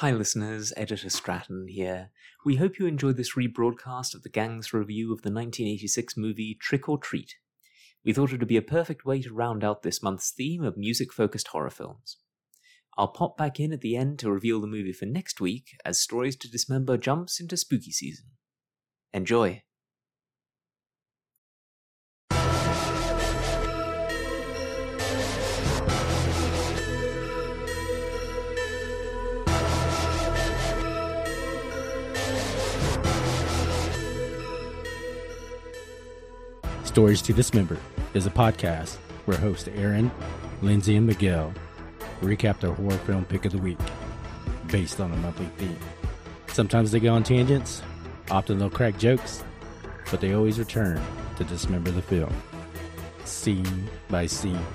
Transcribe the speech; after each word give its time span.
Hi, 0.00 0.12
listeners, 0.12 0.72
Editor 0.76 1.10
Stratton 1.10 1.66
here. 1.66 2.10
We 2.44 2.54
hope 2.54 2.78
you 2.78 2.86
enjoyed 2.86 3.16
this 3.16 3.34
rebroadcast 3.34 4.14
of 4.14 4.22
the 4.22 4.28
gang's 4.28 4.72
review 4.72 5.12
of 5.12 5.22
the 5.22 5.32
1986 5.32 6.16
movie 6.16 6.56
Trick 6.60 6.88
or 6.88 6.98
Treat. 6.98 7.34
We 8.04 8.12
thought 8.12 8.32
it 8.32 8.38
would 8.38 8.46
be 8.46 8.56
a 8.56 8.62
perfect 8.62 9.04
way 9.04 9.20
to 9.22 9.34
round 9.34 9.64
out 9.64 9.82
this 9.82 10.00
month's 10.00 10.30
theme 10.30 10.62
of 10.62 10.76
music 10.76 11.12
focused 11.12 11.48
horror 11.48 11.70
films. 11.70 12.18
I'll 12.96 13.08
pop 13.08 13.36
back 13.36 13.58
in 13.58 13.72
at 13.72 13.80
the 13.80 13.96
end 13.96 14.20
to 14.20 14.30
reveal 14.30 14.60
the 14.60 14.68
movie 14.68 14.92
for 14.92 15.06
next 15.06 15.40
week 15.40 15.70
as 15.84 16.00
Stories 16.00 16.36
to 16.36 16.48
Dismember 16.48 16.96
jumps 16.96 17.40
into 17.40 17.56
spooky 17.56 17.90
season. 17.90 18.26
Enjoy! 19.12 19.64
Stories 36.98 37.22
to 37.22 37.32
Dismember 37.32 37.78
is 38.12 38.26
a 38.26 38.30
podcast 38.30 38.96
where 39.26 39.38
hosts 39.38 39.68
Aaron, 39.68 40.10
Lyndsey, 40.62 40.96
and 40.96 41.06
Miguel 41.06 41.54
recap 42.22 42.58
their 42.58 42.72
horror 42.72 42.98
film 42.98 43.24
pick 43.24 43.44
of 43.44 43.52
the 43.52 43.58
week 43.58 43.78
based 44.66 44.98
on 45.00 45.12
a 45.12 45.16
monthly 45.18 45.46
theme. 45.58 45.78
Sometimes 46.48 46.90
they 46.90 46.98
go 46.98 47.14
on 47.14 47.22
tangents, 47.22 47.84
often 48.32 48.58
they'll 48.58 48.68
crack 48.68 48.98
jokes, 48.98 49.44
but 50.10 50.20
they 50.20 50.32
always 50.32 50.58
return 50.58 51.00
to 51.36 51.44
dismember 51.44 51.92
the 51.92 52.02
film, 52.02 52.34
scene 53.24 53.88
by 54.08 54.26
scene, 54.26 54.66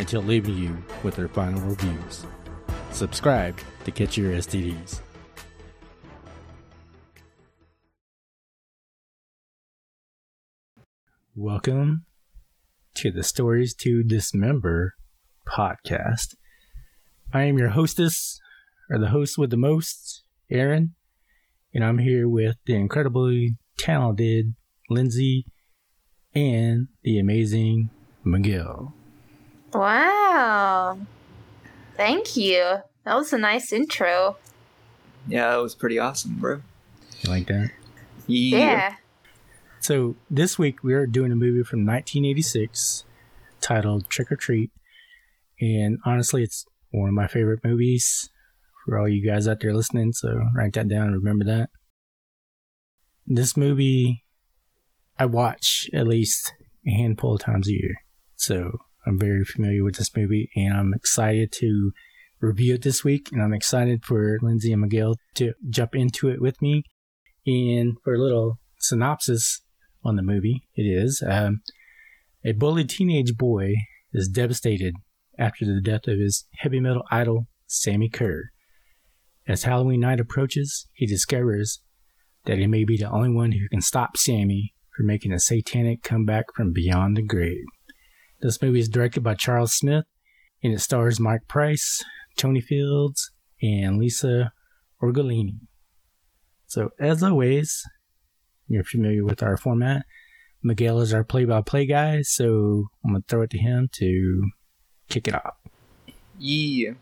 until 0.00 0.22
leaving 0.22 0.58
you 0.58 0.76
with 1.04 1.14
their 1.14 1.28
final 1.28 1.60
reviews. 1.60 2.26
Subscribe 2.90 3.56
to 3.84 3.92
catch 3.92 4.16
your 4.16 4.32
STDs. 4.32 5.03
Welcome 11.36 12.04
to 12.94 13.10
the 13.10 13.24
Stories 13.24 13.74
to 13.80 14.04
Dismember 14.04 14.94
podcast. 15.48 16.36
I 17.32 17.42
am 17.42 17.58
your 17.58 17.70
hostess, 17.70 18.38
or 18.88 18.98
the 18.98 19.08
host 19.08 19.36
with 19.36 19.50
the 19.50 19.56
most, 19.56 20.22
Aaron, 20.48 20.94
and 21.74 21.84
I'm 21.84 21.98
here 21.98 22.28
with 22.28 22.54
the 22.66 22.76
incredibly 22.76 23.56
talented 23.76 24.54
Lyndsey 24.88 25.42
and 26.36 26.86
the 27.02 27.18
amazing 27.18 27.90
Miguel. 28.22 28.94
Wow. 29.72 31.00
Thank 31.96 32.36
you. 32.36 32.76
That 33.02 33.16
was 33.16 33.32
a 33.32 33.38
nice 33.38 33.72
intro. 33.72 34.36
Yeah, 35.26 35.50
that 35.50 35.56
was 35.56 35.74
pretty 35.74 35.98
awesome, 35.98 36.36
bro. 36.36 36.62
You 37.22 37.30
like 37.30 37.48
that? 37.48 37.72
Yeah. 38.28 38.94
So 39.84 40.16
this 40.30 40.58
week 40.58 40.82
we 40.82 40.94
are 40.94 41.06
doing 41.06 41.30
a 41.30 41.36
movie 41.36 41.62
from 41.62 41.80
1986 41.80 43.04
titled 43.60 44.08
Trick 44.08 44.32
or 44.32 44.36
Treat, 44.36 44.70
and 45.60 45.98
honestly, 46.06 46.42
it's 46.42 46.64
one 46.90 47.10
of 47.10 47.14
my 47.14 47.26
favorite 47.26 47.62
movies 47.62 48.30
for 48.82 48.98
all 48.98 49.06
you 49.06 49.22
guys 49.22 49.46
out 49.46 49.60
there 49.60 49.74
listening. 49.74 50.14
So 50.14 50.40
write 50.56 50.72
that 50.72 50.88
down 50.88 51.08
and 51.08 51.16
remember 51.16 51.44
that. 51.44 51.68
This 53.26 53.58
movie 53.58 54.24
I 55.18 55.26
watch 55.26 55.90
at 55.92 56.06
least 56.06 56.54
a 56.86 56.90
handful 56.90 57.34
of 57.34 57.42
times 57.42 57.68
a 57.68 57.72
year, 57.72 57.96
so 58.36 58.78
I'm 59.06 59.18
very 59.18 59.44
familiar 59.44 59.84
with 59.84 59.96
this 59.96 60.16
movie, 60.16 60.48
and 60.56 60.72
I'm 60.72 60.94
excited 60.94 61.52
to 61.58 61.92
review 62.40 62.76
it 62.76 62.84
this 62.84 63.04
week. 63.04 63.28
And 63.32 63.42
I'm 63.42 63.52
excited 63.52 64.02
for 64.02 64.38
Lyndsey 64.38 64.72
and 64.72 64.80
Miguel 64.80 65.16
to 65.34 65.52
jump 65.68 65.94
into 65.94 66.30
it 66.30 66.40
with 66.40 66.62
me. 66.62 66.84
And 67.46 67.98
for 68.02 68.14
a 68.14 68.18
little 68.18 68.60
synopsis, 68.78 69.60
on 70.04 70.16
the 70.16 70.22
movie. 70.22 70.62
It 70.74 70.82
is 70.82 71.22
um, 71.26 71.60
a 72.44 72.52
bullied 72.52 72.90
teenage 72.90 73.36
boy 73.36 73.74
is 74.12 74.28
devastated 74.28 74.94
after 75.38 75.64
the 75.64 75.80
death 75.80 76.06
of 76.06 76.18
his 76.18 76.46
heavy 76.58 76.80
metal 76.80 77.02
idol, 77.10 77.46
Sammy 77.66 78.08
Curr. 78.08 78.50
As 79.46 79.64
Halloween 79.64 80.00
night 80.00 80.20
approaches, 80.20 80.86
he 80.92 81.06
discovers 81.06 81.80
that 82.46 82.58
he 82.58 82.66
may 82.66 82.84
be 82.84 82.96
the 82.96 83.10
only 83.10 83.30
one 83.30 83.52
who 83.52 83.68
can 83.68 83.80
stop 83.80 84.16
Sammy 84.16 84.74
from 84.96 85.06
making 85.06 85.32
a 85.32 85.38
satanic 85.38 86.02
comeback 86.02 86.46
from 86.54 86.72
beyond 86.72 87.16
the 87.16 87.22
grave. 87.22 87.64
This 88.40 88.60
movie 88.62 88.80
is 88.80 88.88
directed 88.88 89.22
by 89.22 89.34
Charles 89.34 89.72
Smith 89.72 90.04
and 90.62 90.72
it 90.72 90.80
stars 90.80 91.20
Mike 91.20 91.48
Price, 91.48 92.02
Tony 92.36 92.60
Fields, 92.60 93.30
and 93.62 93.98
Lisa 93.98 94.52
Orgolini. 95.02 95.58
So, 96.66 96.90
as 96.98 97.22
always, 97.22 97.82
you're 98.68 98.84
familiar 98.84 99.24
with 99.24 99.42
our 99.42 99.56
format. 99.56 100.04
Miguel 100.62 101.00
is 101.00 101.12
our 101.12 101.24
play 101.24 101.44
by 101.44 101.60
play 101.60 101.84
guy, 101.86 102.22
so 102.22 102.86
I'm 103.04 103.10
going 103.12 103.22
to 103.22 103.28
throw 103.28 103.42
it 103.42 103.50
to 103.50 103.58
him 103.58 103.88
to 103.96 104.50
kick 105.08 105.28
it 105.28 105.34
off. 105.34 105.56
Yeah. 106.38 106.92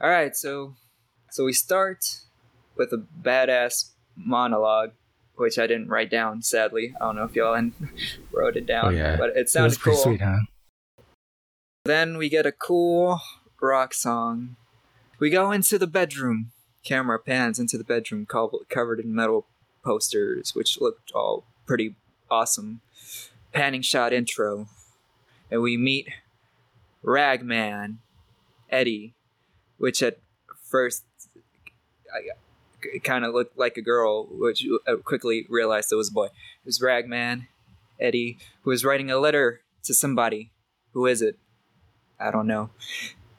All 0.00 0.08
right, 0.10 0.34
so 0.34 0.74
so 1.30 1.44
we 1.44 1.52
start 1.52 1.98
with 2.76 2.92
a 2.92 3.04
badass 3.22 3.90
monologue, 4.16 4.92
which 5.36 5.58
I 5.58 5.66
didn't 5.66 5.88
write 5.88 6.10
down. 6.10 6.42
Sadly, 6.42 6.94
I 7.00 7.04
don't 7.04 7.16
know 7.16 7.24
if 7.24 7.34
y'all 7.36 7.60
wrote 8.32 8.56
it 8.56 8.66
down, 8.66 8.86
Oh, 8.86 8.90
yeah. 8.90 9.16
but 9.16 9.36
it 9.36 9.48
sounded 9.50 9.78
pretty 9.78 9.96
cool. 9.96 10.04
sweet, 10.04 10.20
huh? 10.22 10.38
Then 11.84 12.16
we 12.16 12.28
get 12.28 12.46
a 12.46 12.52
cool 12.52 13.20
rock 13.60 13.94
song. 13.94 14.56
We 15.18 15.30
go 15.30 15.50
into 15.50 15.78
the 15.78 15.86
bedroom. 15.86 16.52
Camera 16.84 17.18
pans 17.18 17.58
into 17.58 17.76
the 17.76 17.84
bedroom 17.84 18.24
co- 18.24 18.60
covered 18.70 19.00
in 19.00 19.14
metal 19.14 19.46
posters, 19.82 20.54
which 20.54 20.80
looked 20.80 21.12
all 21.12 21.44
pretty 21.66 21.94
awesome. 22.30 22.80
Panning 23.52 23.82
shot 23.82 24.12
intro. 24.12 24.68
And 25.50 25.62
we 25.62 25.76
meet 25.76 26.08
Ragman, 27.02 27.98
Eddie, 28.70 29.14
which 29.78 30.02
at 30.02 30.18
first 30.64 31.04
kind 33.02 33.24
of 33.24 33.34
looked 33.34 33.58
like 33.58 33.76
a 33.76 33.82
girl, 33.82 34.26
which 34.30 34.64
I 34.86 34.92
uh, 34.92 34.96
quickly 34.96 35.46
realized 35.48 35.92
it 35.92 35.96
was 35.96 36.10
a 36.10 36.12
boy. 36.12 36.26
It 36.26 36.66
was 36.66 36.80
Ragman, 36.80 37.48
Eddie, 38.00 38.38
who 38.62 38.70
was 38.70 38.84
writing 38.84 39.10
a 39.10 39.18
letter 39.18 39.60
to 39.84 39.94
somebody. 39.94 40.50
Who 40.92 41.06
is 41.06 41.22
it? 41.22 41.38
I 42.20 42.30
don't 42.30 42.46
know. 42.46 42.70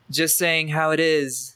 Just 0.09 0.37
saying 0.37 0.69
how 0.69 0.91
it 0.91 0.99
is. 0.99 1.55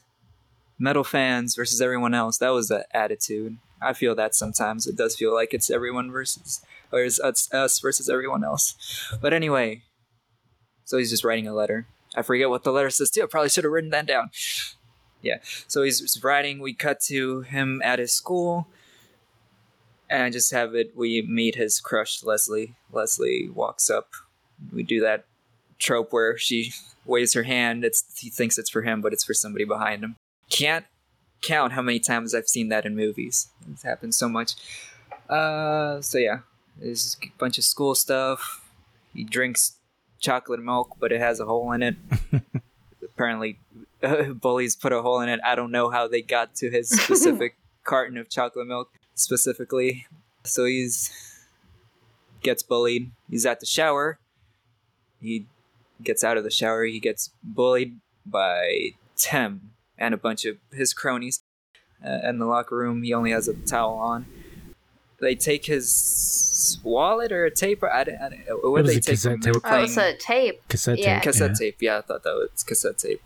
Metal 0.78 1.04
fans 1.04 1.54
versus 1.54 1.80
everyone 1.80 2.14
else. 2.14 2.38
That 2.38 2.50
was 2.50 2.68
the 2.68 2.84
attitude. 2.94 3.58
I 3.80 3.92
feel 3.92 4.14
that 4.14 4.34
sometimes. 4.34 4.86
It 4.86 4.96
does 4.96 5.16
feel 5.16 5.34
like 5.34 5.52
it's 5.52 5.70
everyone 5.70 6.10
versus, 6.10 6.62
or 6.92 7.00
it's 7.00 7.20
us, 7.20 7.52
us 7.52 7.78
versus 7.80 8.08
everyone 8.08 8.44
else. 8.44 8.74
But 9.20 9.32
anyway, 9.32 9.82
so 10.84 10.98
he's 10.98 11.10
just 11.10 11.24
writing 11.24 11.46
a 11.46 11.54
letter. 11.54 11.86
I 12.14 12.22
forget 12.22 12.48
what 12.48 12.64
the 12.64 12.72
letter 12.72 12.90
says 12.90 13.10
too. 13.10 13.22
I 13.22 13.26
probably 13.26 13.50
should 13.50 13.64
have 13.64 13.72
written 13.72 13.90
that 13.90 14.06
down. 14.06 14.30
Yeah. 15.20 15.38
So 15.42 15.82
he's 15.82 16.22
writing. 16.22 16.60
We 16.60 16.74
cut 16.74 17.00
to 17.06 17.40
him 17.40 17.80
at 17.82 17.98
his 17.98 18.12
school, 18.12 18.68
and 20.08 20.32
just 20.32 20.52
have 20.52 20.74
it. 20.74 20.92
We 20.94 21.22
meet 21.22 21.56
his 21.56 21.80
crush, 21.80 22.22
Leslie. 22.22 22.74
Leslie 22.92 23.48
walks 23.48 23.90
up. 23.90 24.10
We 24.72 24.82
do 24.82 25.00
that 25.00 25.24
trope 25.78 26.12
where 26.12 26.38
she 26.38 26.72
waves 27.04 27.32
her 27.32 27.42
hand. 27.42 27.84
It's 27.84 28.04
he 28.18 28.30
thinks 28.30 28.58
it's 28.58 28.70
for 28.70 28.82
him, 28.82 29.00
but 29.00 29.12
it's 29.12 29.24
for 29.24 29.34
somebody 29.34 29.64
behind 29.64 30.04
him. 30.04 30.16
Can't 30.50 30.84
count 31.44 31.72
how 31.72 31.82
many 31.82 32.00
times 32.00 32.34
I've 32.34 32.48
seen 32.48 32.68
that 32.70 32.86
in 32.86 32.96
movies. 32.96 33.48
It's 33.70 33.82
happened 33.82 34.14
so 34.14 34.28
much. 34.28 34.54
Uh, 35.28 36.00
so 36.00 36.18
yeah, 36.18 36.38
there's 36.80 37.16
a 37.22 37.26
bunch 37.38 37.58
of 37.58 37.64
school 37.64 37.94
stuff. 37.94 38.62
He 39.12 39.24
drinks 39.24 39.76
chocolate 40.20 40.60
milk, 40.60 40.96
but 40.98 41.12
it 41.12 41.20
has 41.20 41.40
a 41.40 41.44
hole 41.44 41.72
in 41.72 41.82
it. 41.82 41.96
Apparently, 43.04 43.58
bullies 44.34 44.74
put 44.74 44.92
a 44.92 45.02
hole 45.02 45.20
in 45.20 45.28
it. 45.28 45.40
I 45.44 45.54
don't 45.54 45.70
know 45.70 45.90
how 45.90 46.08
they 46.08 46.22
got 46.22 46.54
to 46.56 46.70
his 46.70 46.88
specific 47.02 47.56
carton 47.84 48.16
of 48.16 48.28
chocolate 48.28 48.66
milk 48.66 48.90
specifically. 49.14 50.06
So 50.44 50.64
he's 50.64 51.12
gets 52.42 52.62
bullied. 52.62 53.10
He's 53.30 53.46
at 53.46 53.60
the 53.60 53.66
shower. 53.66 54.18
He 55.20 55.46
gets 56.02 56.22
out 56.24 56.36
of 56.36 56.44
the 56.44 56.50
shower. 56.50 56.84
He 56.84 57.00
gets 57.00 57.30
bullied 57.42 58.00
by 58.26 58.90
Tim 59.16 59.70
and 59.96 60.12
a 60.12 60.18
bunch 60.18 60.44
of 60.44 60.58
his 60.72 60.92
cronies. 60.92 61.42
Uh, 62.04 62.28
in 62.28 62.38
the 62.38 62.46
locker 62.46 62.76
room, 62.76 63.02
he 63.02 63.12
only 63.12 63.30
has 63.32 63.48
a 63.48 63.54
towel 63.54 63.96
on. 63.98 64.26
They 65.20 65.34
take 65.34 65.66
his 65.66 66.78
wallet 66.82 67.32
or 67.32 67.44
a 67.44 67.50
tape. 67.50 67.82
Or, 67.82 67.92
I, 67.92 68.04
don't- 68.04 68.20
I, 68.20 68.28
don't- 68.28 68.62
what 68.62 68.82
was 68.84 68.86
did 68.86 68.94
they 68.94 68.98
a 68.98 69.00
take 69.00 69.14
cassette 69.14 69.42
tape. 69.42 69.54
Oh, 69.56 69.60
playing 69.60 69.84
it's 69.84 69.96
a 69.96 70.16
tape. 70.16 70.68
Cassette 70.68 70.98
Yeah. 70.98 71.14
tape. 71.14 71.22
cassette 71.22 71.50
yeah. 71.52 71.56
tape. 71.58 71.76
Yeah, 71.80 71.98
I 71.98 72.00
thought 72.02 72.22
that 72.24 72.34
was 72.34 72.62
cassette 72.62 72.98
tape. 72.98 73.22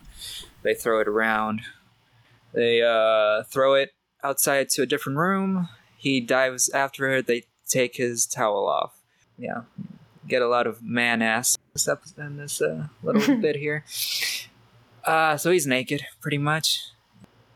They 0.63 0.73
throw 0.73 0.99
it 0.99 1.07
around. 1.07 1.61
They 2.53 2.81
uh, 2.81 3.43
throw 3.43 3.73
it 3.75 3.91
outside 4.23 4.69
to 4.69 4.81
a 4.81 4.85
different 4.85 5.17
room. 5.19 5.69
He 5.97 6.19
dives 6.21 6.69
after 6.69 7.09
it. 7.17 7.27
They 7.27 7.43
take 7.67 7.95
his 7.97 8.25
towel 8.25 8.67
off. 8.67 8.93
Yeah, 9.37 9.61
get 10.27 10.41
a 10.41 10.47
lot 10.47 10.67
of 10.67 10.81
man 10.81 11.21
ass 11.21 11.57
this 11.73 11.87
episode 11.87 12.25
in 12.25 12.37
this 12.37 12.61
uh, 12.61 12.87
little 13.03 13.37
bit 13.41 13.55
here. 13.57 13.83
Uh, 15.05 15.37
so 15.37 15.51
he's 15.51 15.65
naked, 15.67 16.05
pretty 16.21 16.37
much. 16.37 16.79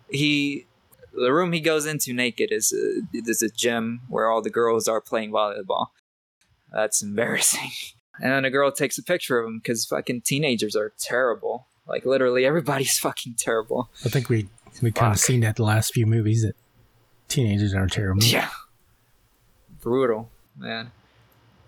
He 0.10 0.66
the 1.14 1.34
room 1.34 1.52
he 1.54 1.60
goes 1.60 1.86
into 1.86 2.14
naked 2.14 2.52
is 2.52 2.74
a, 2.74 3.02
is 3.14 3.42
a 3.42 3.50
gym 3.50 4.02
where 4.08 4.30
all 4.30 4.42
the 4.42 4.50
girls 4.50 4.88
are 4.88 5.02
playing 5.02 5.32
volleyball. 5.32 5.88
That's 6.72 7.02
embarrassing. 7.02 7.72
And 8.22 8.32
then 8.32 8.46
a 8.46 8.52
girl 8.52 8.72
takes 8.72 9.00
a 9.00 9.04
picture 9.04 9.40
of 9.40 9.48
him 9.48 9.58
because 9.58 9.86
fucking 9.86 10.22
teenagers 10.22 10.76
are 10.76 10.94
terrible. 11.00 11.66
Like 11.88 12.06
literally 12.06 12.46
everybody's 12.46 12.98
fucking 13.00 13.38
terrible. 13.40 13.90
I 14.06 14.10
think 14.10 14.30
we 14.30 14.50
we 14.84 14.92
kind 14.92 15.12
of 15.12 15.20
seen 15.20 15.40
that 15.42 15.56
the 15.56 15.64
last 15.64 15.94
few 15.94 16.06
movies 16.06 16.44
that 16.44 16.56
teenagers 17.28 17.74
are 17.74 17.88
terrible. 17.88 18.24
Yeah. 18.24 18.50
Brutal, 19.82 20.30
man. 20.56 20.92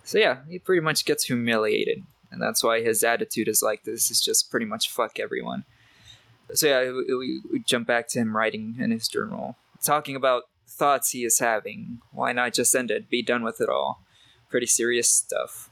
So 0.03 0.19
yeah, 0.19 0.42
he 0.47 0.59
pretty 0.59 0.81
much 0.81 1.03
gets 1.06 1.24
humiliated. 1.25 2.03
And 2.31 2.39
that's 2.39 2.63
why 2.63 2.81
his 2.81 3.03
attitude 3.03 3.47
is 3.47 3.63
like 3.63 3.83
this 3.83 4.12
is 4.12 4.21
just 4.21 4.51
pretty 4.51 4.68
much 4.68 4.92
fuck 4.92 5.19
everyone. 5.19 5.65
So 6.53 6.68
yeah, 6.68 6.92
we, 6.92 7.15
we, 7.15 7.42
we 7.51 7.59
jump 7.59 7.88
back 7.88 8.07
to 8.09 8.19
him 8.19 8.36
writing 8.36 8.75
in 8.80 8.92
his 8.92 9.07
journal, 9.07 9.57
talking 9.83 10.15
about 10.15 10.44
thoughts 10.68 11.12
he 11.12 11.24
is 11.25 11.39
having. 11.39 12.00
Why 12.12 12.33
not 12.33 12.53
just 12.53 12.75
end 12.75 12.92
it? 12.92 13.09
Be 13.09 13.21
done 13.21 13.44
with 13.44 13.59
it 13.62 13.69
all. 13.69 14.01
Pretty 14.50 14.68
serious 14.68 15.09
stuff. 15.09 15.69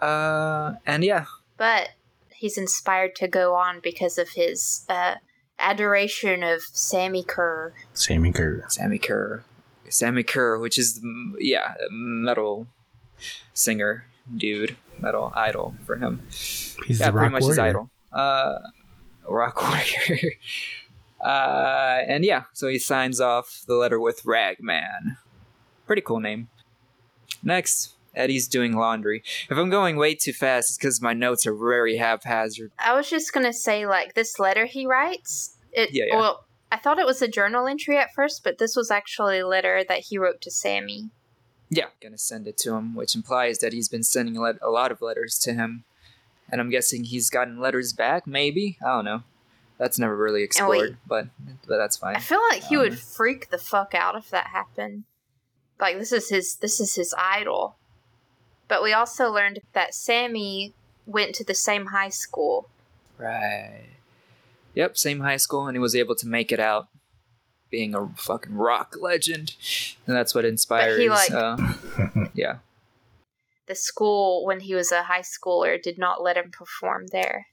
Uh, 0.00 0.74
and 0.86 1.04
yeah, 1.04 1.26
But 1.56 1.90
he's 2.30 2.58
inspired 2.58 3.14
to 3.16 3.28
go 3.28 3.54
on 3.54 3.80
because 3.80 4.18
of 4.18 4.30
his 4.30 4.84
uh, 4.88 5.16
adoration 5.58 6.42
of 6.42 6.62
Sammy 6.62 7.22
Curr. 7.22 7.72
Sammy 7.92 8.32
Curr. 8.32 8.64
Sammy 8.68 8.98
Curr. 8.98 9.44
Sammy 9.88 10.22
Curr, 10.22 10.58
which 10.58 10.78
is 10.78 11.00
yeah, 11.38 11.74
metal 11.90 12.66
singer 13.52 14.06
dude, 14.36 14.76
metal 14.98 15.32
idol 15.34 15.74
for 15.86 15.96
him. 15.96 16.22
He's 16.30 17.00
yeah, 17.00 17.06
the 17.06 17.12
pretty 17.12 17.32
much 17.32 17.42
warrior. 17.42 17.52
his 17.52 17.58
idol. 17.58 17.90
Uh, 18.12 18.58
rock 19.28 19.62
warrior. 19.68 20.32
uh, 21.20 22.02
and 22.06 22.24
yeah, 22.24 22.44
so 22.52 22.68
he 22.68 22.78
signs 22.78 23.20
off 23.20 23.64
the 23.66 23.74
letter 23.74 24.00
with 24.00 24.24
Ragman. 24.24 25.16
Pretty 25.86 26.02
cool 26.02 26.20
name. 26.20 26.48
Next, 27.42 27.94
Eddie's 28.14 28.48
doing 28.48 28.76
laundry. 28.76 29.22
If 29.50 29.58
I'm 29.58 29.70
going 29.70 29.96
way 29.96 30.14
too 30.14 30.32
fast, 30.32 30.70
it's 30.70 30.78
because 30.78 31.02
my 31.02 31.12
notes 31.12 31.46
are 31.46 31.54
very 31.54 31.96
haphazard. 31.96 32.72
I 32.78 32.94
was 32.94 33.10
just 33.10 33.32
gonna 33.32 33.52
say, 33.52 33.86
like 33.86 34.14
this 34.14 34.38
letter 34.38 34.66
he 34.66 34.86
writes. 34.86 35.56
It 35.72 35.92
Yeah, 35.92 36.04
yeah. 36.08 36.16
well, 36.16 36.44
I 36.70 36.76
thought 36.78 36.98
it 36.98 37.06
was 37.06 37.22
a 37.22 37.28
journal 37.28 37.66
entry 37.66 37.98
at 37.98 38.14
first, 38.14 38.42
but 38.44 38.58
this 38.58 38.76
was 38.76 38.90
actually 38.90 39.40
a 39.40 39.46
letter 39.46 39.84
that 39.86 40.00
he 40.00 40.18
wrote 40.18 40.40
to 40.42 40.50
Sammy. 40.50 41.10
Yeah, 41.70 41.86
gonna 42.00 42.18
send 42.18 42.46
it 42.46 42.56
to 42.58 42.74
him, 42.74 42.94
which 42.94 43.14
implies 43.14 43.58
that 43.58 43.72
he's 43.72 43.88
been 43.88 44.02
sending 44.02 44.36
a, 44.36 44.54
a 44.62 44.70
lot 44.70 44.92
of 44.92 45.02
letters 45.02 45.38
to 45.40 45.54
him, 45.54 45.84
and 46.54 46.60
I'm 46.60 46.70
guessing 46.70 47.02
he's 47.02 47.30
gotten 47.30 47.58
letters 47.58 47.92
back. 47.92 48.28
Maybe 48.28 48.78
I 48.80 48.90
don't 48.90 49.04
know. 49.04 49.24
That's 49.76 49.98
never 49.98 50.16
really 50.16 50.44
explored, 50.44 50.98
but 51.04 51.26
but 51.66 51.78
that's 51.78 51.96
fine. 51.96 52.14
I 52.14 52.20
feel 52.20 52.40
like 52.52 52.62
he 52.62 52.76
Um, 52.76 52.82
would 52.82 52.98
freak 53.00 53.50
the 53.50 53.58
fuck 53.58 53.92
out 53.92 54.14
if 54.14 54.30
that 54.30 54.46
happened. 54.46 55.02
Like 55.80 55.98
this 55.98 56.12
is 56.12 56.28
his 56.28 56.54
this 56.56 56.78
is 56.78 56.94
his 56.94 57.12
idol. 57.18 57.74
But 58.68 58.84
we 58.84 58.92
also 58.92 59.30
learned 59.32 59.58
that 59.72 59.94
Sammy 59.96 60.74
went 61.06 61.34
to 61.34 61.44
the 61.44 61.54
same 61.56 61.86
high 61.86 62.08
school. 62.10 62.68
Right. 63.18 63.86
Yep, 64.74 64.96
same 64.96 65.20
high 65.20 65.38
school, 65.38 65.66
and 65.66 65.74
he 65.76 65.80
was 65.80 65.96
able 65.96 66.14
to 66.16 66.26
make 66.26 66.52
it 66.52 66.60
out, 66.60 66.86
being 67.70 67.94
a 67.96 68.08
fucking 68.16 68.54
rock 68.54 68.94
legend, 69.00 69.54
and 70.06 70.14
that's 70.16 70.34
what 70.36 70.44
inspires. 70.44 70.98
like- 71.08 71.30
uh, 71.32 71.56
yeah. 72.34 72.58
The 73.66 73.74
school 73.74 74.44
when 74.44 74.60
he 74.60 74.74
was 74.74 74.92
a 74.92 75.04
high 75.04 75.22
schooler 75.22 75.80
did 75.82 75.98
not 75.98 76.22
let 76.22 76.36
him 76.36 76.50
perform 76.50 77.06
there. 77.12 77.46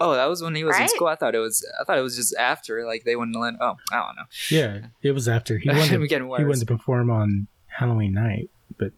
Oh, 0.00 0.14
that 0.14 0.26
was 0.28 0.42
when 0.42 0.54
he 0.54 0.64
was 0.64 0.78
in 0.78 0.88
school. 0.88 1.06
I 1.06 1.14
thought 1.14 1.34
it 1.34 1.38
was. 1.38 1.64
I 1.80 1.84
thought 1.84 1.98
it 1.98 2.02
was 2.02 2.16
just 2.16 2.34
after. 2.36 2.84
Like 2.86 3.04
they 3.04 3.14
wouldn't 3.16 3.36
let. 3.38 3.54
Oh, 3.60 3.76
I 3.92 3.96
don't 3.96 4.16
know. 4.16 4.24
Yeah, 4.50 4.86
it 5.02 5.12
was 5.12 5.28
after 5.28 5.58
he 5.58 5.68
wanted, 5.72 5.92
I'm 5.92 6.06
getting 6.06 6.26
he 6.26 6.30
wanted 6.44 6.60
to 6.60 6.66
perform 6.66 7.10
on 7.10 7.46
Halloween 7.68 8.14
night, 8.14 8.50
but 8.78 8.92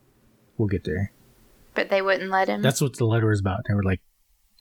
we'll 0.57 0.69
get 0.69 0.85
there. 0.85 1.13
But 1.75 1.91
they 1.91 2.01
wouldn't 2.01 2.31
let 2.31 2.49
him. 2.49 2.63
That's 2.63 2.81
what 2.81 2.97
the 2.97 3.05
letter 3.05 3.27
was 3.29 3.41
about. 3.41 3.61
They 3.69 3.75
were 3.75 3.83
like, 3.83 4.01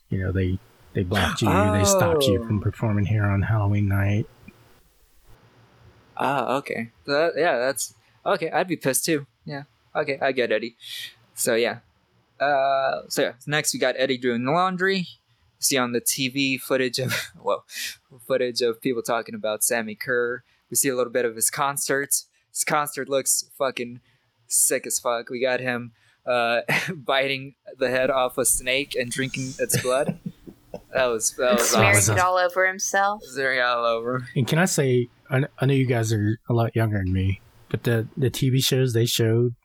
you 0.09 0.19
know, 0.19 0.31
they 0.33 0.59
they 0.93 1.03
blocked 1.03 1.41
you, 1.41 1.47
they 1.47 1.85
stopped 1.85 2.25
you 2.25 2.41
Oh. 2.41 2.47
from 2.47 2.59
performing 2.59 3.05
here 3.05 3.25
on 3.25 3.43
Halloween 3.43 3.87
night. 3.87 4.27
Ah, 6.17 6.55
okay. 6.57 6.91
That, 7.05 7.33
yeah, 7.37 7.57
that's 7.59 7.93
okay. 8.25 8.49
I'd 8.51 8.67
be 8.67 8.77
pissed 8.77 9.05
too. 9.05 9.27
Yeah. 9.45 9.63
Okay, 9.95 10.17
I 10.21 10.31
get 10.31 10.51
Eddie. 10.51 10.75
So 11.35 11.55
yeah. 11.55 11.79
Uh, 12.39 13.01
so 13.09 13.21
yeah. 13.21 13.33
Next, 13.45 13.73
we 13.73 13.79
got 13.79 13.95
Eddie 13.97 14.17
doing 14.17 14.43
the 14.45 14.51
laundry. 14.51 15.07
See 15.59 15.77
on 15.77 15.93
the 15.93 16.01
TV 16.01 16.59
footage 16.59 16.99
of 16.99 17.13
well, 17.41 17.65
footage 18.27 18.61
of 18.61 18.81
people 18.81 19.01
talking 19.01 19.35
about 19.35 19.63
Sammy 19.63 19.95
Curr. 19.95 20.43
We 20.69 20.75
see 20.75 20.89
a 20.89 20.95
little 20.95 21.13
bit 21.13 21.25
of 21.25 21.35
his 21.35 21.49
concerts. 21.49 22.27
His 22.51 22.63
concert 22.63 23.09
looks 23.09 23.45
fucking 23.57 23.99
sick 24.47 24.87
as 24.87 24.99
fuck. 24.99 25.29
We 25.29 25.41
got 25.41 25.59
him 25.59 25.91
uh, 26.25 26.61
biting 26.95 27.55
the 27.77 27.89
head 27.89 28.09
off 28.09 28.37
a 28.37 28.45
snake 28.45 28.95
and 28.95 29.11
drinking 29.11 29.53
its 29.59 29.81
blood. 29.81 30.17
That 30.93 31.05
was 31.05 31.31
that 31.37 31.49
and 31.49 31.59
was 31.59 31.69
smearing 31.69 31.97
awesome. 31.97 32.17
it 32.17 32.21
all 32.21 32.37
over 32.37 32.67
himself. 32.67 33.21
Very 33.35 33.61
all 33.61 33.85
over. 33.85 34.27
And 34.35 34.47
can 34.47 34.59
I 34.59 34.65
say, 34.65 35.07
I, 35.29 35.43
I 35.59 35.65
know 35.65 35.73
you 35.73 35.85
guys 35.85 36.13
are 36.13 36.39
a 36.49 36.53
lot 36.53 36.75
younger 36.75 36.97
than 36.97 37.11
me, 37.11 37.41
but 37.69 37.83
the 37.83 38.07
the 38.15 38.29
TV 38.29 38.63
shows 38.63 38.93
they 38.93 39.05
showed 39.05 39.55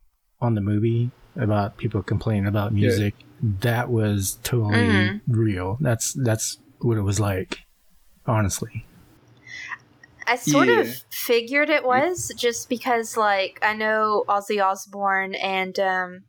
on 0.40 0.54
the 0.54 0.60
movie 0.60 1.10
about 1.36 1.76
people 1.76 2.02
complaining 2.02 2.46
about 2.46 2.72
music, 2.72 3.14
that 3.42 3.90
was 3.90 4.38
totally 4.42 4.74
Mhm. 4.74 5.20
real. 5.28 5.78
That's 5.80 6.12
that's 6.12 6.58
what 6.80 6.96
it 6.96 7.02
was 7.02 7.20
like, 7.20 7.60
honestly. 8.26 8.86
I 10.26 10.36
sort 10.36 10.68
Yeah. 10.68 10.80
of 10.80 10.88
figured 11.10 11.70
it 11.70 11.84
was 11.84 12.32
just 12.36 12.68
because, 12.68 13.16
like, 13.16 13.58
I 13.62 13.74
know 13.74 14.24
Ozzy 14.28 14.64
Osbourne 14.64 15.34
and 15.34 15.78
um, 15.80 16.24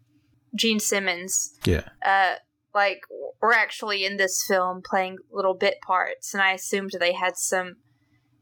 Gene 0.56 0.80
Simmons, 0.80 1.54
Yeah. 1.66 1.90
uh, 2.04 2.36
like, 2.74 3.02
were 3.42 3.54
actually 3.54 4.04
in 4.06 4.18
this 4.18 4.44
film 4.48 4.82
playing 4.84 5.18
little 5.32 5.54
bit 5.54 5.76
parts, 5.86 6.34
and 6.34 6.42
I 6.42 6.54
assumed 6.54 6.92
they 7.00 7.14
had 7.14 7.38
some 7.38 7.76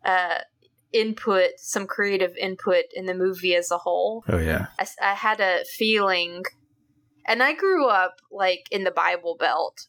uh, 0.05 0.39
input, 0.93 1.51
some 1.57 1.85
creative 1.87 2.35
input 2.37 2.85
in 2.93 3.05
the 3.05 3.13
movie 3.13 3.55
as 3.55 3.71
a 3.71 3.77
whole. 3.77 4.23
Oh 4.27 4.37
yeah. 4.37 4.67
I 5.01 5.13
had 5.13 5.39
a 5.39 5.63
feeling, 5.77 6.43
and 7.25 7.43
I 7.43 7.53
grew 7.53 7.87
up 7.87 8.15
like 8.31 8.65
in 8.71 8.83
the 8.83 8.91
Bible 8.91 9.35
Belt, 9.39 9.87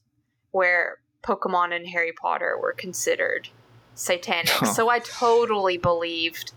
where 0.50 0.98
Pokemon 1.22 1.74
and 1.74 1.86
Harry 1.88 2.12
Potter 2.12 2.56
were 2.60 2.72
considered 2.72 3.48
satanic. 3.94 4.48
Huh. 4.50 4.66
So 4.74 4.88
I 4.88 4.98
totally 5.00 5.76
believed 5.78 6.52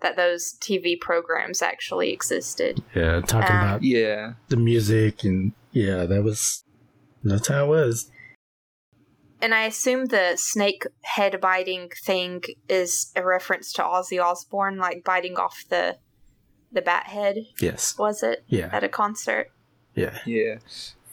that 0.00 0.16
those 0.16 0.54
TV 0.60 0.98
programs 0.98 1.60
actually 1.60 2.12
existed. 2.12 2.82
Yeah, 2.94 3.20
talking 3.20 3.50
Um, 3.56 3.62
about 3.62 3.82
Yeah. 3.82 4.34
the 4.48 4.56
music 4.56 5.24
and 5.24 5.52
yeah, 5.72 6.06
that 6.06 6.22
was 6.22 6.64
that's 7.24 7.48
how 7.48 7.64
it 7.64 7.68
was. 7.68 8.10
And 9.40 9.54
I 9.54 9.64
assume 9.66 10.06
the 10.06 10.34
snake 10.36 10.84
head 11.02 11.40
biting 11.40 11.90
thing 12.04 12.42
is 12.68 13.12
a 13.14 13.24
reference 13.24 13.72
to 13.74 13.82
Ozzy 13.82 14.22
Osbourne, 14.22 14.78
like 14.78 15.04
biting 15.04 15.36
off 15.36 15.64
the 15.68 15.96
the 16.72 16.82
bat 16.82 17.06
head. 17.06 17.36
Yes. 17.60 17.96
Was 17.98 18.22
it 18.22 18.44
Yeah. 18.48 18.68
at 18.72 18.84
a 18.84 18.88
concert? 18.88 19.50
Yeah. 19.94 20.18
Yeah. 20.26 20.56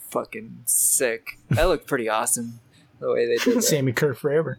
Fucking 0.10 0.64
sick. 0.66 1.38
That 1.52 1.66
looked 1.66 1.88
pretty 1.88 2.10
awesome. 2.10 2.60
The 3.00 3.12
way 3.12 3.26
they 3.28 3.38
did 3.38 3.58
that. 3.58 3.62
Sammy 3.62 3.92
Curr 3.94 4.14
forever. 4.14 4.58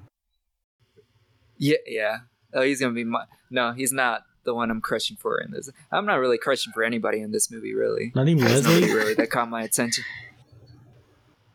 Yeah, 1.58 1.78
yeah. 1.86 2.18
Oh, 2.54 2.62
he's 2.62 2.80
gonna 2.80 2.92
be 2.94 3.04
my. 3.04 3.24
No, 3.50 3.72
he's 3.72 3.92
not 3.92 4.22
the 4.44 4.54
one 4.54 4.70
I'm 4.70 4.80
crushing 4.80 5.16
for 5.16 5.38
in 5.40 5.50
this. 5.50 5.70
I'm 5.90 6.06
not 6.06 6.16
really 6.20 6.38
crushing 6.38 6.72
for 6.72 6.84
anybody 6.84 7.20
in 7.20 7.32
this 7.32 7.50
movie, 7.50 7.74
really. 7.74 8.12
Not 8.14 8.28
even 8.28 8.44
Leslie. 8.44 8.92
really 8.92 9.14
that 9.14 9.30
caught 9.30 9.48
my 9.50 9.62
attention. 9.62 10.04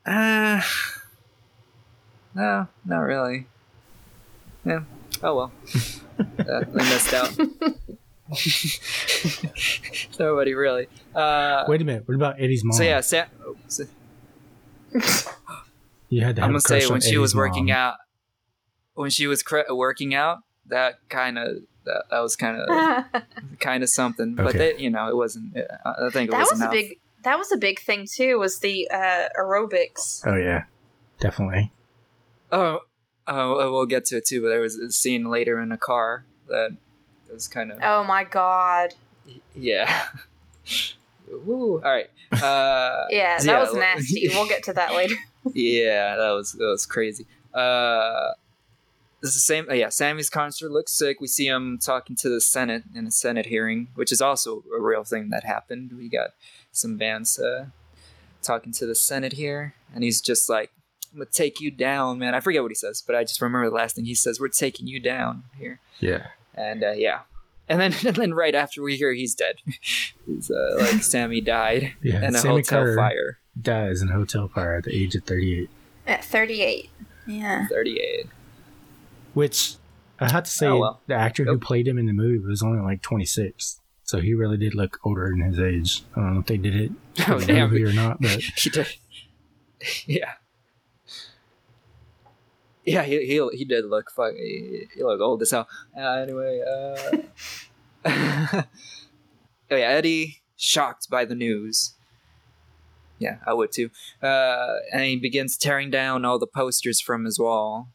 Uh, 0.05 0.61
no, 2.35 2.67
not 2.85 2.99
really. 2.99 3.47
Yeah. 4.65 4.81
Oh 5.23 5.35
well. 5.35 5.51
uh, 6.39 6.63
I 6.63 6.83
missed 6.89 7.13
out. 7.13 7.37
Nobody 10.19 10.53
really. 10.53 10.87
Uh, 11.13 11.65
Wait 11.67 11.81
a 11.81 11.85
minute. 11.85 12.07
What 12.07 12.15
about 12.15 12.39
Eddie's 12.39 12.63
mom? 12.63 12.77
so 12.77 12.83
yeah, 12.83 13.01
Sam. 13.01 13.27
oh, 13.45 13.55
so- 13.67 13.85
you 16.09 16.21
had 16.21 16.35
to 16.35 16.41
have 16.41 16.47
I'm 16.49 16.51
gonna 16.51 16.61
say 16.61 16.85
when 16.85 16.95
on 16.95 17.01
she 17.01 17.17
was 17.17 17.35
working 17.35 17.65
mom. 17.67 17.75
out, 17.75 17.95
when 18.93 19.09
she 19.09 19.27
was 19.27 19.43
cr- 19.43 19.71
working 19.71 20.13
out, 20.13 20.39
that 20.67 20.95
kind 21.09 21.37
of 21.37 21.57
that, 21.85 22.03
that 22.09 22.19
was 22.19 22.35
kind 22.35 22.61
of 22.61 23.05
kind 23.59 23.83
of 23.83 23.89
something. 23.89 24.35
But 24.35 24.47
Okay. 24.47 24.57
they, 24.57 24.77
you 24.77 24.89
know, 24.89 25.07
it 25.07 25.15
wasn't. 25.15 25.57
I 25.85 26.07
I 26.07 26.09
think 26.09 26.31
it 26.31 26.37
was, 26.37 26.51
was, 26.51 26.61
a 26.61 26.69
big 26.69 26.99
that 27.23 27.37
was 27.37 27.51
a 27.51 27.57
big 27.57 27.79
thing 27.79 28.07
too 28.11 28.39
was 28.39 28.59
the 28.59 28.89
uh, 28.91 29.27
aerobics 29.39 30.21
Oh 30.25 30.35
yeah, 30.35 30.63
definitely. 31.19 31.71
Oh, 32.51 32.81
oh, 33.27 33.71
we'll 33.71 33.85
get 33.85 34.05
to 34.05 34.17
it 34.17 34.25
too. 34.25 34.41
But 34.41 34.49
there 34.49 34.61
was 34.61 34.75
a 34.75 34.91
scene 34.91 35.29
later 35.29 35.59
in 35.59 35.71
a 35.71 35.77
car 35.77 36.25
that 36.49 36.71
was 37.31 37.47
kind 37.47 37.71
of 37.71 37.79
oh 37.81 38.03
my 38.03 38.23
god 38.25 38.93
yeah. 39.55 40.07
Woo! 41.45 41.75
All 41.75 41.91
right. 41.91 42.09
Uh, 42.31 43.05
yeah 43.09 43.37
that 43.37 43.45
Yeah, 43.45 43.59
was 43.59 43.73
nasty 43.73 44.27
we'll 44.33 44.47
get 44.47 44.63
to 44.63 44.73
that 44.73 44.93
later 44.93 45.15
yeah, 45.53 46.15
that 46.17 46.31
was 46.31 46.53
that 46.53 46.65
was 46.65 46.85
crazy. 46.85 47.25
Uh, 47.53 48.31
this 49.21 49.31
is 49.31 49.35
the 49.35 49.39
same. 49.41 49.69
Uh, 49.69 49.73
yeah, 49.73 49.89
Sammy's 49.89 50.29
concert 50.29 50.71
looks 50.71 50.91
sick. 50.91 51.19
We 51.19 51.27
see 51.27 51.47
him 51.47 51.79
talking 51.81 52.15
to 52.17 52.29
the 52.29 52.41
Senate 52.41 52.83
in 52.95 53.07
a 53.07 53.11
Senate 53.11 53.47
hearing, 53.47 53.87
which 53.95 54.11
is 54.11 54.21
also 54.21 54.63
a 54.75 54.81
real 54.81 55.03
thing 55.03 55.29
that 55.29 55.43
happened. 55.43 55.93
We 55.97 56.09
got 56.09 56.31
some 56.71 56.97
bands 56.97 57.39
uh, 57.39 57.67
talking 58.41 58.71
to 58.73 58.85
the 58.85 58.95
Senate 58.95 59.33
here, 59.33 59.73
and 59.93 60.03
he's 60.03 60.21
just 60.21 60.49
like, 60.49 60.71
"I'm 61.13 61.19
gonna 61.19 61.29
take 61.31 61.59
you 61.61 61.71
down, 61.71 62.19
man." 62.19 62.33
I 62.35 62.39
forget 62.39 62.61
what 62.61 62.71
he 62.71 62.75
says, 62.75 63.03
but 63.05 63.15
I 63.15 63.23
just 63.23 63.41
remember 63.41 63.69
the 63.69 63.75
last 63.75 63.95
thing 63.95 64.05
he 64.05 64.15
says. 64.15 64.39
We're 64.39 64.47
taking 64.49 64.87
you 64.87 64.99
down 64.99 65.43
here, 65.57 65.79
Yeah. 65.99 66.27
and 66.55 66.83
uh, 66.83 66.91
yeah. 66.91 67.21
And 67.69 67.79
then, 67.79 67.93
and 68.05 68.15
then 68.15 68.33
right 68.33 68.55
after 68.55 68.81
we 68.81 68.97
hear 68.97 69.13
he's 69.13 69.33
dead, 69.35 69.55
he's 70.25 70.51
uh, 70.51 70.75
like 70.79 71.03
Sammy 71.03 71.41
died 71.41 71.93
Yeah. 72.01 72.25
in 72.27 72.35
a 72.35 72.39
Sammy 72.39 72.55
hotel 72.55 72.79
Carter 72.79 72.95
fire. 72.95 73.37
dies 73.61 74.01
in 74.01 74.09
a 74.09 74.13
hotel 74.13 74.47
fire 74.47 74.75
at 74.75 74.83
the 74.85 74.95
age 74.95 75.15
of 75.15 75.23
38. 75.23 75.69
At 76.07 76.23
38. 76.25 76.89
Yeah. 77.27 77.67
Thirty-eight. 77.67 78.25
Which 79.33 79.75
I 80.19 80.29
have 80.31 80.43
to 80.43 80.49
say, 80.51 80.67
Oh, 80.67 80.79
well. 80.79 81.01
the 81.07 81.13
actor 81.13 81.45
who 81.45 81.57
played 81.59 81.87
him 81.87 81.97
in 81.97 82.05
the 82.07 82.13
movie 82.13 82.39
was 82.39 82.61
only 82.63 82.81
like 82.81 83.01
26. 83.01 83.79
So 84.03 84.19
he 84.19 84.33
really 84.33 84.57
did 84.57 84.75
look 84.75 84.99
older 85.05 85.29
than 85.29 85.39
his 85.41 85.59
age. 85.59 86.03
I 86.15 86.19
don't 86.19 86.33
know 86.33 86.39
if 86.41 86.47
they 86.47 86.57
did 86.57 86.75
it 86.75 86.91
Oh, 87.27 87.39
the 87.39 87.45
damn. 87.45 87.69
movie 87.69 87.83
or 87.83 87.93
not, 87.93 88.19
but 88.21 88.41
he 88.41 88.69
did. 88.69 88.87
Yeah. 90.05 90.33
Yeah, 92.85 93.03
he 93.03 93.25
he, 93.25 93.47
he 93.53 93.65
did 93.65 93.85
look 93.85 94.11
fuck. 94.11 94.33
He, 94.33 94.87
he 94.95 95.03
looked 95.03 95.21
old 95.21 95.41
as 95.41 95.51
hell. 95.51 95.67
Uh, 95.95 96.01
anyway, 96.01 96.61
uh, 96.61 97.17
oh 99.71 99.75
yeah, 99.75 99.89
Eddie 99.89 100.41
shocked 100.55 101.09
by 101.09 101.25
the 101.25 101.35
news. 101.35 101.93
Yeah, 103.19 103.37
I 103.45 103.53
would 103.53 103.71
too. 103.71 103.91
Uh, 104.21 104.77
and 104.91 105.03
he 105.03 105.15
begins 105.15 105.57
tearing 105.57 105.91
down 105.91 106.25
all 106.25 106.39
the 106.39 106.47
posters 106.47 106.99
from 106.99 107.25
his 107.25 107.37
wall, 107.37 107.89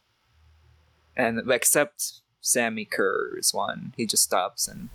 and 1.16 1.50
except 1.50 2.20
Sammy 2.40 2.84
Curr's 2.84 3.52
one, 3.52 3.92
he 3.96 4.06
just 4.06 4.22
stops 4.22 4.68
and 4.68 4.88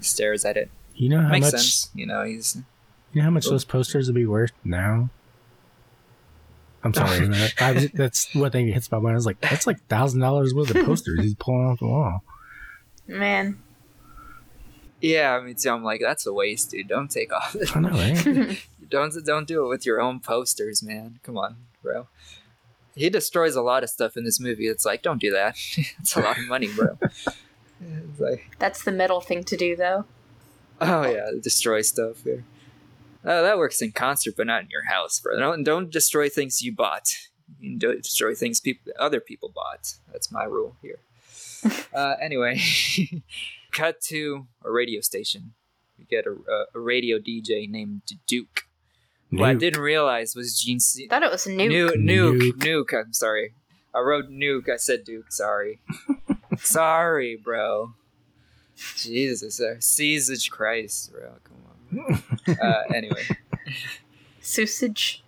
stares 0.00 0.44
at 0.44 0.58
it. 0.58 0.70
you 0.94 1.08
know 1.08 1.22
how 1.22 1.28
Makes 1.28 1.52
much 1.52 1.52
sense, 1.52 1.90
you 1.94 2.04
know. 2.04 2.22
He's 2.22 2.56
you 3.12 3.20
know 3.20 3.24
how 3.24 3.30
much 3.30 3.46
those 3.46 3.64
posters 3.64 4.08
would 4.08 4.14
be 4.14 4.26
worth 4.26 4.52
now? 4.62 5.08
I'm 6.84 6.94
sorry, 6.94 7.28
man. 7.28 7.50
I 7.60 7.72
was, 7.72 7.90
that's 7.92 8.34
what 8.34 8.52
thing 8.52 8.66
that 8.66 8.72
hits 8.72 8.90
my 8.90 8.98
mind. 8.98 9.12
I 9.12 9.16
was 9.16 9.26
like, 9.26 9.40
that's 9.40 9.66
like 9.66 9.84
thousand 9.86 10.20
dollars 10.20 10.52
worth 10.54 10.74
of 10.74 10.84
posters 10.84 11.20
he's 11.20 11.34
pulling 11.34 11.66
off 11.66 11.78
the 11.78 11.86
wall. 11.86 12.22
Man. 13.06 13.58
yeah. 15.00 15.32
I 15.36 15.40
mean, 15.44 15.54
too, 15.54 15.70
I'm 15.70 15.82
like, 15.84 16.00
that's 16.00 16.26
a 16.26 16.32
waste, 16.32 16.70
dude. 16.70 16.88
Don't 16.88 17.10
take 17.10 17.32
off. 17.32 17.56
I 17.74 17.80
know, 17.80 17.90
right? 17.90 18.58
Don't 18.90 19.14
don't 19.24 19.48
do 19.48 19.64
it 19.64 19.68
with 19.68 19.86
your 19.86 20.02
own 20.02 20.20
posters, 20.20 20.82
man. 20.82 21.18
Come 21.22 21.38
on, 21.38 21.56
bro. 21.82 22.08
He 22.94 23.08
destroys 23.08 23.56
a 23.56 23.62
lot 23.62 23.82
of 23.82 23.88
stuff 23.88 24.18
in 24.18 24.24
this 24.24 24.38
movie. 24.38 24.66
It's 24.66 24.84
like, 24.84 25.00
don't 25.00 25.18
do 25.18 25.30
that. 25.30 25.56
it's 25.98 26.14
a 26.14 26.20
lot 26.20 26.36
of 26.36 26.46
money, 26.46 26.68
bro. 26.76 26.98
it's 27.00 28.20
like, 28.20 28.50
That's 28.58 28.84
the 28.84 28.92
middle 28.92 29.22
thing 29.22 29.44
to 29.44 29.56
do, 29.56 29.76
though. 29.76 30.04
oh 30.82 31.10
yeah, 31.10 31.30
destroy 31.42 31.80
stuff 31.80 32.22
here. 32.22 32.44
Oh, 33.24 33.42
that 33.42 33.58
works 33.58 33.80
in 33.80 33.92
concert, 33.92 34.34
but 34.36 34.46
not 34.46 34.62
in 34.62 34.70
your 34.70 34.84
house, 34.84 35.20
bro. 35.20 35.38
Don't 35.38 35.62
don't 35.64 35.90
destroy 35.90 36.28
things 36.28 36.60
you 36.62 36.72
bought. 36.74 37.14
You 37.60 37.70
can 37.70 37.78
do- 37.78 38.00
destroy 38.00 38.34
things 38.34 38.60
people 38.60 38.92
other 38.98 39.20
people 39.20 39.50
bought. 39.54 39.94
That's 40.10 40.32
my 40.32 40.44
rule 40.44 40.76
here. 40.82 40.98
uh, 41.94 42.14
anyway, 42.20 42.60
cut 43.72 44.00
to 44.02 44.46
a 44.64 44.70
radio 44.70 45.00
station. 45.00 45.52
We 45.98 46.04
get 46.04 46.26
a, 46.26 46.32
a, 46.32 46.64
a 46.74 46.80
radio 46.80 47.18
DJ 47.18 47.68
named 47.70 48.02
Duke. 48.26 48.64
Who 49.30 49.44
I 49.44 49.54
didn't 49.54 49.80
realize 49.80 50.34
was 50.34 50.60
Gene. 50.60 50.80
C- 50.80 51.06
Thought 51.06 51.22
it 51.22 51.30
was 51.30 51.46
nuke. 51.46 51.70
Nuke, 51.70 51.94
nuke, 51.96 52.52
Nuke. 52.52 52.58
nuke. 52.58 53.04
I'm 53.06 53.12
sorry. 53.14 53.54
I 53.94 54.00
wrote 54.00 54.28
nuke. 54.30 54.68
I 54.68 54.76
said 54.76 55.04
Duke. 55.04 55.32
Sorry. 55.32 55.80
sorry, 56.58 57.36
bro. 57.36 57.94
Jesus, 58.96 59.60
uh, 59.60 59.76
Jesus 59.80 60.48
Christ, 60.48 61.12
bro. 61.12 61.30
Come 61.44 61.56
on. 61.68 61.71
Uh, 62.62 62.82
anyway, 62.94 63.22
Sausage. 64.40 65.22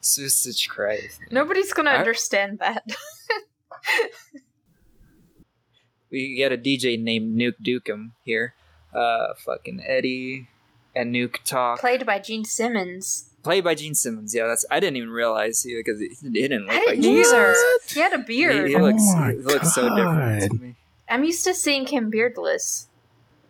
Sausage 0.00 0.68
Christ. 0.68 1.20
Nobody's 1.30 1.72
gonna 1.72 1.90
I- 1.90 1.96
understand 1.98 2.58
that. 2.60 2.82
We 6.10 6.36
get 6.36 6.52
a 6.52 6.56
DJ 6.56 7.02
named 7.02 7.36
Nuke 7.38 7.60
Dukem 7.62 8.12
here. 8.22 8.54
Uh, 8.94 9.34
fucking 9.44 9.82
Eddie 9.86 10.48
and 10.94 11.14
Nuke 11.14 11.42
talk. 11.44 11.80
Played 11.80 12.06
by 12.06 12.18
Gene 12.20 12.44
Simmons. 12.44 13.30
Played 13.42 13.64
by 13.64 13.74
Gene 13.74 13.94
Simmons. 13.94 14.34
Yeah, 14.34 14.46
that's. 14.46 14.64
I 14.70 14.80
didn't 14.80 14.96
even 14.96 15.10
realize 15.10 15.62
he 15.62 15.74
because 15.76 16.00
he, 16.00 16.08
he 16.22 16.30
didn't 16.30 16.62
look 16.66 16.72
I 16.72 16.76
like 16.78 16.86
didn't 16.90 17.02
Gene 17.02 17.16
either. 17.18 17.54
Simmons. 17.54 17.92
He 17.92 18.00
had 18.00 18.12
a 18.12 18.18
beard. 18.18 18.68
he 18.68 18.76
looks, 18.78 19.02
Oh 19.04 19.16
my 19.18 19.32
he 19.32 19.38
looks 19.38 19.74
so 19.74 19.94
different 19.94 20.52
to 20.52 20.58
me. 20.58 20.74
I'm 21.08 21.24
used 21.24 21.44
to 21.44 21.54
seeing 21.54 21.86
him 21.86 22.08
beardless. 22.10 22.85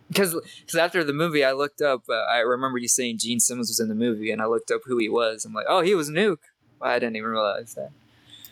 Because 0.07 0.35
after 0.77 1.03
the 1.03 1.13
movie, 1.13 1.43
I 1.43 1.51
looked 1.51 1.81
up. 1.81 2.03
Uh, 2.09 2.13
I 2.13 2.39
remember 2.39 2.77
you 2.77 2.87
saying 2.87 3.17
Gene 3.19 3.39
Simmons 3.39 3.69
was 3.69 3.79
in 3.79 3.87
the 3.89 3.95
movie, 3.95 4.31
and 4.31 4.41
I 4.41 4.45
looked 4.45 4.71
up 4.71 4.81
who 4.85 4.97
he 4.97 5.09
was. 5.09 5.45
I'm 5.45 5.53
like, 5.53 5.65
oh, 5.67 5.81
he 5.81 5.95
was 5.95 6.09
Nuke. 6.09 6.37
I 6.81 6.99
didn't 6.99 7.15
even 7.15 7.29
realize 7.29 7.73
that. 7.75 7.91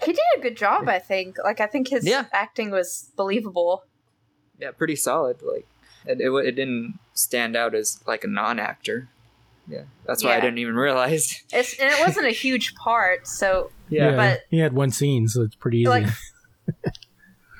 He 0.04 0.12
did 0.12 0.22
a 0.38 0.42
good 0.42 0.58
job, 0.58 0.90
I 0.90 1.00
think. 1.00 1.38
Like, 1.44 1.62
I 1.62 1.68
think 1.68 1.88
his 1.88 2.06
Yeah. 2.06 2.26
acting 2.34 2.70
was 2.72 3.12
believable. 3.16 3.84
Yeah, 4.60 4.72
pretty 4.72 4.96
solid. 4.98 5.38
Like, 5.42 5.66
it, 6.06 6.20
it, 6.20 6.30
it 6.46 6.52
didn't 6.52 7.00
stand 7.14 7.56
out 7.56 7.74
as 7.74 8.02
like 8.06 8.24
a 8.24 8.28
non-actor. 8.28 9.08
Yeah, 9.68 9.84
that's 10.06 10.24
why 10.24 10.36
I 10.36 10.40
didn't 10.42 10.60
even 10.60 10.76
realize. 10.76 11.42
It's, 11.54 11.80
and 11.80 11.90
it 11.92 12.00
wasn't 12.00 12.28
a 12.28 12.32
huge 12.32 12.76
part, 12.76 13.26
so 13.28 13.72
Yeah, 13.90 14.16
But- 14.16 14.42
he 14.52 14.60
had 14.60 14.74
one 14.74 14.92
scene, 14.92 15.28
so 15.28 15.42
it's 15.42 15.56
pretty 15.56 15.80
easy. 15.80 15.90
Like- 15.90 16.08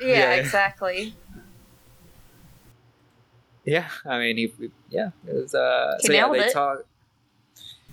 yeah, 0.02 0.08
Yeah. 0.08 0.34
exactly. 0.34 1.16
Yeah, 3.66 3.90
I 4.06 4.20
mean, 4.20 4.38
he, 4.38 4.52
yeah, 4.90 5.10
it 5.28 5.34
was. 5.34 5.56
Uh, 5.56 5.98
He 6.02 6.08
so 6.08 6.14
yeah, 6.14 6.30
they 6.32 6.40
it. 6.46 6.54
talk. 6.54 6.86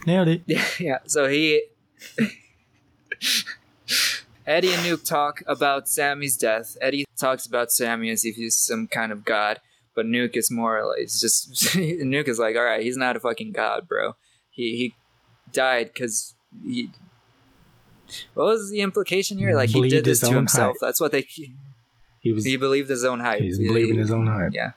Nailed 0.06 0.28
it. 0.28 0.42
Yeah, 0.46 0.64
yeah. 0.80 0.98
So 1.06 1.28
he, 1.28 1.62
Eddie 4.46 4.72
and 4.72 4.82
Nuke 4.84 5.04
talk 5.04 5.42
about 5.46 5.88
Sammy's 5.88 6.36
death. 6.36 6.76
Eddie 6.80 7.04
talks 7.18 7.46
about 7.46 7.70
Sammy 7.70 8.10
as 8.10 8.24
if 8.24 8.34
he's 8.36 8.56
some 8.56 8.86
kind 8.88 9.12
of 9.12 9.24
god, 9.24 9.60
but 9.94 10.04
Nuke 10.06 10.36
is 10.36 10.50
more 10.50 10.84
like 10.86 10.98
it's 11.00 11.20
just 11.20 11.52
Nuke 11.76 12.28
is 12.28 12.38
like, 12.38 12.56
all 12.56 12.64
right, 12.64 12.82
he's 12.82 12.96
not 12.96 13.16
a 13.16 13.20
fucking 13.20 13.52
god, 13.52 13.86
bro. 13.88 14.16
He 14.50 14.76
he 14.76 14.94
died 15.52 15.90
because 15.94 16.34
he. 16.64 16.90
What 18.34 18.44
was 18.44 18.70
the 18.70 18.80
implication 18.82 19.38
here? 19.38 19.54
Like 19.54 19.70
he 19.70 19.74
Believed 19.78 19.94
did 19.94 20.04
this 20.04 20.20
to 20.20 20.34
himself. 20.34 20.72
hype. 20.74 20.80
That's 20.80 21.00
what 21.00 21.12
they. 21.12 21.22
He 22.20 22.32
was 22.32 22.44
He 22.44 22.56
believed 22.56 22.90
his 22.90 23.04
own 23.04 23.20
hype. 23.20 23.40
he's 23.40 23.56
He- 23.58 23.66
believing 23.68 23.94
he- 23.94 24.00
his 24.00 24.10
own 24.10 24.26
hype. 24.26 24.52
yeah. 24.52 24.72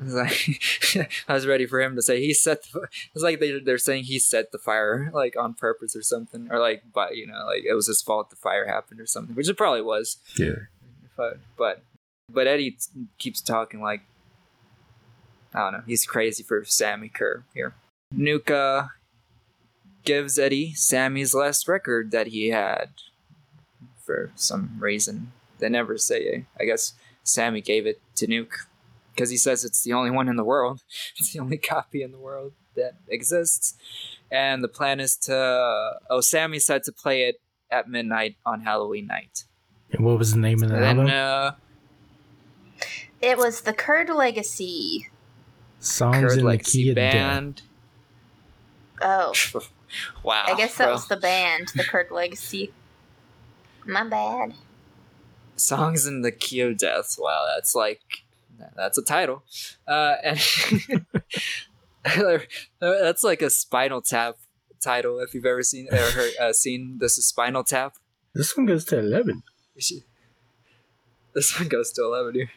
I 0.00 0.04
was 0.04 0.14
like, 0.14 1.10
I 1.28 1.34
was 1.34 1.46
ready 1.46 1.66
for 1.66 1.80
him 1.80 1.96
to 1.96 2.02
say 2.02 2.20
he 2.20 2.34
set. 2.34 2.62
The, 2.64 2.86
it's 3.14 3.24
like 3.24 3.40
they 3.40 3.58
they're 3.60 3.78
saying 3.78 4.04
he 4.04 4.18
set 4.18 4.52
the 4.52 4.58
fire 4.58 5.10
like 5.14 5.36
on 5.38 5.54
purpose 5.54 5.96
or 5.96 6.02
something, 6.02 6.48
or 6.50 6.58
like 6.58 6.82
but 6.92 7.16
you 7.16 7.26
know 7.26 7.46
like 7.46 7.64
it 7.64 7.74
was 7.74 7.86
his 7.86 8.02
fault 8.02 8.30
the 8.30 8.36
fire 8.36 8.66
happened 8.66 9.00
or 9.00 9.06
something, 9.06 9.34
which 9.34 9.48
it 9.48 9.56
probably 9.56 9.82
was. 9.82 10.18
Yeah. 10.38 10.66
But 11.16 11.38
but 11.56 11.82
but 12.30 12.46
Eddie 12.46 12.76
keeps 13.18 13.40
talking 13.40 13.80
like 13.80 14.02
I 15.54 15.60
don't 15.60 15.72
know. 15.72 15.82
He's 15.86 16.04
crazy 16.04 16.42
for 16.42 16.64
Sammy 16.64 17.08
Curr 17.08 17.44
here. 17.54 17.74
Nuka 18.12 18.90
gives 20.04 20.38
Eddie 20.38 20.74
Sammy's 20.74 21.34
last 21.34 21.66
record 21.66 22.10
that 22.10 22.28
he 22.28 22.48
had 22.48 22.90
for 24.04 24.30
some 24.36 24.76
reason. 24.78 25.32
They 25.58 25.70
never 25.70 25.96
say. 25.96 26.44
I 26.60 26.64
guess 26.64 26.92
Sammy 27.24 27.60
gave 27.62 27.86
it 27.86 28.00
to 28.16 28.26
Nuke 28.26 28.66
because 29.16 29.30
he 29.30 29.38
says 29.38 29.64
it's 29.64 29.82
the 29.82 29.94
only 29.94 30.10
one 30.10 30.28
in 30.28 30.36
the 30.36 30.44
world. 30.44 30.82
It's 31.18 31.32
the 31.32 31.40
only 31.40 31.56
copy 31.56 32.02
in 32.02 32.12
the 32.12 32.18
world 32.18 32.52
that 32.76 32.92
exists. 33.08 33.74
And 34.30 34.62
the 34.62 34.68
plan 34.68 35.00
is 35.00 35.16
to. 35.18 35.92
Oh, 36.10 36.20
Sammy 36.20 36.58
said 36.58 36.82
to 36.84 36.92
play 36.92 37.22
it 37.24 37.40
at 37.70 37.88
midnight 37.88 38.36
on 38.44 38.60
Halloween 38.60 39.06
night. 39.06 39.44
And 39.92 40.04
what 40.04 40.18
was 40.18 40.32
the 40.32 40.38
name 40.38 40.62
of 40.62 40.68
the 40.68 40.74
And 40.76 40.84
then, 40.84 40.98
album? 41.10 41.56
uh, 42.78 42.82
It 43.22 43.38
was 43.38 43.62
the 43.62 43.72
Kurd 43.72 44.10
Legacy. 44.10 45.08
Songs 45.80 46.16
Kurd 46.18 46.32
in 46.32 46.38
the 46.40 46.44
Legacy 46.44 46.82
Key 46.84 46.88
of 46.90 46.96
Death. 46.96 47.12
Band. 47.12 47.62
Oh, 49.00 49.32
wow. 50.24 50.44
I 50.46 50.54
guess 50.56 50.76
that 50.76 50.84
bro. 50.86 50.92
was 50.94 51.06
the 51.08 51.16
band, 51.28 51.68
the 51.74 51.84
Kurd 51.84 52.10
Legacy. 52.10 52.72
My 53.86 54.04
bad. 54.04 54.54
Songs 55.54 56.06
in 56.06 56.22
the 56.22 56.32
Key 56.32 56.60
of 56.60 56.76
Death. 56.78 57.16
Wow, 57.18 57.46
that's 57.54 57.74
like 57.74 58.24
that's 58.76 58.98
a 58.98 59.02
title. 59.02 59.42
Uh, 59.86 60.14
and 60.22 60.40
that's 62.80 63.24
like 63.24 63.42
a 63.42 63.50
Spinal 63.50 64.02
Tap 64.02 64.36
title. 64.80 65.18
If 65.20 65.34
you've 65.34 65.46
ever 65.46 65.62
seen 65.62 65.88
ever 65.90 66.10
heard, 66.10 66.32
uh, 66.40 66.52
seen 66.52 66.98
this 66.98 67.18
is 67.18 67.26
Spinal 67.26 67.64
Tap. 67.64 67.94
This 68.34 68.56
one 68.56 68.66
goes 68.66 68.84
to 68.86 68.98
11. 68.98 69.42
This 71.36 71.58
one 71.60 71.68
goes 71.68 71.92
to 71.92 72.02
eleven 72.02 72.34
here. 72.34 72.50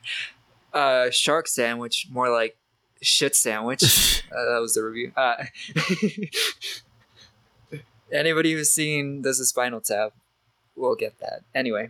Uh, 0.73 1.09
shark 1.09 1.49
sandwich, 1.49 2.07
more 2.09 2.29
like 2.29 2.57
shit 3.01 3.35
sandwich. 3.35 4.15
Uh, 4.29 4.53
that 4.53 4.61
was 4.61 4.75
the 4.75 4.83
review. 4.83 5.11
Uh, 5.17 5.43
anybody 8.11 8.53
who's 8.53 8.69
seen 8.69 9.23
this 9.23 9.39
is 9.39 9.49
Spinal 9.49 9.81
Tap 9.81 10.13
will 10.75 10.93
get 10.93 11.17
that. 11.19 11.39
Anyway, 11.55 11.89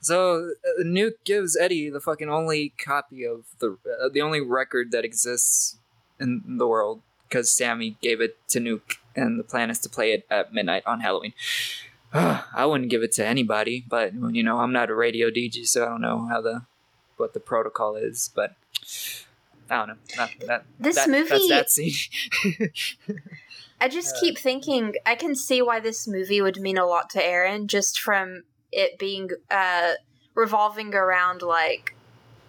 So 0.00 0.50
uh, 0.78 0.82
Nuke 0.82 1.14
gives 1.24 1.56
Eddie 1.56 1.90
the 1.90 2.00
fucking 2.00 2.28
only 2.30 2.70
copy 2.82 3.24
of 3.24 3.44
the 3.58 3.76
uh, 4.02 4.08
the 4.08 4.20
only 4.22 4.40
record 4.40 4.90
that 4.92 5.04
exists 5.04 5.76
in 6.20 6.42
the 6.58 6.66
world 6.66 7.02
because 7.28 7.50
Sammy 7.50 7.96
gave 8.00 8.20
it 8.20 8.36
to 8.48 8.58
Nuke, 8.60 8.96
and 9.14 9.38
the 9.38 9.44
plan 9.44 9.70
is 9.70 9.78
to 9.80 9.88
play 9.88 10.12
it 10.12 10.26
at 10.30 10.52
midnight 10.52 10.82
on 10.86 11.00
Halloween. 11.00 11.32
I 12.12 12.64
wouldn't 12.64 12.90
give 12.90 13.02
it 13.02 13.12
to 13.12 13.26
anybody, 13.26 13.84
but 13.88 14.12
you 14.34 14.42
know 14.42 14.58
I'm 14.58 14.72
not 14.72 14.88
a 14.90 14.94
radio 14.94 15.30
DJ, 15.30 15.66
so 15.66 15.84
I 15.84 15.88
don't 15.88 16.00
know 16.00 16.26
how 16.26 16.40
the 16.40 16.62
what 17.16 17.34
the 17.34 17.40
protocol 17.40 17.96
is, 17.96 18.30
but 18.34 18.54
I 19.68 19.76
don't 19.84 19.88
know. 19.88 19.94
That, 20.16 20.30
that, 20.46 20.64
This 20.80 20.94
that- 20.96 21.10
movie- 21.10 21.48
that 21.48 21.70
scene. 21.70 21.92
I 23.80 23.88
just 23.88 24.16
Uh, 24.16 24.20
keep 24.20 24.38
thinking 24.38 24.94
I 25.06 25.14
can 25.14 25.34
see 25.36 25.62
why 25.62 25.78
this 25.80 26.08
movie 26.08 26.40
would 26.40 26.58
mean 26.60 26.78
a 26.78 26.86
lot 26.86 27.10
to 27.10 27.24
Aaron 27.24 27.68
just 27.68 28.00
from 28.00 28.42
it 28.72 28.98
being 28.98 29.30
uh 29.50 29.92
revolving 30.34 30.94
around 30.94 31.42
like 31.42 31.94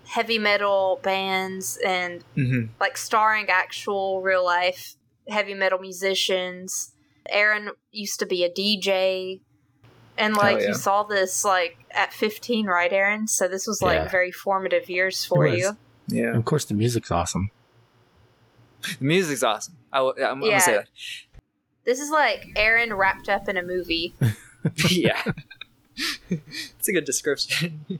heavy 0.07 0.39
metal 0.39 0.99
bands 1.03 1.77
and 1.85 2.23
hmm 2.35 2.65
like 2.79 2.97
starring 2.97 3.47
actual 3.49 4.21
real 4.21 4.43
life 4.45 4.95
heavy 5.27 5.53
metal 5.53 5.79
musicians. 5.79 6.93
Aaron 7.29 7.71
used 7.91 8.19
to 8.19 8.25
be 8.25 8.43
a 8.43 8.49
DJ 8.49 9.39
and 10.17 10.35
like 10.35 10.61
yeah. 10.61 10.69
you 10.69 10.73
saw 10.73 11.03
this 11.03 11.45
like 11.45 11.77
at 11.91 12.13
15, 12.13 12.65
right 12.65 12.91
Aaron? 12.91 13.27
So 13.27 13.47
this 13.47 13.67
was 13.67 13.81
like 13.81 14.03
Yeah. 14.03 14.07
very 14.09 14.31
formative 14.31 14.89
years 14.89 15.23
for 15.25 15.47
you. 15.47 15.77
Yeah, 16.07 16.29
And 16.29 16.37
of 16.37 16.45
course, 16.45 16.65
the 16.65 16.73
music's 16.73 17.11
awesome. 17.11 17.51
the 18.81 19.05
music's 19.05 19.43
awesome. 19.43 19.77
I 19.93 19.97
w- 19.99 20.25
I'm, 20.25 20.31
I'm 20.33 20.41
gonna 20.41 20.59
say 20.59 20.73
that. 20.73 20.87
This 21.85 21.99
is 21.99 22.09
like 22.09 22.47
Aaron 22.55 22.93
wrapped 22.93 23.29
up 23.29 23.47
in 23.47 23.57
a 23.57 23.63
movie. 23.63 24.15
yeah. 24.89 25.23
it's 26.29 26.87
a 26.87 26.91
good 26.91 27.05
description. 27.05 27.99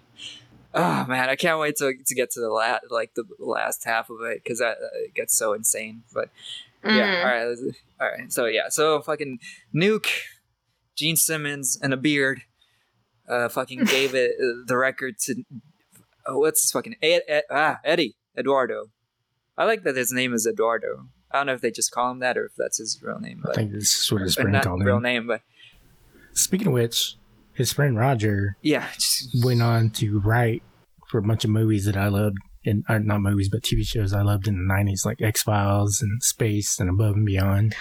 oh 0.74 1.06
man, 1.08 1.30
I 1.30 1.36
can't 1.36 1.60
wait 1.60 1.76
to 1.78 1.94
to 2.06 2.16
get 2.16 2.32
to 2.32 2.40
the 2.40 2.50
last 2.50 2.86
like 2.90 3.14
the 3.16 3.26
last 3.40 3.84
half 3.86 4.10
of 4.10 4.22
it 4.22 4.44
because 4.44 4.60
that 4.60 4.78
uh, 4.78 5.06
it 5.06 5.14
gets 5.14 5.38
so 5.38 5.54
insane. 5.54 6.04
But 6.14 6.30
yeah, 6.84 6.92
Mhm. 6.92 7.24
all 7.24 7.30
right, 7.30 7.76
all 8.02 8.08
right. 8.18 8.32
So 8.32 8.46
yeah, 8.46 8.70
so 8.70 9.02
fucking 9.02 9.40
Nuke, 9.76 10.08
Gene 10.96 11.16
Simmons, 11.18 11.78
and 11.82 11.94
a 11.94 11.98
beard, 11.98 12.42
uh, 13.28 13.50
fucking 13.50 13.84
gave 13.86 14.16
it 14.16 14.32
uh, 14.42 14.64
the 14.66 14.78
record 14.78 15.18
to 15.26 15.44
oh, 16.26 16.40
what's 16.40 16.62
his 16.62 16.72
fucking 16.72 16.96
Ed, 17.02 17.22
Ed, 17.28 17.44
ah 17.52 17.80
Eddie 17.84 18.16
Eduardo. 18.38 18.86
I 19.58 19.66
like 19.66 19.84
that 19.84 19.98
his 19.98 20.12
name 20.14 20.34
is 20.34 20.48
Eduardo. 20.48 21.08
I 21.32 21.38
don't 21.38 21.48
know 21.48 21.54
if 21.54 21.62
they 21.62 21.70
just 21.70 21.92
call 21.92 22.10
him 22.12 22.20
that 22.20 22.38
or 22.38 22.46
if 22.46 22.54
that's 22.58 22.78
his 22.78 23.00
real 23.04 23.20
name, 23.20 23.44
I 23.48 23.54
think 23.54 23.72
this 23.72 23.94
is 23.96 24.12
what 24.12 24.22
his 24.22 24.40
not 24.40 24.64
called 24.64 24.84
real 24.84 25.00
name, 25.02 25.28
but 25.28 25.42
Speaking 26.34 26.68
of 26.68 26.74
which, 26.74 27.16
his 27.60 27.72
friend 27.72 27.96
Roger 27.96 28.58
yeah, 28.64 28.88
just- 28.96 29.30
went 29.46 29.62
on 29.62 29.92
to 29.92 30.20
write 30.20 30.64
for 31.10 31.20
a 31.20 31.22
bunch 31.22 31.44
of 31.44 31.52
movies 31.52 31.86
that 31.86 31.96
I 31.98 32.08
loved, 32.08 32.38
and 32.66 32.84
uh, 32.90 32.98
not 32.98 33.22
movies, 33.22 33.50
but 33.50 33.62
TV 33.62 33.86
shows 33.86 34.14
I 34.14 34.22
loved 34.24 34.48
in 34.48 34.56
the 34.56 34.74
'90s, 34.74 35.06
like 35.06 35.22
X 35.22 35.44
Files 35.44 36.02
and 36.02 36.24
Space 36.24 36.80
and 36.80 36.90
Above 36.90 37.16
and 37.16 37.26
Beyond. 37.26 37.76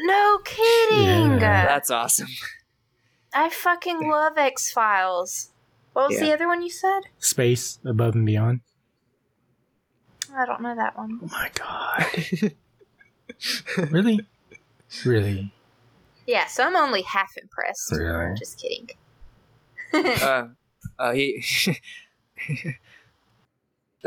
No 0.00 0.38
kidding. 0.44 1.32
Yeah. 1.40 1.66
That's 1.66 1.90
awesome. 1.90 2.28
I 3.34 3.48
fucking 3.50 4.08
love 4.10 4.38
X 4.38 4.70
Files. 4.72 5.50
What 5.92 6.08
was 6.10 6.18
Yeah. 6.20 6.26
the 6.26 6.32
other 6.34 6.46
one 6.48 6.62
you 6.62 6.70
said? 6.70 7.00
Space, 7.18 7.78
Above 7.84 8.14
and 8.14 8.24
Beyond. 8.26 8.60
I 10.34 10.46
don't 10.46 10.60
know 10.62 10.74
that 10.76 10.96
one. 10.96 11.18
Oh 11.22 11.28
my 11.32 11.50
god! 11.54 12.52
really, 13.90 14.20
really, 15.04 15.52
Yeah, 16.26 16.46
so 16.46 16.64
I'm 16.64 16.76
only 16.76 17.02
half 17.02 17.32
impressed. 17.40 17.90
Really? 17.92 18.34
Just 18.38 18.60
kidding. 18.60 18.88
uh, 20.22 20.48
uh, 20.98 21.12
he. 21.12 21.42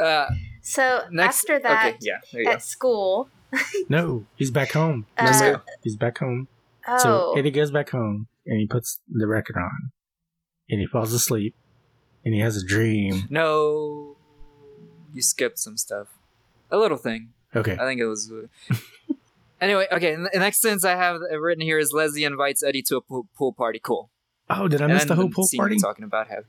uh, 0.01 0.25
so 0.61 1.01
next. 1.11 1.39
after 1.39 1.59
that, 1.59 1.88
okay, 1.88 1.97
yeah, 2.01 2.19
there 2.31 2.41
you 2.41 2.47
go. 2.47 2.53
at 2.53 2.63
school, 2.63 3.29
no, 3.89 4.25
he's 4.35 4.51
back 4.51 4.72
home. 4.72 5.05
Uh, 5.17 5.24
Let's 5.25 5.39
Remember? 5.39 5.59
go. 5.65 5.72
He's 5.83 5.96
back 5.96 6.17
home. 6.17 6.48
oh, 6.87 6.98
So 6.98 7.33
Eddie 7.37 7.51
goes 7.51 7.72
back 7.72 7.89
home 7.89 8.27
and 8.46 8.59
he 8.59 8.67
puts 8.67 9.00
the 9.09 9.27
record 9.27 9.57
on, 9.57 9.91
and 10.70 10.79
he 10.79 10.85
falls 10.85 11.13
asleep, 11.13 11.55
and 12.25 12.33
he 12.33 12.39
has 12.39 12.57
a 12.57 12.65
dream. 12.65 13.24
No, 13.29 14.15
you 15.13 15.22
skipped 15.22 15.59
some 15.59 15.77
stuff. 15.77 16.07
A 16.70 16.77
little 16.77 16.98
thing. 16.98 17.29
Okay, 17.55 17.74
I 17.74 17.85
think 17.85 18.00
it 18.00 18.05
was. 18.07 18.31
anyway, 19.59 19.87
okay. 19.91 20.15
The 20.15 20.39
next 20.39 20.61
sentence 20.61 20.85
I 20.85 20.96
have 20.96 21.20
written 21.39 21.61
here 21.61 21.77
is 21.77 21.91
Leslie 21.91 22.24
invites 22.24 22.63
Eddie 22.63 22.81
to 22.83 22.98
a 22.98 23.01
pool, 23.01 23.27
pool 23.37 23.51
party. 23.51 23.79
Cool. 23.83 24.09
Oh, 24.59 24.68
did 24.68 24.81
I 24.81 24.85
And 24.85 24.94
miss 24.94 25.05
the 25.05 25.16
whole 25.16 25.29
pool 25.29 25.46
scene 25.46 25.59
party? 25.59 25.77
Talking 25.77 26.05
about 26.05 26.27
him. 26.27 26.44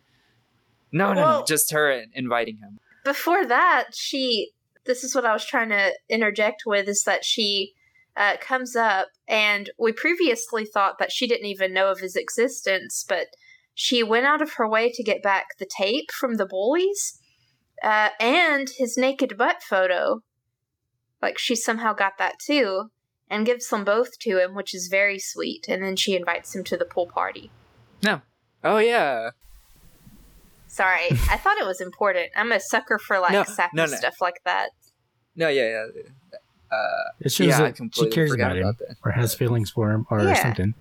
No, 0.92 1.12
no, 1.12 1.38
no. 1.38 1.44
Just 1.46 1.72
her 1.72 2.04
inviting 2.12 2.58
him. 2.58 2.78
before 3.04 3.46
that, 3.46 3.94
she. 3.94 4.50
This 4.84 5.04
is 5.04 5.14
what 5.14 5.24
I 5.24 5.32
was 5.32 5.44
trying 5.44 5.68
to 5.68 5.92
interject 6.08 6.64
with 6.66 6.88
is 6.88 7.04
that 7.04 7.24
she 7.24 7.72
uh, 8.16 8.36
comes 8.40 8.74
up, 8.74 9.08
and 9.28 9.70
we 9.78 9.92
previously 9.92 10.64
thought 10.64 10.98
that 10.98 11.12
she 11.12 11.26
didn't 11.26 11.46
even 11.46 11.72
know 11.72 11.90
of 11.90 12.00
his 12.00 12.16
existence, 12.16 13.04
but 13.08 13.28
she 13.74 14.02
went 14.02 14.26
out 14.26 14.42
of 14.42 14.54
her 14.54 14.68
way 14.68 14.90
to 14.92 15.02
get 15.02 15.22
back 15.22 15.56
the 15.58 15.66
tape 15.66 16.10
from 16.10 16.34
the 16.34 16.46
bullies 16.46 17.20
uh, 17.82 18.10
and 18.20 18.70
his 18.76 18.98
naked 18.98 19.38
butt 19.38 19.62
photo. 19.62 20.20
Like, 21.22 21.38
she 21.38 21.54
somehow 21.54 21.94
got 21.94 22.18
that 22.18 22.34
too, 22.44 22.90
and 23.30 23.46
gives 23.46 23.68
them 23.68 23.84
both 23.84 24.18
to 24.22 24.42
him, 24.42 24.54
which 24.54 24.74
is 24.74 24.88
very 24.88 25.18
sweet. 25.18 25.66
And 25.68 25.82
then 25.82 25.96
she 25.96 26.16
invites 26.16 26.54
him 26.54 26.64
to 26.64 26.76
the 26.76 26.84
pool 26.84 27.06
party. 27.06 27.50
Oh 28.64 28.78
yeah. 28.78 29.30
Sorry, 30.68 31.08
I 31.30 31.36
thought 31.36 31.58
it 31.58 31.66
was 31.66 31.80
important. 31.80 32.30
I'm 32.36 32.50
a 32.52 32.60
sucker 32.60 32.98
for 32.98 33.18
like 33.18 33.32
No, 33.32 33.44
sappy 33.44 33.76
no, 33.76 33.84
no. 33.86 33.96
stuff 33.96 34.20
like 34.20 34.40
that. 34.44 34.70
No, 35.36 35.48
yeah, 35.48 35.68
yeah. 35.68 36.02
Uh, 36.70 37.10
It 37.20 37.32
shows 37.32 37.48
yeah, 37.48 37.58
that 37.70 37.76
she 37.92 38.08
cares 38.08 38.30
forgot 38.30 38.52
about 38.52 38.56
him 38.56 38.62
about 38.62 38.78
that. 38.78 38.96
or 39.04 39.10
has 39.12 39.34
feelings 39.34 39.70
for 39.70 39.90
him 39.90 40.06
or 40.10 40.22
Yeah. 40.22 40.34
something. 40.42 40.74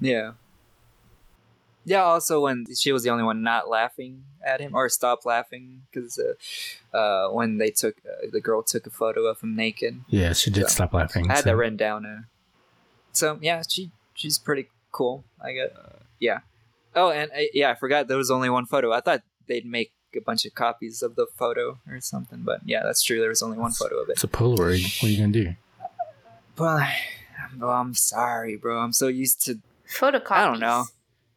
Yeah. 0.00 0.32
Yeah. 1.84 2.02
Also, 2.02 2.40
when 2.42 2.66
she 2.76 2.92
was 2.92 3.02
the 3.02 3.10
only 3.10 3.24
one 3.24 3.42
not 3.42 3.68
laughing 3.68 4.22
at 4.44 4.60
him 4.60 4.74
or 4.74 4.88
stopped 4.88 5.26
laughing 5.26 5.82
because 5.90 6.20
uh, 6.92 6.96
uh, 6.96 7.30
when 7.32 7.58
they 7.58 7.70
took 7.70 7.96
uh, 8.06 8.26
the 8.30 8.40
girl 8.40 8.62
took 8.62 8.86
a 8.86 8.90
photo 8.90 9.24
of 9.26 9.40
him 9.40 9.56
naked. 9.56 10.02
Yeah, 10.08 10.32
she 10.34 10.50
did 10.50 10.64
So, 10.64 10.74
stop 10.74 10.92
laughing. 10.92 11.28
I 11.30 11.34
had 11.34 11.44
so- 11.44 11.50
that 11.50 11.56
written 11.56 11.76
down. 11.76 12.06
Uh, 12.06 12.20
so 13.12 13.38
yeah, 13.40 13.62
she 13.68 13.90
she's 14.14 14.38
pretty 14.38 14.68
cool. 14.92 15.24
I 15.40 15.52
get. 15.52 15.74
Yeah. 16.20 16.40
Oh, 16.94 17.10
and 17.10 17.30
uh, 17.32 17.40
yeah, 17.52 17.70
I 17.70 17.74
forgot 17.74 18.08
there 18.08 18.16
was 18.16 18.30
only 18.30 18.50
one 18.50 18.66
photo. 18.66 18.92
I 18.92 19.00
thought 19.00 19.22
they'd 19.46 19.66
make 19.66 19.92
a 20.16 20.20
bunch 20.20 20.44
of 20.46 20.54
copies 20.54 21.02
of 21.02 21.16
the 21.16 21.26
photo 21.36 21.78
or 21.88 22.00
something, 22.00 22.42
but 22.42 22.60
yeah, 22.64 22.82
that's 22.82 23.02
true. 23.02 23.20
There 23.20 23.28
was 23.28 23.42
only 23.42 23.58
one 23.58 23.72
photo 23.72 23.96
of 24.02 24.08
it. 24.08 24.12
It's 24.12 24.24
a 24.24 24.28
Polaroid. 24.28 25.02
What 25.02 25.04
are 25.04 25.08
you 25.12 25.18
gonna 25.18 25.32
do? 25.32 25.54
But 26.56 26.88
oh, 27.62 27.68
I'm 27.68 27.94
sorry, 27.94 28.56
bro. 28.56 28.78
I'm 28.80 28.92
so 28.92 29.08
used 29.08 29.44
to 29.46 29.58
Photocopies. 29.88 30.30
I 30.32 30.44
don't 30.46 30.60
know. 30.60 30.84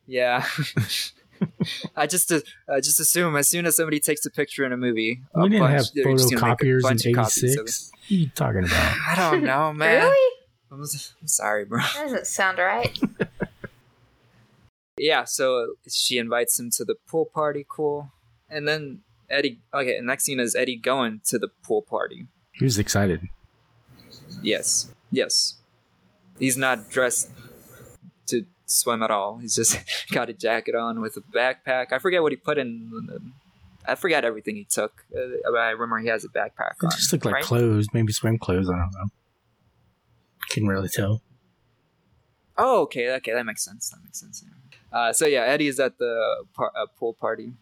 Yeah. 0.08 0.46
I 1.96 2.06
just 2.06 2.32
uh, 2.32 2.39
I 2.70 2.80
just 2.82 3.00
assume 3.00 3.36
as 3.36 3.48
soon 3.48 3.65
as 3.65 3.76
somebody 3.76 4.00
takes 4.00 4.26
a 4.26 4.30
picture 4.30 4.63
in 4.63 4.72
a 4.74 4.78
movie, 4.78 5.22
a 5.34 5.41
We 5.41 5.50
didn't 5.50 5.62
bunch- 5.63 5.74
have 5.74 5.86
they're 5.96 6.13
just 6.15 6.32
gonna 6.34 6.48
make 6.50 6.62
a 6.62 6.63
photocopiers 6.65 6.76
in 6.78 6.82
bunch 6.82 7.06
of 7.08 7.13
copies 7.15 7.44
of 7.44 7.50
it. 7.50 7.62
'86. 7.62 7.91
What 7.91 8.00
are 8.00 8.13
you 8.13 8.30
talking 8.30 8.63
about? 8.65 8.96
I 9.08 9.15
don't 9.32 9.44
know, 9.44 9.74
man. 9.74 10.04
Really? 10.04 10.36
I'm, 10.72 10.82
s- 10.84 11.13
I'm 11.20 11.28
sorry, 11.28 11.65
bro. 11.65 11.80
That 11.80 11.94
doesn't 12.04 12.28
sound 12.28 12.58
right. 12.60 12.98
Yeah, 15.04 15.24
so 15.24 15.74
she 15.90 16.18
invites 16.20 16.60
him 16.60 16.70
to 16.78 16.86
the 16.86 16.96
pool 17.08 17.26
party. 17.26 17.66
Cool. 17.68 18.12
And 18.50 18.68
then 18.68 19.00
Eddie. 19.30 19.60
Okay, 19.74 20.00
next 20.02 20.26
scene 20.26 20.40
is 20.40 20.56
Eddie 20.56 20.76
going 20.78 21.22
to 21.26 21.40
the 21.40 21.48
pool 21.64 21.82
party. 21.82 22.28
He 22.52 22.64
was 22.66 22.78
excited. 22.78 23.22
Yes. 24.44 24.92
Yes. 25.12 25.56
He's 26.38 26.56
not 26.58 26.90
dressed 26.90 27.32
to 28.28 28.46
swim 28.68 29.02
at 29.02 29.10
all. 29.10 29.38
He's 29.40 29.56
just 29.56 29.78
got 30.12 30.30
a 30.30 30.34
jacket 30.34 30.76
on 30.76 31.02
with 31.02 31.18
a 31.18 31.22
backpack. 31.22 31.92
I 31.92 31.98
forget 32.00 32.22
what 32.22 32.32
he 32.32 32.36
put 32.36 32.58
in. 32.60 32.90
The, 33.08 33.20
I 33.88 33.96
forgot 33.96 34.24
everything 34.24 34.56
he 34.56 34.66
took. 34.66 35.06
Uh, 35.16 35.50
I 35.58 35.70
remember 35.72 35.98
he 35.98 36.10
has 36.10 36.24
a 36.24 36.30
backpack 36.30 36.76
It 36.82 36.86
on. 36.86 36.92
just 36.92 37.12
looked 37.12 37.26
like 37.26 37.36
right? 37.36 37.44
clothes, 37.44 37.88
maybe 37.94 38.14
swim 38.14 38.38
clothes. 38.38 38.70
I 38.70 38.74
don't 38.78 38.92
know. 38.94 39.10
Couldn't 40.52 40.70
really 40.70 40.90
tell. 40.90 41.22
Oh, 42.58 42.82
okay, 42.82 43.12
okay, 43.16 43.34
that 43.34 43.46
makes 43.46 43.64
sense. 43.66 43.90
That 43.90 43.98
makes 44.04 44.20
sense. 44.20 44.44
Yeah. 44.46 44.70
Uh, 44.91 45.13
so 45.13 45.25
yeah, 45.25 45.41
Eddie 45.41 45.67
is 45.67 45.80
at 45.80 45.97
the 45.97 46.45
par- 46.54 46.71
uh, 46.75 46.86
pool 46.97 47.13
party. 47.13 47.54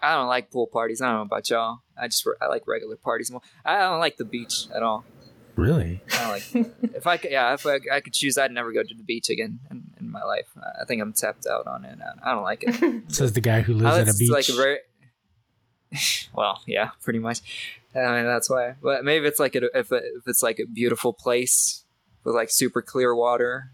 I 0.00 0.14
don't 0.14 0.26
like 0.26 0.50
pool 0.50 0.66
parties. 0.66 1.00
I 1.00 1.06
don't 1.06 1.16
know 1.16 1.22
about 1.22 1.48
y'all. 1.48 1.78
I 1.96 2.08
just 2.08 2.26
I 2.40 2.46
like 2.46 2.66
regular 2.66 2.96
parties 2.96 3.30
more. 3.30 3.40
I 3.64 3.78
don't 3.78 4.00
like 4.00 4.16
the 4.16 4.24
beach 4.24 4.66
at 4.74 4.82
all. 4.82 5.04
Really? 5.54 6.00
I 6.12 6.30
like. 6.30 6.42
if 6.82 7.06
I 7.06 7.16
could, 7.18 7.30
yeah, 7.30 7.54
if 7.54 7.66
I, 7.66 7.78
I 7.92 8.00
could 8.00 8.12
choose, 8.12 8.38
I'd 8.38 8.50
never 8.50 8.72
go 8.72 8.82
to 8.82 8.94
the 8.94 9.02
beach 9.02 9.28
again 9.28 9.60
in, 9.70 9.84
in 10.00 10.10
my 10.10 10.22
life. 10.24 10.48
I 10.80 10.84
think 10.86 11.02
I'm 11.02 11.12
tapped 11.12 11.46
out 11.46 11.66
on 11.66 11.84
it. 11.84 11.98
I, 12.00 12.30
I 12.30 12.34
don't 12.34 12.42
like 12.42 12.64
it. 12.66 13.02
Says 13.12 13.34
the 13.34 13.40
guy 13.40 13.60
who 13.60 13.74
lives 13.74 14.08
at 14.08 14.14
a 14.14 14.18
beach. 14.18 14.30
like 14.30 14.48
a 14.48 14.54
very. 14.54 14.78
well, 16.34 16.62
yeah, 16.66 16.90
pretty 17.02 17.18
much. 17.18 17.40
I 17.94 18.16
mean, 18.16 18.24
that's 18.24 18.48
why. 18.48 18.76
But 18.82 19.04
maybe 19.04 19.26
it's 19.26 19.38
like 19.38 19.54
a, 19.54 19.64
if 19.78 19.92
it, 19.92 20.04
if 20.16 20.26
it's 20.26 20.42
like 20.42 20.58
a 20.58 20.66
beautiful 20.66 21.12
place 21.12 21.84
with 22.24 22.34
like 22.34 22.50
super 22.50 22.80
clear 22.82 23.14
water. 23.14 23.72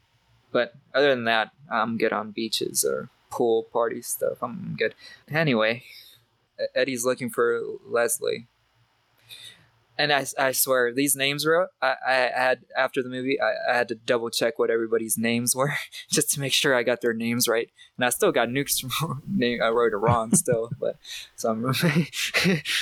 But 0.53 0.75
other 0.95 1.11
than 1.11 1.25
that, 1.25 1.51
I'm 1.71 1.99
good 1.99 2.13
on 2.13 2.31
beaches 2.31 2.85
or 2.85 3.11
pool 3.31 3.65
party 3.65 4.03
stuff. 4.03 4.43
I'm 4.43 4.77
good. 4.79 4.95
Anyway, 5.31 5.85
Eddie's 6.75 7.05
looking 7.05 7.31
for 7.31 7.61
Leslie. 7.87 8.47
And 10.01 10.13
I, 10.13 10.27
I 10.39 10.53
swear, 10.53 10.93
these 10.95 11.17
names 11.17 11.45
were, 11.45 11.71
I, 11.83 11.97
I 12.07 12.13
had, 12.13 12.61
after 12.77 13.03
the 13.03 13.09
movie, 13.09 13.41
I, 13.41 13.73
I 13.73 13.77
had 13.77 13.89
to 13.89 13.97
double 13.97 14.31
check 14.31 14.57
what 14.57 14.71
everybody's 14.71 15.19
names 15.19 15.57
were 15.57 15.75
just 16.09 16.31
to 16.33 16.41
make 16.41 16.53
sure 16.53 16.73
I 16.73 16.85
got 16.85 17.01
their 17.01 17.13
names 17.13 17.49
right. 17.49 17.69
And 17.97 18.05
I 18.05 18.11
still 18.11 18.31
got 18.31 18.49
Nuke's 18.49 18.85
name, 19.27 19.61
I 19.63 19.71
wrote 19.71 19.93
it 19.93 19.97
wrong 19.97 20.37
still, 20.37 20.71
but 20.79 20.99
so 21.35 21.51
I'm, 21.51 21.75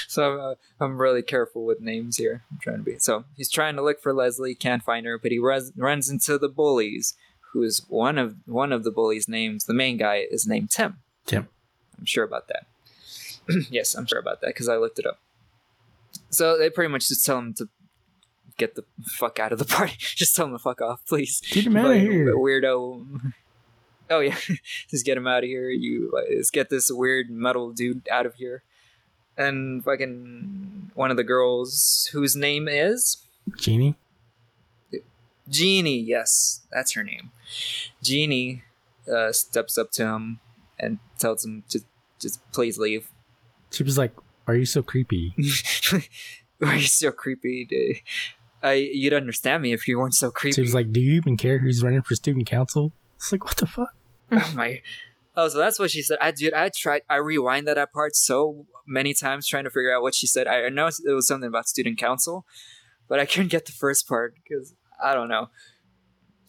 so 0.09 0.31
I'm, 0.31 0.41
uh, 0.41 0.55
I'm 0.79 1.01
really 1.01 1.23
careful 1.23 1.65
with 1.65 1.81
names 1.81 2.19
here. 2.19 2.45
I'm 2.51 2.59
trying 2.59 2.79
to 2.79 2.83
be. 2.83 2.99
So 2.99 3.25
he's 3.35 3.51
trying 3.51 3.77
to 3.77 3.83
look 3.83 4.03
for 4.03 4.13
Leslie, 4.13 4.55
can't 4.55 4.83
find 4.83 5.07
her, 5.07 5.19
but 5.19 5.33
he 5.33 5.39
runs, 5.39 5.73
runs 5.75 6.11
into 6.11 6.37
the 6.37 6.51
bullies, 6.51 7.15
who 7.57 7.63
is 7.63 7.81
one 7.89 8.19
of, 8.19 8.37
one 8.45 8.71
of 8.71 8.85
the 8.85 8.91
bullies' 8.91 9.29
names. 9.29 9.65
The 9.65 9.73
main 9.73 9.97
guy 9.97 10.27
is 10.31 10.47
named 10.47 10.71
Tim. 10.71 10.99
Tim. 11.25 11.49
I'm 11.99 12.05
sure 12.05 12.23
about 12.25 12.49
that. 12.49 12.67
yes, 13.71 13.95
I'm 13.95 14.05
sure 14.05 14.19
about 14.19 14.43
that 14.43 14.49
because 14.49 14.69
I 14.69 14.77
looked 14.77 14.99
it 14.99 15.07
up. 15.07 15.19
So 16.29 16.59
they 16.59 16.69
pretty 16.69 16.93
much 16.93 17.09
just 17.09 17.25
tell 17.25 17.39
him 17.39 17.55
to 17.55 17.69
get 18.59 18.75
the 18.75 18.85
fuck 19.07 19.39
out 19.39 19.53
of 19.53 19.59
the 19.59 19.65
party. 19.77 19.95
just 19.99 20.37
tell 20.37 20.45
him 20.45 20.53
to 20.53 20.59
fuck 20.59 20.83
off, 20.83 21.01
please. 21.09 21.41
Get 21.51 21.67
him 21.67 21.79
out 21.79 21.91
of 21.93 21.97
here. 21.97 22.35
weirdo. 22.37 23.33
Oh 24.09 24.21
yeah, 24.21 24.37
just 24.89 25.05
get 25.05 25.17
him 25.17 25.27
out 25.27 25.43
of 25.43 25.49
here. 25.49 25.69
You 25.69 26.13
let's 26.13 26.53
get 26.53 26.71
this 26.71 26.93
weird 26.93 27.29
metal 27.29 27.73
dude 27.73 28.09
out 28.09 28.25
of 28.25 28.37
here. 28.37 28.63
And 29.37 29.83
fucking 29.83 30.93
one 30.95 31.11
of 31.11 31.17
the 31.17 31.25
girls 31.25 32.09
whose 32.13 32.37
name 32.37 32.69
is 32.69 33.17
Genie. 33.57 33.97
Jeannie. 35.49 36.01
Yes, 36.01 36.67
that's 36.71 36.93
her 36.93 37.05
name. 37.05 37.31
Jeannie 38.03 38.63
uh, 39.13 39.33
steps 39.33 39.79
up 39.79 39.91
to 39.93 40.07
him 40.07 40.41
and 40.79 40.99
tells 41.19 41.45
him 41.45 41.65
to 41.71 41.81
just 42.19 42.41
please 42.53 42.79
leave. 42.79 43.09
She 43.71 43.83
was 43.83 43.99
like, 43.99 44.13
"Are 44.47 44.55
you 44.55 44.67
so 44.67 44.83
creepy?" 44.83 45.35
Are 46.63 46.75
you 46.75 46.87
so 46.87 47.13
creepy? 47.13 47.67
dude? 47.67 47.97
I 48.63 48.73
you'd 48.73 49.13
understand 49.13 49.63
me 49.63 49.73
if 49.73 49.87
you 49.87 49.99
weren't 49.99 50.15
so 50.15 50.31
creepy. 50.31 50.55
She 50.55 50.61
was 50.63 50.75
like, 50.75 50.93
"Do 50.93 51.01
you 51.01 51.15
even 51.15 51.37
care 51.37 51.59
who's 51.59 51.83
running 51.83 52.03
for 52.03 52.15
student 52.15 52.47
council?" 52.47 52.93
It's 53.17 53.33
like, 53.33 53.45
what 53.45 53.57
the 53.57 53.67
fuck? 53.67 53.95
oh 54.33 54.53
my. 54.55 54.83
Oh, 55.37 55.49
so 55.49 55.59
that's 55.59 55.79
what 55.79 55.91
she 55.91 56.03
said. 56.03 56.19
I 56.21 56.31
dude, 56.31 56.55
I 56.55 56.71
tried. 56.71 57.03
I 57.11 57.17
rewind 57.17 57.69
that 57.69 57.93
part 57.93 58.17
so 58.17 58.67
many 58.87 59.13
times 59.13 59.47
trying 59.47 59.65
to 59.65 59.71
figure 59.71 59.95
out 59.95 60.03
what 60.03 60.15
she 60.15 60.27
said. 60.27 60.47
I 60.47 60.69
know 60.69 60.87
it 60.87 61.13
was 61.13 61.27
something 61.27 61.49
about 61.49 61.69
student 61.69 61.99
council, 61.99 62.47
but 63.09 63.21
I 63.21 63.27
couldn't 63.27 63.51
get 63.51 63.67
the 63.67 63.73
first 63.73 64.09
part 64.09 64.35
because 64.35 64.75
I 65.03 65.15
don't 65.15 65.29
know. 65.29 65.49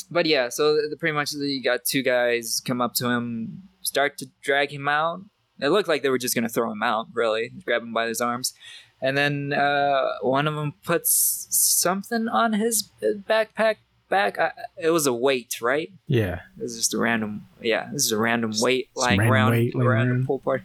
But 0.10 0.25
yeah, 0.25 0.49
so 0.49 0.75
the, 0.75 0.95
pretty 0.97 1.13
much 1.13 1.33
you 1.33 1.62
got 1.62 1.83
two 1.83 2.01
guys 2.01 2.62
come 2.65 2.81
up 2.81 2.93
to 2.95 3.10
him, 3.10 3.63
start 3.81 4.17
to 4.19 4.27
drag 4.41 4.71
him 4.71 4.88
out. 4.88 5.21
It 5.60 5.69
looked 5.69 5.89
like 5.89 6.03
they 6.03 6.10
were 6.10 6.17
just 6.17 6.36
gonna 6.36 6.49
throw 6.49 6.71
him 6.71 6.83
out, 6.83 7.07
really, 7.13 7.51
grab 7.65 7.81
him 7.81 7.93
by 7.93 8.07
his 8.07 8.21
arms, 8.21 8.53
and 9.01 9.17
then 9.17 9.53
uh, 9.53 10.07
one 10.21 10.47
of 10.47 10.55
them 10.55 10.73
puts 10.83 11.47
something 11.49 12.27
on 12.27 12.53
his 12.53 12.89
backpack. 13.01 13.77
Back, 14.10 14.39
I, 14.39 14.53
it 14.81 14.91
was 14.91 15.05
a 15.05 15.12
weight, 15.12 15.60
right? 15.62 15.91
Yeah. 16.07 16.39
This 16.55 16.71
is 16.71 16.77
just 16.77 16.93
a 16.93 16.97
random, 16.97 17.45
yeah. 17.62 17.89
This 17.91 18.05
is 18.05 18.13
a 18.13 18.17
random 18.17 18.53
weight 18.57 18.88
Some 18.95 19.03
lying 19.03 19.19
random 19.19 19.33
around 19.33 19.51
weight 19.51 19.75
laying 19.75 19.88
around 19.88 20.21
a 20.21 20.25
pool 20.25 20.39
party, 20.39 20.63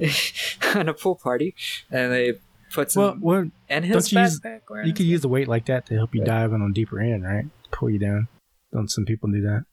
on 0.74 0.88
a 0.88 0.94
pool 0.94 1.14
party, 1.14 1.54
and 1.92 2.10
they 2.10 2.32
put 2.72 2.90
some 2.90 3.02
Well, 3.02 3.16
well, 3.20 3.50
in 3.68 3.82
his 3.82 4.08
don't 4.10 4.12
you 4.12 4.20
use- 4.20 4.40
you 4.44 4.50
anything. 4.76 4.94
could 4.94 5.06
use 5.06 5.24
a 5.24 5.28
weight 5.28 5.48
like 5.48 5.66
that 5.66 5.86
to 5.86 5.94
help 5.94 6.14
you 6.14 6.20
Right. 6.22 6.26
dive 6.26 6.52
on 6.52 6.62
a 6.62 6.72
deeper 6.72 7.00
end, 7.00 7.24
right? 7.24 7.46
Pull 7.70 7.90
you 7.90 7.98
down. 7.98 8.28
Don't 8.72 8.88
some 8.90 9.04
people 9.04 9.30
do 9.30 9.40
that? 9.42 9.64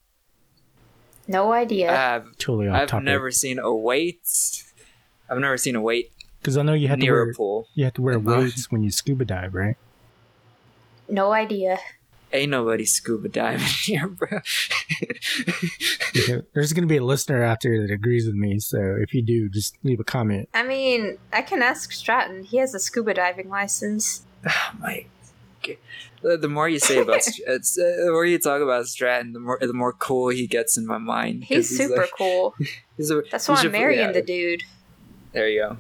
No 1.28 1.52
idea. 1.54 1.92
I've, 1.96 2.38
Totally 2.38 2.68
off 2.68 2.82
I've 2.82 2.88
topic. 2.90 3.06
never 3.06 3.32
seen 3.32 3.60
a 3.60 3.74
weight. 3.74 4.64
I've 5.30 5.38
never 5.40 5.58
seen 5.58 5.76
a 5.76 5.82
weight 5.82 6.12
because 6.42 6.58
I 6.58 6.64
know 6.64 6.74
you 6.74 6.88
have 6.88 7.00
to 7.00 7.06
wear 7.12 7.30
a 7.30 7.34
pool. 7.34 7.68
you 7.76 7.84
have 7.86 7.94
to 7.94 8.02
wear 8.02 8.18
weights 8.20 8.72
when 8.72 8.84
you 8.84 8.92
scuba 8.92 9.26
dive, 9.26 9.54
right? 9.54 9.76
no 11.08 11.32
idea. 11.32 11.78
Ain't 12.32 12.52
nobody 12.52 12.86
scuba 12.86 13.28
diving 13.30 13.66
here, 13.84 14.08
bro. 14.08 14.40
Because 16.14 16.44
There's 16.54 16.74
gonna 16.74 16.88
be 16.88 16.98
a 16.98 17.04
listener 17.04 17.44
out 17.44 17.62
there 17.62 17.82
that 17.82 17.92
agrees 17.92 18.26
with 18.28 18.36
me, 18.36 18.60
so 18.60 18.98
if 19.00 19.14
you 19.14 19.22
do, 19.22 19.50
just 19.50 19.76
leave 19.84 20.00
a 20.00 20.04
comment. 20.04 20.48
I 20.54 20.64
mean, 20.64 21.18
I 21.34 21.42
can 21.42 21.62
ask 21.64 21.92
Stratton. 21.92 22.44
He 22.44 22.58
has 22.58 22.76
a 22.76 22.80
scuba 22.80 23.14
diving 23.16 23.50
license. 23.50 24.24
oh 24.48 24.72
my. 24.80 25.06
The, 26.22 26.38
the 26.38 26.48
more 26.50 26.68
you 26.68 26.80
say 26.80 27.00
about 27.00 27.24
Str- 27.24 27.42
uh, 27.48 27.58
the 27.58 28.10
more 28.12 28.26
you 28.26 28.38
talk 28.40 28.62
about 28.62 28.88
Stratton, 28.88 29.34
the 29.34 29.40
more 29.40 29.58
the 29.62 29.74
more 29.74 29.94
cool 29.94 30.30
he 30.30 30.48
gets 30.48 30.78
in 30.78 30.86
my 30.86 30.98
mind. 30.98 31.46
He's 31.46 31.76
super 31.76 32.02
like- 32.02 32.12
cool. 32.18 32.56
he's 32.98 33.10
a- 33.10 33.22
That's 33.32 33.46
he 33.48 33.52
why 33.54 33.62
I'm 33.62 33.72
marrying 33.72 34.00
yeah. 34.08 34.12
the 34.12 34.22
dude. 34.22 34.64
There 35.34 35.48
you 35.48 35.62
go. 35.62 35.78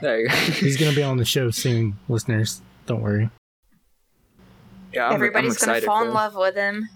there 0.00 0.20
you 0.20 0.28
go. 0.28 0.34
He's 0.34 0.76
gonna 0.76 0.94
be 0.94 1.02
on 1.02 1.16
the 1.18 1.24
show 1.24 1.50
soon, 1.50 1.98
listeners. 2.08 2.60
Don't 2.86 3.02
worry. 3.02 3.30
Yeah, 4.92 5.06
I'm, 5.06 5.10
I'm 5.10 5.14
Everybody's 5.16 5.58
gonna 5.58 5.80
fall 5.80 6.00
for 6.02 6.08
in 6.08 6.14
love 6.14 6.34
with 6.36 6.54
him. 6.54 6.88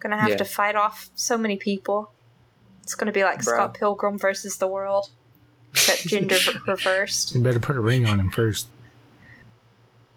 Gonna 0.00 0.18
have 0.18 0.30
Yeah. 0.30 0.36
to 0.36 0.44
fight 0.44 0.76
off 0.76 1.10
so 1.14 1.38
many 1.38 1.56
people. 1.56 2.12
It's 2.82 2.94
gonna 2.94 3.12
be 3.12 3.24
like 3.24 3.42
Bro. 3.42 3.54
Scott 3.54 3.74
Pilgrim 3.74 4.18
versus 4.18 4.58
the 4.58 4.68
world, 4.68 5.10
except 5.72 6.02
gender 6.08 6.36
reversed. 6.66 7.34
You 7.34 7.40
better 7.42 7.60
put 7.60 7.76
a 7.76 7.80
ring 7.80 8.06
on 8.06 8.20
him 8.20 8.30
first. 8.30 8.68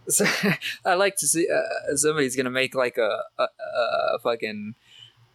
So, 0.08 0.26
I 0.86 0.96
like 0.96 1.16
to 1.18 1.28
see 1.28 1.48
uh, 1.50 1.96
somebody's 1.96 2.36
gonna 2.36 2.50
make 2.50 2.76
like 2.76 2.98
a, 2.98 3.24
a, 3.38 3.48
a 4.16 4.20
fucking 4.22 4.76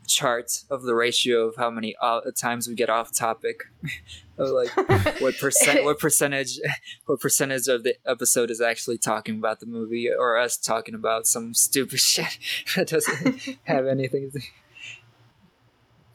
chart 0.06 0.64
of 0.70 0.82
the 0.82 0.94
ratio 0.94 1.48
of 1.48 1.56
how 1.56 1.70
many 1.70 1.94
uh, 2.00 2.20
times 2.36 2.68
we 2.68 2.74
get 2.74 2.90
off 2.90 3.12
topic, 3.12 3.64
of 4.38 4.50
like 4.50 4.74
what 5.20 5.38
percent, 5.38 5.84
what 5.84 5.98
percentage, 5.98 6.58
what 7.06 7.20
percentage 7.20 7.68
of 7.68 7.82
the 7.82 7.94
episode 8.06 8.50
is 8.50 8.60
actually 8.60 8.98
talking 8.98 9.36
about 9.36 9.60
the 9.60 9.66
movie, 9.66 10.10
or 10.10 10.38
us 10.38 10.56
talking 10.56 10.94
about 10.94 11.26
some 11.26 11.54
stupid 11.54 12.00
shit 12.00 12.38
that 12.76 12.88
doesn't 12.88 13.58
have 13.64 13.86
anything. 13.86 14.30
to 14.30 14.40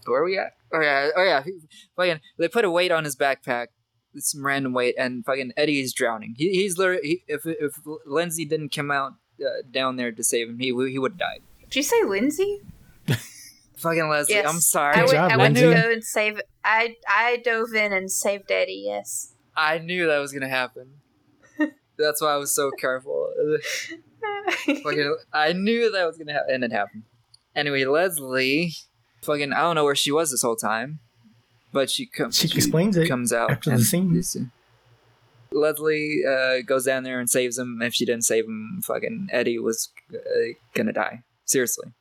Where 0.06 0.22
are 0.22 0.26
we 0.26 0.38
at? 0.38 0.56
Oh 0.74 0.82
yeah, 0.82 1.10
oh 1.16 1.24
yeah. 1.24 1.44
Fucking, 1.96 2.20
they 2.38 2.48
put 2.48 2.66
a 2.66 2.72
weight 2.72 2.92
on 2.92 3.04
his 3.04 3.16
backpack, 3.16 3.68
some 4.18 4.46
random 4.46 4.74
weight, 4.74 4.96
and 4.98 5.26
fucking 5.26 5.54
Eddie 5.58 5.82
is 5.82 5.94
drowning. 5.94 6.36
He, 6.38 6.52
he's 6.52 6.78
literally 6.78 7.02
he, 7.04 7.24
if 7.28 7.46
if 7.46 7.74
Lyndsey 8.08 8.48
didn't 8.48 8.70
come 8.70 8.92
out 8.92 9.14
uh, 9.42 9.64
down 9.70 9.96
there 9.96 10.12
to 10.12 10.24
save 10.24 10.50
him, 10.50 10.60
he 10.60 10.68
he 10.68 11.00
would 11.00 11.14
have 11.14 11.20
died. 11.20 11.42
Did 11.64 11.76
you 11.76 11.84
say 11.84 12.02
Lyndsey? 12.02 12.60
Fucking 13.80 14.10
Leslie, 14.10 14.36
Yes. 14.36 14.46
I'm 14.48 14.60
sorry. 14.60 14.94
I 14.96 15.00
Good 15.02 15.02
went, 15.06 15.12
job, 15.14 15.32
I 15.32 15.38
went 15.38 15.56
to 15.58 15.74
go 15.74 15.92
and 15.92 16.04
save. 16.04 16.42
I 16.64 16.96
I 17.08 17.38
dove 17.44 17.74
in 17.74 17.94
and 17.94 18.12
saved 18.12 18.52
Eddie. 18.52 18.84
Yes. 18.86 19.34
I 19.56 19.78
knew 19.80 20.08
that 20.08 20.20
was 20.20 20.32
gonna 20.34 20.50
happen. 20.50 20.96
That's 21.98 22.22
why 22.22 22.34
I 22.34 22.38
was 22.38 22.54
so 22.54 22.72
careful. 22.72 23.32
fucking, 24.84 25.18
I 25.34 25.54
knew 25.54 25.92
that 25.92 26.06
was 26.06 26.18
gonna 26.18 26.34
happen, 26.34 26.56
and 26.56 26.64
it 26.64 26.72
happened. 26.72 27.04
Anyway, 27.56 27.84
Leslie, 27.86 28.74
fucking, 29.22 29.54
I 29.54 29.62
don't 29.62 29.76
know 29.76 29.84
where 29.84 29.96
she 29.96 30.12
was 30.12 30.32
this 30.32 30.42
whole 30.42 30.56
time, 30.56 31.00
but 31.72 31.90
she 31.90 32.06
comes. 32.06 32.38
She 32.38 32.48
explains 32.56 32.96
it 32.98 33.08
comes 33.08 33.32
out 33.34 33.52
after 33.52 33.70
the 33.72 33.78
and- 33.78 33.86
scene. 33.86 34.52
Leslie 35.52 36.22
uh, 36.30 36.62
goes 36.66 36.86
down 36.86 37.04
there 37.04 37.20
and 37.20 37.28
saves 37.30 37.58
him. 37.58 37.82
If 37.82 37.94
she 37.96 38.06
didn't 38.06 38.24
save 38.24 38.46
him, 38.46 38.82
fucking 38.84 39.30
Eddie 39.32 39.58
was 39.58 39.90
uh, 40.14 40.54
gonna 40.76 40.94
die. 40.94 41.24
Seriously, 41.46 41.92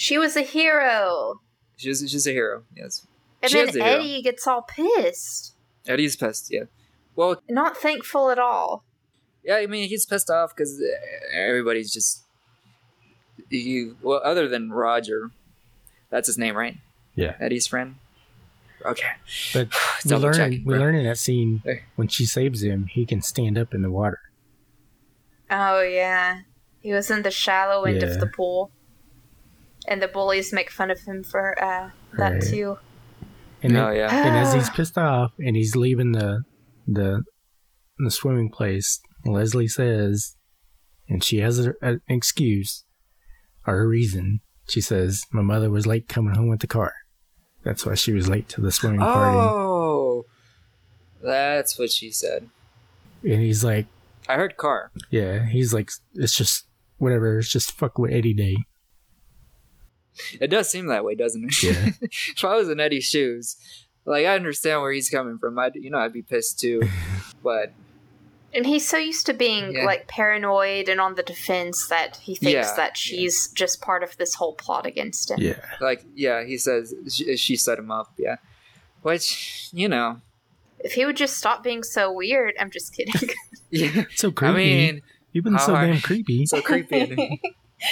she 0.00 0.16
was 0.18 0.34
a 0.36 0.42
hero, 0.42 1.40
she's 1.76 2.00
she's 2.10 2.26
a 2.26 2.32
hero. 2.32 2.62
Yes, 2.76 3.06
and 3.42 3.50
She 3.50 3.58
is 3.58 3.72
then 3.72 3.82
a 3.82 3.84
hero. 3.84 3.98
Eddie 4.00 4.22
gets 4.22 4.46
all 4.46 4.62
pissed, 4.62 5.54
Eddie's 5.86 6.16
pissed. 6.16 6.48
Yeah, 6.50 6.64
well, 7.16 7.42
not 7.48 7.76
thankful 7.76 8.30
at 8.30 8.38
all. 8.38 8.84
yeah. 9.44 9.56
I 9.56 9.66
mean, 9.66 9.88
he's 9.88 10.06
pissed 10.06 10.30
off 10.30 10.54
because 10.56 10.80
uh, 10.80 11.36
everybody's 11.36 11.92
just 11.92 12.24
you. 13.48 13.96
Well, 14.02 14.20
other 14.24 14.48
than 14.48 14.70
Roger, 14.70 15.30
that's 16.10 16.26
his 16.26 16.38
name, 16.38 16.56
right? 16.56 16.76
Yeah. 17.14 17.34
Eddie's 17.40 17.66
friend. 17.66 17.96
Okay. 18.86 19.10
But 19.52 19.68
we 20.04 20.08
Double 20.10 20.22
learn 20.24 20.34
checking, 20.34 20.64
we 20.64 20.72
bro. 20.74 20.78
learn 20.78 20.94
in 20.94 21.04
that 21.04 21.18
scene 21.18 21.60
Hey. 21.64 21.82
when 21.96 22.08
she 22.08 22.24
saves 22.24 22.62
him, 22.62 22.86
he 22.86 23.04
can 23.04 23.20
stand 23.20 23.58
up 23.58 23.74
in 23.74 23.82
the 23.82 23.90
water. 23.90 24.20
Oh 25.50 25.82
yeah, 25.82 26.40
he 26.80 26.92
was 26.92 27.10
in 27.10 27.22
the 27.22 27.30
shallow 27.30 27.84
end 27.84 28.00
Yeah. 28.02 28.08
of 28.08 28.20
the 28.20 28.26
pool, 28.26 28.70
and 29.88 30.00
the 30.02 30.08
bullies 30.08 30.52
make 30.52 30.70
fun 30.70 30.90
of 30.90 31.00
him 31.00 31.22
for 31.24 31.62
uh, 31.62 31.90
that 32.18 32.32
Right. 32.34 32.42
too. 32.42 32.78
And, 33.62 33.76
oh 33.76 33.86
then- 33.88 33.96
yeah. 33.96 34.26
and 34.26 34.36
as 34.36 34.54
he's 34.54 34.70
pissed 34.70 34.96
off 34.98 35.32
and 35.38 35.54
he's 35.56 35.76
leaving 35.76 36.12
the 36.12 36.44
the 36.86 37.22
the 37.98 38.10
swimming 38.10 38.50
place, 38.50 39.00
Leslie 39.26 39.68
says, 39.68 40.36
and 41.08 41.22
she 41.22 41.38
has 41.40 41.58
a, 41.66 41.74
an 41.82 42.00
excuse 42.08 42.84
or 43.66 43.80
a 43.82 43.86
reason. 43.86 44.40
She 44.68 44.80
says, 44.80 45.24
"My 45.32 45.42
mother 45.42 45.68
was 45.70 45.86
late 45.86 46.08
coming 46.08 46.34
home 46.34 46.48
with 46.48 46.60
the 46.60 46.66
car. 46.66 46.92
That's 47.64 47.84
why 47.84 47.94
she 47.96 48.12
was 48.12 48.28
late 48.28 48.48
to 48.50 48.60
the 48.62 48.72
swimming 48.72 49.00
party." 49.00 49.36
Oh, 49.36 50.24
that's 51.22 51.78
what 51.78 51.90
she 51.90 52.10
said. 52.10 52.48
And 53.22 53.42
he's 53.42 53.62
like, 53.62 53.86
I 54.28 54.36
heard 54.36 54.56
car. 54.56 54.90
"Yeah." 55.10 55.44
He's 55.46 55.74
like, 55.74 55.90
"It's 56.14 56.34
just 56.34 56.64
whatever. 56.96 57.38
It's 57.38 57.50
just 57.52 57.72
fuck 57.72 57.98
with 57.98 58.12
Eddie 58.12 58.32
Day." 58.34 58.56
It 60.40 60.48
does 60.48 60.68
seem 60.70 60.86
that 60.86 61.04
way, 61.04 61.14
doesn't 61.14 61.44
it? 61.44 61.62
Yeah. 61.62 61.90
if 62.02 62.44
I 62.44 62.56
was 62.56 62.68
in 62.68 62.80
Eddie's 62.80 63.04
shoes, 63.04 63.56
like 64.04 64.26
I 64.26 64.34
understand 64.34 64.82
where 64.82 64.92
he's 64.92 65.08
coming 65.10 65.38
from. 65.38 65.58
I'd 65.58 65.74
you 65.76 65.90
know 65.90 65.98
I'd 65.98 66.12
be 66.12 66.22
pissed 66.22 66.58
too, 66.60 66.82
but 67.42 67.72
And 68.52 68.66
he's 68.66 68.86
so 68.88 68.96
used 68.98 69.26
to 69.26 69.32
being 69.34 69.72
Yeah. 69.74 69.84
like 69.84 70.08
paranoid 70.08 70.88
and 70.88 71.00
on 71.00 71.14
the 71.14 71.22
defense 71.22 71.86
that 71.88 72.16
he 72.16 72.34
thinks 72.34 72.52
Yeah, 72.70 72.74
that 72.76 72.96
she's 72.96 73.48
just 73.52 73.80
part 73.80 74.02
of 74.02 74.16
this 74.16 74.34
whole 74.34 74.54
plot 74.54 74.86
against 74.86 75.30
him. 75.30 75.38
Yeah. 75.40 75.60
like 75.80 76.04
yeah, 76.14 76.44
he 76.44 76.58
says 76.58 76.94
she, 77.08 77.36
she 77.36 77.56
set 77.56 77.78
him 77.78 77.90
up. 77.90 78.12
Yeah, 78.18 78.36
which 79.02 79.68
you 79.72 79.88
know, 79.88 80.20
If 80.80 80.92
he 80.92 81.06
would 81.06 81.16
just 81.16 81.36
stop 81.38 81.62
being 81.62 81.82
so 81.82 82.12
weird, 82.12 82.54
I'm 82.58 82.70
just 82.70 82.94
kidding. 82.94 83.14
yeah. 83.70 84.04
So 84.16 84.30
creepy. 84.32 84.52
I 84.52 84.56
mean, 84.56 85.02
You've 85.32 85.44
been 85.44 85.58
so 85.60 85.74
damn 85.74 86.00
creepy. 86.00 86.44
so 86.46 86.60
creepy. 86.60 87.40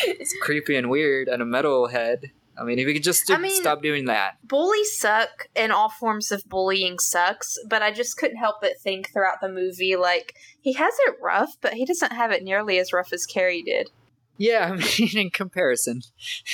And, 0.07 0.17
it's 0.21 0.35
creepy 0.43 0.77
and 0.77 0.91
weird 0.91 1.29
and 1.29 1.41
a 1.43 1.47
metal 1.47 1.89
head. 1.89 2.31
I 2.61 2.65
mean, 2.65 2.79
if 2.81 2.89
you 2.89 2.95
could 2.95 3.05
just 3.05 3.31
I 3.31 3.39
mean- 3.39 3.55
stop 3.55 3.83
doing 3.83 4.07
that. 4.07 4.37
Bullies 4.43 4.99
suck, 4.99 5.47
and 5.55 5.71
all 5.71 5.89
forms 5.91 6.33
of 6.33 6.43
bullying 6.49 6.99
sucks. 6.99 7.57
But 7.69 7.83
I 7.83 7.93
just 7.93 8.17
couldn't 8.17 8.39
help 8.39 8.57
but 8.61 8.81
think 8.81 9.13
throughout 9.13 9.41
the 9.41 9.49
movie, 9.49 9.95
like 9.95 10.35
he 10.61 10.73
has 10.73 10.93
it 11.07 11.17
rough, 11.23 11.57
but 11.61 11.75
he 11.75 11.85
doesn't 11.85 12.13
have 12.13 12.33
it 12.33 12.43
nearly 12.43 12.79
as 12.81 12.93
rough 12.93 13.13
as 13.13 13.27
Carrie 13.27 13.63
did. 13.63 13.91
Yeah, 14.37 14.71
I 14.73 14.77
mean, 14.77 15.17
in 15.17 15.31
comparison, 15.31 16.03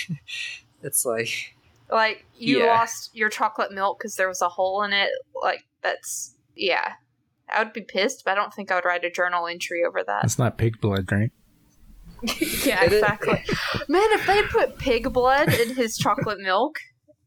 it's 0.83 1.05
like 1.05 1.55
Like 1.91 2.25
you 2.39 2.59
Yeah. 2.61 2.67
lost 2.67 3.11
your 3.15 3.29
chocolate 3.31 3.73
milk 3.73 3.99
because 3.99 4.17
there 4.17 4.29
was 4.29 4.43
a 4.43 4.49
hole 4.49 4.83
in 4.83 4.93
it. 4.93 5.11
Like 5.41 5.65
that's 5.83 6.35
yeah. 6.55 6.95
I 7.49 7.63
would 7.63 7.73
be 7.75 7.83
pissed, 7.83 8.25
but 8.25 8.33
I 8.33 8.35
don't 8.35 8.53
think 8.53 8.71
I 8.73 8.75
would 8.77 8.85
write 8.87 9.05
a 9.05 9.11
journal 9.11 9.47
entry 9.47 9.85
over 9.87 10.03
that. 10.03 10.25
It's 10.25 10.39
not 10.39 10.57
pig 10.59 10.81
blood, 10.81 11.11
right? 11.13 11.31
yeah, 12.65 12.85
It 12.85 12.93
is- 12.93 13.01
exactly. 13.03 13.43
Man, 13.89 14.03
if 14.13 14.27
they 14.27 14.43
put 14.43 14.79
pig 14.79 15.13
blood 15.13 15.53
in 15.53 15.75
his 15.75 15.97
chocolate 15.97 16.41
milk 16.41 16.79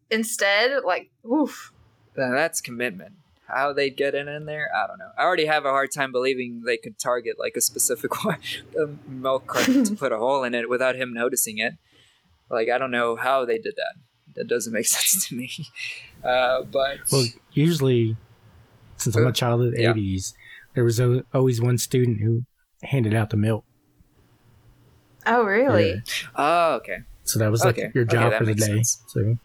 instead, 0.10 0.84
like, 0.86 1.10
oof. 1.26 1.72
Now 2.16 2.32
that's 2.32 2.62
commitment. 2.62 3.14
How 3.48 3.72
they'd 3.72 3.96
get 3.96 4.14
it 4.14 4.28
in 4.28 4.46
there, 4.46 4.70
I 4.76 4.88
don't 4.88 4.98
know. 5.00 5.10
I 5.18 5.22
already 5.24 5.46
have 5.46 5.64
a 5.66 5.70
hard 5.70 5.92
time 5.92 6.12
believing 6.12 6.64
they 6.66 6.76
could 6.78 7.00
target 7.00 7.38
like 7.40 7.56
a 7.56 7.62
specific 7.62 8.24
one- 8.26 8.40
a 8.78 8.88
milk 9.10 9.48
carton 9.48 9.84
to 9.86 9.96
put 10.04 10.12
a 10.12 10.18
hole 10.18 10.44
in 10.44 10.54
it 10.54 10.70
without 10.70 10.96
him 10.96 11.14
noticing 11.14 11.58
it. 11.60 11.74
Like 12.50 12.70
I 12.70 12.78
don't 12.78 12.92
know 12.92 13.16
how 13.16 13.46
they 13.46 13.58
did 13.58 13.76
that. 13.78 13.96
That 14.36 14.48
doesn't 14.48 14.74
make 14.74 14.86
sense 14.88 15.28
to 15.30 15.36
me. 15.36 15.50
Uh, 16.24 16.64
but 16.64 16.98
Well, 17.12 17.26
usually, 17.54 18.18
since 18.98 19.16
I'm 19.16 19.28
a 19.28 19.32
child 19.32 19.62
of 19.64 19.72
the 19.74 19.82
Yeah. 19.82 19.94
80s, 19.94 20.34
there 20.74 20.84
was 20.84 21.00
al- 21.00 21.24
always 21.34 21.62
one 21.62 21.78
student 21.78 22.20
who 22.22 22.44
handed 22.84 23.14
out 23.14 23.30
the 23.30 23.38
milk. 23.38 23.64
Oh, 25.28 25.44
really? 25.44 25.90
Yeah. 25.92 26.28
oh, 26.36 26.74
okay. 26.76 27.00
So 27.24 27.40
that 27.40 27.52
was 27.52 27.63
like 27.63 27.78
Okay. 27.78 27.92
your 27.94 28.06
job 28.06 28.32
that 28.32 28.40
for 28.40 28.46
the 28.46 28.54
day. 28.56 28.66
sense. 28.66 29.02
So, 29.08 29.38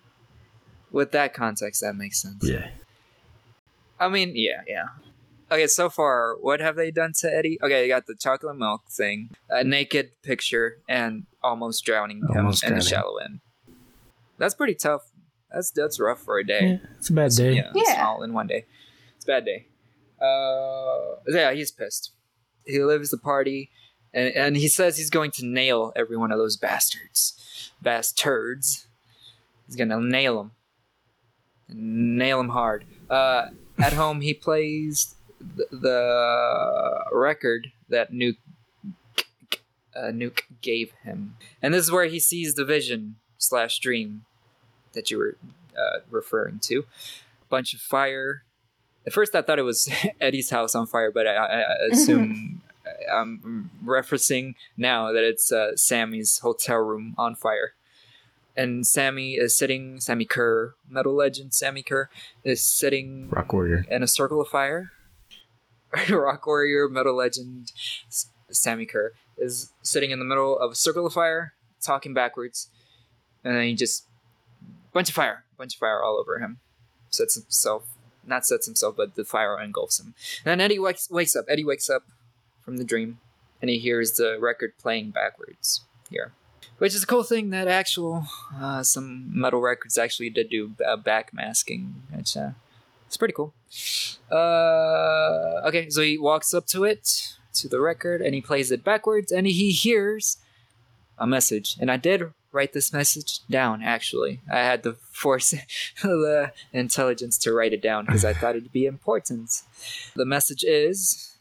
With 0.90 1.12
that 1.12 1.34
context, 1.34 1.80
that 1.82 1.94
makes 1.94 2.20
sense. 2.22 2.42
yeah. 2.48 2.70
I 3.98 4.08
mean, 4.08 4.32
yeah, 4.34 4.62
yeah. 4.66 4.86
Okay, 5.50 5.66
so 5.66 5.90
far, 5.90 6.36
what 6.40 6.60
have 6.60 6.76
they 6.76 6.90
done 6.90 7.12
to 7.20 7.32
Eddie? 7.32 7.58
Okay, 7.62 7.82
they 7.82 7.88
got 7.88 8.06
the 8.06 8.14
chocolate 8.14 8.56
milk 8.56 8.82
thing, 8.90 9.30
a 9.50 9.62
naked 9.62 10.10
picture, 10.22 10.78
and 10.88 11.26
almost 11.42 11.84
drowning 11.84 12.22
Almost 12.28 12.64
him 12.64 12.72
in 12.72 12.78
the 12.78 12.84
shallow 12.84 13.16
end. 13.18 13.40
That's 14.38 14.54
pretty 14.54 14.74
tough. 14.74 15.02
That's 15.52 15.70
that's 15.70 16.00
rough 16.00 16.20
for 16.20 16.38
a 16.38 16.46
day. 16.46 16.78
yeah. 16.82 16.88
It's 16.98 17.10
a 17.10 17.12
bad 17.12 17.32
day. 17.32 17.52
Yeah, 17.54 17.70
it's 17.74 17.90
Yeah. 17.90 18.06
all 18.06 18.22
in 18.22 18.32
one 18.32 18.46
day. 18.46 18.64
It's 19.16 19.24
a 19.24 19.28
bad 19.28 19.44
day. 19.44 19.66
Uh, 20.20 21.16
yeah, 21.28 21.52
he's 21.52 21.70
pissed. 21.70 22.12
He 22.64 22.78
lives 22.82 23.10
the 23.10 23.18
party, 23.18 23.70
and, 24.14 24.34
and 24.34 24.56
he 24.56 24.68
says 24.68 24.96
he's 24.96 25.10
going 25.10 25.30
to 25.32 25.46
nail 25.46 25.92
every 25.96 26.16
one 26.16 26.32
of 26.32 26.38
those 26.38 26.56
bastards, 26.56 27.70
bastards. 27.80 28.86
He's 29.66 29.76
gonna 29.76 30.00
nail 30.00 30.36
them, 30.38 30.50
nail 31.68 32.38
them 32.38 32.50
hard. 32.50 32.84
Uh, 33.08 33.48
at 33.78 33.92
home, 33.92 34.20
he 34.20 34.34
plays 34.34 35.14
the, 35.40 35.66
the 35.70 37.04
record 37.12 37.72
that 37.88 38.12
Nuke 38.12 38.36
uh, 39.94 40.06
Nuke 40.06 40.42
gave 40.60 40.92
him, 41.02 41.36
and 41.60 41.74
this 41.74 41.84
is 41.84 41.90
where 41.90 42.06
he 42.06 42.18
sees 42.18 42.54
the 42.54 42.64
vision 42.64 43.16
slash 43.38 43.78
dream 43.78 44.24
that 44.92 45.10
you 45.10 45.18
were 45.18 45.36
uh, 45.76 46.00
referring 46.10 46.58
to. 46.60 46.84
Bunch 47.48 47.74
of 47.74 47.80
fire. 47.80 48.44
At 49.06 49.12
first, 49.12 49.34
I 49.34 49.42
thought 49.42 49.58
it 49.58 49.62
was 49.62 49.90
Eddie's 50.20 50.50
house 50.50 50.74
on 50.74 50.86
fire, 50.86 51.10
but 51.10 51.26
I, 51.26 51.34
I, 51.34 51.60
I 51.60 51.74
assume 51.90 52.61
I'm 53.10 53.70
referencing 53.84 54.54
now 54.76 55.12
that 55.12 55.24
it's 55.24 55.52
uh, 55.52 55.76
Sammy's 55.76 56.38
hotel 56.38 56.78
room 56.78 57.14
on 57.18 57.34
fire. 57.34 57.74
And 58.54 58.86
Sammy 58.86 59.34
is 59.34 59.56
sitting, 59.56 59.98
Sammy 59.98 60.26
Curr, 60.26 60.74
metal 60.88 61.14
legend 61.14 61.54
Sammy 61.54 61.82
Curr, 61.82 62.10
is 62.44 62.62
sitting 62.62 63.30
Rock 63.30 63.52
Warrior. 63.52 63.86
in 63.90 64.02
a 64.02 64.06
circle 64.06 64.40
of 64.40 64.48
fire. 64.48 64.92
Rock 66.10 66.46
warrior, 66.46 66.88
metal 66.88 67.14
legend, 67.14 67.72
Sammy 68.50 68.86
Curr 68.86 69.12
is 69.36 69.72
sitting 69.82 70.10
in 70.10 70.18
the 70.18 70.24
middle 70.24 70.58
of 70.58 70.72
a 70.72 70.74
circle 70.74 71.06
of 71.06 71.12
fire, 71.12 71.52
talking 71.80 72.14
backwards, 72.14 72.68
and 73.44 73.56
then 73.56 73.64
he 73.64 73.74
just 73.74 74.06
bunch 74.92 75.08
of 75.08 75.14
fire, 75.14 75.44
bunch 75.58 75.74
of 75.74 75.80
fire 75.80 76.02
all 76.02 76.18
over 76.18 76.38
him. 76.38 76.58
Sets 77.10 77.34
himself, 77.34 77.84
not 78.26 78.46
sets 78.46 78.66
himself, 78.66 78.96
but 78.96 79.16
the 79.16 79.24
fire 79.24 79.60
engulfs 79.60 80.00
him. 80.00 80.14
And 80.44 80.50
then 80.52 80.60
Eddie 80.60 80.78
wakes 80.78 81.10
wakes 81.10 81.36
up. 81.36 81.44
Eddie 81.48 81.64
wakes 81.64 81.90
up 81.90 82.04
from 82.64 82.76
the 82.76 82.84
dream, 82.84 83.18
and 83.60 83.70
he 83.70 83.78
hears 83.78 84.12
the 84.12 84.38
record 84.40 84.74
playing 84.78 85.10
backwards 85.10 85.82
here. 86.10 86.32
Which 86.78 86.94
is 86.94 87.04
a 87.04 87.06
cool 87.06 87.22
thing 87.22 87.50
that 87.50 87.68
actual 87.68 88.26
uh, 88.58 88.82
some 88.82 89.30
metal 89.32 89.60
records 89.60 89.98
actually 89.98 90.30
did 90.30 90.50
do 90.50 90.72
uh, 90.84 90.96
backmasking, 90.96 91.92
which 92.10 92.36
uh, 92.36 92.50
it's 93.06 93.16
pretty 93.16 93.34
cool. 93.34 93.52
Uh, 94.30 95.60
okay, 95.66 95.90
so 95.90 96.02
he 96.02 96.18
walks 96.18 96.52
up 96.54 96.66
to 96.68 96.84
it, 96.84 97.36
to 97.54 97.68
the 97.68 97.80
record, 97.80 98.20
and 98.20 98.34
he 98.34 98.40
plays 98.40 98.72
it 98.72 98.82
backwards, 98.82 99.30
and 99.30 99.46
he 99.46 99.70
hears 99.70 100.38
a 101.18 101.26
message. 101.26 101.76
And 101.80 101.90
I 101.90 101.98
did 101.98 102.32
write 102.52 102.72
this 102.72 102.92
message 102.92 103.40
down, 103.48 103.82
actually. 103.82 104.40
I 104.50 104.58
had 104.58 104.82
the 104.82 104.94
force, 105.10 105.54
the 106.02 106.52
intelligence 106.72 107.38
to 107.38 107.52
write 107.52 107.72
it 107.72 107.82
down 107.82 108.06
because 108.06 108.24
I 108.24 108.32
thought 108.32 108.56
it'd 108.56 108.72
be 108.72 108.86
important. 108.86 109.62
The 110.14 110.26
message 110.26 110.64
is. 110.64 111.31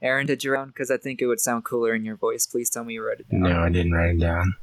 Aaron, 0.00 0.26
did 0.26 0.44
you 0.44 0.52
round? 0.52 0.72
Because 0.72 0.90
I 0.90 0.96
think 0.96 1.20
it 1.20 1.26
would 1.26 1.40
sound 1.40 1.64
cooler 1.64 1.94
in 1.94 2.04
your 2.04 2.16
voice. 2.16 2.46
Please 2.46 2.70
tell 2.70 2.84
me 2.84 2.94
you 2.94 3.04
wrote 3.04 3.20
it 3.20 3.28
down. 3.28 3.42
No, 3.42 3.60
I 3.60 3.68
didn't 3.68 3.92
write 3.92 4.16
it 4.16 4.20
down. 4.20 4.54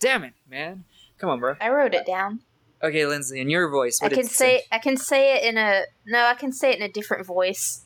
Damn 0.00 0.24
it, 0.24 0.34
man. 0.48 0.84
Come 1.18 1.30
on, 1.30 1.40
bro. 1.40 1.56
I 1.60 1.68
wrote 1.68 1.94
it 1.94 2.06
down. 2.06 2.40
Okay, 2.82 3.02
Lyndsey, 3.02 3.40
in 3.40 3.50
your 3.50 3.68
voice. 3.68 4.00
I 4.02 4.08
can 4.08 4.16
did 4.16 4.26
it 4.26 4.30
say 4.30 4.62
I 4.72 4.78
can 4.78 4.96
say 4.96 5.36
it 5.36 5.44
in 5.44 5.58
a 5.58 5.82
no, 6.06 6.24
I 6.24 6.34
can 6.34 6.50
say 6.50 6.70
it 6.70 6.76
in 6.78 6.82
a 6.82 6.88
different 6.88 7.26
voice. 7.26 7.84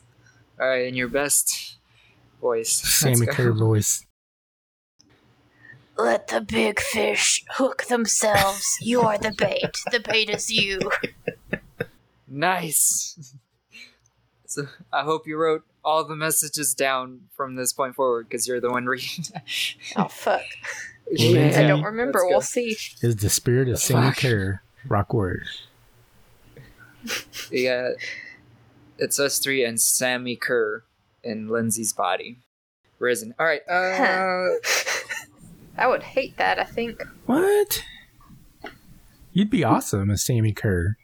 All 0.59 0.67
right, 0.67 0.87
in 0.87 0.95
your 0.95 1.09
best 1.09 1.77
voice. 2.41 2.81
Let's 3.03 3.19
Sammy. 3.19 3.27
Curr 3.27 3.51
voice. 3.51 4.05
Let 5.97 6.27
the 6.27 6.41
big 6.41 6.79
fish 6.79 7.43
hook 7.51 7.85
themselves. 7.85 8.65
You're 8.81 9.17
the 9.17 9.33
bait. 9.37 9.77
The 9.91 9.99
bait 9.99 10.29
is 10.29 10.49
you. 10.49 10.79
Nice. 12.27 13.33
So 14.55 14.67
I 14.93 15.03
hope 15.03 15.27
you 15.27 15.35
wrote 15.37 15.63
all 15.83 16.05
the 16.05 16.15
messages 16.15 16.73
down 16.73 17.23
from 17.35 17.55
this 17.55 17.73
point 17.73 17.93
forward 17.93 18.29
because 18.29 18.47
you're 18.47 18.61
the 18.61 18.71
one 18.71 18.85
reading. 18.87 19.25
Oh 19.95 20.07
fuck. 20.07 20.41
Yeah. 21.11 21.53
I 21.59 21.67
don't 21.67 21.83
remember. 21.83 22.21
We'll 22.25 22.41
see. 22.41 22.75
Is 23.03 23.17
the 23.17 23.29
spirit 23.29 23.69
of 23.69 23.77
Sammy 23.77 24.07
Fuck. 24.07 24.17
Curr, 24.17 24.61
Rock 24.87 25.13
Warrior. 25.13 25.43
Yeah, 27.51 27.91
it's 28.97 29.19
us 29.19 29.37
three 29.37 29.63
and 29.63 29.79
Sammy 29.79 30.35
Curr 30.35 30.83
in 31.23 31.47
Lyndsey's 31.47 31.93
body, 31.93 32.39
risen. 32.97 33.35
All 33.37 33.45
right. 33.45 33.61
Uh, 33.69 34.55
I 35.77 35.85
would 35.85 36.01
hate 36.01 36.37
that, 36.37 36.57
I 36.57 36.63
think. 36.63 37.03
What? 37.27 37.83
You'd 39.31 39.51
be 39.51 39.63
awesome 39.63 40.09
as 40.09 40.25
Sammy 40.25 40.53
Curr. 40.53 40.97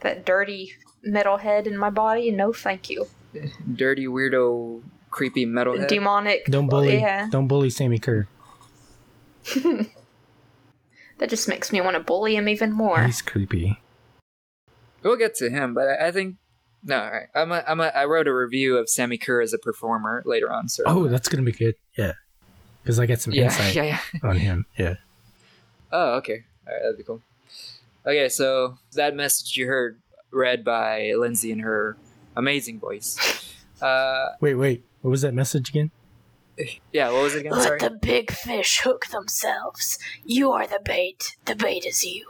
That 0.00 0.24
dirty 0.24 0.72
metalhead 1.06 1.66
in 1.66 1.76
my 1.76 1.90
body, 1.90 2.30
no 2.30 2.52
thank 2.52 2.90
you. 2.90 3.06
dirty 3.74 4.06
weirdo, 4.06 4.82
creepy 5.10 5.46
metalhead. 5.46 5.88
Demonic. 5.88 6.46
Don't 6.46 6.68
bully. 6.68 6.96
Oh, 6.96 7.00
yeah. 7.00 7.28
Don't 7.30 7.48
bully 7.48 7.70
Sammy 7.70 7.98
Curr. 7.98 8.26
That 11.18 11.30
just 11.30 11.48
makes 11.48 11.72
me 11.72 11.80
want 11.80 11.94
to 11.94 12.00
bully 12.00 12.36
him 12.36 12.48
even 12.48 12.72
more. 12.72 13.02
He's 13.04 13.22
creepy. 13.22 13.80
We'll 15.02 15.16
get 15.16 15.34
to 15.36 15.50
him, 15.50 15.74
but 15.74 15.88
I, 15.88 16.08
I 16.08 16.12
think 16.12 16.36
no. 16.82 17.00
All 17.00 17.10
right. 17.10 17.28
I'm 17.34 17.52
a, 17.52 17.64
I'm 17.66 17.80
a, 17.80 17.84
I 17.84 18.04
wrote 18.06 18.26
a 18.26 18.34
review 18.34 18.76
of 18.76 18.88
Sammy 18.88 19.16
Curr 19.16 19.40
as 19.40 19.52
a 19.52 19.58
performer 19.58 20.22
later 20.26 20.52
on. 20.52 20.68
So 20.68 20.82
Oh, 20.86 21.08
that's 21.08 21.28
gonna 21.28 21.42
be 21.42 21.52
good. 21.52 21.76
Yeah, 21.96 22.14
because 22.82 22.98
I 22.98 23.06
get 23.06 23.20
some 23.20 23.32
yeah, 23.32 23.44
insight 23.44 23.74
yeah, 23.76 23.82
yeah. 23.84 24.28
on 24.28 24.36
him. 24.36 24.66
Yeah. 24.76 24.96
Oh, 25.92 26.14
okay. 26.16 26.44
All 26.66 26.72
right, 26.72 26.82
that'd 26.82 26.98
be 26.98 27.04
cool. 27.04 27.22
Okay, 28.06 28.28
so 28.28 28.78
that 28.94 29.14
message 29.14 29.56
you 29.56 29.66
heard 29.66 30.00
read 30.34 30.64
by 30.64 31.12
Lyndsey 31.14 31.50
in 31.50 31.60
her 31.60 31.96
amazing 32.36 32.78
voice. 32.80 33.16
Uh, 33.80 34.28
Wait, 34.40 34.54
wait. 34.54 34.84
What 35.02 35.10
was 35.10 35.22
that 35.22 35.34
message 35.34 35.68
again? 35.70 35.90
Yeah, 36.92 37.10
what 37.10 37.22
was 37.24 37.34
it 37.34 37.40
again? 37.40 37.52
Let 37.52 37.62
Sorry. 37.64 37.78
the 37.80 37.90
big 37.90 38.30
fish 38.30 38.80
hook 38.82 39.06
themselves. 39.06 39.98
You 40.24 40.52
are 40.52 40.66
the 40.66 40.80
bait. 40.84 41.36
The 41.44 41.56
bait 41.56 41.84
is 41.84 42.04
you. 42.04 42.26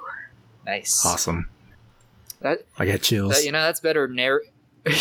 Nice. 0.65 1.05
Awesome. 1.05 1.49
That, 2.41 2.65
I 2.79 2.87
got 2.87 3.03
chills. 3.03 3.35
that 3.35 3.45
you 3.45 3.53
know 3.53 3.63
that's 3.63 3.81
better 3.81 4.09
narr- 4.09 4.43
I 4.87 4.93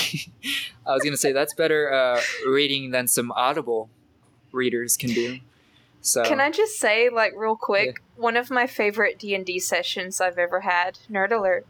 was 0.87 1.03
gonna 1.03 1.17
say 1.17 1.31
that's 1.31 1.53
better 1.53 1.91
uh, 1.91 2.21
reading 2.47 2.91
than 2.91 3.07
some 3.07 3.31
Audible 3.31 3.89
readers 4.51 4.97
can 4.97 5.09
do. 5.11 5.39
So 6.01 6.23
Can 6.25 6.41
I 6.41 6.51
just 6.51 6.77
say, 6.77 7.09
like, 7.09 7.31
real 7.35 7.55
quick, 7.55 8.01
one 8.17 8.35
of 8.35 8.51
my 8.51 8.67
favorite 8.67 9.17
D 9.17 9.33
and 9.33 9.45
D 9.45 9.57
sessions 9.57 10.19
I've 10.19 10.37
ever 10.37 10.61
had, 10.61 10.99
nerd 11.09 11.31
alert, 11.31 11.65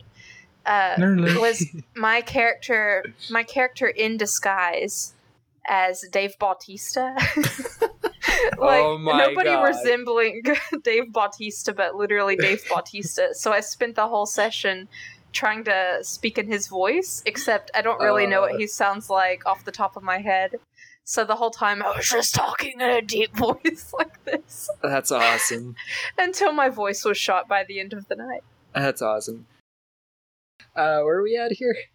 uh, 0.66 0.96
was 1.40 1.66
my 1.96 2.22
character, 2.22 3.04
my 3.30 3.44
character 3.44 3.88
in 3.88 4.18
disguise 4.18 5.14
as 5.68 6.04
Dave 6.12 6.38
Bautista. 6.40 7.16
like 8.58 8.84
Oh 8.84 8.98
my 8.98 9.18
nobody 9.18 9.50
God. 9.50 9.64
resembling 9.64 10.42
Dave 10.84 11.12
Bautista, 11.12 11.74
but 11.74 11.96
literally 11.96 12.36
Dave 12.36 12.64
Bautista. 12.70 13.30
So 13.34 13.52
I 13.52 13.60
spent 13.62 13.96
the 13.96 14.08
whole 14.08 14.26
session 14.26 14.88
trying 15.32 15.64
to 15.64 16.00
speak 16.02 16.38
in 16.38 16.48
his 16.48 16.68
voice, 16.68 17.24
except 17.26 17.72
I 17.74 17.82
don't 17.82 18.00
really 18.00 18.28
know 18.28 18.40
Uh. 18.44 18.50
what 18.52 18.60
he 18.60 18.68
sounds 18.68 19.10
like 19.10 19.46
off 19.46 19.66
the 19.66 19.72
top 19.72 19.96
of 19.98 20.04
my 20.04 20.20
head. 20.20 20.56
So 21.06 21.26
the 21.26 21.36
whole 21.36 21.50
time 21.52 21.84
I 21.84 21.96
was 21.98 22.08
just 22.08 22.34
talking 22.36 22.80
in 22.80 22.90
a 22.90 23.02
deep 23.02 23.36
voice 23.36 23.92
like 23.98 24.24
this 24.24 24.70
that's 24.82 25.12
awesome. 25.12 25.76
until 26.18 26.54
my 26.54 26.70
voice 26.70 27.04
was 27.04 27.18
shot 27.18 27.48
by 27.50 27.64
the 27.66 27.80
end 27.80 27.92
of 27.94 28.08
the 28.08 28.16
night. 28.16 28.44
That's 28.74 29.02
awesome. 29.02 29.46
Uh, 30.76 31.00
where 31.02 31.20
are 31.20 31.24
we 31.24 31.38
at 31.38 31.54
here? 31.54 31.76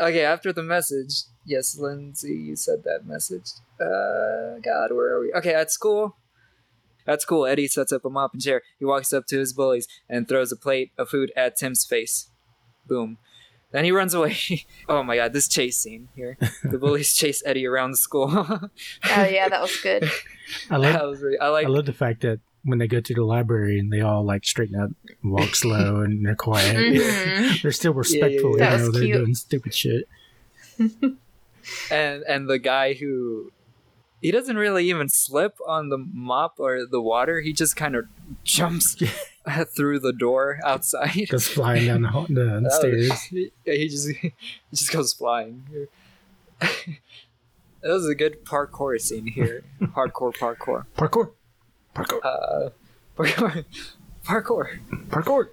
Okay, 0.00 0.24
after 0.24 0.52
the 0.52 0.62
message. 0.62 1.24
Yes, 1.44 1.76
Lyndsey, 1.76 2.46
you 2.46 2.54
said 2.54 2.84
that 2.84 3.04
message. 3.04 3.50
Uh, 3.80 4.60
God, 4.62 4.92
where 4.92 5.14
are 5.14 5.20
we? 5.20 5.32
Okay, 5.32 5.52
at 5.52 5.72
school. 5.72 6.14
At 7.04 7.20
school, 7.20 7.46
Eddie 7.46 7.66
sets 7.66 7.90
up 7.90 8.04
a 8.04 8.08
mop 8.08 8.32
and 8.32 8.40
chair. 8.40 8.62
He 8.78 8.84
walks 8.84 9.12
up 9.12 9.26
to 9.26 9.38
his 9.40 9.52
bullies 9.52 9.88
and 10.08 10.28
throws 10.28 10.52
a 10.52 10.56
plate 10.56 10.92
of 10.96 11.08
food 11.08 11.32
at 11.34 11.56
Tim's 11.56 11.84
face. 11.84 12.30
Boom. 12.86 13.18
Then 13.72 13.84
he 13.84 13.90
runs 13.90 14.14
away. 14.14 14.36
oh 14.88 15.02
my 15.02 15.16
god, 15.16 15.32
this 15.32 15.48
chase 15.48 15.78
scene 15.78 16.08
here. 16.14 16.38
The 16.62 16.78
bullies 16.82 17.14
chase 17.14 17.42
Eddie 17.44 17.66
around 17.66 17.90
the 17.90 17.96
school. 17.96 18.28
Oh 18.30 18.68
yeah, 19.02 19.48
that 19.48 19.60
was 19.60 19.76
good. 19.80 20.08
I 20.70 20.76
love 20.76 20.92
that 20.92 21.06
was 21.06 21.20
really, 21.20 21.38
I 21.38 21.48
like 21.48 21.66
I 21.66 21.70
love 21.70 21.86
the 21.86 21.92
fact 21.92 22.22
that 22.22 22.40
when 22.64 22.78
they 22.78 22.86
go 22.88 23.00
to 23.00 23.14
the 23.14 23.24
library 23.24 23.78
and 23.78 23.92
they 23.92 24.00
all 24.00 24.24
like 24.24 24.44
straighten 24.44 24.78
up, 24.80 24.90
and 25.22 25.32
walk 25.32 25.54
slow, 25.54 26.00
and 26.02 26.24
they're 26.26 26.34
quiet. 26.36 26.76
Mhm. 26.76 27.62
they're 27.62 27.72
still 27.72 27.94
respectful, 27.94 28.58
yeah. 28.58 28.70
That 28.70 28.74
even 28.74 28.86
was 28.86 28.92
though 28.94 28.98
they're 28.98 29.06
cute. 29.08 29.16
doing 29.18 29.34
stupid 29.34 29.74
shit. 29.74 30.08
and 31.90 32.22
and 32.22 32.48
the 32.48 32.58
guy 32.58 32.94
who 32.94 33.52
he 34.20 34.30
doesn't 34.30 34.56
really 34.56 34.88
even 34.88 35.08
slip 35.08 35.56
on 35.66 35.88
the 35.90 35.98
mop 35.98 36.54
or 36.58 36.86
the 36.86 37.00
water 37.00 37.40
he 37.40 37.52
just 37.52 37.76
kind 37.76 37.94
of 37.94 38.06
jumps 38.44 38.96
through 39.76 39.98
the 39.98 40.12
door 40.12 40.58
outside 40.64 41.26
Just 41.28 41.50
flying 41.50 41.86
down 41.86 42.02
the, 42.02 42.08
ho- 42.08 42.26
the 42.28 42.44
That 42.44 42.62
was- 42.62 42.74
stairs. 42.76 43.32
yeah, 43.64 43.74
he 43.74 43.88
just 43.88 44.08
he 44.08 44.32
just 44.72 44.92
goes 44.92 45.12
flying 45.12 45.64
that 46.60 46.78
was 47.82 48.08
a 48.08 48.14
good 48.14 48.44
parkour 48.44 49.00
scene 49.00 49.26
here 49.26 49.62
hardcore 49.80 50.34
parkour 50.36 50.86
Parkour, 50.96 51.30
parkour, 52.04 52.20
uh 52.24 52.70
parkour 53.16 53.64
parkour 54.24 54.78
parkour. 55.08 55.48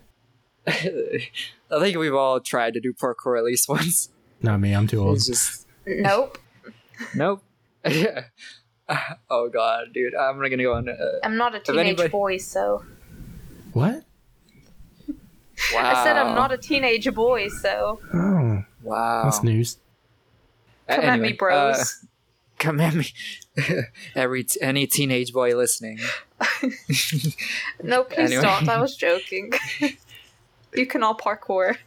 i 0.68 1.80
think 1.80 1.98
we've 1.98 2.14
all 2.16 2.40
tried 2.40 2.74
to 2.74 2.80
do 2.80 2.92
parkour 2.94 3.38
at 3.38 3.44
least 3.44 3.70
once 3.70 4.10
Not 4.42 4.60
me. 4.60 4.74
I'm 4.74 4.88
too 4.88 5.00
old. 5.02 5.18
it's 5.18 5.28
just 5.28 5.68
Nope. 5.86 6.38
nope 7.14 7.44
yeah 7.88 8.26
oh 9.30 9.50
god 9.50 9.94
dude 9.94 10.16
i'm 10.16 10.40
not 10.42 10.50
gonna 10.50 10.64
go 10.64 10.74
on 10.74 10.90
uh, 10.90 10.96
I'm 11.24 11.38
not 11.38 11.54
a 11.56 11.60
teenage 11.60 11.86
anybody- 11.88 12.10
boy, 12.10 12.38
so 12.38 12.84
What? 13.74 14.04
wow 15.74 15.92
I 15.96 16.04
said 16.04 16.18
I'm 16.18 16.36
not 16.36 16.52
a 16.52 16.58
teenage 16.58 17.12
boy, 17.14 17.48
so 17.50 18.00
Oh, 18.14 18.64
wow 18.84 19.24
that's 19.24 19.44
news. 19.44 19.78
Uh, 20.88 20.96
come 20.98 21.06
at 21.06 21.20
me, 21.20 21.32
bros. 21.34 21.78
uh, 21.80 21.86
come 22.60 22.80
at 22.80 22.94
me, 22.94 23.08
every 24.16 24.44
t- 24.44 24.62
any 24.62 24.86
teenage 24.86 25.34
boy 25.34 25.56
listening. 25.56 25.98
no, 27.84 28.04
please 28.04 28.32
anyway. 28.32 28.42
don't. 28.42 28.68
I 28.70 28.80
was 28.80 28.96
joking. 28.96 29.52
you 30.74 30.86
can 30.86 31.04
all 31.04 31.16
parkour. 31.18 31.78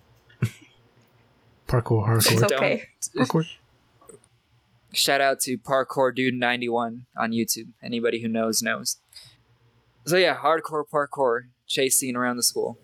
Parkour, 1.67 2.07
hardcore, 2.09 2.41
Don't- 2.41 2.53
okay. 2.55 2.89
parkour. 3.17 3.45
Shout 4.95 5.21
out 5.21 5.39
to 5.41 5.59
Parkour 5.59 6.15
Dude 6.15 6.35
ninety 6.35 6.69
one 6.69 7.05
on 7.17 7.33
YouTube. 7.33 7.69
Anybody 7.83 8.23
who 8.23 8.29
knows 8.29 8.63
knows. 8.63 8.97
So 10.07 10.17
yeah, 10.17 10.35
hardcore 10.37 10.85
parkour 10.91 11.49
chasing 11.67 12.17
around 12.17 12.37
the 12.39 12.43
school. 12.43 12.79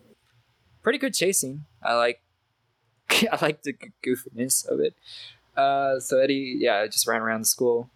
Pretty 0.83 0.98
good 0.98 1.14
chasing. 1.14 1.64
I 1.83 1.94
like. 1.94 2.20
I 3.11 3.38
like 3.40 3.62
the 3.62 3.74
goofiness 4.05 4.66
of 4.68 4.81
it. 4.81 4.94
Uh, 5.57 5.98
so 5.98 6.18
Eddie, 6.18 6.57
yeah, 6.59 6.85
just 6.87 7.07
ran 7.07 7.22
around 7.22 7.40
the 7.42 7.46
school 7.46 7.88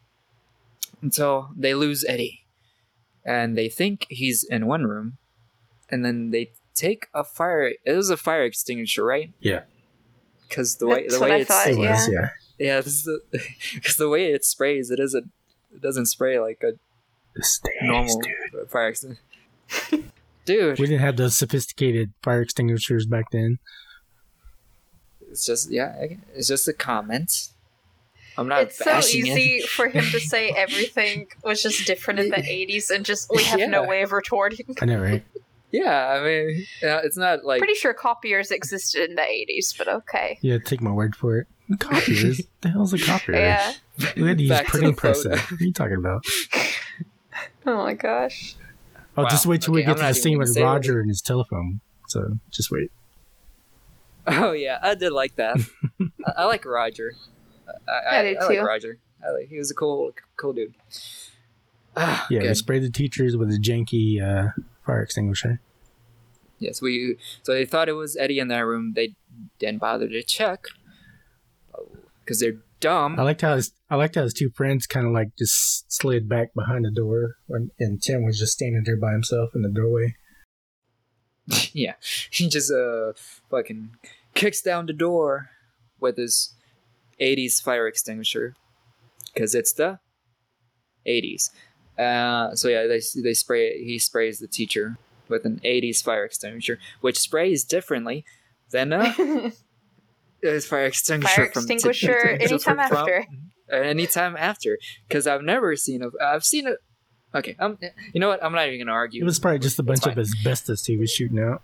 until 1.02 1.50
they 1.56 1.74
lose 1.74 2.04
Eddie, 2.08 2.44
and 3.24 3.56
they 3.56 3.68
think 3.68 4.06
he's 4.08 4.44
in 4.44 4.66
one 4.66 4.84
room, 4.84 5.18
and 5.90 6.04
then 6.04 6.30
they 6.30 6.52
take 6.74 7.06
a 7.14 7.24
fire. 7.24 7.72
It 7.84 7.92
was 7.92 8.10
a 8.10 8.16
fire 8.16 8.44
extinguisher, 8.44 9.04
right? 9.04 9.32
Yeah. 9.40 9.62
Because 10.48 10.76
the 10.76 10.86
way 10.86 11.02
That's 11.02 11.18
the 11.18 11.24
way 11.24 11.40
it's 11.42 11.48
thought. 11.50 11.66
It 11.68 11.76
was, 11.78 12.08
yeah. 12.10 12.30
yeah, 12.58 12.76
this 12.80 12.94
is 12.94 13.04
the 13.04 13.20
because 13.74 13.96
the 13.96 14.08
way 14.08 14.32
it 14.32 14.44
sprays, 14.44 14.90
it 14.90 14.98
isn't. 15.00 15.30
It 15.74 15.82
doesn't 15.82 16.06
spray 16.06 16.38
like 16.40 16.62
a 16.62 16.72
The 17.34 17.42
stairs, 17.42 17.74
normal 17.82 18.20
dude. 18.20 18.70
fire 18.70 18.88
extinguisher. 18.88 19.22
Dude, 20.46 20.78
We 20.78 20.86
didn't 20.86 21.00
have 21.02 21.18
those 21.18 21.36
sophisticated 21.36 22.14
fire 22.22 22.40
extinguishers 22.40 23.04
back 23.04 23.30
then. 23.32 23.58
it's 25.30 25.44
just 25.44 25.70
yeah, 25.70 25.94
it's 26.34 26.48
just 26.48 26.66
a 26.66 26.72
comment. 26.72 27.30
I'm 28.38 28.46
not 28.48 28.62
It's 28.62 28.78
so 28.78 28.98
easy 28.98 29.56
it. 29.56 29.68
for 29.68 29.88
him 29.88 30.04
to 30.12 30.20
say 30.20 30.50
everything 30.56 31.26
was 31.44 31.62
just 31.62 31.86
different 31.86 32.20
in 32.20 32.28
the 32.30 32.36
80s 32.36 32.88
and 32.90 33.04
just 33.04 33.28
we 33.34 33.42
have 33.42 33.58
no 33.68 33.82
way 33.84 34.02
of 34.02 34.12
retorting. 34.12 34.74
I 34.80 34.84
know, 34.86 35.00
right? 35.00 35.24
Yeah, 35.72 36.08
I 36.08 36.24
mean, 36.24 36.64
uh, 36.82 37.00
it's 37.04 37.16
not 37.18 37.44
like 37.44 37.58
Pretty 37.58 37.74
sure 37.74 37.92
copiers 37.92 38.50
existed 38.50 39.10
in 39.10 39.16
the 39.16 39.22
80s, 39.22 39.76
but 39.76 39.88
okay. 39.88 40.38
Yeah, 40.40 40.58
take 40.64 40.80
my 40.80 40.92
word 40.92 41.14
for 41.16 41.36
it. 41.38 41.46
Copiers? 41.80 42.40
the 42.62 42.70
hell's 42.70 42.94
a 42.94 42.98
copier? 42.98 43.34
Yeah. 43.36 43.72
We 44.16 44.28
had 44.28 44.38
to 44.38 44.44
use 44.44 44.48
Back 44.50 44.66
printing 44.68 44.92
the 44.92 44.96
photo. 44.96 45.28
presses. 45.30 45.50
What 45.50 45.60
are 45.60 45.64
you 45.64 45.72
talking 45.72 45.96
about? 45.98 46.24
Oh 47.66 47.76
my 47.76 47.92
gosh. 47.94 48.54
Oh, 49.16 49.24
Wow. 49.24 49.28
just 49.28 49.44
wait 49.44 49.60
till 49.62 49.74
we 49.74 49.82
get 49.82 49.90
I'm 49.90 49.96
to 49.96 50.02
the 50.02 50.14
scene 50.14 50.38
with 50.38 50.48
say 50.54 50.62
what 50.62 50.68
Roger 50.74 51.00
and 51.00 51.08
his 51.10 51.20
telephone. 51.20 51.80
So 52.08 52.38
just 52.50 52.70
wait. 52.70 52.90
Oh 54.26 54.52
yeah, 54.52 54.78
I 54.80 54.94
did 54.94 55.12
like 55.12 55.36
that. 55.36 55.56
I, 56.26 56.32
I 56.38 56.44
like 56.44 56.64
Roger. 56.64 57.12
I, 57.88 57.92
I, 57.92 58.18
I 58.18 58.22
did 58.22 58.36
I 58.38 58.46
like 58.46 58.58
too. 58.58 58.64
Roger. 58.64 58.98
I 59.26 59.30
like, 59.32 59.48
he 59.48 59.58
was 59.58 59.70
a 59.70 59.74
cool, 59.74 60.12
cool 60.36 60.52
dude. 60.52 60.74
Ah, 61.96 62.26
Yeah, 62.30 62.40
we 62.40 62.46
good. 62.48 62.56
sprayed 62.56 62.82
the 62.82 62.90
teachers 62.90 63.36
with 63.36 63.50
a 63.50 63.58
janky 63.58 64.22
uh, 64.22 64.50
fire 64.86 65.02
extinguisher. 65.02 65.60
Yes, 66.58 66.82
we. 66.82 67.16
So 67.42 67.52
they 67.52 67.64
thought 67.64 67.88
it 67.88 67.92
was 67.92 68.16
Eddie 68.16 68.38
in 68.40 68.48
that 68.48 68.66
room. 68.66 68.92
They 68.94 69.14
didn't 69.58 69.80
bother 69.80 70.08
to 70.08 70.22
check 70.22 70.64
because 72.24 72.40
they're 72.40 72.58
dumb. 72.80 73.18
I 73.18 73.22
liked 73.22 73.42
how 73.42 73.54
his 73.54 73.72
I 73.88 73.96
liked 73.96 74.16
how 74.16 74.22
his 74.22 74.34
two 74.34 74.50
friends 74.50 74.86
kind 74.86 75.06
of 75.06 75.12
like 75.12 75.36
just 75.38 75.90
slid 75.92 76.28
back 76.28 76.54
behind 76.54 76.84
the 76.84 76.90
door, 76.90 77.36
when, 77.46 77.70
and 77.78 78.02
Tim 78.02 78.24
was 78.24 78.38
just 78.38 78.54
standing 78.54 78.82
there 78.84 78.96
by 78.96 79.12
himself 79.12 79.50
in 79.54 79.62
the 79.62 79.68
doorway. 79.68 80.16
yeah, 81.72 81.94
he 82.30 82.48
just 82.48 82.72
uh 82.72 83.12
fucking 83.50 83.90
kicks 84.34 84.60
down 84.60 84.86
the 84.86 84.92
door 84.92 85.50
with 86.00 86.16
his 86.16 86.54
'80s 87.20 87.62
fire 87.62 87.86
extinguisher 87.86 88.54
because 89.34 89.54
it's 89.54 89.72
the 89.72 89.98
'80s. 91.06 91.50
Uh, 91.98 92.54
so 92.54 92.68
yeah, 92.68 92.86
they 92.86 93.00
they 93.22 93.34
spray. 93.34 93.82
He 93.84 93.98
sprays 93.98 94.38
the 94.38 94.46
teacher 94.48 94.96
with 95.28 95.44
an 95.44 95.60
'80s 95.64 96.02
fire 96.02 96.24
extinguisher, 96.24 96.78
which 97.00 97.18
sprays 97.18 97.64
differently 97.64 98.24
than 98.70 98.92
uh, 98.92 99.12
his 100.42 100.66
fire 100.66 100.86
extinguisher. 100.86 101.34
Fire 101.34 101.50
from 101.52 101.62
extinguisher 101.64 102.18
anytime 102.40 102.60
from- 102.60 102.78
after. 102.80 103.26
uh, 103.72 103.76
anytime 103.76 104.36
after, 104.36 104.78
because 105.08 105.26
I've 105.26 105.42
never 105.42 105.74
seen 105.76 106.02
a. 106.02 106.10
I've 106.24 106.44
seen 106.44 106.66
a. 106.68 106.74
Okay, 107.36 107.56
um, 107.58 107.78
you 108.14 108.20
know 108.20 108.28
what? 108.28 108.42
I'm 108.42 108.52
not 108.52 108.66
even 108.68 108.78
gonna 108.78 108.92
argue. 108.92 109.20
It 109.22 109.24
was 109.26 109.38
probably 109.38 109.58
just 109.58 109.78
a 109.78 109.82
bunch 109.82 110.06
of 110.06 110.16
asbestos 110.18 110.86
he 110.86 110.96
was 110.96 111.10
shooting 111.10 111.38
out. 111.40 111.62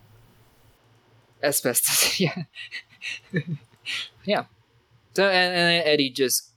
asbestos. 1.43 2.19
yeah, 2.21 2.43
yeah. 4.25 4.45
So 5.15 5.29
and, 5.29 5.55
and 5.55 5.87
Eddie 5.87 6.11
just 6.11 6.51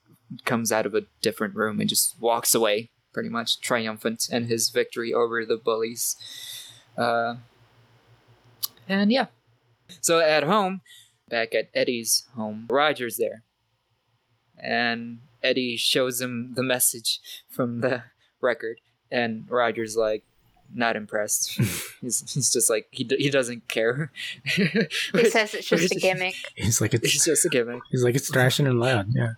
comes 0.46 0.72
out 0.72 0.86
of 0.86 0.96
a 0.96 1.06
different 1.22 1.56
room 1.56 1.80
and 1.80 1.90
just 1.90 2.20
walks 2.20 2.54
away, 2.54 2.90
pretty 3.14 3.30
much 3.30 3.62
triumphant 3.62 4.28
in 4.32 4.46
his 4.46 4.70
victory 4.70 5.14
over 5.14 5.46
the 5.46 5.58
bullies. 5.58 6.16
Uh, 6.98 7.36
and 8.90 9.12
yeah, 9.12 9.28
so 10.02 10.20
at 10.20 10.44
home, 10.44 10.82
back 11.30 11.54
at 11.54 11.70
Eddie's 11.74 12.28
home, 12.36 12.68
Roger's 12.70 13.18
there, 13.18 13.44
and 14.58 15.20
Eddie 15.44 15.78
shows 15.78 16.20
him 16.22 16.54
the 16.56 16.64
message 16.64 17.20
from 17.50 17.82
the 17.82 18.04
record, 18.42 18.80
and 19.12 19.46
Roger's 19.50 19.96
like 19.96 20.24
not 20.74 20.96
impressed. 20.96 21.52
he's 22.02 22.32
he's 22.34 22.52
just 22.52 22.70
like 22.70 22.88
he 22.92 23.04
d- 23.04 23.18
he 23.18 23.30
doesn't 23.30 23.68
care. 23.68 24.12
He 24.44 24.66
says 25.30 25.54
it's 25.54 25.68
just 25.68 25.96
a 25.96 26.00
gimmick. 26.00 26.36
He's 26.56 26.82
like 26.82 26.94
it's 26.94 27.04
It's 27.16 27.26
just 27.26 27.46
a 27.46 27.50
gimmick. 27.50 27.82
he's 27.92 28.04
like 28.04 28.16
it's 28.16 28.30
thrashing 28.30 28.68
and 28.68 28.80
loud. 28.80 29.08
Yeah. 29.14 29.34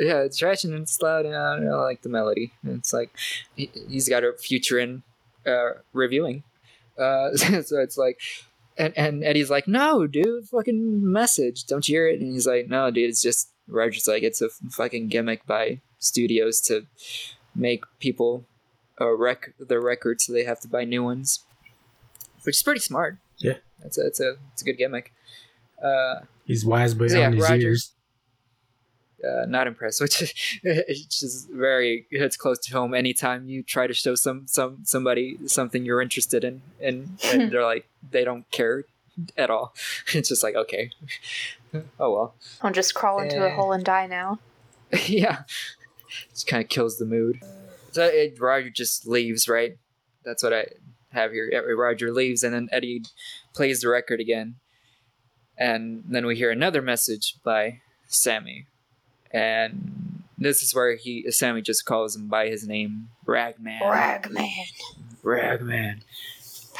Yeah, 0.00 0.20
it's 0.20 0.40
trashing 0.40 0.72
and 0.72 0.82
it's 0.82 1.02
loud, 1.02 1.26
and 1.26 1.34
I 1.34 1.56
don't 1.56 1.64
know, 1.64 1.80
I 1.80 1.82
like 1.82 2.02
the 2.02 2.08
melody. 2.08 2.52
And 2.62 2.78
it's 2.78 2.92
like 2.92 3.10
he, 3.56 3.68
he's 3.88 4.08
got 4.08 4.22
a 4.22 4.32
future 4.32 4.78
in 4.78 5.02
uh, 5.44 5.70
reviewing. 5.92 6.44
Uh, 6.96 7.34
so 7.36 7.78
it's 7.80 7.98
like, 7.98 8.20
and, 8.76 8.96
and 8.96 9.24
Eddie's 9.24 9.50
like, 9.50 9.66
no, 9.66 10.06
dude, 10.06 10.44
fucking 10.48 11.10
message. 11.12 11.64
Don't 11.64 11.88
you 11.88 11.96
hear 11.96 12.06
it? 12.08 12.20
And 12.20 12.32
he's 12.32 12.46
like, 12.46 12.68
no, 12.68 12.92
dude, 12.92 13.10
it's 13.10 13.20
just, 13.20 13.50
Roger's 13.66 14.06
like, 14.06 14.22
it's 14.22 14.40
a 14.40 14.50
fucking 14.70 15.08
gimmick 15.08 15.44
by 15.46 15.80
studios 15.98 16.60
to 16.62 16.86
make 17.56 17.82
people 17.98 18.44
uh, 19.00 19.10
rec 19.16 19.54
their 19.58 19.80
records 19.80 20.24
so 20.26 20.32
they 20.32 20.44
have 20.44 20.60
to 20.60 20.68
buy 20.68 20.84
new 20.84 21.02
ones, 21.04 21.44
which 22.42 22.56
is 22.56 22.62
pretty 22.62 22.80
smart. 22.80 23.18
Yeah. 23.38 23.54
It's 23.84 23.96
a, 23.98 24.06
it's 24.06 24.20
a, 24.20 24.36
it's 24.52 24.62
a 24.62 24.64
good 24.64 24.78
gimmick. 24.78 25.12
Uh, 25.82 26.20
He's 26.44 26.64
wise 26.64 26.94
beyond 26.94 27.12
Yeah, 27.12 27.30
his 27.30 27.42
Roger- 27.42 27.56
years. 27.56 27.92
uh, 29.24 29.44
not 29.46 29.66
impressed, 29.66 30.00
which 30.04 30.20
is 30.22 30.32
it's 30.62 31.20
just 31.20 31.48
very 31.50 32.06
hits 32.10 32.36
close 32.36 32.58
to 32.60 32.72
home. 32.72 32.94
Anytime 32.94 33.48
you 33.48 33.62
try 33.62 33.86
to 33.86 33.94
show 33.94 34.14
some 34.14 34.46
some 34.46 34.78
somebody 34.84 35.38
something 35.46 35.84
you're 35.84 36.00
interested 36.02 36.42
in, 36.44 36.62
and, 36.80 37.18
and 37.32 37.50
they're 37.52 37.64
like 37.64 37.86
they 38.10 38.24
don't 38.24 38.50
care 38.50 38.84
at 39.36 39.50
all. 39.50 39.74
It's 40.14 40.28
just 40.30 40.42
like 40.42 40.54
okay, 40.56 40.90
oh 42.00 42.12
well, 42.12 42.34
I'll 42.62 42.72
just 42.72 42.94
crawl 42.94 43.20
into 43.20 43.42
a 43.44 43.48
Eh. 43.50 43.54
hole 43.54 43.72
and 43.72 43.84
die 43.84 44.06
now. 44.06 44.38
yeah, 45.06 45.42
just 46.32 46.46
kind 46.46 46.62
of 46.62 46.68
kills 46.68 46.98
the 46.98 47.04
mood. 47.04 47.40
So 47.92 48.04
it, 48.04 48.40
Roger 48.40 48.70
just 48.70 49.06
leaves, 49.06 49.48
right? 49.48 49.76
That's 50.24 50.42
what 50.42 50.52
I 50.52 50.66
have 51.10 51.32
here. 51.32 51.50
Roger 51.76 52.12
leaves, 52.12 52.42
and 52.42 52.54
then 52.54 52.68
Eddie 52.70 53.02
plays 53.54 53.80
the 53.80 53.88
record 53.88 54.20
again, 54.20 54.56
and 55.56 56.04
then 56.08 56.26
we 56.26 56.36
hear 56.36 56.50
another 56.50 56.82
message 56.82 57.36
by 57.42 57.80
Sammy, 58.06 58.66
and 59.30 60.22
this 60.36 60.62
is 60.62 60.74
where 60.74 60.96
he 60.96 61.30
Sammy 61.30 61.62
just 61.62 61.84
calls 61.84 62.14
him 62.14 62.28
by 62.28 62.48
his 62.48 62.66
name, 62.66 63.08
Ragman. 63.26 63.80
Ragman. 63.80 64.50
Ragman. 65.22 66.02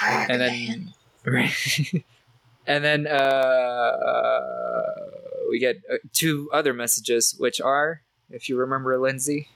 Ragman. 0.00 0.30
And 0.30 0.40
then, 0.40 0.94
and 2.66 2.84
then 2.84 3.06
uh, 3.06 4.82
we 5.50 5.58
get 5.58 5.78
uh, 5.90 5.96
two 6.12 6.48
other 6.52 6.72
messages, 6.72 7.34
which 7.38 7.60
are, 7.60 8.02
if 8.30 8.48
you 8.48 8.56
remember, 8.56 8.96
Lyndsey. 8.96 9.48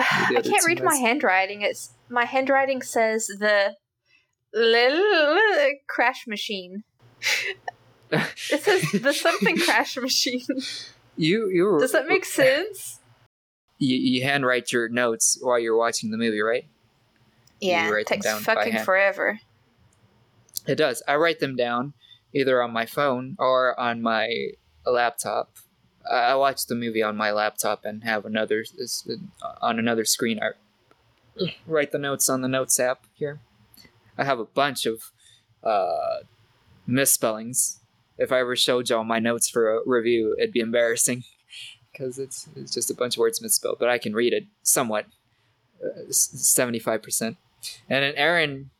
I 0.36 0.40
can't 0.42 0.64
read 0.66 0.82
my 0.82 0.94
handwriting. 0.94 1.62
It's 1.62 1.90
my 2.08 2.24
handwriting 2.24 2.82
says 2.82 3.26
the 3.26 3.76
crash 5.88 6.26
machine. 6.26 6.84
It 8.12 8.60
says 8.62 8.90
the 8.90 9.12
something 9.12 9.56
crash 9.56 9.96
machine. 9.96 10.44
You 11.16 11.48
you 11.48 11.78
Does 11.78 11.92
that 11.92 12.08
make 12.08 12.24
sense? 12.40 12.98
You, 13.78 13.96
you 13.96 14.24
handwrite 14.24 14.72
your 14.72 14.88
notes 14.88 15.38
while 15.40 15.60
you're 15.60 15.76
watching 15.76 16.10
the 16.10 16.16
movie, 16.16 16.40
right? 16.40 16.64
Yeah, 17.60 17.88
it 17.94 18.08
takes 18.08 18.26
fucking 18.40 18.80
forever. 18.80 19.38
It 20.66 20.74
does. 20.74 21.04
I 21.06 21.16
write 21.16 21.38
them 21.38 21.54
down 21.54 21.94
either 22.34 22.60
on 22.62 22.72
my 22.72 22.86
phone 22.86 23.36
or 23.38 23.78
on 23.78 24.02
my 24.02 24.28
laptop. 24.84 25.56
I 26.10 26.34
watch 26.34 26.66
the 26.66 26.74
movie 26.74 27.02
on 27.02 27.16
my 27.16 27.30
laptop 27.30 27.84
and 27.84 28.02
have 28.04 28.24
another 28.24 28.64
on 29.60 29.78
another 29.78 30.04
screen. 30.04 30.40
I 30.42 30.50
write 31.66 31.92
the 31.92 31.98
notes 31.98 32.28
on 32.28 32.40
the 32.40 32.48
notes 32.48 32.78
app 32.80 33.04
here. 33.14 33.40
I 34.18 34.24
have 34.24 34.38
a 34.38 34.44
bunch 34.44 34.86
of 34.86 35.12
uh, 35.62 36.18
misspellings. 36.86 37.80
If 38.18 38.32
I 38.32 38.40
ever 38.40 38.56
showed 38.56 38.90
y'all 38.90 39.04
my 39.04 39.18
notes 39.18 39.48
for 39.48 39.76
a 39.76 39.80
review, 39.86 40.34
it'd 40.38 40.52
be 40.52 40.60
embarrassing 40.60 41.24
because 41.92 42.18
it's 42.18 42.48
it's 42.56 42.74
just 42.74 42.90
a 42.90 42.94
bunch 42.94 43.16
of 43.16 43.20
words 43.20 43.40
misspelled. 43.40 43.78
But 43.78 43.88
I 43.88 43.98
can 43.98 44.12
read 44.14 44.32
it 44.32 44.44
somewhat, 44.62 45.06
uh, 45.82 46.10
seventy 46.10 46.78
five 46.78 47.02
percent. 47.02 47.36
And 47.88 48.02
then 48.02 48.14
Aaron 48.16 48.70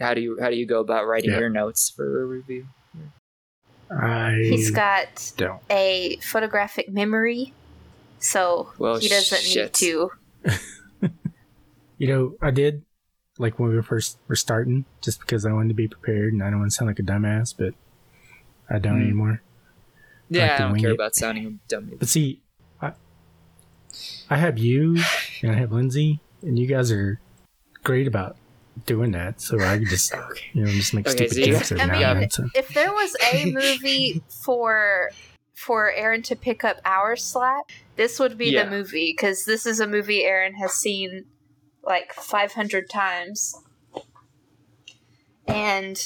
how 0.00 0.14
do 0.14 0.20
you 0.20 0.38
how 0.40 0.50
do 0.50 0.56
you 0.56 0.66
go 0.66 0.80
about 0.80 1.06
writing 1.06 1.30
Yeah. 1.30 1.38
your 1.38 1.50
notes 1.50 1.88
for 1.90 2.22
a 2.22 2.26
review? 2.26 2.66
I 3.90 4.32
He's 4.48 4.70
got 4.70 5.32
don't. 5.36 5.60
a 5.70 6.16
photographic 6.22 6.88
memory, 6.88 7.52
so 8.18 8.72
Well, 8.78 8.98
he 8.98 9.08
doesn't 9.08 9.42
shit. 9.42 9.66
need 9.66 9.74
to. 9.74 10.10
You 11.96 12.08
know, 12.08 12.34
I 12.42 12.50
did 12.50 12.82
like 13.38 13.58
when 13.60 13.68
we 13.70 13.76
were 13.76 13.82
first 13.82 14.18
were 14.26 14.34
starting, 14.34 14.84
just 15.00 15.20
because 15.20 15.46
I 15.46 15.52
wanted 15.52 15.68
to 15.68 15.74
be 15.74 15.86
prepared 15.86 16.32
and 16.32 16.42
I 16.42 16.50
don't 16.50 16.58
want 16.58 16.72
to 16.72 16.74
sound 16.74 16.88
like 16.88 16.98
a 16.98 17.02
dumbass, 17.02 17.54
but 17.56 17.72
I 18.68 18.78
don't 18.80 18.98
Mm. 18.98 19.04
anymore. 19.04 19.42
Yeah, 20.28 20.42
Like 20.42 20.60
I 20.60 20.68
don't 20.68 20.80
care 20.80 20.90
it. 20.90 20.94
about 20.94 21.14
sounding 21.14 21.60
dumb. 21.68 21.92
But 21.98 22.08
see, 22.08 22.42
I 22.82 22.92
I 24.28 24.36
have 24.38 24.58
you 24.58 24.98
and 25.42 25.52
I 25.52 25.54
have 25.54 25.70
Lyndsey, 25.70 26.18
and 26.42 26.58
you 26.58 26.66
guys 26.66 26.90
are 26.90 27.20
great 27.84 28.08
about 28.08 28.36
doing 28.86 29.12
that. 29.12 29.40
So 29.40 29.60
I 29.60 29.78
could 29.78 29.88
just 29.88 30.12
Okay. 30.14 30.40
you 30.52 30.64
know 30.64 30.70
just 30.70 30.94
make 30.94 31.06
Okay, 31.08 31.28
stupid 31.28 31.44
so 31.44 31.52
jokes 31.52 31.72
every 31.72 31.82
I 31.82 31.86
now 31.86 31.92
mean, 31.94 32.02
and 32.04 32.20
then. 32.22 32.30
So. 32.30 32.48
If 32.54 32.68
there 32.68 32.92
was 32.92 33.16
a 33.32 33.50
movie 33.52 34.22
for 34.44 35.10
for 35.54 35.92
Aaron 35.92 36.22
to 36.24 36.36
pick 36.36 36.64
up 36.64 36.78
our 36.84 37.16
slap, 37.16 37.70
this 37.96 38.18
would 38.18 38.36
be 38.36 38.50
Yeah. 38.50 38.64
the 38.64 38.70
movie 38.70 39.14
because 39.16 39.44
this 39.44 39.66
is 39.66 39.80
a 39.80 39.86
movie 39.86 40.24
Aaron 40.24 40.54
has 40.54 40.72
seen 40.72 41.26
like 41.82 42.12
500 42.12 42.90
times. 42.90 43.54
And 45.46 45.96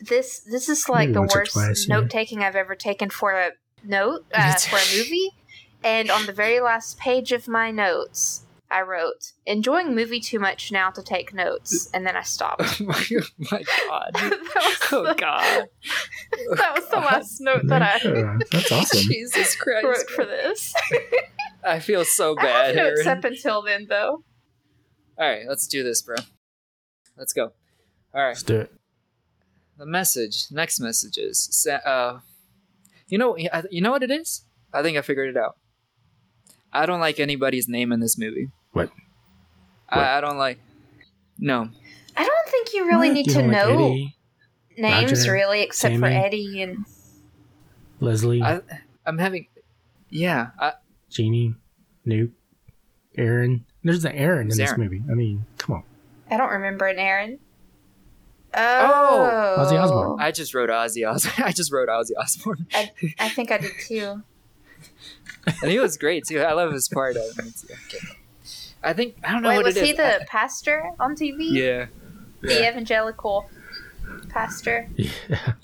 this 0.00 0.40
this 0.40 0.68
is 0.68 0.88
like 0.88 1.08
Maybe 1.10 1.12
the 1.14 1.22
worst 1.34 1.52
twice, 1.52 1.86
yeah. 1.88 1.96
note 1.96 2.10
taking 2.10 2.42
I've 2.42 2.54
ever 2.56 2.74
taken 2.74 3.10
for 3.10 3.32
a 3.32 3.50
note 3.84 4.24
uh, 4.32 4.54
for 4.54 4.76
a 4.76 4.96
movie. 4.96 5.30
And 5.82 6.10
on 6.10 6.26
the 6.26 6.32
very 6.32 6.60
last 6.60 6.98
page 6.98 7.30
of 7.32 7.46
my 7.48 7.70
notes, 7.70 8.44
I 8.70 8.82
wrote, 8.82 9.32
"Enjoying 9.46 9.94
movie 9.94 10.20
too 10.20 10.38
much 10.38 10.70
now 10.70 10.90
to 10.90 11.02
take 11.02 11.32
notes," 11.32 11.88
and 11.94 12.06
then 12.06 12.16
I 12.16 12.22
stopped. 12.22 12.62
Oh 12.62 12.76
my, 12.84 13.04
my 13.50 13.62
god. 13.88 14.10
that, 14.14 14.54
was 14.56 14.92
Oh 14.92 15.02
the, 15.06 15.14
god. 15.14 15.68
that 16.56 16.74
was 16.74 16.88
the 16.90 16.96
last 16.96 17.40
note 17.40 17.62
that 17.66 17.82
I 17.82 17.98
that's 18.50 18.70
awesome. 18.72 19.00
Jesus 19.08 19.54
Christ. 19.56 19.84
wrote 19.86 20.10
for 20.10 20.24
this. 20.26 20.74
I 21.64 21.80
feel 21.80 22.04
so 22.04 22.34
bad. 22.34 22.44
I 22.44 22.48
bad, 22.48 22.66
have 22.66 22.76
notes 22.76 23.06
Aaron. 23.06 23.18
up 23.18 23.24
until 23.24 23.62
then, 23.62 23.86
though. 23.88 24.22
Alright, 25.20 25.46
let's 25.48 25.66
do 25.66 25.82
this, 25.82 26.02
bro. 26.02 26.16
Let's 27.16 27.32
go. 27.32 27.52
Alright. 28.14 28.30
Let's 28.36 28.42
do 28.44 28.60
it. 28.60 28.72
The 29.76 29.86
message. 29.86 30.44
Next 30.50 30.78
message 30.80 31.18
is 31.18 31.66
uh 31.84 32.20
You 33.08 33.18
know 33.18 33.36
you 33.36 33.80
know 33.80 33.90
what 33.90 34.02
it 34.02 34.10
is? 34.10 34.44
I 34.72 34.82
think 34.82 34.96
I 34.98 35.02
figured 35.02 35.30
it 35.30 35.36
out. 35.36 35.56
I 36.72 36.86
don't 36.86 37.00
like 37.00 37.18
anybody's 37.18 37.68
name 37.68 37.92
in 37.92 38.00
this 38.00 38.18
movie. 38.18 38.48
What? 38.78 38.90
What? 39.88 39.98
I, 39.98 40.18
I 40.18 40.20
don't 40.20 40.38
like 40.38 40.58
No. 41.38 41.68
I 42.16 42.24
don't 42.24 42.48
think 42.50 42.74
you 42.74 42.86
really 42.86 43.08
What? 43.08 43.14
need 43.14 43.26
You 43.26 43.32
to 43.34 43.38
like 43.40 43.50
know 43.50 43.68
Eddie, 43.74 44.16
names, 44.76 45.12
Roger, 45.20 45.32
really, 45.32 45.62
except 45.62 45.96
for 45.98 46.06
Eddie 46.06 46.62
and. 46.62 46.84
Leslie, 48.00 48.42
I 48.42 48.60
I'm 49.06 49.18
having 49.18 49.46
yeah, 50.10 50.50
I, 50.58 50.72
Jeannie, 51.10 51.54
Nuke, 52.06 52.30
Aaron. 53.16 53.64
There's 53.84 54.04
an 54.04 54.12
Aaron 54.12 54.42
in 54.42 54.48
this 54.56 54.60
Aaron? 54.60 54.80
movie. 54.80 55.02
I 55.10 55.14
mean, 55.14 55.44
come 55.58 55.76
on. 55.76 55.82
I 56.30 56.36
don't 56.36 56.50
remember 56.50 56.86
an 56.86 56.98
Aaron. 56.98 57.38
Oh! 58.54 58.56
Oh. 59.58 59.62
Ozzy 59.62 59.80
Osbourne. 59.82 60.16
I 60.20 60.30
just 60.32 60.54
wrote 60.54 60.70
Ozzy 60.70 61.06
Osbourne. 61.08 61.44
I 61.46 61.52
just 61.52 61.72
wrote 61.72 61.88
Ozzy 61.88 62.12
Osbourne. 62.18 62.66
I 62.74 63.28
think 63.28 63.50
I 63.50 63.58
did 63.58 63.72
too. 63.86 64.22
and 65.62 65.70
he 65.70 65.78
was 65.78 65.96
great 65.96 66.24
too. 66.26 66.40
I 66.40 66.52
love 66.52 66.72
his 66.72 66.88
part 66.88 67.16
of 67.16 67.22
it. 67.38 67.44
Okay. 67.70 68.06
I 68.82 68.92
think 68.92 69.16
I 69.24 69.32
don't 69.32 69.42
know 69.42 69.48
Wait, 69.50 69.56
what 69.56 69.64
was 69.66 69.76
it 69.76 69.82
is. 69.82 69.88
he 69.88 69.92
the 69.94 70.24
pastor 70.28 70.90
on 71.00 71.14
TV? 71.16 71.50
yeah, 71.52 71.86
The 72.40 72.54
yeah. 72.54 72.70
evangelical 72.70 73.48
pastor? 74.28 74.88
Yeah. 74.96 75.10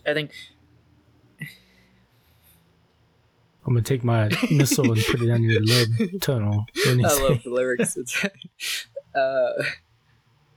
I 0.07 0.15
think 0.15 0.31
I'm 3.67 3.73
gonna 3.73 3.83
take 3.83 4.05
my 4.05 4.29
missile 4.51 4.93
and 4.93 5.03
put 5.05 5.23
it 5.23 5.27
down 5.27 5.43
your 5.43 5.61
love 5.65 6.21
tunnel. 6.21 6.67
What 6.75 6.85
did 6.85 6.99
he 6.99 7.05
I 7.05 7.09
love 7.23 7.43
the 7.43 7.51
lyrics. 7.51 7.97
It's, 7.97 8.25
uh, 9.15 9.63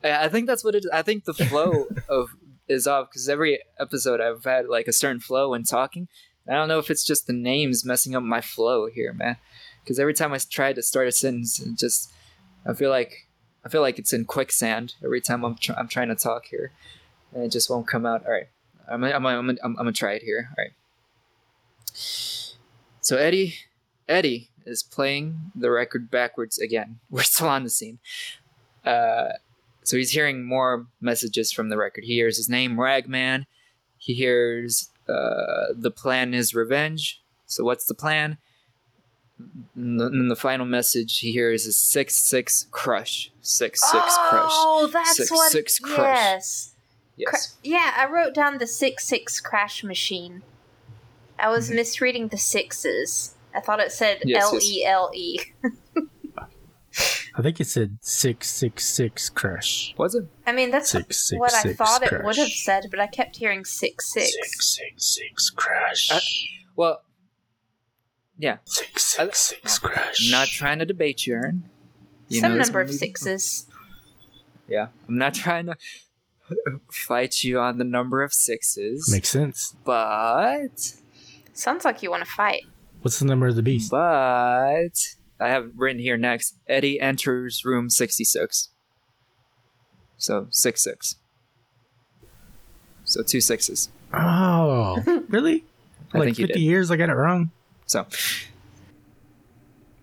I 0.03 0.26
I 0.26 0.30
think 0.30 0.47
that's 0.47 0.64
what 0.64 0.76
it 0.76 0.80
is. 0.80 0.89
I 0.91 1.03
think 1.03 1.24
the 1.24 1.34
flow 1.34 1.86
of 2.10 2.30
is 2.68 2.86
off 2.86 3.10
because 3.10 3.30
every 3.30 3.60
episode 3.80 4.20
I've 4.20 4.43
had 4.43 4.68
like 4.68 4.88
a 4.88 4.93
certain 4.93 5.22
flow 5.22 5.51
when 5.51 5.64
talking. 5.64 6.08
I 6.49 6.53
don't 6.53 6.68
know 6.70 6.80
if 6.80 6.89
it's 6.89 7.05
just 7.05 7.28
the 7.28 7.34
names 7.34 7.84
messing 7.86 8.16
up 8.16 8.24
my 8.24 8.39
flow 8.41 8.88
here, 8.88 9.14
man. 9.14 9.38
Because 9.84 9.99
every 9.99 10.14
time 10.14 10.34
I 10.34 10.38
try 10.38 10.72
to 10.74 10.82
start 10.82 11.08
a 11.08 11.12
sentence, 11.12 11.60
it 11.60 11.78
just 11.78 12.12
I 12.66 12.74
feel 12.74 12.89
like 12.89 13.28
I 13.66 13.70
feel 13.70 13.82
like 13.82 13.99
it's 13.99 14.14
in 14.14 14.26
quicksand 14.26 14.95
every 15.03 15.22
time 15.22 15.43
I'm 15.43 15.55
tr- 15.55 15.74
I'm 15.78 15.88
trying 15.88 16.08
to 16.10 16.16
talk 16.16 16.45
here, 16.45 16.72
and 17.34 17.43
it 17.43 17.51
just 17.51 17.70
won't 17.70 17.88
come 17.88 18.05
out. 18.05 18.26
All 18.26 18.32
right, 18.32 18.47
I'm 18.89 19.01
gonna- 19.01 19.14
I'm 19.16 19.26
I'm, 19.26 19.58
I'm 19.64 19.76
gonna 19.76 19.91
try 19.91 20.14
it 20.14 20.24
here. 20.24 20.49
All 20.58 20.64
right. 20.64 20.72
So 21.93 23.18
Eddie 23.18 23.55
Eddie 24.08 24.49
is 24.66 24.84
playing 24.84 25.51
the 25.55 25.72
record 25.72 26.10
backwards 26.12 26.58
again. 26.60 26.99
We're 27.10 27.24
still 27.24 27.47
on 27.49 27.64
the 27.64 27.70
scene. 27.70 27.99
Uh, 28.86 29.30
so 29.84 29.95
he's 29.97 30.12
hearing 30.12 30.43
more 30.45 30.88
messages 30.99 31.51
from 31.51 31.70
the 31.70 31.78
record. 31.78 32.03
He 32.03 32.14
hears 32.16 32.38
his 32.38 32.49
name, 32.49 32.78
Ragman. 32.80 33.45
He 33.97 34.14
hears 34.14 34.89
uh, 35.08 35.74
the 35.74 35.91
plan 35.91 36.34
is 36.34 36.53
revenge. 36.53 37.22
So 37.45 37.64
what's 37.64 37.86
the 37.86 37.93
plan? 37.93 38.38
And 39.75 40.31
the, 40.31 40.35
final 40.35 40.65
message 40.65 41.19
he 41.19 41.31
hears 41.31 41.65
is 41.67 41.77
six 41.77 42.15
six 42.15 42.65
crush 42.71 43.31
six 43.41 43.81
six 43.81 44.17
crush. 44.29 44.49
Oh, 44.51 44.89
that's 44.91 45.17
Six, 45.17 45.31
what. 45.31 45.51
six 45.51 45.77
crush. 45.79 45.97
Yes. 45.97 46.73
Yes. 47.17 47.47
Cra- 47.51 47.59
yeah, 47.63 47.93
I 47.97 48.07
wrote 48.11 48.33
down 48.33 48.57
the 48.57 48.65
six 48.67 49.05
six 49.05 49.39
crash 49.39 49.83
machine. 49.83 50.41
I 51.38 51.49
was 51.49 51.69
Mhm. 51.69 51.75
misreading 51.75 52.27
the 52.29 52.38
sixes. 52.38 53.35
I 53.53 53.59
thought 53.61 53.79
it 53.79 53.91
said 53.91 54.21
Yes, 54.25 54.43
L 54.43 54.53
yes. 54.55 54.63
E 54.65 54.85
L 54.85 55.11
E. 55.13 55.39
I 57.35 57.41
think 57.43 57.59
it 57.61 57.67
said 57.67 57.99
six 58.01 58.49
six 58.49 58.83
six 58.83 59.29
crush. 59.29 59.93
Was 59.97 60.15
it? 60.15 60.25
I 60.47 60.51
mean, 60.51 60.71
that's 60.71 60.89
Six 60.89 61.29
six 61.29 61.39
what 61.39 61.53
I 61.53 61.61
six 61.61 61.75
thought 61.77 62.01
it 62.01 62.09
crush. 62.09 62.23
would 62.25 62.38
have 62.38 62.49
said, 62.49 62.88
but 62.89 62.99
I 62.99 63.05
kept 63.05 63.35
hearing 63.35 63.63
six 63.65 64.11
six. 64.11 64.31
Six 64.33 64.75
six 64.75 65.05
six 65.15 65.49
crush. 65.51 66.11
Uh, 66.11 66.19
Well, 66.75 67.01
yeah. 68.38 68.57
six 68.65 69.17
I- 69.19 69.25
six 69.25 69.39
six 69.39 69.79
crush. 69.79 70.25
I'm 70.25 70.31
not 70.31 70.47
trying 70.47 70.79
to 70.79 70.85
debate 70.85 71.25
you, 71.27 71.33
Aaron. 71.35 71.63
You 72.29 72.41
Some 72.41 72.53
know 72.57 72.63
number 72.63 72.81
of 72.81 72.88
movie. 72.88 72.97
sixes. 72.97 73.65
Yeah, 74.67 74.88
I'm 75.07 75.17
not 75.17 75.33
trying 75.43 75.67
to 75.67 75.75
fight 76.91 77.43
you 77.43 77.59
on 77.59 77.77
the 77.77 77.83
number 77.83 78.21
of 78.23 78.33
sixes, 78.33 79.09
Makes 79.11 79.29
sense. 79.29 79.75
but 79.83 80.93
Sounds 81.53 81.83
like 81.85 82.03
you 82.03 82.09
want 82.11 82.23
to 82.23 82.29
fight. 82.29 82.63
What's 83.01 83.19
the 83.19 83.25
number 83.25 83.47
of 83.47 83.55
the 83.55 83.63
beast? 83.63 83.89
but 83.91 84.89
I 85.39 85.47
have 85.49 85.71
written 85.75 86.01
here 86.01 86.17
next. 86.17 86.55
Eddie 86.67 86.99
enters 86.99 87.63
room 87.65 87.89
66. 87.89 88.69
So 90.17 90.47
six 90.51 90.83
six. 90.83 91.15
So 93.05 93.23
two 93.23 93.39
sixes. 93.41 93.89
Oh, 94.13 95.01
really? 95.29 95.63
I 96.13 96.17
like 96.19 96.25
think 96.27 96.39
you 96.39 96.47
50 96.47 96.59
did. 96.59 96.65
years, 96.65 96.91
I 96.91 96.95
got 96.97 97.09
it 97.09 97.13
wrong. 97.15 97.51
So 97.88 98.05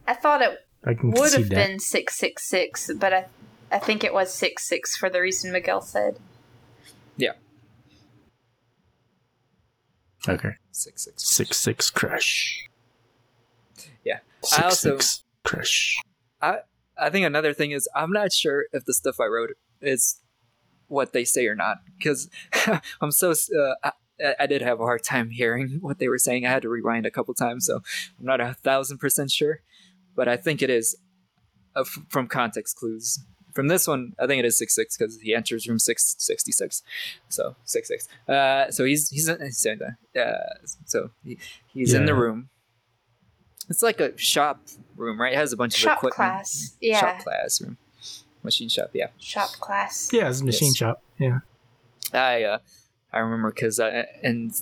I 0.07 0.15
thought 0.15 0.43
it 0.43 0.59
I 0.85 0.97
would 1.01 1.33
have 1.33 1.49
that. 1.49 1.55
been 1.69 1.79
six 1.79 2.17
six 2.17 2.49
six, 2.49 2.91
but 2.99 3.13
I 3.13 3.27
I 3.71 3.79
think 3.79 4.03
it 4.05 4.13
was 4.13 4.33
six 4.33 4.65
six 4.69 4.97
for 4.97 5.09
the 5.09 5.21
reason 5.21 5.53
Miguel 5.53 5.81
said. 5.81 6.19
Yeah. 7.17 7.33
Okay. 10.29 10.53
six 10.73 11.05
six. 11.05 11.29
Six 11.29 11.57
six 11.59 11.91
crush. 11.91 12.69
Yeah. 14.05 14.19
Six, 14.43 14.59
I 14.59 14.65
also- 14.65 14.97
six 14.99 15.25
crush. 15.45 15.97
I 16.41 17.11
think 17.11 17.27
another 17.27 17.53
thing 17.53 17.73
is 17.73 17.89
I'm 17.95 18.13
not 18.13 18.33
sure 18.33 18.67
if 18.73 18.85
the 18.85 18.95
stuff 18.95 19.17
I 19.21 19.25
wrote 19.27 19.51
is 19.81 20.21
what 20.89 21.13
they 21.13 21.25
say 21.25 21.47
or 21.47 21.55
not 21.55 21.79
because 21.99 22.31
I'm 23.01 23.11
so 23.11 23.31
uh, 23.33 23.91
I, 24.23 24.35
I 24.41 24.47
did 24.47 24.63
have 24.63 24.81
a 24.81 24.85
hard 24.85 25.03
time 25.05 25.31
hearing 25.31 25.79
what 25.81 25.99
they 25.99 26.09
were 26.09 26.19
saying. 26.19 26.45
I 26.47 26.51
had 26.51 26.63
to 26.63 26.69
rewind 26.69 27.07
a 27.07 27.11
couple 27.11 27.33
times, 27.35 27.67
so 27.67 27.77
I'm 28.19 28.25
not 28.27 28.41
a 28.41 28.55
thousand 28.55 28.99
percent 28.99 29.31
sure, 29.31 29.61
but 30.15 30.29
I 30.29 30.37
think 30.37 30.63
it 30.63 30.71
is 30.71 30.97
uh, 31.77 31.81
f- 31.81 31.99
from 32.09 32.27
context 32.29 32.77
clues. 32.77 33.21
From 33.55 33.69
this 33.69 33.87
one, 33.87 34.15
I 34.19 34.27
think 34.27 34.41
it 34.41 34.45
is 34.45 34.59
six 34.59 34.75
six 34.75 34.97
because 34.97 35.21
he 35.21 35.33
enters 35.35 35.69
room 35.69 35.79
six 35.79 36.17
sixty 36.19 36.51
six, 36.51 36.83
so 37.29 37.55
six 37.65 37.87
six. 37.89 38.09
Uh, 38.29 38.71
so 38.71 38.85
he's 38.85 39.11
he's 39.11 39.29
in, 39.29 39.41
he's 39.41 39.63
the- 39.63 39.97
uh, 40.21 40.55
so 40.85 41.11
he, 41.23 41.39
he's 41.73 41.95
in 41.95 42.05
the 42.07 42.15
room. 42.15 42.49
It's 43.71 43.83
like 43.83 44.01
a 44.01 44.17
shop 44.19 44.61
room, 44.97 45.21
right? 45.21 45.33
It 45.33 45.37
has 45.37 45.53
a 45.53 45.57
bunch 45.57 45.75
of 45.75 45.81
Shop 45.81 45.99
equipment. 45.99 46.15
class, 46.17 46.77
yeah. 46.81 47.01
Shop 47.01 47.19
class 47.21 47.61
room. 47.63 47.79
Machine 48.43 48.69
shop, 48.69 48.91
yeah. 48.93 49.07
Shop 49.19 49.51
class. 49.61 50.11
Yeah, 50.13 50.29
it's 50.29 50.41
a 50.41 50.45
machine 50.45 50.69
Yes. 50.69 50.77
shop. 50.77 51.03
Yeah. 51.19 51.39
I 52.13 52.43
uh, 52.43 52.59
I 53.15 53.21
remember 53.21 53.51
because 53.53 53.79
I 53.81 54.07
and 54.23 54.53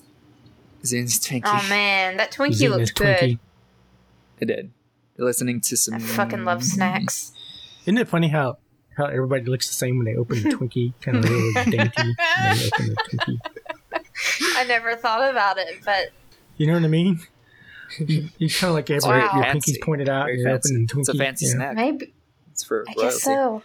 Zin's 0.85 1.19
Twinkie. 1.19 1.43
Oh 1.47 1.67
man, 1.69 2.17
that 2.19 2.33
Twinkie 2.33 2.55
eating 2.55 2.79
his 2.79 2.89
looked 2.91 2.95
good. 2.97 3.17
Twinkie. 3.19 3.39
I 4.41 4.45
did. 4.45 4.71
Listening 5.19 5.61
to 5.63 5.77
some. 5.77 5.95
I 5.95 5.99
fucking 5.99 6.45
love 6.45 6.65
snacks. 6.65 7.33
Isn't 7.87 7.99
it 7.99 8.09
funny 8.09 8.29
how 8.29 8.59
how 8.97 9.07
everybody 9.07 9.45
looks 9.45 9.69
the 9.69 9.75
same 9.75 9.97
when 9.99 10.05
they 10.07 10.15
open 10.17 10.43
the 10.43 10.49
Twinkie, 10.57 10.93
kind 11.01 11.17
of 11.19 11.25
little 11.25 11.53
dainty, 11.65 11.79
and 11.79 12.59
they 12.59 12.67
open 12.67 12.87
the 12.89 12.97
Twinkie. 13.17 13.39
I 14.57 14.65
never 14.65 14.95
thought 14.97 15.29
about 15.31 15.59
it, 15.59 15.81
but 15.85 16.09
You 16.57 16.67
know 16.67 16.75
what 16.75 16.85
I 16.85 16.89
mean? 16.89 17.21
You, 17.99 18.29
you 18.39 18.49
kind 18.49 18.69
of 18.71 18.75
like 18.75 18.89
everybody, 18.91 19.21
Wow. 19.27 19.31
your 19.35 19.45
Fancy. 19.45 19.73
pinky's 19.73 19.85
pointed 19.85 20.09
out, 20.09 20.25
Very 20.27 20.39
you're 20.41 20.49
fancy. 20.51 20.71
opening 20.75 20.87
the 20.87 20.95
Twinkie. 20.95 21.01
It's 21.01 21.09
a 21.09 21.15
fancy 21.15 21.47
yeah. 21.47 21.53
snack. 21.53 21.75
maybe 21.75 22.13
It's 22.51 22.65
for 22.65 22.85
I 22.89 22.93
royalty. 22.97 23.03
guess 23.03 23.23
so. 23.23 23.63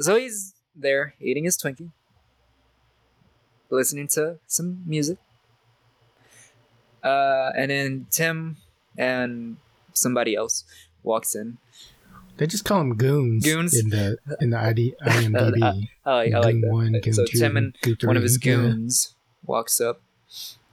So 0.00 0.16
he's 0.16 0.54
there 0.74 1.14
eating 1.20 1.44
his 1.44 1.56
Twinkie, 1.56 1.90
listening 3.70 4.08
to 4.08 4.38
some 4.46 4.82
music. 4.86 5.18
Uh, 7.02 7.50
and 7.56 7.70
then 7.70 8.06
Tim 8.10 8.56
and 8.96 9.56
somebody 9.92 10.34
else 10.34 10.64
walks 11.02 11.34
in. 11.34 11.58
They 12.36 12.46
just 12.46 12.64
call 12.64 12.78
them 12.78 12.94
goons. 12.96 13.44
Goons? 13.44 13.76
in 13.78 13.88
the 13.90 14.16
in 14.40 14.50
the 14.50 14.58
ID, 14.58 14.94
IMDb. 15.02 15.88
I 16.04 16.14
like, 16.14 16.34
I 16.34 16.38
like 16.38 16.52
Goon 16.54 16.60
that. 16.62 16.70
one, 16.72 16.92
goon 17.00 17.12
so 17.12 17.24
two, 17.24 17.38
Tim 17.38 17.56
and 17.56 17.74
one 18.02 18.16
of 18.16 18.22
his 18.22 18.38
goons 18.38 19.14
walks 19.44 19.80
up, 19.80 20.00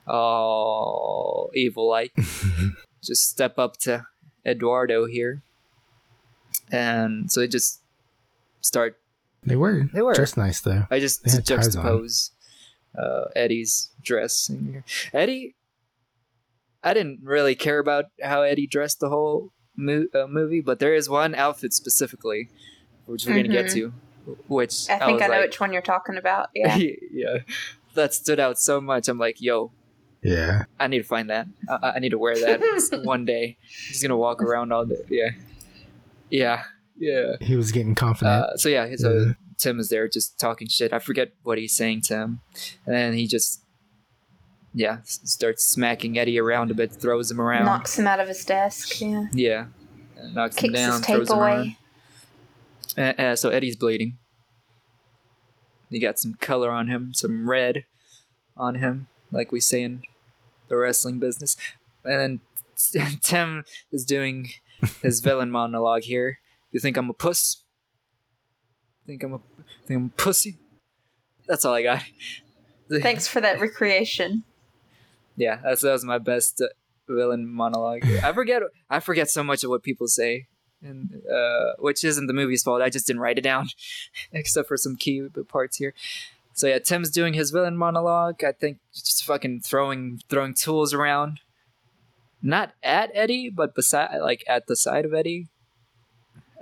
all 0.07 1.49
evil 1.55 1.89
like, 1.89 2.13
just 3.03 3.27
step 3.29 3.57
up 3.57 3.77
to 3.77 4.05
Eduardo 4.45 5.05
here, 5.07 5.41
and 6.71 7.31
so 7.31 7.39
they 7.39 7.47
just 7.47 7.81
start. 8.61 8.99
They 9.43 9.55
were. 9.55 9.89
They 9.91 10.01
were. 10.03 10.13
dressed 10.13 10.37
nice 10.37 10.61
though. 10.61 10.85
I 10.91 10.99
just 10.99 11.23
They 11.23 11.31
had 11.31 11.49
on. 11.51 11.57
juxtapose 11.59 12.29
uh, 12.97 13.25
Eddie's 13.35 13.91
dress 14.01 14.49
in 14.49 14.65
here. 14.65 14.83
Eddie, 15.13 15.55
I 16.83 16.93
didn't 16.93 17.19
really 17.23 17.55
care 17.55 17.79
about 17.79 18.05
how 18.23 18.41
Eddie 18.43 18.67
dressed 18.67 18.99
the 18.99 19.09
whole 19.09 19.51
mo- 19.75 20.05
uh, 20.13 20.27
movie, 20.27 20.61
but 20.61 20.79
there 20.79 20.93
is 20.93 21.09
one 21.09 21.33
outfit 21.35 21.73
specifically, 21.73 22.49
which 23.05 23.25
we're 23.25 23.35
gonna 23.37 23.47
get 23.47 23.65
Mhm. 23.67 23.73
to, 23.73 23.93
which 24.47 24.89
I 24.89 24.99
think 24.99 25.13
was 25.13 25.21
I, 25.23 25.27
know 25.27 25.33
like- 25.33 25.41
which 25.45 25.59
one 25.59 25.73
you're 25.73 25.81
talking 25.81 26.17
about. 26.17 26.49
Yeah. 26.53 26.77
yeah, 27.11 27.37
that 27.95 28.13
stood 28.13 28.39
out 28.39 28.59
so 28.59 28.79
much. 28.81 29.07
I'm 29.07 29.17
like, 29.17 29.41
yo, 29.41 29.71
Yeah. 30.21 30.65
I 30.79 30.87
need 30.87 30.99
to 30.99 31.03
find 31.03 31.29
that. 31.29 31.47
I, 31.69 31.93
I 31.95 31.99
need 31.99 32.09
to 32.09 32.17
wear 32.19 32.35
that 32.35 33.01
one 33.03 33.25
day. 33.25 33.57
He's 33.87 34.01
gonna 34.01 34.17
walk 34.17 34.41
around 34.41 34.71
all 34.71 34.85
day. 34.85 35.03
Yeah, 35.09 35.29
yeah, 36.29 36.63
yeah. 36.97 37.35
He 37.41 37.55
was 37.55 37.71
getting 37.71 37.95
confident. 37.95 38.43
Uh, 38.43 38.57
so 38.57 38.69
yeah, 38.69 38.95
so. 38.95 39.33
Tim 39.57 39.79
is 39.79 39.89
there 39.89 40.07
just 40.07 40.39
talking 40.39 40.67
shit. 40.67 40.93
I 40.93 40.99
forget 40.99 41.33
what 41.43 41.57
he's 41.57 41.75
saying 41.75 42.01
to 42.03 42.15
him, 42.15 42.41
and 42.85 42.95
then 42.95 43.13
he 43.13 43.27
just 43.27 43.61
yeah 44.73 44.99
starts 45.03 45.63
smacking 45.63 46.17
Eddie 46.17 46.39
around 46.39 46.71
a 46.71 46.73
bit, 46.73 46.91
throws 46.91 47.31
him 47.31 47.39
around. 47.41 47.65
Knocks 47.65 47.97
him 47.97 48.07
out 48.07 48.19
of 48.19 48.27
his 48.27 48.43
desk. 48.45 48.99
Yeah. 49.01 49.27
Yeah, 49.31 49.65
knocks 50.33 50.57
him 50.57 50.71
Kicks 50.71 50.73
down, 50.79 50.91
his 50.93 51.01
tape 51.01 51.15
throws 51.15 51.31
him 51.31 51.39
around. 51.39 51.59
away. 51.59 51.77
Uh, 52.97 53.21
uh, 53.21 53.35
so 53.35 53.49
Eddie's 53.49 53.75
bleeding. 53.75 54.17
He 55.89 55.99
got 55.99 56.19
some 56.19 56.33
color 56.35 56.71
on 56.71 56.87
him, 56.87 57.13
some 57.13 57.49
red 57.49 57.85
on 58.57 58.75
him, 58.75 59.07
like 59.31 59.51
we 59.51 59.59
say 59.59 59.81
in 59.81 60.01
the 60.67 60.77
wrestling 60.77 61.19
business. 61.19 61.55
And 62.03 62.41
then 62.93 63.17
Tim 63.21 63.63
is 63.91 64.05
doing 64.05 64.49
his 65.01 65.19
villain 65.19 65.51
monologue 65.51 66.03
here. 66.03 66.39
You 66.71 66.79
think 66.79 66.97
I'm 66.97 67.09
a 67.09 67.13
puss? 67.13 67.63
Think 69.05 69.23
I'm 69.23 69.33
a 69.33 69.39
think 69.85 69.97
I'm 69.99 70.05
a 70.05 70.21
pussy? 70.21 70.57
That's 71.47 71.63
all 71.65 71.73
I 71.73 71.83
got. 71.83 72.03
Thanks 72.91 73.27
for 73.27 73.41
that 73.41 73.59
recreation. 73.59 74.43
Yeah, 75.37 75.59
that's 75.63 75.81
that 75.81 75.91
was 75.91 76.05
my 76.05 76.17
best 76.17 76.61
uh, 76.61 76.67
villain 77.07 77.47
monologue. 77.47 78.05
I 78.23 78.33
forget 78.33 78.63
I 78.89 78.99
forget 78.99 79.29
so 79.29 79.43
much 79.43 79.63
of 79.63 79.69
what 79.69 79.83
people 79.83 80.07
say, 80.07 80.47
and 80.81 81.21
uh, 81.31 81.73
which 81.79 82.03
isn't 82.03 82.27
the 82.27 82.33
movie's 82.33 82.63
fault. 82.63 82.81
I 82.81 82.89
just 82.89 83.07
didn't 83.07 83.21
write 83.21 83.37
it 83.37 83.43
down, 83.43 83.67
except 84.31 84.67
for 84.67 84.77
some 84.77 84.95
key 84.95 85.27
parts 85.47 85.77
here. 85.77 85.93
So 86.53 86.67
yeah, 86.67 86.79
Tim's 86.79 87.09
doing 87.09 87.33
his 87.33 87.51
villain 87.51 87.75
monologue. 87.75 88.43
I 88.43 88.53
think 88.53 88.79
just 88.93 89.23
fucking 89.25 89.61
throwing 89.61 90.21
throwing 90.29 90.53
tools 90.53 90.93
around, 90.93 91.41
not 92.41 92.71
at 92.81 93.11
Eddie, 93.13 93.49
but 93.49 93.75
beside 93.75 94.19
like 94.19 94.43
at 94.47 94.67
the 94.67 94.75
side 94.75 95.05
of 95.05 95.13
Eddie, 95.13 95.47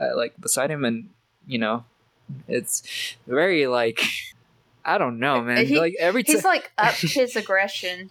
uh, 0.02 0.16
like 0.16 0.40
beside 0.42 0.72
him, 0.72 0.84
and 0.84 1.10
you 1.46 1.60
know, 1.60 1.86
it's 2.48 3.16
very 3.28 3.68
like 3.68 4.02
I 4.86 4.98
don't 4.98 5.20
know, 5.20 5.42
man. 5.42 5.66
He- 5.66 5.80
like 5.80 5.96
every 6.00 6.24
time, 6.24 6.36
He's 6.36 6.46
like 6.46 6.72
up 6.78 6.94
his 6.96 7.36
aggression. 7.36 8.10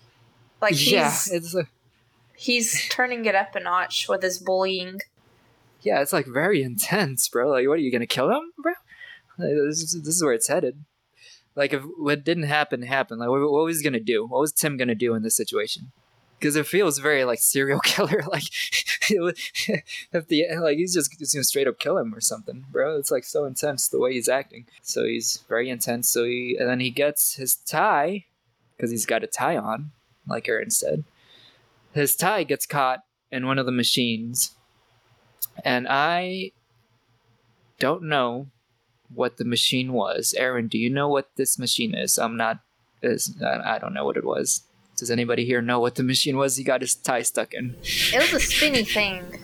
Like 0.61 0.75
he's 0.75 0.93
yeah, 0.93 1.15
it's 1.31 1.55
a, 1.55 1.67
he's 2.37 2.89
turning 2.89 3.25
it 3.25 3.35
up 3.35 3.55
a 3.57 3.61
notch 3.61 4.09
with 4.09 4.23
his 4.23 4.39
bullying. 4.39 5.01
Yeah, 5.83 6.01
it's 6.01 6.13
like 6.13 6.27
very 6.27 6.63
intense, 6.63 7.29
bro. 7.29 7.51
Like, 7.51 7.67
what 7.67 7.75
are 7.75 7.83
you 7.83 7.91
gonna 7.91 8.07
kill 8.07 8.31
him, 8.31 8.53
bro? 8.63 8.73
Like, 9.39 9.55
this, 9.69 9.83
is, 9.83 10.03
this 10.05 10.15
is 10.15 10.23
where 10.23 10.33
it's 10.33 10.49
headed. 10.49 10.85
Like, 11.57 11.73
if 11.73 11.83
what 11.99 12.25
didn't 12.25 12.45
happen 12.45 12.83
happened, 12.83 13.21
like, 13.21 13.29
what, 13.29 13.41
what 13.41 13.65
was 13.65 13.79
he 13.79 13.85
gonna 13.85 14.01
do? 14.01 14.25
What 14.27 14.41
was 14.41 14.53
Tim 14.53 14.77
gonna 14.77 14.95
do 14.95 15.15
in 15.15 15.23
this 15.23 15.37
situation? 15.37 15.91
Because 16.43 16.57
it 16.57 16.67
feels 16.67 16.99
very 16.99 17.25
like 17.25 17.39
serial 17.39 17.79
killer. 17.85 18.25
Like 18.27 18.43
if 19.09 20.27
the 20.27 20.47
like 20.61 20.77
he's 20.77 20.93
just, 20.93 21.17
just 21.17 21.35
gonna 21.35 21.45
straight 21.45 21.69
up 21.69 21.79
kill 21.79 21.97
him 21.97 22.13
or 22.13 22.21
something, 22.21 22.67
bro. 22.71 22.99
It's 22.99 23.13
like 23.13 23.23
so 23.23 23.45
intense 23.45 23.87
the 23.87 24.01
way 24.01 24.15
he's 24.15 24.29
acting. 24.29 24.67
So 24.83 25.05
he's 25.05 25.45
very 25.49 25.71
intense. 25.71 26.09
So 26.09 26.25
he 26.25 26.57
and 26.59 26.69
then 26.69 26.81
he 26.81 26.91
gets 26.91 27.37
his 27.37 27.55
tie 27.55 28.25
because 28.77 28.91
he's 28.91 29.07
got 29.07 29.23
a 29.23 29.29
tie 29.29 29.57
on, 29.57 29.93
like 30.27 30.49
Aaron 30.49 30.71
said. 30.71 31.05
His 31.93 32.17
tie 32.17 32.43
gets 32.43 32.67
caught 32.67 33.05
in 33.31 33.47
one 33.47 33.59
of 33.59 33.67
the 33.67 33.73
machines, 33.73 34.57
and 35.65 35.87
I 35.89 36.51
don't 37.79 38.03
know 38.03 38.49
what 39.15 39.37
the 39.37 39.45
machine 39.45 39.93
was. 39.93 40.35
Aaron, 40.37 40.67
do 40.67 40.79
you 40.79 40.91
know 40.91 41.09
what 41.09 41.31
this 41.37 41.57
machine 41.57 41.95
is? 41.95 42.19
I'm 42.19 42.37
not. 42.37 42.59
Is 43.01 43.41
I 43.45 43.79
don't 43.79 43.95
know 43.95 44.05
what 44.05 44.17
it 44.17 44.25
was. 44.25 44.63
Does 44.97 45.11
anybody 45.11 45.45
here 45.45 45.61
know 45.63 45.81
what 45.81 45.95
the 45.97 46.03
machine 46.03 46.37
was? 46.37 46.57
He 46.57 46.65
got 46.65 46.81
his 46.81 46.95
tie 46.95 47.23
stuck 47.23 47.55
in. 47.55 47.77
It 47.83 48.21
was 48.21 48.33
a 48.35 48.41
spinny 48.47 48.85
thing. 48.85 49.43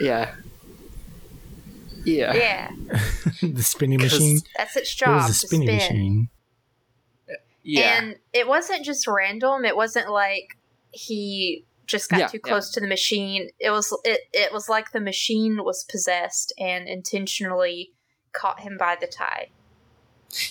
Yeah. 0.00 0.34
Yeah. 2.04 2.34
Yeah, 2.34 2.70
the 3.42 3.62
spinning 3.62 3.98
'Cause 3.98 4.12
machine. 4.14 4.40
that's 4.56 4.74
its 4.76 4.92
It 4.94 4.96
job. 4.96 5.16
was 5.22 5.24
a 5.36 5.40
to 5.40 5.46
spinning 5.46 5.68
spin. 5.68 5.76
machine. 5.76 6.28
Yeah. 7.62 7.98
And 8.02 8.16
it 8.32 8.48
wasn't 8.48 8.84
just 8.84 9.06
random. 9.06 9.64
It 9.66 9.76
wasn't 9.76 10.08
like 10.10 10.56
he 10.92 11.64
just 11.86 12.08
got 12.10 12.18
Yeah, 12.20 12.26
too 12.28 12.40
yeah. 12.42 12.50
close 12.50 12.70
to 12.72 12.80
the 12.80 12.86
machine. 12.86 13.50
It 13.58 13.70
was 13.70 13.94
it 14.04 14.22
it 14.32 14.50
was 14.52 14.68
like 14.68 14.92
the 14.92 15.00
machine 15.00 15.62
was 15.62 15.84
possessed 15.84 16.54
and 16.58 16.88
intentionally 16.88 17.92
caught 18.32 18.60
him 18.60 18.76
by 18.78 18.96
the 18.98 19.06
tie. 19.06 19.50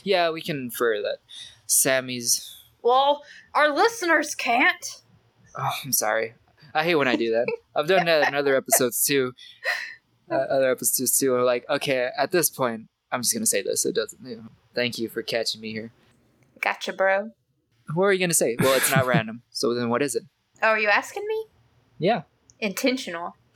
yeah, 0.03 0.29
we 0.29 0.41
can 0.41 0.57
infer 0.57 1.01
that 1.01 1.17
Sammy's. 1.65 2.55
Well, 2.89 3.21
our 3.53 3.69
listeners 3.69 4.33
can't. 4.33 5.03
Oh, 5.55 5.69
I'm 5.85 5.91
sorry. 5.91 6.33
I 6.73 6.83
hate 6.83 6.95
when 6.95 7.07
I 7.07 7.15
do 7.15 7.29
that. 7.33 7.45
I've 7.75 7.87
done 7.87 8.07
that 8.07 8.27
in 8.27 8.33
other 8.33 8.55
episodes 8.55 9.05
too. 9.05 9.33
Uh, 10.31 10.33
other 10.37 10.71
episodes 10.71 11.19
too. 11.19 11.35
Are 11.35 11.43
like, 11.43 11.69
okay, 11.69 12.09
at 12.17 12.31
this 12.31 12.49
point, 12.49 12.87
I'm 13.11 13.21
just 13.21 13.31
gonna 13.31 13.45
say 13.45 13.61
this. 13.61 13.85
It 13.85 13.93
doesn't. 13.93 14.27
You 14.27 14.37
know, 14.37 14.45
thank 14.73 14.97
you 14.97 15.07
for 15.07 15.21
catching 15.21 15.61
me 15.61 15.71
here. 15.71 15.91
Gotcha, 16.61 16.91
bro. 16.91 17.29
What 17.93 18.05
are 18.05 18.13
you 18.13 18.19
gonna 18.19 18.33
say? 18.33 18.55
Well, 18.59 18.75
it's 18.75 18.89
not 18.89 19.05
random. 19.13 19.43
So 19.51 19.75
then, 19.75 19.89
what 19.89 20.01
is 20.01 20.15
it? 20.15 20.23
Oh, 20.63 20.69
are 20.69 20.79
you 20.79 20.89
asking 20.89 21.27
me? 21.27 21.45
Yeah. 21.99 22.23
Intentional. 22.59 23.35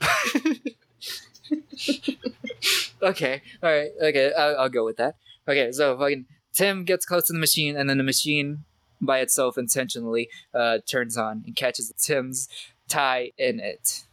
okay. 3.02 3.42
All 3.64 3.70
right. 3.72 3.90
Okay. 4.00 4.32
I'll, 4.32 4.58
I'll 4.60 4.68
go 4.68 4.84
with 4.84 4.98
that. 4.98 5.16
Okay. 5.48 5.72
So 5.72 5.98
fucking 5.98 6.26
Tim 6.52 6.84
gets 6.84 7.04
close 7.04 7.26
to 7.26 7.32
the 7.32 7.40
machine, 7.40 7.76
and 7.76 7.90
then 7.90 7.98
the 7.98 8.04
machine 8.04 8.64
by 9.04 9.20
itself 9.20 9.56
intentionally 9.58 10.28
uh, 10.54 10.78
turns 10.86 11.16
on 11.16 11.42
and 11.46 11.54
catches 11.56 11.92
Tim's 11.98 12.48
tie 12.88 13.32
in 13.38 13.60
it. 13.60 14.04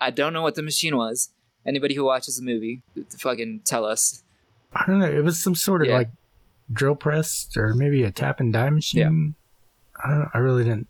I 0.00 0.10
don't 0.10 0.32
know 0.32 0.42
what 0.42 0.54
the 0.54 0.62
machine 0.62 0.96
was. 0.96 1.30
Anybody 1.64 1.94
who 1.94 2.04
watches 2.04 2.36
the 2.36 2.44
movie, 2.44 2.82
fucking 3.18 3.62
tell 3.64 3.84
us. 3.84 4.22
I 4.72 4.84
don't 4.86 4.98
know. 5.00 5.10
It 5.10 5.24
was 5.24 5.42
some 5.42 5.54
sort 5.54 5.82
of 5.82 5.88
Yeah. 5.88 5.96
like 5.98 6.10
drill 6.72 6.96
press 6.96 7.48
or 7.56 7.74
maybe 7.74 8.02
a 8.02 8.10
tap 8.10 8.40
and 8.40 8.52
die 8.52 8.70
machine. 8.70 9.00
Yeah. 9.00 10.04
I 10.04 10.08
don't 10.10 10.18
know. 10.20 10.28
I 10.34 10.38
really 10.38 10.64
didn't. 10.64 10.86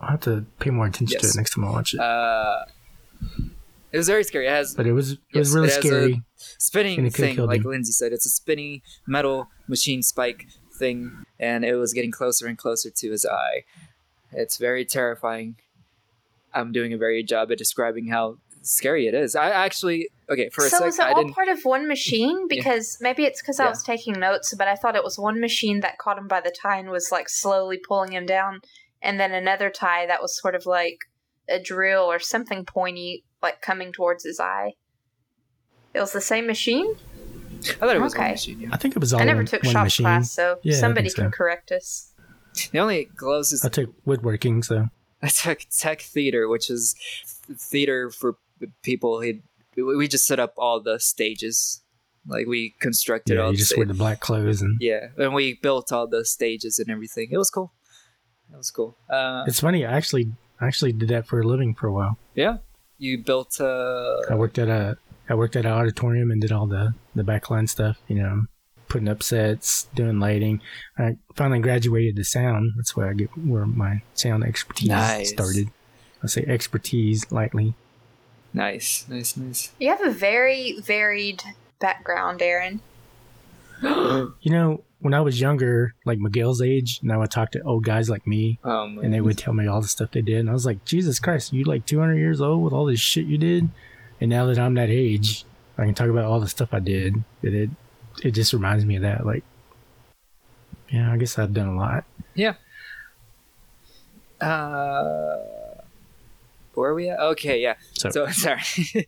I'll 0.00 0.10
have 0.10 0.20
to 0.22 0.44
pay 0.58 0.70
more 0.70 0.86
attention 0.86 1.20
to 1.20 1.26
it 1.26 1.36
next 1.36 1.54
time 1.54 1.64
I 1.64 1.70
watch 1.70 1.94
it. 1.94 2.00
Uh, 2.00 2.64
it 3.92 3.96
was 3.96 4.06
very 4.06 4.24
scary. 4.24 4.46
It 4.46 4.50
has 4.50 4.74
but 4.74 4.86
it 4.86 4.92
was 4.92 5.12
it 5.12 5.18
was 5.34 5.54
really 5.54 5.68
it 5.68 5.72
scary. 5.82 6.22
spinning 6.58 7.10
thing, 7.10 7.36
like. 7.36 7.62
Lyndsey 7.62 7.92
said. 7.92 8.12
It's 8.12 8.26
a 8.26 8.30
spinning 8.30 8.82
metal 9.06 9.48
machine 9.68 10.02
spike 10.02 10.46
thing, 10.74 11.24
and 11.38 11.64
it 11.64 11.76
was 11.76 11.92
getting 11.92 12.10
closer 12.10 12.46
and 12.46 12.58
closer 12.58 12.90
to 12.90 13.10
his 13.10 13.24
eye. 13.24 13.64
It's 14.32 14.56
very 14.56 14.84
terrifying. 14.84 15.56
I'm 16.52 16.72
doing 16.72 16.92
a 16.92 16.98
very 16.98 17.20
good 17.22 17.28
job 17.28 17.50
at 17.52 17.58
describing 17.58 18.08
how 18.08 18.38
scary 18.62 19.06
it 19.06 19.14
is. 19.14 19.36
I 19.36 19.50
actually 19.50 20.08
okay 20.30 20.48
for 20.48 20.64
a 20.64 20.70
so 20.70 20.78
sec. 20.78 20.88
is 20.88 20.98
it 20.98 21.04
I 21.06 21.12
all 21.12 21.32
part 21.32 21.48
of 21.48 21.60
one 21.64 21.86
machine? 21.88 22.46
Because 22.48 22.96
maybe 23.00 23.24
it's 23.24 23.42
because 23.42 23.60
I 23.60 23.64
Yeah. 23.64 23.70
was 23.70 23.82
taking 23.82 24.14
notes, 24.18 24.54
but 24.56 24.68
I 24.68 24.76
thought 24.76 24.96
it 24.96 25.04
was 25.04 25.18
one 25.18 25.40
machine 25.40 25.80
that 25.80 25.98
caught 25.98 26.18
him 26.18 26.28
by 26.28 26.40
the 26.40 26.54
tie 26.62 26.78
and 26.78 26.90
was 26.90 27.08
like 27.12 27.28
slowly 27.28 27.78
pulling 27.78 28.12
him 28.12 28.26
down, 28.26 28.60
and 29.02 29.18
then 29.20 29.32
another 29.32 29.70
tie 29.70 30.06
that 30.06 30.22
was 30.22 30.40
sort 30.40 30.54
of 30.54 30.66
like 30.66 30.98
a 31.48 31.60
drill 31.60 32.02
or 32.04 32.18
something 32.18 32.64
pointy, 32.64 33.24
like 33.42 33.60
coming 33.60 33.92
towards 33.92 34.24
his 34.24 34.40
eye. 34.40 34.72
It 35.92 36.00
was 36.00 36.12
the 36.12 36.20
same 36.20 36.46
machine. 36.46 36.96
I 37.70 37.72
thought 37.74 37.96
it 37.96 38.00
was 38.02 38.14
one 38.14 38.22
okay. 38.24 38.32
machine. 38.32 38.60
Yeah. 38.60 38.68
I 38.72 38.76
think 38.76 38.96
it 38.96 39.00
was 39.00 39.12
all 39.12 39.20
I 39.20 39.24
never 39.24 39.38
one, 39.40 39.46
took 39.46 39.62
one 39.62 39.72
shop 39.72 39.84
machine. 39.84 40.04
class, 40.04 40.32
so 40.32 40.58
Yeah, 40.62 40.76
somebody 40.78 41.08
so. 41.08 41.22
can 41.22 41.30
correct 41.30 41.72
us. 41.72 42.12
The 42.72 42.78
only 42.78 43.06
closest 43.06 43.64
I 43.64 43.68
took 43.68 43.90
woodworking, 44.04 44.62
so 44.62 44.88
I 45.22 45.28
took 45.28 45.60
tech 45.76 46.00
theater, 46.02 46.48
which 46.48 46.70
is 46.70 46.94
theater 47.56 48.10
for 48.10 48.36
people. 48.82 49.20
He, 49.20 49.40
we 49.76 50.06
just 50.06 50.26
set 50.26 50.38
up 50.38 50.54
all 50.56 50.80
the 50.80 51.00
stages, 51.00 51.82
like 52.28 52.46
we 52.46 52.74
constructed 52.80 53.34
yeah, 53.34 53.40
all 53.40 53.46
you 53.50 53.56
the 53.56 53.58
just 53.58 53.70
sta- 53.70 53.78
wear 53.78 53.86
the 53.86 53.94
black 53.94 54.20
clothes 54.20 54.62
and 54.62 54.76
Yeah, 54.80 55.08
and 55.18 55.34
we 55.34 55.54
built 55.62 55.90
all 55.92 56.06
the 56.06 56.24
stages 56.24 56.78
and 56.78 56.88
everything. 56.90 57.28
It 57.32 57.38
was 57.38 57.50
cool. 57.50 57.72
It 58.52 58.56
was 58.56 58.70
cool. 58.70 58.96
Uh, 59.10 59.44
it's 59.48 59.58
funny. 59.60 59.84
I 59.84 59.96
actually 59.96 60.30
I 60.60 60.66
actually 60.68 60.92
did 60.92 61.08
that 61.08 61.26
for 61.26 61.40
a 61.40 61.44
living 61.44 61.74
for 61.74 61.88
a 61.88 61.92
while. 61.92 62.18
yeah, 62.36 62.58
you 62.98 63.18
built. 63.18 63.60
Uh, 63.60 64.18
I 64.30 64.34
worked 64.36 64.58
at 64.58 64.68
a 64.68 64.96
I 65.28 65.34
worked 65.34 65.56
at 65.56 65.64
an 65.66 65.72
auditorium 65.72 66.30
and 66.30 66.40
did 66.40 66.52
all 66.52 66.66
the 66.66 66.94
the 67.14 67.22
backline 67.22 67.68
stuff. 67.68 67.98
You 68.08 68.16
know, 68.16 68.42
putting 68.88 69.08
up 69.08 69.22
sets, 69.22 69.84
doing 69.94 70.20
lighting. 70.20 70.60
I 70.98 71.16
finally 71.34 71.60
graduated 71.60 72.16
to 72.16 72.24
sound. 72.24 72.72
That's 72.76 72.94
where 72.96 73.08
I 73.08 73.14
get 73.14 73.30
where 73.36 73.66
my 73.66 74.02
sound 74.14 74.44
expertise 74.44 74.88
Nice. 74.88 75.30
started. 75.30 75.68
I 76.22 76.26
say 76.26 76.44
expertise 76.46 77.30
lightly. 77.32 77.74
nice, 78.52 79.04
nice, 79.08 79.36
nice. 79.36 79.72
You 79.80 79.88
have 79.88 80.02
a 80.02 80.10
very 80.10 80.78
varied 80.80 81.42
background, 81.80 82.40
Aaron. 82.42 82.80
You 83.82 84.50
know, 84.50 84.82
when 85.00 85.12
I 85.14 85.20
was 85.20 85.40
younger, 85.40 85.94
like 86.06 86.18
Miguel's 86.18 86.62
age, 86.62 87.00
and 87.02 87.12
I 87.12 87.16
would 87.18 87.30
talk 87.30 87.50
to 87.52 87.60
old 87.62 87.84
guys 87.84 88.08
like 88.08 88.26
me, 88.26 88.58
Um, 88.64 88.98
and 89.02 89.12
they 89.12 89.20
would 89.20 89.36
tell 89.36 89.52
me 89.52 89.66
all 89.66 89.82
the 89.82 89.88
stuff 89.88 90.12
they 90.12 90.22
did, 90.22 90.38
and 90.38 90.48
I 90.48 90.52
was 90.54 90.64
like, 90.64 90.84
Jesus 90.86 91.18
Christ, 91.18 91.52
you 91.52 91.64
like 91.64 91.84
200 91.84 92.14
years 92.16 92.40
old 92.40 92.62
with 92.62 92.72
all 92.72 92.86
this 92.86 93.00
shit 93.00 93.26
you 93.26 93.36
did, 93.36 93.68
and 94.24 94.30
now 94.30 94.46
that 94.46 94.58
I'm 94.58 94.72
that 94.74 94.88
age, 94.88 95.44
I 95.76 95.84
can 95.84 95.92
talk 95.94 96.08
about 96.08 96.24
all 96.24 96.40
the 96.40 96.48
stuff 96.48 96.70
I 96.72 96.78
did. 96.80 97.22
That 97.42 97.52
it 97.52 97.68
it 98.22 98.30
just 98.30 98.52
reminds 98.54 98.84
me 98.86 98.96
of 98.96 99.02
that. 99.02 99.26
Like, 99.26 99.44
yeah, 100.88 101.12
I 101.12 101.16
guess 101.18 101.38
I've 101.38 101.52
done 101.52 101.68
a 101.68 101.76
lot. 101.76 102.04
Yeah. 102.34 102.54
Uh, 104.40 105.36
where 106.74 106.90
are 106.90 106.94
we 106.94 107.08
at? 107.10 107.20
Okay, 107.20 107.60
yeah. 107.60 107.74
So, 107.92 108.08
So 108.10 108.26
sorry. 108.30 108.60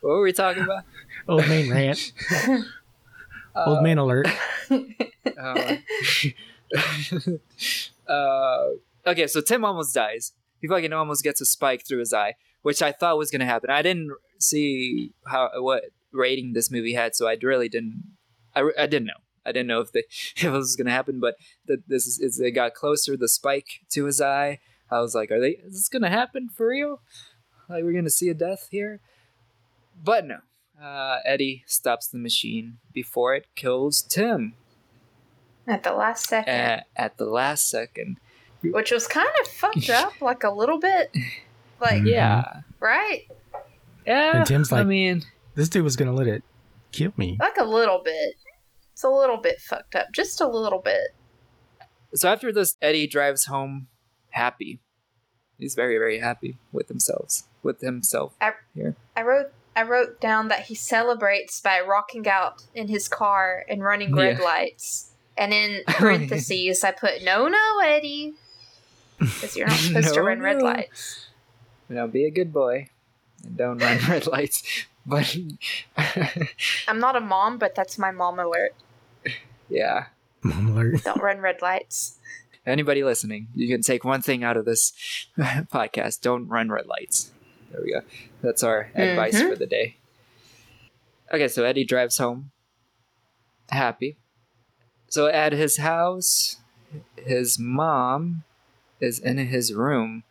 what 0.00 0.10
were 0.10 0.22
we 0.22 0.32
talking 0.32 0.62
about? 0.62 0.84
old 1.28 1.46
man 1.48 1.70
rant, 1.70 2.12
old 3.56 3.78
Uh, 3.78 3.82
man 3.82 3.98
alert. 3.98 4.28
uh, 5.38 5.76
uh, 8.08 8.64
okay, 9.06 9.26
so 9.26 9.40
Tim 9.40 9.64
almost 9.64 9.94
dies. 9.94 10.32
He 10.60 10.68
fucking 10.68 10.92
almost 10.92 11.22
gets 11.22 11.40
a 11.40 11.46
spike 11.46 11.86
through 11.86 11.98
his 12.00 12.12
eye, 12.12 12.34
which 12.66 12.82
I 12.82 12.90
thought 12.90 13.16
was 13.16 13.30
gonna 13.30 13.46
happen. 13.46 13.70
I 13.70 13.80
didn't 13.80 14.10
see 14.40 15.12
how 15.24 15.50
what 15.58 15.84
rating 16.10 16.52
this 16.52 16.68
movie 16.68 16.94
had, 16.94 17.14
so 17.14 17.28
I 17.28 17.36
really 17.40 17.68
didn't. 17.68 18.02
I, 18.56 18.68
I 18.76 18.86
didn't 18.88 19.06
know. 19.06 19.20
I 19.44 19.52
didn't 19.52 19.68
know 19.68 19.78
if 19.82 19.92
the 19.92 20.00
if 20.36 20.42
it 20.42 20.50
was 20.50 20.74
gonna 20.74 20.90
happen, 20.90 21.20
but 21.20 21.36
the, 21.64 21.80
this 21.86 22.08
is 22.08 22.20
as 22.20 22.40
it 22.40 22.50
got 22.50 22.74
closer, 22.74 23.16
the 23.16 23.28
spike 23.28 23.68
to 23.90 24.06
his 24.06 24.20
eye. 24.20 24.58
I 24.90 24.98
was 24.98 25.14
like, 25.14 25.30
are 25.30 25.40
they? 25.40 25.60
Is 25.64 25.74
this 25.74 25.88
gonna 25.88 26.10
happen 26.10 26.48
for 26.48 26.66
real? 26.66 27.02
Like 27.68 27.84
we're 27.84 27.92
gonna 27.92 28.10
see 28.10 28.28
a 28.30 28.34
death 28.34 28.66
here? 28.72 28.98
But 30.02 30.26
no. 30.26 30.38
Uh, 30.82 31.20
Eddie 31.24 31.62
stops 31.68 32.08
the 32.08 32.18
machine 32.18 32.78
before 32.92 33.36
it 33.36 33.46
kills 33.54 34.02
Tim 34.02 34.54
At 35.68 35.84
the 35.84 35.92
last 35.92 36.26
second. 36.26 36.52
at, 36.52 36.86
at 36.96 37.16
the 37.16 37.26
last 37.26 37.70
second. 37.70 38.18
which 38.60 38.90
was 38.90 39.06
kind 39.06 39.30
of 39.40 39.46
fucked 39.46 39.88
up, 39.88 40.20
like 40.20 40.42
a 40.42 40.50
little 40.50 40.78
bit, 40.80 41.10
like 41.80 42.02
Mhm. 42.02 42.10
Yeah. 42.10 42.60
right, 42.80 43.22
Yeah. 44.06 44.38
And 44.38 44.46
Tim's 44.46 44.70
like, 44.72 44.82
I 44.82 44.84
mean, 44.84 45.22
This 45.54 45.68
dude 45.68 45.84
was 45.84 45.96
gonna 45.96 46.12
let 46.12 46.26
it 46.26 46.42
kill 46.92 47.12
me. 47.16 47.36
like 47.40 47.56
a 47.58 47.64
little 47.64 48.00
bit. 48.04 48.34
It's 48.92 49.04
a 49.04 49.08
little 49.10 49.36
bit 49.36 49.60
fucked 49.60 49.94
up, 49.94 50.06
just 50.12 50.40
a 50.40 50.48
little 50.48 50.78
bit. 50.80 51.08
so 52.14 52.28
after 52.30 52.50
this, 52.52 52.76
Eddie 52.80 53.06
drives 53.06 53.44
home 53.46 53.88
happy. 54.30 54.80
He's 55.58 55.74
very, 55.74 55.96
very 55.98 56.18
happy 56.18 56.58
with 56.72 56.88
themselves. 56.88 57.44
With 57.62 57.80
himself. 57.80 58.34
Here. 58.74 58.94
I 59.16 59.22
wrote 59.22 59.52
I 59.74 59.82
wrote 59.82 60.20
down 60.22 60.48
that 60.48 60.60
he 60.66 60.74
celebrates 60.74 61.60
by 61.60 61.80
rocking 61.80 62.26
out 62.26 62.62
in 62.74 62.88
his 62.88 63.08
car 63.08 63.64
and 63.68 63.82
running 63.84 64.14
red 64.14 64.38
Yeah. 64.38 64.44
lights. 64.44 65.10
And 65.36 65.52
in 65.52 65.82
parentheses, 65.86 66.82
I 66.82 66.92
put 66.92 67.22
no, 67.22 67.48
no, 67.48 67.78
Eddie, 67.84 68.32
because 69.18 69.54
you're 69.56 69.66
not 69.68 69.76
supposed 69.78 70.14
to 70.14 70.20
No, 70.20 70.26
run 70.26 70.40
red 70.40 70.56
no. 70.58 70.64
Lights. 71.88 71.96
Now 71.96 72.06
be 72.06 72.24
a 72.24 72.30
good 72.30 72.52
boy 72.52 72.88
and 73.44 73.56
don't 73.56 73.78
run 73.78 73.98
red 74.08 74.26
lights. 74.26 74.62
But 75.04 75.36
I'm 76.88 76.98
not 76.98 77.16
a 77.16 77.20
mom, 77.20 77.58
but 77.58 77.74
that's 77.74 77.96
my 77.98 78.10
mom 78.10 78.38
alert. 78.40 78.74
yeah. 79.68 80.06
Mom 80.42 80.68
alert. 80.76 81.02
Don't 81.04 81.22
run 81.22 81.38
red 81.40 81.62
lights. 81.62 82.18
Anybody 82.66 83.02
listening, 83.04 83.48
you 83.54 83.68
can 83.68 83.80
take 83.82 84.04
one 84.04 84.20
thing 84.22 84.42
out 84.44 84.56
of 84.56 84.64
this 84.64 84.92
podcast: 85.38 86.20
don't 86.20 86.48
run 86.48 86.68
red 86.68 86.86
lights. 86.86 87.30
There 87.70 87.80
we 87.82 87.92
go. 87.92 88.00
That's 88.42 88.62
our 88.64 88.90
advice 88.94 89.40
Mhm. 89.40 89.48
for 89.50 89.56
the 89.56 89.66
day. 89.66 89.96
Okay, 91.32 91.46
so 91.48 91.64
Eddie 91.64 91.84
drives 91.84 92.18
home, 92.18 92.50
happy. 93.70 94.16
So 95.08 95.26
at 95.28 95.52
his 95.52 95.76
house, 95.78 96.56
his 97.16 97.58
mom 97.58 98.42
is 99.00 99.18
in 99.20 99.38
his 99.38 99.72
room, 99.72 100.24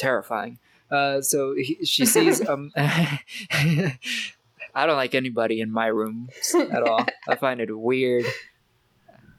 terrifying. 0.00 0.58
Uh, 0.90 1.20
so 1.20 1.54
he, 1.54 1.78
she 1.84 2.04
sees 2.06 2.46
um. 2.48 2.72
I 4.72 4.86
don't 4.86 4.96
like 4.96 5.14
anybody 5.14 5.60
in 5.60 5.70
my 5.72 5.86
room 5.86 6.28
at 6.70 6.82
all. 6.82 7.04
I 7.28 7.34
find 7.34 7.60
it 7.60 7.76
weird. 7.76 8.24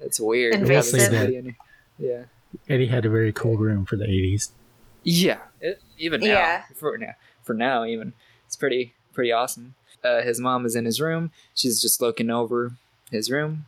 It's 0.01 0.20
weird. 0.20 0.53
having 0.55 0.68
Invasive. 0.68 1.01
somebody 1.01 1.36
in- 1.38 1.55
Yeah. 1.97 2.24
Eddie 2.68 2.88
had 2.88 3.05
a 3.05 3.09
very 3.09 3.32
cold 3.32 3.62
room 3.62 3.86
for 3.86 3.95
the 3.95 4.05
80s. 4.05 4.49
Yeah, 5.03 5.39
it, 5.62 5.82
even 5.97 6.20
now, 6.22 6.28
Yeah. 6.28 6.64
for 6.76 6.97
now, 6.97 7.14
for 7.43 7.53
now, 7.53 7.86
even 7.86 8.14
it's 8.45 8.55
pretty 8.57 8.93
pretty 9.14 9.32
awesome. 9.32 9.76
Uh, 10.03 10.22
his 10.22 10.39
mom 10.39 10.66
is 10.66 10.76
in 10.76 10.84
his 10.86 10.99
room. 10.99 11.32
She's 11.55 11.82
just 11.82 12.01
looking 12.01 12.30
over 12.30 12.74
his 13.09 13.32
room. 13.32 13.66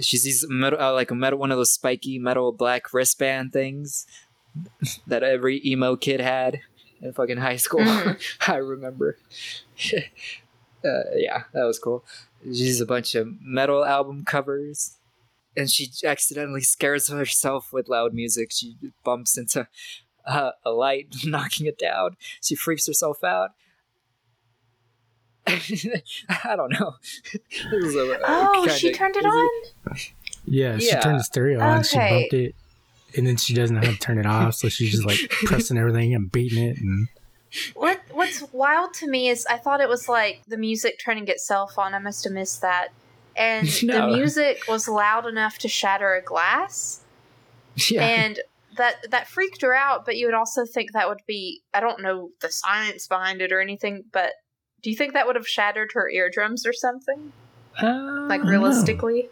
She 0.00 0.16
sees 0.16 0.44
metal, 0.48 0.80
uh, 0.80 0.92
like 0.92 1.10
a 1.10 1.14
metal, 1.14 1.38
one 1.38 1.50
of 1.50 1.56
those 1.58 1.72
spiky 1.72 2.18
metal 2.18 2.52
black 2.52 2.92
wristband 2.92 3.52
things 3.52 4.06
that 5.06 5.22
every 5.22 5.60
emo 5.64 5.96
kid 5.96 6.20
had 6.20 6.60
in 7.00 7.12
fucking 7.12 7.38
high 7.38 7.56
school. 7.56 7.80
Mhm. 7.80 8.20
I 8.48 8.56
remember. 8.56 9.16
uh, 9.94 10.88
yeah, 11.16 11.44
that 11.52 11.64
was 11.64 11.78
cool. 11.78 12.04
She 12.44 12.54
sees 12.54 12.80
a 12.80 12.86
bunch 12.86 13.14
of 13.14 13.28
metal 13.40 13.84
album 13.84 14.24
covers, 14.24 14.96
and 15.56 15.70
she 15.70 15.90
accidentally 16.04 16.62
scares 16.62 17.08
herself 17.08 17.72
with 17.72 17.88
loud 17.88 18.14
music. 18.14 18.50
She 18.52 18.76
bumps 19.04 19.36
into 19.36 19.68
uh, 20.26 20.52
a 20.64 20.70
light, 20.70 21.08
knocking 21.24 21.66
it 21.66 21.78
down. 21.78 22.16
She 22.42 22.54
freaks 22.54 22.86
herself 22.86 23.22
out. 23.24 23.50
I 25.46 26.54
don't 26.56 26.70
know. 26.78 26.94
A- 27.72 27.76
a 27.76 28.18
Oh, 28.24 28.68
she 28.68 28.92
turned 28.92 29.16
it 29.16 29.22
this 29.24 29.32
is- 29.32 29.72
on? 29.86 29.96
Yeah, 30.44 30.78
she 30.78 30.86
Yeah. 30.88 31.00
turned 31.00 31.20
the 31.20 31.24
stereo 31.24 31.60
on. 31.60 31.82
She 31.82 31.96
Okay. 31.98 32.10
bumped 32.20 32.34
it, 32.34 32.54
and 33.16 33.26
then 33.26 33.36
she 33.36 33.54
doesn't 33.54 33.74
know 33.76 33.82
how 33.86 33.92
to 33.92 33.98
turn 33.98 34.18
it 34.18 34.26
off, 34.26 34.54
so 34.54 34.68
she's 34.68 34.90
just 34.92 35.04
like 35.06 35.18
pressing 35.44 35.76
everything 35.78 36.14
and 36.14 36.30
beating 36.30 36.62
it. 36.64 36.78
And 36.78 37.08
What 37.74 38.00
What's 38.12 38.42
wild 38.52 38.94
to 38.94 39.08
me 39.08 39.28
is 39.28 39.46
I 39.46 39.56
thought 39.56 39.80
it 39.80 39.88
was 39.88 40.08
like 40.08 40.42
the 40.46 40.56
music 40.56 40.98
turning 41.04 41.26
itself 41.28 41.78
on. 41.78 41.94
I 41.94 41.98
must 41.98 42.24
have 42.24 42.32
missed 42.32 42.60
that. 42.62 42.88
And 43.36 43.68
No. 43.82 44.10
the 44.10 44.16
music 44.16 44.62
was 44.68 44.88
loud 44.88 45.26
enough 45.26 45.58
to 45.58 45.68
shatter 45.68 46.14
a 46.14 46.22
glass. 46.22 47.00
Yeah. 47.90 48.04
And 48.04 48.40
that 48.76 49.10
that 49.10 49.28
freaked 49.28 49.62
her 49.62 49.74
out, 49.74 50.04
but 50.04 50.16
you 50.16 50.26
would 50.26 50.34
also 50.34 50.64
think 50.64 50.92
that 50.92 51.08
would 51.08 51.22
be 51.26 51.62
I 51.74 51.80
don't 51.80 52.00
know 52.02 52.30
the 52.40 52.50
science 52.50 53.06
behind 53.06 53.40
it 53.42 53.52
or 53.52 53.60
anything, 53.60 54.04
but 54.12 54.32
do 54.82 54.90
you 54.90 54.96
think 54.96 55.12
that 55.12 55.26
would 55.26 55.36
have 55.36 55.46
shattered 55.48 55.90
her 55.94 56.08
eardrums 56.08 56.64
or 56.66 56.72
something? 56.72 57.32
Uh, 57.80 58.26
Like 58.28 58.42
realistically? 58.44 59.28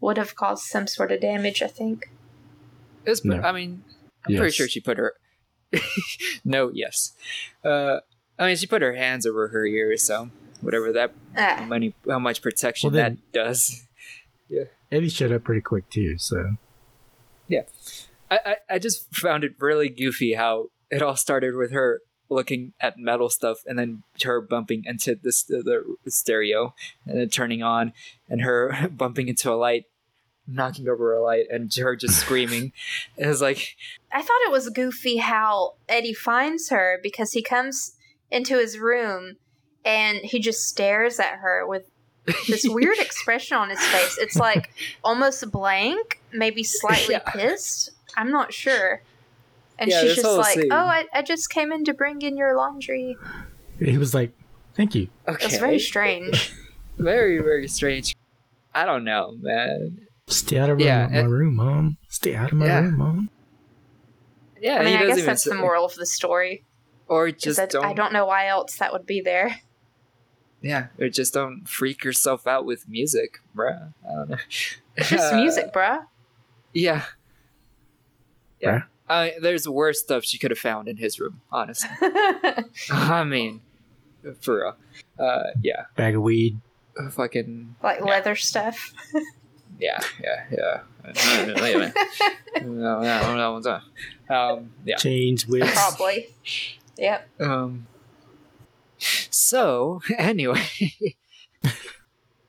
Would 0.00 0.18
have 0.18 0.34
caused 0.36 0.64
some 0.64 0.86
sort 0.86 1.10
of 1.12 1.20
damage, 1.20 1.62
I 1.62 1.66
think. 1.68 2.10
It's, 3.06 3.24
No. 3.24 3.40
I 3.40 3.52
mean, 3.52 3.82
I'm 4.26 4.36
pretty 4.36 4.52
sure 4.52 4.68
she 4.68 4.80
put 4.80 4.98
her. 4.98 5.14
no, 6.44 6.70
yes. 6.72 7.12
Uh, 7.64 8.00
I 8.38 8.46
mean, 8.48 8.56
she 8.56 8.66
put 8.66 8.82
her 8.82 8.94
hands 8.94 9.24
over 9.26 9.48
her 9.48 9.64
ears, 9.64 10.02
so 10.02 10.30
whatever 10.60 10.92
that 10.92 11.12
Ah. 11.36 11.64
money, 11.68 11.94
how 12.08 12.18
much 12.18 12.42
protection 12.42 12.88
Well, 12.92 12.94
then- 13.02 13.18
that 13.32 13.44
does. 13.44 13.82
Yeah. 14.48 14.64
Eddie 14.92 15.08
shut 15.08 15.32
up 15.32 15.42
pretty 15.42 15.60
quick 15.60 15.90
too. 15.90 16.18
So 16.18 16.52
I, 17.50 17.60
I, 18.30 18.56
I 18.70 18.78
just 18.78 19.12
found 19.14 19.42
it 19.44 19.54
really 19.58 19.88
goofy 19.88 20.34
how 20.34 20.70
it 20.90 21.02
all 21.02 21.16
started 21.16 21.54
with 21.56 21.72
her 21.72 22.00
looking 22.28 22.72
at 22.80 22.98
metal 22.98 23.28
stuff 23.28 23.58
and 23.66 23.78
then 23.78 24.02
her 24.22 24.40
bumping 24.40 24.84
into 24.84 25.16
this 25.20 25.42
the, 25.44 25.96
the 26.04 26.10
stereo 26.10 26.74
and 27.06 27.18
then 27.18 27.28
turning 27.28 27.62
on 27.62 27.92
and 28.28 28.42
her 28.42 28.88
bumping 28.96 29.28
into 29.28 29.50
a 29.52 29.54
light 29.54 29.84
knocking 30.48 30.88
over 30.88 31.12
a 31.14 31.22
light 31.22 31.46
and 31.50 31.74
her 31.74 31.96
just 31.96 32.18
screaming 32.20 32.72
it 33.16 33.26
was 33.26 33.40
like 33.42 33.76
I 34.12 34.22
thought 34.22 34.40
it 34.46 34.50
was 34.52 34.68
goofy 34.70 35.16
how 35.16 35.74
Eddie 35.88 36.14
finds 36.14 36.70
her 36.70 36.98
because 37.02 37.32
he 37.32 37.42
comes 37.42 37.96
into 38.30 38.56
his 38.58 38.78
room 38.78 39.36
and 39.84 40.18
he 40.18 40.38
just 40.40 40.66
stares 40.68 41.18
at 41.20 41.36
her 41.38 41.66
with 41.66 41.90
this 42.48 42.64
weird 42.68 42.98
expression 42.98 43.56
on 43.56 43.70
his 43.70 43.78
face. 43.80 44.18
It's 44.18 44.36
like 44.36 44.70
almost 45.04 45.48
blank, 45.52 46.20
maybe 46.32 46.62
slightly 46.64 47.14
Yeah. 47.14 47.18
pissed. 47.30 47.90
I'm 48.16 48.30
not 48.32 48.52
sure. 48.52 49.02
And 49.78 49.90
Yeah, 49.90 50.00
she's 50.00 50.16
just 50.16 50.26
like, 50.26 50.56
oh, 50.56 50.60
scene- 50.60 50.72
"Oh, 50.72 50.76
I, 50.76 51.04
I 51.12 51.22
just 51.22 51.50
came 51.50 51.70
in 51.70 51.84
to 51.84 51.94
bring 51.94 52.22
in 52.22 52.36
your 52.36 52.56
laundry." 52.56 53.16
he 53.78 53.98
was 53.98 54.12
like, 54.14 54.32
"Thank 54.74 54.94
you." 54.94 55.08
okay 55.28 55.44
It's 55.44 55.58
very 55.58 55.78
strange. 55.78 56.52
very 56.98 57.38
very 57.38 57.68
strange 57.68 58.16
i 58.74 58.86
don't 58.86 59.04
know 59.04 59.36
man 59.40 60.05
Stay 60.28 60.58
out 60.58 60.70
of 60.70 60.80
Yeah, 60.80 61.06
my, 61.06 61.18
and- 61.18 61.30
room, 61.32 61.54
mom. 61.54 61.96
Stay 62.08 62.34
out 62.34 62.50
of 62.50 62.58
my 62.58 62.66
Yeah. 62.66 62.80
room, 62.80 62.98
mom. 62.98 63.30
yeah 64.60 64.78
I 64.80 64.84
mean, 64.84 64.96
I 64.96 65.06
guess 65.06 65.18
even 65.18 65.26
that's 65.26 65.44
the 65.44 65.54
moral 65.54 65.84
of 65.84 65.94
the 65.94 66.06
story. 66.06 66.64
or 67.08 67.30
just 67.30 67.58
that 67.58 67.70
don't, 67.70 67.84
I 67.84 67.92
don't 67.92 68.12
know 68.12 68.26
why 68.26 68.48
else 68.48 68.78
that 68.78 68.92
would 68.92 69.06
be 69.06 69.20
there. 69.20 69.60
yeah 70.62 70.86
or 70.98 71.08
just 71.08 71.32
don't 71.34 71.68
freak 71.68 72.02
yourself 72.02 72.46
out 72.48 72.64
with 72.64 72.88
music 72.88 73.38
bruh 73.54 73.92
i 74.10 74.14
don't 74.14 74.30
know 74.30 74.36
It's 74.96 75.10
just 75.10 75.32
Uh, 75.32 75.36
music, 75.36 75.72
bruh. 75.72 76.06
Yeah. 76.72 77.04
Yeah. 78.60 78.70
Right. 79.08 79.34
Uh, 79.36 79.40
there's 79.40 79.68
worse 79.68 80.00
stuff 80.00 80.24
she 80.24 80.38
could 80.38 80.50
have 80.50 80.58
found 80.58 80.88
in 80.88 80.96
his 80.96 81.20
room, 81.20 81.40
honestly. 81.52 81.90
I 82.90 83.22
mean, 83.24 83.60
for 84.40 84.56
real. 84.56 84.76
Uh, 85.18 85.50
yeah. 85.62 85.84
Bag 85.94 86.16
of 86.16 86.22
weed. 86.22 86.58
Uh, 86.98 87.10
Fucking. 87.10 87.76
like 87.82 87.98
Yeah. 88.00 88.04
leather 88.06 88.34
stuff. 88.34 88.92
Yeah, 89.78 90.00
yeah, 90.22 90.44
yeah. 90.50 90.80
Wait 91.60 91.74
a 91.74 91.78
minute. 91.78 91.94
No, 92.62 93.00
no, 93.02 93.34
no, 93.36 93.58
no, 93.58 93.80
no. 94.28 94.34
Um, 94.34 94.70
yeah. 94.84 94.96
Chains, 94.96 95.46
whips. 95.46 95.72
Probably. 95.72 96.28
Yep. 96.96 97.28
Um. 97.40 97.86
So, 98.98 100.00
anyway. 100.18 100.64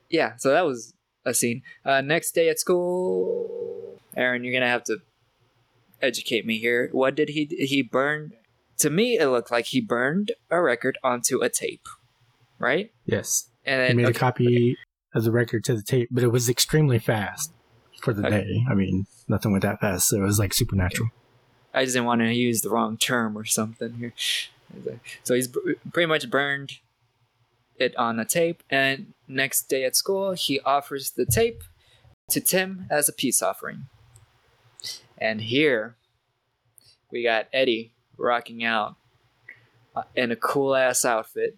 yeah, 0.08 0.36
so 0.36 0.50
that 0.50 0.64
was 0.64 0.94
a 1.24 1.34
scene. 1.34 1.62
Uh, 1.84 2.00
next 2.00 2.32
day 2.32 2.48
at 2.48 2.58
school, 2.58 4.00
Aaron, 4.16 4.44
you're 4.44 4.52
gonna 4.52 4.70
have 4.70 4.84
to 4.84 4.98
educate 6.00 6.46
me 6.46 6.58
here. 6.58 6.88
What 6.92 7.14
did 7.14 7.30
he 7.30 7.44
he 7.44 7.82
burned? 7.82 8.32
To 8.78 8.90
me, 8.90 9.18
it 9.18 9.26
looked 9.26 9.50
like 9.50 9.66
he 9.66 9.80
burned 9.80 10.32
a 10.50 10.60
record 10.60 10.98
onto 11.02 11.40
a 11.42 11.48
tape, 11.48 11.86
right? 12.58 12.92
Yes. 13.04 13.50
And 13.64 13.82
He 13.82 13.88
then 13.88 13.96
made 13.96 14.06
a 14.06 14.10
okay, 14.10 14.76
the 15.24 15.32
record 15.32 15.64
to 15.64 15.74
the 15.74 15.82
tape, 15.82 16.08
but 16.10 16.22
it 16.22 16.28
was 16.28 16.48
extremely 16.48 16.98
fast 16.98 17.52
for 18.02 18.12
the 18.12 18.26
Okay. 18.26 18.42
day. 18.42 18.64
I 18.70 18.74
mean, 18.74 19.06
nothing 19.28 19.52
went 19.52 19.62
that 19.62 19.80
fast, 19.80 20.08
so 20.08 20.18
it 20.18 20.22
was 20.22 20.38
like 20.38 20.52
supernatural. 20.54 21.10
I 21.74 21.84
just 21.84 21.94
didn't 21.94 22.06
want 22.06 22.20
to 22.22 22.32
use 22.32 22.62
the 22.62 22.70
wrong 22.70 22.96
term 22.96 23.36
or 23.36 23.44
something 23.44 23.94
here. 23.94 24.12
So 25.24 25.34
he's 25.34 25.48
pretty 25.92 26.06
much 26.06 26.28
burned 26.30 26.78
it 27.76 27.96
on 27.96 28.16
the 28.16 28.24
tape, 28.24 28.62
and 28.70 29.14
next 29.28 29.68
day 29.68 29.84
at 29.84 29.94
school, 29.96 30.32
he 30.32 30.60
offers 30.60 31.10
the 31.10 31.24
tape 31.26 31.62
to 32.30 32.40
Tim 32.40 32.86
as 32.90 33.08
a 33.08 33.12
peace 33.12 33.40
offering. 33.40 33.86
And 35.16 35.40
here, 35.42 35.96
we 37.10 37.22
got 37.22 37.48
Eddie 37.52 37.92
rocking 38.16 38.64
out 38.64 38.96
uh, 39.96 40.02
in 40.14 40.30
a 40.30 40.36
cool 40.36 40.74
ass 40.74 41.04
outfit 41.04 41.56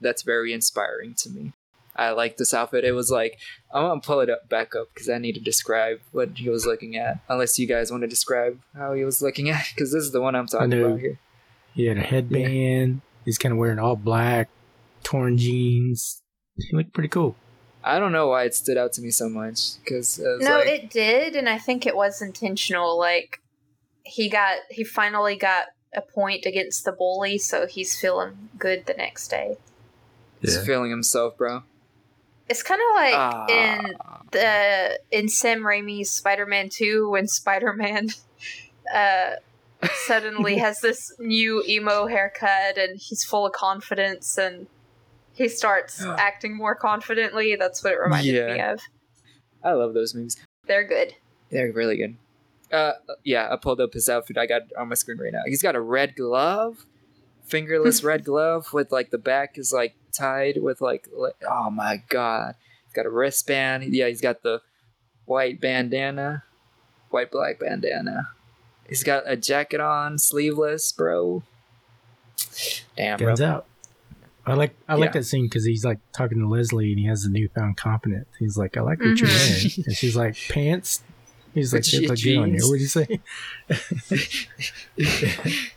that's 0.00 0.22
very 0.22 0.52
inspiring 0.52 1.14
to 1.18 1.30
me. 1.30 1.52
I 1.98 2.12
like 2.12 2.36
this 2.36 2.54
outfit. 2.54 2.84
It 2.84 2.92
was 2.92 3.10
like 3.10 3.38
I'm 3.72 3.82
gonna 3.82 4.00
pull 4.00 4.20
it 4.20 4.30
up 4.30 4.48
back 4.48 4.76
up 4.76 4.88
because 4.94 5.08
I 5.08 5.18
need 5.18 5.34
to 5.34 5.40
describe 5.40 5.98
what 6.12 6.30
he 6.36 6.48
was 6.48 6.64
looking 6.64 6.96
at. 6.96 7.18
Unless 7.28 7.58
you 7.58 7.66
guys 7.66 7.90
want 7.90 8.02
to 8.04 8.06
describe 8.06 8.60
how 8.74 8.94
he 8.94 9.04
was 9.04 9.20
looking 9.20 9.50
at, 9.50 9.66
because 9.74 9.92
this 9.92 10.04
is 10.04 10.12
the 10.12 10.20
one 10.20 10.36
I'm 10.36 10.46
talking 10.46 10.72
about 10.72 11.00
here. 11.00 11.18
He 11.74 11.86
had 11.86 11.98
a 11.98 12.02
headband. 12.02 13.02
He's 13.24 13.36
kind 13.36 13.52
of 13.52 13.58
wearing 13.58 13.78
all 13.78 13.96
black, 13.96 14.48
torn 15.02 15.36
jeans. 15.36 16.22
He 16.56 16.74
looked 16.74 16.92
pretty 16.92 17.08
cool. 17.08 17.36
I 17.84 17.98
don't 17.98 18.12
know 18.12 18.28
why 18.28 18.44
it 18.44 18.54
stood 18.54 18.76
out 18.76 18.92
to 18.94 19.02
me 19.02 19.10
so 19.10 19.28
much 19.28 19.78
because 19.82 20.18
No, 20.18 20.58
like, 20.58 20.68
it 20.68 20.90
did, 20.90 21.34
and 21.36 21.48
I 21.48 21.58
think 21.58 21.84
it 21.84 21.96
was 21.96 22.22
intentional. 22.22 22.96
Like 22.96 23.40
he 24.04 24.28
got, 24.28 24.58
he 24.70 24.84
finally 24.84 25.36
got 25.36 25.66
a 25.94 26.00
point 26.00 26.46
against 26.46 26.84
the 26.84 26.92
bully, 26.92 27.38
so 27.38 27.66
he's 27.66 27.98
feeling 27.98 28.50
good 28.56 28.86
the 28.86 28.94
next 28.94 29.28
day. 29.28 29.56
he's 30.40 30.64
feeling 30.64 30.90
himself, 30.90 31.36
bro. 31.36 31.62
It's 32.48 32.62
kind 32.62 32.80
of 32.90 32.94
like 32.96 33.14
Ah. 33.14 33.46
in 33.48 33.94
the 34.32 34.98
in 35.10 35.28
Sam 35.28 35.60
Raimi's 35.60 36.10
Spider-Man 36.10 36.68
Two 36.70 37.08
when 37.10 37.26
Spider-Man 37.26 38.08
uh, 38.94 39.30
suddenly 40.06 40.56
has 40.64 40.80
this 40.80 41.12
new 41.18 41.62
emo 41.68 42.06
haircut 42.06 42.78
and 42.78 42.98
he's 42.98 43.24
full 43.24 43.46
of 43.46 43.52
confidence 43.52 44.38
and 44.38 44.66
he 45.34 45.48
starts 45.48 46.02
acting 46.18 46.56
more 46.56 46.74
confidently. 46.74 47.56
That's 47.56 47.82
what 47.84 47.92
it 47.92 47.96
reminded 47.98 48.54
me 48.56 48.60
of. 48.60 48.80
I 49.62 49.72
love 49.72 49.94
those 49.94 50.14
movies. 50.14 50.36
They're 50.66 50.86
good. 50.86 51.14
They're 51.50 51.72
really 51.72 51.96
good. 51.96 52.16
Uh, 52.70 52.92
yeah, 53.24 53.48
I 53.50 53.56
pulled 53.56 53.80
up 53.80 53.94
his 53.94 54.08
outfit. 54.08 54.36
I 54.36 54.46
got 54.46 54.62
on 54.78 54.88
my 54.88 54.94
screen 54.94 55.18
right 55.18 55.32
now. 55.32 55.42
He's 55.46 55.62
got 55.62 55.74
a 55.74 55.80
red 55.80 56.14
glove, 56.16 56.84
fingerless 57.48 58.02
red 58.04 58.24
glove 58.24 58.72
with 58.72 58.92
like 58.92 59.10
the 59.10 59.18
back 59.18 59.58
is 59.58 59.72
like 59.72 59.94
tied 60.12 60.62
with 60.62 60.80
like, 60.80 61.08
li- 61.16 61.30
oh 61.48 61.70
my 61.70 62.02
god. 62.08 62.54
He's 62.84 62.92
got 62.94 63.06
a 63.06 63.10
wristband. 63.10 63.94
Yeah, 63.94 64.08
he's 64.08 64.20
got 64.20 64.42
the 64.42 64.60
white 65.26 65.60
bandana, 65.60 66.44
white 67.10 67.30
black 67.30 67.58
bandana. 67.60 68.28
He's 68.88 69.02
got 69.04 69.24
a 69.26 69.36
jacket 69.36 69.80
on, 69.80 70.18
sleeveless, 70.18 70.90
bro. 70.92 71.42
Damn, 72.96 73.18
bro. 73.18 73.28
Guns 73.28 73.40
out. 73.42 73.66
I 74.46 74.54
like 74.54 74.74
I 74.88 74.94
like 74.94 75.08
Yeah. 75.08 75.20
that 75.20 75.24
scene 75.24 75.44
because 75.44 75.66
he's 75.66 75.84
like 75.84 75.98
talking 76.12 76.38
to 76.38 76.48
Leslie 76.48 76.90
and 76.92 76.98
he 76.98 77.04
has 77.06 77.22
the 77.24 77.28
newfound 77.28 77.76
confidence. 77.76 78.28
He's 78.38 78.56
like, 78.56 78.78
I 78.78 78.80
like 78.80 78.98
what 79.00 79.18
you're 79.18 79.28
Mhm. 79.28 79.76
wearing, 79.76 79.86
and 79.88 79.94
she's 79.96 80.16
like, 80.16 80.36
pants. 80.48 81.02
He's 81.52 81.72
like, 81.74 81.80
With 81.80 81.92
they 81.92 81.98
je- 81.98 82.08
look 82.08 82.18
good 82.22 82.36
on 82.38 82.48
you. 82.54 82.58
jeans. 82.58 82.68
What 82.70 82.76
do 82.76 82.80
you 82.80 82.88
say? 82.88 83.20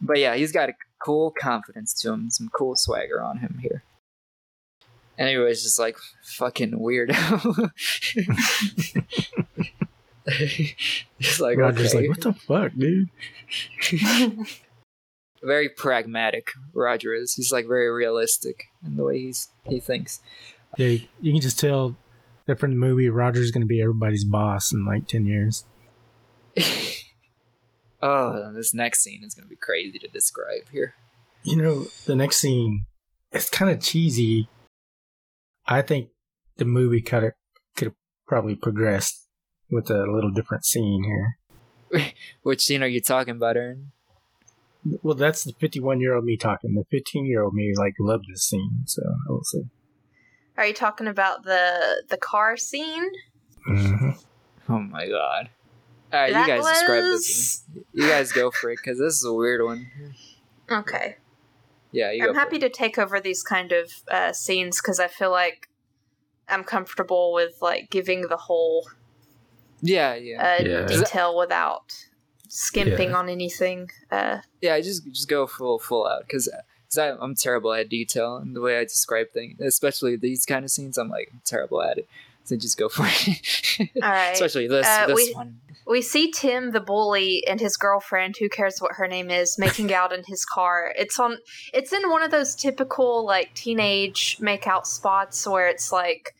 But 0.00 0.18
yeah, 0.18 0.34
he's 0.36 0.52
got 0.52 0.68
a 0.68 0.74
cool 1.06 1.30
confidence 1.30 1.94
to 1.94 2.12
him, 2.12 2.30
some 2.30 2.48
cool 2.48 2.74
swagger 2.74 3.22
on 3.22 3.38
him 3.38 3.60
here. 3.62 3.84
Anyways, 5.16 5.62
just 5.62 5.78
like 5.78 5.96
fucking 6.24 6.72
weirdo. 6.72 7.70
He's 11.18 11.40
like, 11.40 11.58
Roger's 11.58 11.94
okay. 11.94 12.08
like, 12.08 12.08
what 12.08 12.20
the 12.22 12.32
fuck, 12.32 12.72
dude? 12.76 13.08
very 15.44 15.68
pragmatic. 15.68 16.50
Roger 16.74 17.14
is. 17.14 17.34
He's 17.34 17.52
like 17.52 17.68
very 17.68 17.88
realistic 17.88 18.64
in 18.84 18.96
the 18.96 19.04
way 19.04 19.20
he's 19.20 19.48
he 19.64 19.78
thinks. 19.78 20.20
Yeah, 20.76 20.98
you 21.20 21.32
can 21.32 21.40
just 21.40 21.60
tell 21.60 21.94
that 22.46 22.58
from 22.58 22.72
the 22.72 22.76
movie, 22.76 23.08
Roger's 23.08 23.52
going 23.52 23.62
to 23.62 23.68
be 23.68 23.80
everybody's 23.80 24.24
boss 24.24 24.72
in 24.72 24.84
like 24.84 25.06
ten 25.06 25.24
years. 25.24 25.64
oh, 28.06 28.52
this 28.54 28.72
next 28.72 29.02
scene 29.02 29.22
is 29.24 29.34
gonna 29.34 29.48
be 29.48 29.56
crazy 29.56 29.98
to 29.98 30.08
describe 30.08 30.68
here. 30.72 30.94
You 31.42 31.56
know, 31.56 31.86
the 32.06 32.16
next 32.16 32.36
scene, 32.36 32.86
it's 33.32 33.50
kind 33.50 33.70
of 33.70 33.80
cheesy. 33.80 34.48
I 35.66 35.82
think 35.82 36.10
the 36.56 36.64
movie 36.64 37.00
could 37.00 37.22
have 37.22 37.32
could 37.76 37.88
have 37.88 37.94
probably 38.26 38.54
progressed 38.54 39.26
with 39.70 39.90
a 39.90 40.10
little 40.10 40.30
different 40.30 40.64
scene 40.64 41.04
here. 41.04 42.12
Which 42.42 42.62
scene 42.62 42.82
are 42.82 42.88
you 42.88 43.00
talking 43.00 43.36
about, 43.36 43.56
Aaron? 43.56 43.92
Well, 45.02 45.16
that's 45.16 45.44
the 45.44 45.52
51 45.58 46.00
year 46.00 46.14
old 46.14 46.24
me 46.24 46.36
talking. 46.36 46.74
The 46.74 46.84
15 46.90 47.26
year 47.26 47.42
old 47.42 47.54
me 47.54 47.72
like 47.76 47.94
loved 47.98 48.26
this 48.32 48.42
scene, 48.48 48.82
so 48.86 49.02
I 49.02 49.32
will 49.32 49.44
say. 49.44 49.64
Are 50.56 50.66
you 50.66 50.74
talking 50.74 51.06
about 51.06 51.42
the 51.44 52.04
the 52.08 52.16
car 52.16 52.56
scene? 52.56 53.10
hmm 53.64 54.10
Oh 54.68 54.78
my 54.78 55.08
god. 55.08 55.50
Alright, 56.16 56.32
That 56.32 56.48
you 56.48 56.54
guys 56.62 56.64
describe 56.66 57.02
this. 57.02 57.62
One. 57.74 57.84
You 57.92 58.08
guys 58.08 58.32
go 58.32 58.50
for 58.50 58.70
it, 58.70 58.78
because 58.82 58.98
this 58.98 59.14
is 59.14 59.24
a 59.24 59.32
weird 59.32 59.64
one. 59.64 59.90
Okay. 60.70 61.16
Yeah, 61.92 62.10
you 62.10 62.26
I'm 62.28 62.34
for 62.34 62.40
happy 62.40 62.56
it. 62.56 62.60
to 62.60 62.68
take 62.68 62.98
over 62.98 63.20
these 63.20 63.42
kind 63.42 63.72
of 63.72 63.90
uh, 64.10 64.32
scenes 64.32 64.80
because 64.80 64.98
I 65.00 65.08
feel 65.08 65.30
like 65.30 65.68
I'm 66.48 66.64
comfortable 66.64 67.32
with 67.32 67.58
like 67.62 67.90
giving 67.90 68.22
the 68.28 68.36
whole 68.36 68.88
Yeah, 69.80 70.14
yeah. 70.14 70.56
uh, 70.58 70.62
Yeah. 70.62 70.86
detail 70.86 71.36
without 71.36 72.06
skimping 72.48 73.10
Yeah. 73.10 73.16
on 73.16 73.28
anything. 73.28 73.90
Uh, 74.10 74.38
yeah, 74.60 74.78
just 74.80 75.06
just 75.06 75.28
go 75.28 75.46
full 75.46 75.78
full 75.78 76.06
out 76.06 76.22
because 76.22 76.48
I'm 76.98 77.34
terrible 77.34 77.72
at 77.72 77.88
detail 77.88 78.36
and 78.36 78.54
the 78.54 78.60
way 78.60 78.78
I 78.78 78.84
describe 78.84 79.30
things, 79.32 79.60
especially 79.60 80.16
these 80.16 80.44
kind 80.46 80.64
of 80.64 80.70
scenes. 80.70 80.98
I'm 80.98 81.08
like 81.08 81.32
terrible 81.44 81.82
at 81.82 81.98
it, 81.98 82.08
so 82.46 82.56
just 82.56 82.78
go 82.78 82.88
for 82.88 83.04
it. 83.06 83.90
all 84.02 84.08
right. 84.10 84.32
especially 84.32 84.66
this 84.68 84.86
Uh, 84.86 85.06
this 85.08 85.16
we- 85.16 85.34
one. 85.34 85.60
We 85.88 86.02
see 86.02 86.32
Tim 86.32 86.72
the 86.72 86.80
bully 86.80 87.44
and 87.46 87.60
his 87.60 87.76
girlfriend, 87.76 88.34
who 88.40 88.48
cares 88.48 88.80
what 88.80 88.96
her 88.96 89.06
name 89.06 89.30
is, 89.30 89.56
making 89.56 89.94
out 89.94 90.12
in 90.12 90.24
his 90.26 90.44
car. 90.44 90.92
It's 90.96 91.20
on 91.20 91.38
it's 91.72 91.92
in 91.92 92.10
one 92.10 92.22
of 92.24 92.32
those 92.32 92.56
typical 92.56 93.24
like 93.24 93.54
teenage 93.54 94.38
makeout 94.38 94.86
spots 94.86 95.46
where 95.46 95.68
it's 95.68 95.92
like 95.92 96.34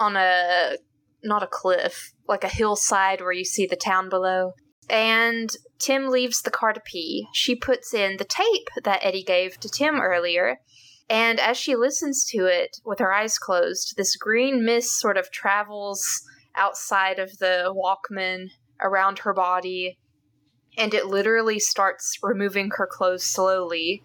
on 0.00 0.16
a 0.16 0.76
not 1.22 1.44
a 1.44 1.46
cliff, 1.46 2.12
like 2.26 2.42
a 2.42 2.48
hillside 2.48 3.20
where 3.20 3.30
you 3.30 3.44
see 3.44 3.64
the 3.66 3.76
town 3.76 4.08
below. 4.08 4.54
And 4.90 5.50
Tim 5.78 6.08
leaves 6.08 6.42
the 6.42 6.50
car 6.50 6.72
to 6.72 6.80
pee. 6.80 7.28
She 7.32 7.54
puts 7.54 7.94
in 7.94 8.16
the 8.16 8.24
tape 8.24 8.68
that 8.82 9.04
Eddie 9.04 9.22
gave 9.22 9.60
to 9.60 9.68
Tim 9.68 10.00
earlier. 10.00 10.58
And 11.10 11.40
as 11.40 11.56
she 11.56 11.74
listens 11.74 12.24
to 12.26 12.46
it 12.46 12.80
with 12.84 12.98
her 12.98 13.12
eyes 13.12 13.38
closed, 13.38 13.96
this 13.96 14.16
green 14.16 14.64
mist 14.64 14.98
sort 14.98 15.16
of 15.16 15.30
travels 15.30 16.22
outside 16.54 17.18
of 17.18 17.38
the 17.38 17.72
Walkman 17.74 18.50
around 18.80 19.20
her 19.20 19.32
body, 19.32 19.98
and 20.76 20.92
it 20.92 21.06
literally 21.06 21.58
starts 21.58 22.18
removing 22.22 22.70
her 22.76 22.86
clothes 22.86 23.24
slowly. 23.24 24.02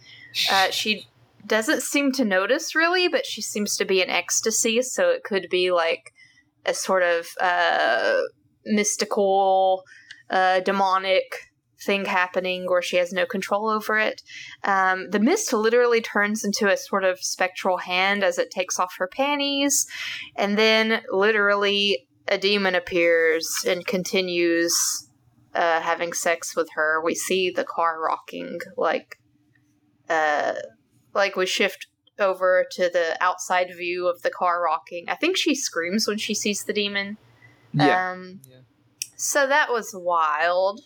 Uh, 0.50 0.70
she 0.70 1.08
doesn't 1.46 1.84
seem 1.84 2.12
to 2.14 2.26
notice 2.26 2.74
really, 2.74 3.08
but 3.08 3.26
she 3.26 3.42
seems 3.42 3.76
to 3.78 3.86
be 3.86 4.02
in 4.02 4.10
ecstasy, 4.10 4.82
so 4.82 5.10
it 5.10 5.24
could 5.24 5.50
be 5.50 5.72
like 5.72 6.14
a 6.66 6.74
sort 6.74 7.04
of 7.04 7.28
uh, 7.42 8.18
mystical, 8.66 9.84
uh, 10.30 10.62
demonic 10.62 11.52
thing 11.86 12.06
happening 12.06 12.66
where 12.66 12.82
she 12.82 12.98
has 12.98 13.12
no 13.12 13.26
control 13.26 13.70
over 13.70 13.98
it. 13.98 14.22
Um, 14.64 15.10
the 15.10 15.20
mist 15.20 15.54
literally 15.54 16.02
turns 16.02 16.44
into 16.44 16.72
a 16.72 16.78
sort 16.78 17.04
of 17.04 17.20
spectral 17.20 17.78
hand 17.78 18.24
as 18.24 18.38
it 18.38 18.52
takes 18.52 18.80
off 18.80 18.96
her 18.98 19.08
panties, 19.08 19.86
and 20.36 20.58
then 20.58 21.04
literally 21.12 22.08
a 22.28 22.38
demon 22.38 22.76
appears 22.76 23.66
and 23.68 23.86
continues 23.86 25.10
uh, 25.54 25.82
having 25.82 26.14
sex 26.14 26.56
with 26.56 26.70
her. 26.76 27.02
We 27.04 27.16
see 27.16 27.50
the 27.50 27.64
car 27.64 28.02
rocking 28.02 28.60
like 28.78 29.20
uh 30.10 30.54
like 31.14 31.36
we 31.36 31.46
shift 31.46 31.88
over 32.20 32.66
to 32.72 32.90
the 32.90 33.18
outside 33.22 33.68
view 33.76 34.08
of 34.08 34.22
the 34.22 34.30
car 34.30 34.62
rocking. 34.64 35.06
I 35.08 35.16
think 35.16 35.38
she 35.38 35.56
screams 35.56 36.08
when 36.08 36.18
she 36.18 36.34
sees 36.34 36.64
the 36.64 36.74
demon. 36.74 37.18
Yeah, 37.74 38.12
Um 38.12 38.42
Yeah. 38.50 38.58
so 39.16 39.48
that 39.48 39.72
was 39.72 39.94
wild. 39.96 40.82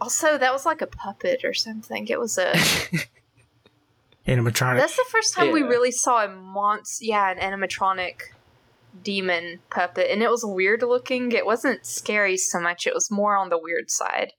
Also, 0.00 0.38
that 0.38 0.52
was 0.52 0.64
like 0.64 0.80
a 0.80 0.86
puppet 0.86 1.44
or 1.44 1.52
something. 1.52 2.06
It 2.08 2.20
was 2.20 2.38
a 2.38 2.52
Animatronic. 4.28 4.76
That's 4.76 4.96
the 4.96 5.06
first 5.08 5.34
time 5.34 5.52
we 5.52 5.62
really 5.62 5.90
saw 5.90 6.24
a 6.24 6.28
monster. 6.28 7.06
Yeah, 7.06 7.30
an 7.30 7.38
animatronic 7.38 8.20
demon 9.02 9.60
puppet, 9.70 10.10
and 10.10 10.22
it 10.22 10.28
was 10.28 10.44
weird 10.44 10.82
looking. 10.82 11.32
It 11.32 11.46
wasn't 11.46 11.86
scary 11.86 12.36
so 12.36 12.60
much; 12.60 12.86
it 12.86 12.92
was 12.92 13.10
more 13.10 13.36
on 13.36 13.48
the 13.48 13.58
weird 13.58 13.90
side. 13.90 14.32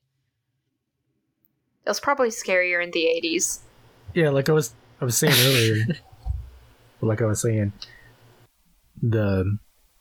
It 1.84 1.90
was 1.90 1.98
probably 1.98 2.28
scarier 2.28 2.80
in 2.82 2.92
the 2.92 3.08
eighties. 3.08 3.62
Yeah, 4.14 4.30
like 4.30 4.48
I 4.48 4.52
was 4.52 4.74
I 5.00 5.04
was 5.04 5.18
saying 5.18 5.34
earlier, 5.44 5.84
like 7.00 7.20
I 7.20 7.26
was 7.26 7.42
saying, 7.42 7.72
the 9.02 9.58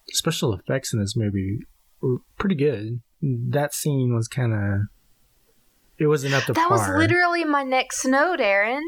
special 0.10 0.54
effects 0.54 0.94
in 0.94 1.00
this 1.00 1.18
movie 1.18 1.62
were 2.00 2.18
pretty 2.38 2.56
good. 2.56 3.02
That 3.22 3.74
scene 3.74 4.16
was 4.16 4.28
kind 4.28 4.54
of 4.54 4.88
it 5.98 6.08
wasn't 6.08 6.34
up 6.34 6.46
to 6.46 6.54
That 6.54 6.70
was 6.70 6.88
literally 6.88 7.44
my 7.44 7.64
next 7.64 8.06
note, 8.06 8.40
Aaron. 8.40 8.82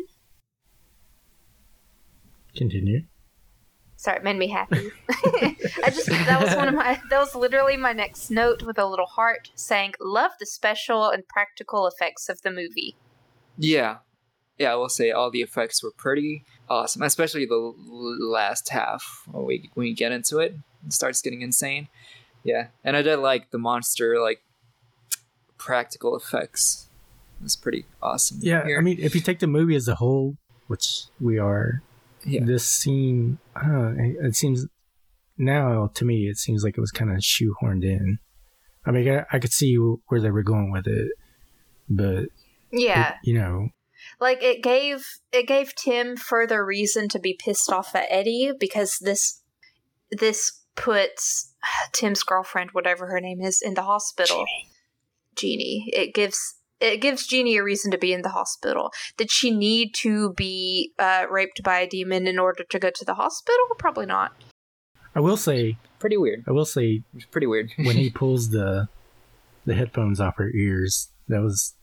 Continue. 2.56 3.04
Sorry, 3.98 4.18
it 4.18 4.24
made 4.24 4.38
me 4.38 4.48
happy. 4.48 4.92
I 5.10 5.90
just 5.92 6.08
that 6.08 6.42
was 6.42 6.56
one 6.56 6.70
of 6.70 6.74
my 6.74 7.00
that 7.10 7.20
was 7.20 7.36
literally 7.36 7.78
my 7.78 7.94
next 7.94 8.32
note 8.32 8.64
with 8.64 8.80
a 8.80 8.86
little 8.86 9.06
heart 9.06 9.52
saying, 9.54 9.94
"Love 10.00 10.32
the 10.40 10.46
special 10.46 11.10
and 11.10 11.28
practical 11.28 11.86
effects 11.86 12.28
of 12.28 12.42
the 12.42 12.50
movie." 12.50 12.96
yeah, 13.58 13.98
yeah. 14.58 14.72
I 14.72 14.76
will 14.76 14.90
say 14.90 15.12
all 15.12 15.30
the 15.30 15.42
effects 15.42 15.84
were 15.84 15.92
pretty 15.92 16.46
awesome, 16.68 17.04
especially 17.04 17.46
the 17.46 17.54
l- 17.54 18.32
last 18.32 18.70
half 18.70 19.24
when 19.30 19.46
we 19.46 19.70
when 19.76 19.84
we 19.84 19.94
get 19.94 20.12
into 20.12 20.40
it. 20.40 20.56
It 20.88 20.94
starts 20.94 21.22
getting 21.22 21.44
insane. 21.44 21.88
Yeah, 22.44 22.68
and 22.84 22.96
I 22.98 23.02
did 23.02 23.18
like 23.18 23.52
the 23.52 23.58
monster 23.58 24.20
like 24.22 24.42
practical 25.58 26.16
effects. 26.16 26.88
It 27.40 27.44
was 27.44 27.56
pretty 27.56 27.86
awesome. 28.02 28.38
Yeah, 28.42 28.66
here. 28.66 28.78
I 28.78 28.82
mean, 28.82 28.98
if 29.00 29.16
you 29.16 29.22
take 29.22 29.40
the 29.40 29.48
movie 29.48 29.76
as 29.76 29.88
a 29.88 29.96
whole, 29.96 30.38
which 30.68 31.04
we 31.20 31.38
are, 31.40 31.82
Yeah. 32.26 32.44
this 32.44 32.66
scene, 32.68 33.40
I 33.56 33.62
don't 33.68 33.98
know, 33.98 34.04
it, 34.04 34.26
it 34.28 34.36
seems 34.36 34.68
now 35.38 35.90
to 35.96 36.06
me 36.06 36.28
it 36.28 36.38
seems 36.38 36.64
like 36.64 36.78
it 36.78 36.82
was 36.82 36.92
kind 36.92 37.12
of 37.12 37.18
shoehorned 37.18 37.84
in. 37.84 38.20
I 38.86 38.92
mean, 38.92 39.08
I, 39.10 39.26
I 39.32 39.40
could 39.40 39.54
see 39.54 39.76
where 39.76 40.20
they 40.22 40.32
were 40.32 40.44
going 40.44 40.72
with 40.72 40.88
it, 40.88 41.12
but 41.90 42.26
Yeah, 42.72 43.14
it- 43.14 43.16
you 43.24 43.34
know, 43.36 43.70
like 44.20 44.42
it 44.44 44.64
gave 44.64 45.06
it 45.32 45.48
gave 45.48 45.76
Tim 45.76 46.16
further 46.18 46.66
reason 46.66 47.08
to 47.10 47.20
be 47.20 47.34
pissed 47.40 47.72
off 47.72 47.96
at 47.96 48.08
Eddie 48.10 48.52
because 48.60 48.98
this 49.00 49.42
this 50.12 50.61
puts 50.76 51.54
Tim's 51.92 52.24
girlfriend, 52.24 52.72
whatever 52.72 53.08
her 53.08 53.20
name 53.20 53.42
is, 53.42 53.62
in 53.62 53.74
the 53.74 53.84
hospital. 53.84 54.46
Jeannie. 55.36 55.90
It 55.94 56.14
gives 56.14 56.56
it 56.80 57.00
gives 57.00 57.28
Jeannie 57.28 57.58
a 57.58 57.64
reason 57.64 57.92
to 57.92 57.98
be 57.98 58.12
in 58.12 58.24
the 58.24 58.30
hospital. 58.30 58.92
Did 59.16 59.30
she 59.30 59.52
need 59.52 59.94
to 59.98 60.34
be 60.34 60.94
uh, 60.98 61.26
raped 61.30 61.62
by 61.64 61.80
a 61.80 61.88
demon 61.88 62.26
in 62.28 62.40
order 62.40 62.64
to 62.70 62.80
go 62.80 62.90
to 62.90 63.06
the 63.06 63.14
hospital? 63.14 63.60
Probably 63.78 64.08
not. 64.08 64.32
I 65.16 65.20
will 65.20 65.38
say, 65.38 65.78
Pretty 66.00 66.18
weird. 66.18 66.44
I 66.48 66.52
will 66.52 66.66
say, 66.66 67.04
Pretty 67.30 67.48
weird. 67.48 67.72
when 67.78 67.98
he 67.98 68.10
pulls 68.14 68.50
the 68.50 68.88
the 69.66 69.76
headphones 69.76 70.20
off 70.20 70.38
her 70.38 70.50
ears, 70.50 71.10
that 71.28 71.42
was 71.42 71.76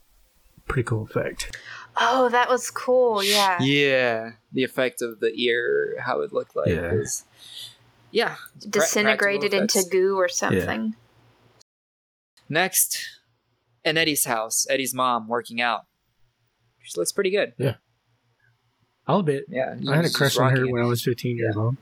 a 0.57 0.61
pretty 0.61 0.83
cool 0.83 1.03
effect. 1.03 1.55
Oh, 1.95 2.27
that 2.29 2.49
was 2.49 2.69
cool. 2.69 3.23
Yeah. 3.23 3.57
yeah, 3.61 4.31
the 4.51 4.65
effect 4.65 5.01
of 5.01 5.21
the 5.21 5.31
ear, 5.35 5.95
how 5.99 6.19
it 6.21 6.33
looked 6.33 6.55
like. 6.57 6.67
Yeah. 6.67 6.93
was- 6.93 7.23
yeah. 8.11 8.35
Disintegrated 8.67 9.53
into 9.53 9.83
goo 9.91 10.17
or 10.17 10.27
something. 10.27 10.95
Next, 12.47 13.05
in 13.85 13.97
Eddie's 13.97 14.25
house, 14.25 14.65
Eddie's 14.69 14.93
mom 14.93 15.27
working 15.27 15.61
out. 15.61 15.81
She 16.81 16.99
looks 16.99 17.11
pretty 17.11 17.29
good. 17.29 17.53
Yeah. 17.57 17.75
I'll 19.07 19.19
admit, 19.19 19.45
Yeah, 19.49 19.75
I 19.89 19.95
had 19.95 20.05
a 20.05 20.09
crush 20.09 20.37
on 20.37 20.55
her 20.55 20.65
it. 20.65 20.71
when 20.71 20.81
I 20.81 20.85
was 20.85 21.03
15 21.03 21.37
years 21.37 21.55
old. 21.55 21.77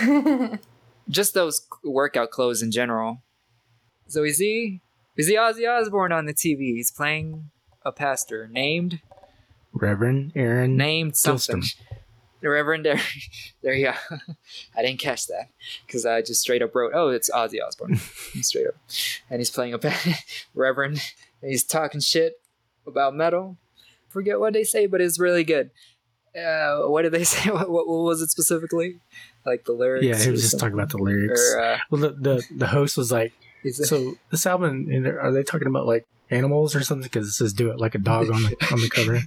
just 1.08 1.34
those 1.34 1.66
workout 1.84 2.30
clothes 2.30 2.62
in 2.62 2.70
general. 2.70 3.22
So 4.08 4.22
we 4.22 4.32
see 4.32 4.80
we 5.16 5.22
see 5.22 5.36
Ozzy 5.36 5.68
Osbourne 5.68 6.12
on 6.12 6.26
the 6.26 6.34
TV. 6.34 6.74
He's 6.74 6.90
playing 6.90 7.50
a 7.84 7.92
pastor 7.92 8.48
named 8.48 9.00
Reverend 9.72 10.32
Aaron. 10.34 10.76
named 10.76 11.16
something. 11.16 11.60
Gilston. 11.60 11.84
The 12.40 12.48
Reverend 12.48 12.84
there, 12.84 13.00
there 13.62 13.74
you 13.74 13.86
go. 13.86 14.16
I 14.76 14.82
didn't 14.82 15.00
catch 15.00 15.26
that 15.26 15.48
because 15.86 16.06
I 16.06 16.22
just 16.22 16.40
straight 16.40 16.62
up 16.62 16.74
wrote, 16.74 16.92
"Oh, 16.94 17.08
it's 17.08 17.30
Ozzy 17.30 17.58
Osbourne," 17.64 17.96
straight 18.42 18.68
up, 18.68 18.74
and 19.28 19.40
he's 19.40 19.50
playing 19.50 19.74
a 19.74 19.80
Reverend. 20.54 21.00
And 21.40 21.50
he's 21.50 21.64
talking 21.64 22.00
shit 22.00 22.40
about 22.86 23.14
metal. 23.14 23.56
Forget 24.08 24.40
what 24.40 24.52
they 24.52 24.64
say, 24.64 24.86
but 24.86 25.00
it's 25.00 25.18
really 25.18 25.44
good. 25.44 25.70
Uh, 26.36 26.82
what 26.82 27.02
did 27.02 27.12
they 27.12 27.24
say? 27.24 27.50
What, 27.50 27.70
what, 27.70 27.88
what 27.88 28.02
was 28.02 28.22
it 28.22 28.30
specifically? 28.30 28.98
Like 29.44 29.64
the 29.64 29.72
lyrics? 29.72 30.04
Yeah, 30.04 30.16
he 30.16 30.30
was 30.30 30.42
just 30.42 30.52
something? 30.52 30.70
talking 30.70 30.80
about 30.80 30.90
the 30.90 31.02
lyrics. 31.02 31.54
Or, 31.54 31.60
uh, 31.60 31.78
well, 31.90 32.00
the, 32.02 32.10
the 32.10 32.44
the 32.56 32.66
host 32.68 32.96
was 32.96 33.10
like, 33.10 33.32
"So 33.72 34.14
this 34.30 34.46
album, 34.46 34.88
are 35.20 35.32
they 35.32 35.42
talking 35.42 35.68
about 35.68 35.86
like 35.86 36.06
animals 36.30 36.76
or 36.76 36.82
something? 36.82 37.04
Because 37.04 37.28
it 37.28 37.32
says 37.32 37.52
do 37.52 37.70
it 37.70 37.78
like 37.78 37.94
a 37.94 37.98
dog 37.98 38.30
on 38.30 38.42
the 38.42 38.56
on 38.72 38.80
the 38.80 38.90
cover." 38.90 39.22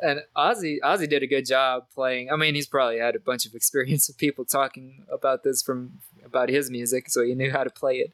And 0.00 0.20
Ozzy 0.36 0.78
Ozzy 0.84 1.08
did 1.08 1.22
a 1.22 1.26
good 1.26 1.46
job 1.46 1.86
playing. 1.94 2.30
I 2.30 2.36
mean, 2.36 2.54
he's 2.54 2.66
probably 2.66 2.98
had 2.98 3.16
a 3.16 3.20
bunch 3.20 3.46
of 3.46 3.54
experience 3.60 4.08
with 4.08 4.18
people 4.18 4.44
talking 4.44 5.04
about 5.10 5.42
this 5.42 5.62
from 5.62 5.98
about 6.24 6.48
his 6.48 6.70
music, 6.70 7.08
so 7.10 7.22
he 7.22 7.34
knew 7.34 7.50
how 7.50 7.64
to 7.64 7.70
play 7.70 7.98
it. 7.98 8.12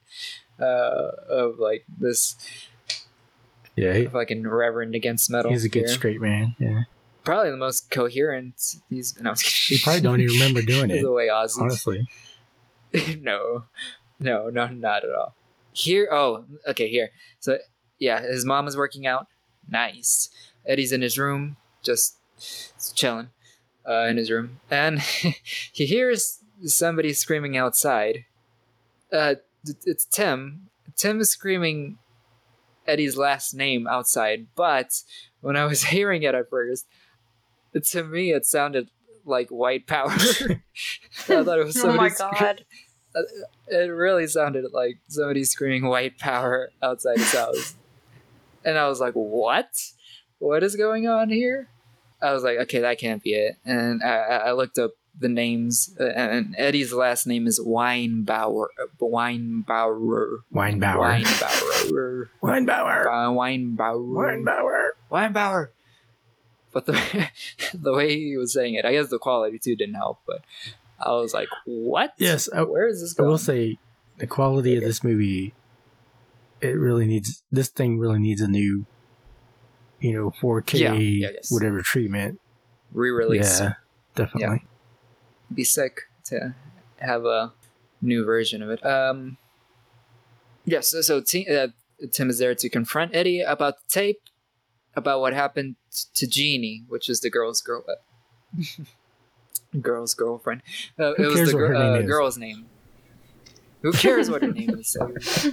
Uh, 0.60 1.10
of 1.28 1.58
like 1.58 1.84
this 1.98 2.36
Yeah, 3.74 3.94
he, 3.94 4.06
fucking 4.06 4.46
reverend 4.46 4.94
against 4.94 5.28
metal. 5.30 5.50
he's 5.50 5.64
a 5.64 5.68
good 5.68 5.86
here. 5.86 5.88
straight 5.88 6.20
man. 6.20 6.54
Yeah, 6.58 6.82
Probably 7.24 7.50
the 7.50 7.56
most 7.56 7.90
coherent. 7.90 8.76
He's 8.90 9.18
no, 9.20 9.34
he 9.66 9.78
probably 9.82 10.02
don't 10.02 10.20
even 10.20 10.34
remember 10.34 10.62
doing 10.62 10.90
it. 10.92 11.02
the 11.02 11.10
way 11.10 11.28
Ozzy. 11.28 11.60
Honestly, 11.62 12.06
no, 13.20 13.64
no, 14.20 14.50
no, 14.50 14.66
not 14.68 15.04
at 15.04 15.10
all. 15.14 15.34
Here, 15.72 16.06
oh, 16.12 16.44
okay, 16.68 16.88
here. 16.88 17.10
So, 17.40 17.58
yeah, 17.98 18.20
his 18.20 18.44
mom 18.44 18.68
is 18.68 18.76
working 18.76 19.06
out. 19.06 19.26
Nice. 19.68 20.28
Eddie's 20.66 20.92
in 20.92 21.00
his 21.00 21.18
room, 21.18 21.56
just 21.82 22.16
chilling 22.94 23.28
uh, 23.88 24.06
in 24.06 24.16
his 24.16 24.30
room, 24.30 24.60
and 24.70 25.00
he 25.72 25.86
hears 25.86 26.40
somebody 26.64 27.12
screaming 27.12 27.56
outside. 27.56 28.24
Uh, 29.12 29.34
it's 29.84 30.04
Tim. 30.04 30.68
Tim 30.96 31.20
is 31.20 31.30
screaming 31.30 31.98
Eddie's 32.86 33.16
last 33.16 33.54
name 33.54 33.86
outside, 33.86 34.46
but 34.54 35.02
when 35.40 35.56
I 35.56 35.64
was 35.64 35.84
hearing 35.94 36.22
it 36.22 36.34
at 36.34 36.50
first, 36.50 36.86
to 37.74 38.04
me 38.04 38.32
it 38.32 38.46
sounded 38.46 38.88
like 39.24 39.48
white 39.48 39.86
power. 39.86 40.10
I 40.10 40.60
thought 41.26 41.58
it 41.58 41.64
was 41.64 41.82
oh 41.84 41.92
my 41.92 42.08
somebody 42.08 42.10
scre- 42.10 42.44
god. 42.44 42.64
it 43.68 43.90
really 43.90 44.26
sounded 44.26 44.64
like 44.72 44.98
somebody 45.08 45.44
screaming 45.44 45.86
white 45.86 46.18
power 46.18 46.70
outside 46.82 47.18
his 47.18 47.32
house. 47.32 47.76
and 48.64 48.78
I 48.78 48.88
was 48.88 49.00
like, 49.00 49.14
what? 49.14 49.70
What 50.38 50.64
is 50.64 50.74
going 50.74 51.06
on 51.06 51.30
here? 51.30 51.68
I 52.22 52.32
was 52.32 52.42
like, 52.44 52.58
okay, 52.58 52.80
that 52.80 52.98
can't 52.98 53.22
be 53.22 53.30
it. 53.34 53.56
And 53.64 54.02
I, 54.02 54.16
I 54.16 54.52
looked 54.52 54.78
up 54.78 54.92
the 55.18 55.28
names, 55.28 55.94
uh, 56.00 56.04
and 56.04 56.54
Eddie's 56.56 56.92
last 56.92 57.26
name 57.26 57.46
is 57.46 57.60
Weinbauer. 57.60 58.66
Weinbauer. 59.00 60.38
Weinbauer, 60.54 61.24
Weinbauer. 61.24 62.28
Weinbauer, 62.42 63.06
Uh, 63.06 63.30
Weinbauer. 63.32 64.44
Weinbauer. 64.44 64.88
Weinbauer. 65.10 65.68
But 66.72 66.86
the 66.86 67.28
the 67.74 67.92
way 67.92 68.16
he 68.18 68.36
was 68.36 68.52
saying 68.54 68.74
it, 68.74 68.84
I 68.84 68.92
guess 68.92 69.08
the 69.10 69.18
quality 69.18 69.58
too 69.58 69.76
didn't 69.76 69.96
help. 69.96 70.20
But 70.26 70.42
I 70.98 71.10
was 71.12 71.34
like, 71.34 71.48
"What? 71.66 72.14
Yes, 72.16 72.48
I, 72.54 72.62
Where 72.62 72.88
is 72.88 73.02
this 73.02 73.12
going? 73.12 73.26
I 73.26 73.30
will 73.30 73.38
say 73.38 73.78
the 74.18 74.26
quality 74.26 74.76
of 74.76 74.82
this 74.82 75.04
movie. 75.04 75.52
It 76.62 76.78
really 76.78 77.06
needs 77.06 77.42
this 77.52 77.68
thing 77.68 77.98
really 77.98 78.20
needs 78.20 78.40
a 78.40 78.48
new, 78.48 78.86
you 80.02 80.12
know, 80.12 80.30
4K 80.40 80.78
Yeah, 80.78 80.92
yeah, 80.94 81.28
yes. 81.34 81.50
whatever 81.50 81.80
treatment. 81.82 82.40
re-release. 82.92 83.60
Yeah, 83.60 83.74
definitely. 84.14 84.64
be 85.54 85.64
sick 85.64 86.02
to 86.24 86.54
have 86.98 87.24
a 87.24 87.52
new 88.00 88.24
version 88.24 88.62
of 88.62 88.70
it. 88.70 88.84
Um, 88.84 89.36
yes, 90.64 90.88
so, 90.90 91.00
so 91.00 91.20
Ti- 91.20 91.48
uh, 91.48 91.68
Tim 92.10 92.28
is 92.30 92.38
there 92.38 92.54
to 92.54 92.68
confront 92.68 93.14
Eddie 93.14 93.40
about 93.40 93.76
the 93.76 93.88
tape, 93.88 94.20
about 94.94 95.20
what 95.20 95.32
happened 95.32 95.76
to 96.14 96.26
Jeannie, 96.26 96.84
which 96.88 97.08
is 97.08 97.20
the 97.20 97.30
girl's 97.30 97.60
girl, 97.62 97.84
uh, 97.88 98.74
girl's 99.80 100.14
girlfriend. 100.14 100.62
Uh, 100.98 101.12
Who 101.16 101.22
it 101.24 101.26
was 101.26 101.34
cares 101.36 101.50
the 101.52 101.56
what 101.56 101.68
her 101.68 101.74
uh, 101.76 101.92
name 101.94 102.02
is? 102.02 102.06
girl's 102.10 102.38
name. 102.38 102.66
Who 103.82 103.92
cares 103.92 104.30
what 104.30 104.42
her 104.42 104.52
name 104.52 104.70
is? 104.78 104.96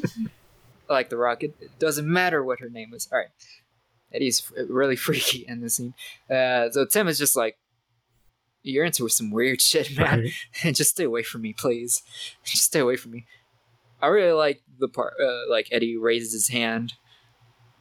like 0.89 1.09
the 1.09 1.17
Rock, 1.17 1.43
it, 1.43 1.55
it 1.59 1.79
doesn't 1.79 2.07
matter 2.11 2.43
what 2.43 2.59
her 2.59 2.69
name 2.69 2.93
is. 2.93 3.07
All 3.11 3.17
right. 3.19 3.29
Eddie's 4.13 4.51
really 4.67 4.95
freaky 5.07 5.45
in 5.47 5.61
this 5.61 5.75
scene. 5.77 5.93
Uh, 6.29 6.69
so 6.71 6.85
Tim 6.85 7.07
is 7.07 7.17
just 7.17 7.35
like, 7.35 7.57
"You're 8.63 8.85
into 8.85 9.07
some 9.09 9.31
weird 9.31 9.61
shit, 9.61 9.95
man. 9.97 10.25
Right. 10.63 10.75
just 10.75 10.91
stay 10.91 11.03
away 11.05 11.23
from 11.23 11.41
me, 11.41 11.53
please. 11.53 12.01
Just 12.43 12.63
stay 12.63 12.79
away 12.79 12.95
from 12.95 13.11
me." 13.11 13.25
I 14.01 14.07
really 14.07 14.31
like 14.31 14.61
the 14.79 14.87
part, 14.87 15.13
uh, 15.21 15.49
like 15.49 15.67
Eddie 15.71 15.97
raises 15.97 16.31
his 16.31 16.47
hand, 16.47 16.93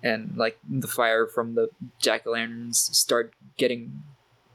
and 0.02 0.36
like 0.36 0.58
the 0.68 0.88
fire 0.88 1.26
from 1.26 1.54
the 1.54 1.68
jack 2.00 2.26
o' 2.26 2.32
lanterns 2.32 2.78
start 2.96 3.32
getting 3.56 4.02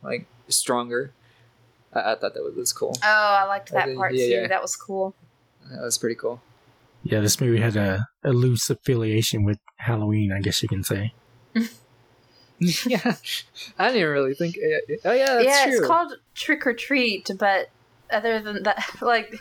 like 0.03 0.28
stronger. 0.49 1.13
I, 1.93 2.11
I 2.11 2.15
thought 2.15 2.34
that 2.34 2.43
was, 2.43 2.55
was 2.55 2.74
cool. 2.74 2.97
Oh, 3.03 3.07
I 3.41 3.45
liked 3.45 3.71
that 3.71 3.89
Uh, 3.89 3.95
part 3.95 4.13
yeah, 4.13 4.26
too. 4.26 4.32
yeah. 4.41 4.47
That 4.47 4.61
was 4.61 4.76
cool. 4.76 5.15
That 5.71 5.82
was 5.82 5.97
pretty 5.97 6.15
cool. 6.15 6.41
Yeah, 7.03 7.19
this 7.21 7.39
movie 7.39 7.59
had 7.61 7.76
a, 7.78 8.07
a 8.24 8.32
loose 8.32 8.69
affiliation 8.69 9.43
with 9.43 9.59
Halloween, 9.78 10.32
I 10.34 10.39
guess 10.41 10.61
you 10.63 10.69
can 10.69 10.84
say. 10.84 11.13
yeah, 12.59 13.15
I 13.77 13.91
didn't 13.91 14.09
really 14.09 14.33
think. 14.33 14.55
uh, 14.57 14.93
Oh 15.05 15.11
yeah, 15.13 15.33
that's 15.35 15.45
yeah, 15.45 15.65
true. 15.65 15.77
it's 15.79 15.87
called 15.87 16.13
Trick 16.35 16.65
or 16.65 16.73
Treat, 16.73 17.29
but 17.37 17.69
other 18.11 18.39
than 18.41 18.63
that, 18.63 18.83
like 19.01 19.39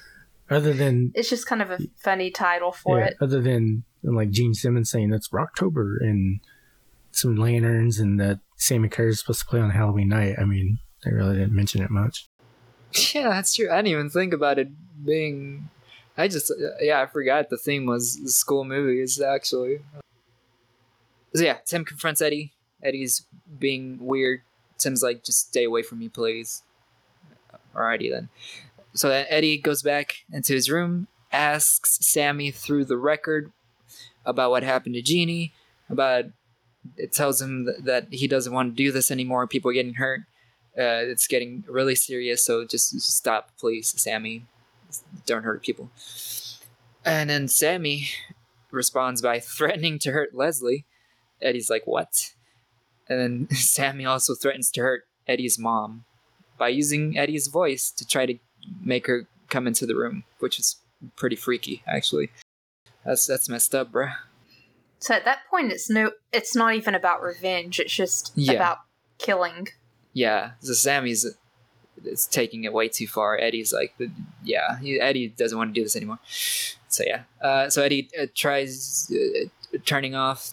Other 0.51 0.73
than 0.73 1.13
it's 1.15 1.29
just 1.31 1.47
kind 1.47 1.63
of 1.63 1.71
a 1.71 1.79
funny 1.97 2.31
title 2.31 2.73
for 2.73 2.99
yeah, 2.99 3.07
it. 3.07 3.17
other 3.21 3.41
than 3.41 3.85
like 4.03 4.31
Gene 4.31 4.55
Simmons 4.55 4.91
saying 4.91 5.13
it's 5.13 5.29
Rocktober 5.29 5.97
and 6.01 6.41
some 7.13 7.37
lanterns 7.37 7.99
and 7.99 8.19
that 8.21 8.41
Sammy 8.57 8.89
Curr 8.89 9.09
is 9.09 9.21
supposed 9.21 9.41
to 9.41 9.47
play 9.47 9.61
on 9.61 9.71
Halloween 9.71 10.09
night. 10.09 10.37
I 10.41 10.45
mean, 10.45 10.79
they 11.05 11.13
really 11.13 11.37
didn't 11.37 11.55
mention 11.55 11.83
it 11.83 11.91
much. 11.91 12.27
Yeah, 13.15 13.31
that's 13.31 13.55
true. 13.55 13.71
I 13.71 13.77
didn't 13.77 13.89
even 13.89 14.11
think 14.11 14.35
about 14.35 14.59
it 14.59 14.69
being. 15.03 15.71
I 16.19 16.29
just 16.29 16.51
uh, 16.51 16.55
yeah, 16.79 17.01
I 17.01 17.07
forgot 17.07 17.49
the 17.49 17.57
theme 17.57 17.87
was 17.87 18.21
school 18.37 18.65
movies 18.65 19.19
actually. 19.19 19.79
So 21.35 21.45
yeah, 21.45 21.59
Tim 21.65 21.85
confronts 21.85 22.21
Eddie. 22.21 22.53
Eddie's 22.83 23.27
being 23.59 23.99
weird. 24.01 24.43
Tim's 24.79 25.03
like, 25.03 25.23
just 25.23 25.49
stay 25.49 25.65
away 25.65 25.83
from 25.83 25.99
me, 26.01 26.09
please. 26.09 26.63
Alrighty 27.75 28.11
then. 28.11 28.29
So 28.95 29.11
Eddie 29.11 29.59
goes 29.59 29.83
back 29.83 30.25
into 30.31 30.53
his 30.53 30.69
room, 30.69 31.07
asks 31.31 31.99
Sammy 32.07 32.51
through 32.51 32.85
the 32.85 32.99
record 32.99 33.51
about 34.27 34.51
what 34.51 34.63
happened 34.63 34.95
to 34.97 35.03
Jeannie. 35.03 35.53
About 35.89 36.27
it 36.97 37.13
tells 37.13 37.41
him 37.41 37.65
that, 37.65 37.85
that 37.85 38.07
he 38.11 38.27
doesn't 38.27 38.53
want 38.53 38.73
to 38.73 38.77
do 38.77 38.93
this 38.93 39.11
anymore. 39.11 39.47
People 39.47 39.71
are 39.71 39.75
getting 39.75 39.95
hurt. 39.95 40.21
Uh, 40.77 41.05
it's 41.05 41.27
getting 41.27 41.65
really 41.69 41.95
serious, 41.95 42.45
so 42.45 42.65
just 42.65 42.99
stop, 43.01 43.51
please, 43.59 43.89
Sammy. 44.01 44.47
Don't 45.27 45.43
hurt 45.43 45.63
people. 45.63 45.91
And 47.05 47.29
then 47.29 47.49
Sammy 47.49 48.09
responds 48.71 49.21
by 49.21 49.39
threatening 49.41 49.99
to 50.01 50.13
hurt 50.13 50.35
Leslie. 50.35 50.85
Eddie's 51.43 51.71
like, 51.71 51.87
What? 51.87 52.33
And 53.09 53.19
then 53.49 53.49
Sammy 53.57 54.05
also 54.07 54.35
threatens 54.35 54.71
to 54.73 54.81
hurt 54.81 55.05
Eddie's 55.27 55.59
mom 55.59 56.05
by 56.59 56.69
using 56.69 57.17
Eddie's 57.19 57.49
voice 57.49 57.91
to 57.91 58.07
try 58.07 58.27
to 58.27 58.39
make 58.83 59.07
her 59.07 59.27
come 59.49 59.67
into 59.67 59.87
the 59.87 59.95
room, 59.97 60.25
which 60.39 60.59
is 60.59 60.77
pretty 61.17 61.37
freaky, 61.37 61.83
actually. 61.87 62.31
That's 63.05 63.27
that's 63.27 63.49
messed 63.49 63.75
up, 63.75 63.91
bruh. 63.93 64.15
So 65.01 65.15
at 65.15 65.25
that 65.25 65.41
point, 65.51 65.73
it's 65.73 65.91
no, 65.91 66.13
it's 66.33 66.55
not 66.55 66.75
even 66.75 66.95
about 66.95 67.21
revenge. 67.23 67.81
It's 67.81 67.93
just 67.93 68.33
Yeah. 68.37 68.53
about 68.53 68.79
killing. 69.19 69.69
Yeah, 70.13 70.53
so 70.61 70.73
Sammy's 70.75 71.27
it's 72.05 72.27
taking 72.27 72.65
it 72.65 72.73
way 72.73 72.89
too 72.89 73.07
far. 73.07 73.39
Eddie's 73.39 73.73
like, 73.73 73.95
yeah, 74.45 74.79
Eddie 75.01 75.29
doesn't 75.29 75.57
want 75.57 75.75
to 75.75 75.81
do 75.81 75.85
this 75.85 75.97
anymore. 75.97 76.19
So 76.89 77.05
yeah, 77.07 77.23
uh, 77.41 77.69
so 77.71 77.83
Eddie 77.83 78.11
uh, 78.21 78.27
tries 78.35 79.11
uh, 79.13 79.49
turning 79.85 80.15
off 80.15 80.53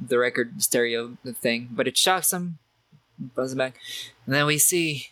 the 0.00 0.18
record 0.18 0.62
stereo 0.62 1.16
thing, 1.34 1.68
but 1.70 1.88
it 1.88 1.96
shocks 1.96 2.32
him, 2.32 2.58
brings 3.18 3.52
him 3.52 3.58
back, 3.58 3.76
and 4.24 4.34
then 4.34 4.46
we 4.46 4.58
see. 4.58 5.08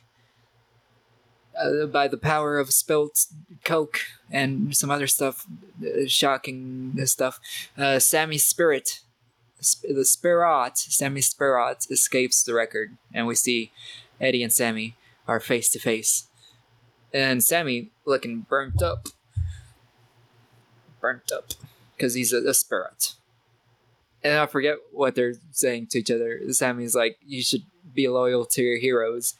Uh, 1.56 1.86
by 1.86 2.08
the 2.08 2.16
power 2.16 2.58
of 2.58 2.72
spilt 2.72 3.26
coke 3.64 4.00
and 4.28 4.76
some 4.76 4.90
other 4.90 5.06
stuff, 5.06 5.46
uh, 5.86 6.04
shocking 6.04 6.92
stuff, 7.06 7.38
uh, 7.78 8.00
Sammy's 8.00 8.44
spirit 8.44 9.02
the 9.82 10.04
Spirit, 10.04 10.78
Sammy 10.78 11.20
Spirit, 11.20 11.86
escapes 11.90 12.42
the 12.42 12.54
record, 12.54 12.96
and 13.12 13.26
we 13.26 13.34
see 13.34 13.72
Eddie 14.20 14.42
and 14.42 14.52
Sammy 14.52 14.96
are 15.26 15.40
face 15.40 15.70
to 15.70 15.78
face. 15.78 16.28
And 17.12 17.42
Sammy 17.42 17.90
looking 18.04 18.40
burnt 18.40 18.82
up. 18.82 19.08
Burnt 21.00 21.30
up. 21.32 21.52
Because 21.96 22.14
he's 22.14 22.32
a, 22.32 22.48
a 22.48 22.54
spirit. 22.54 23.14
And 24.24 24.38
I 24.38 24.46
forget 24.46 24.78
what 24.90 25.14
they're 25.14 25.34
saying 25.52 25.88
to 25.88 25.98
each 25.98 26.10
other. 26.10 26.40
Sammy's 26.50 26.94
like, 26.94 27.18
you 27.24 27.42
should 27.42 27.62
be 27.94 28.08
loyal 28.08 28.46
to 28.46 28.62
your 28.62 28.78
heroes. 28.78 29.34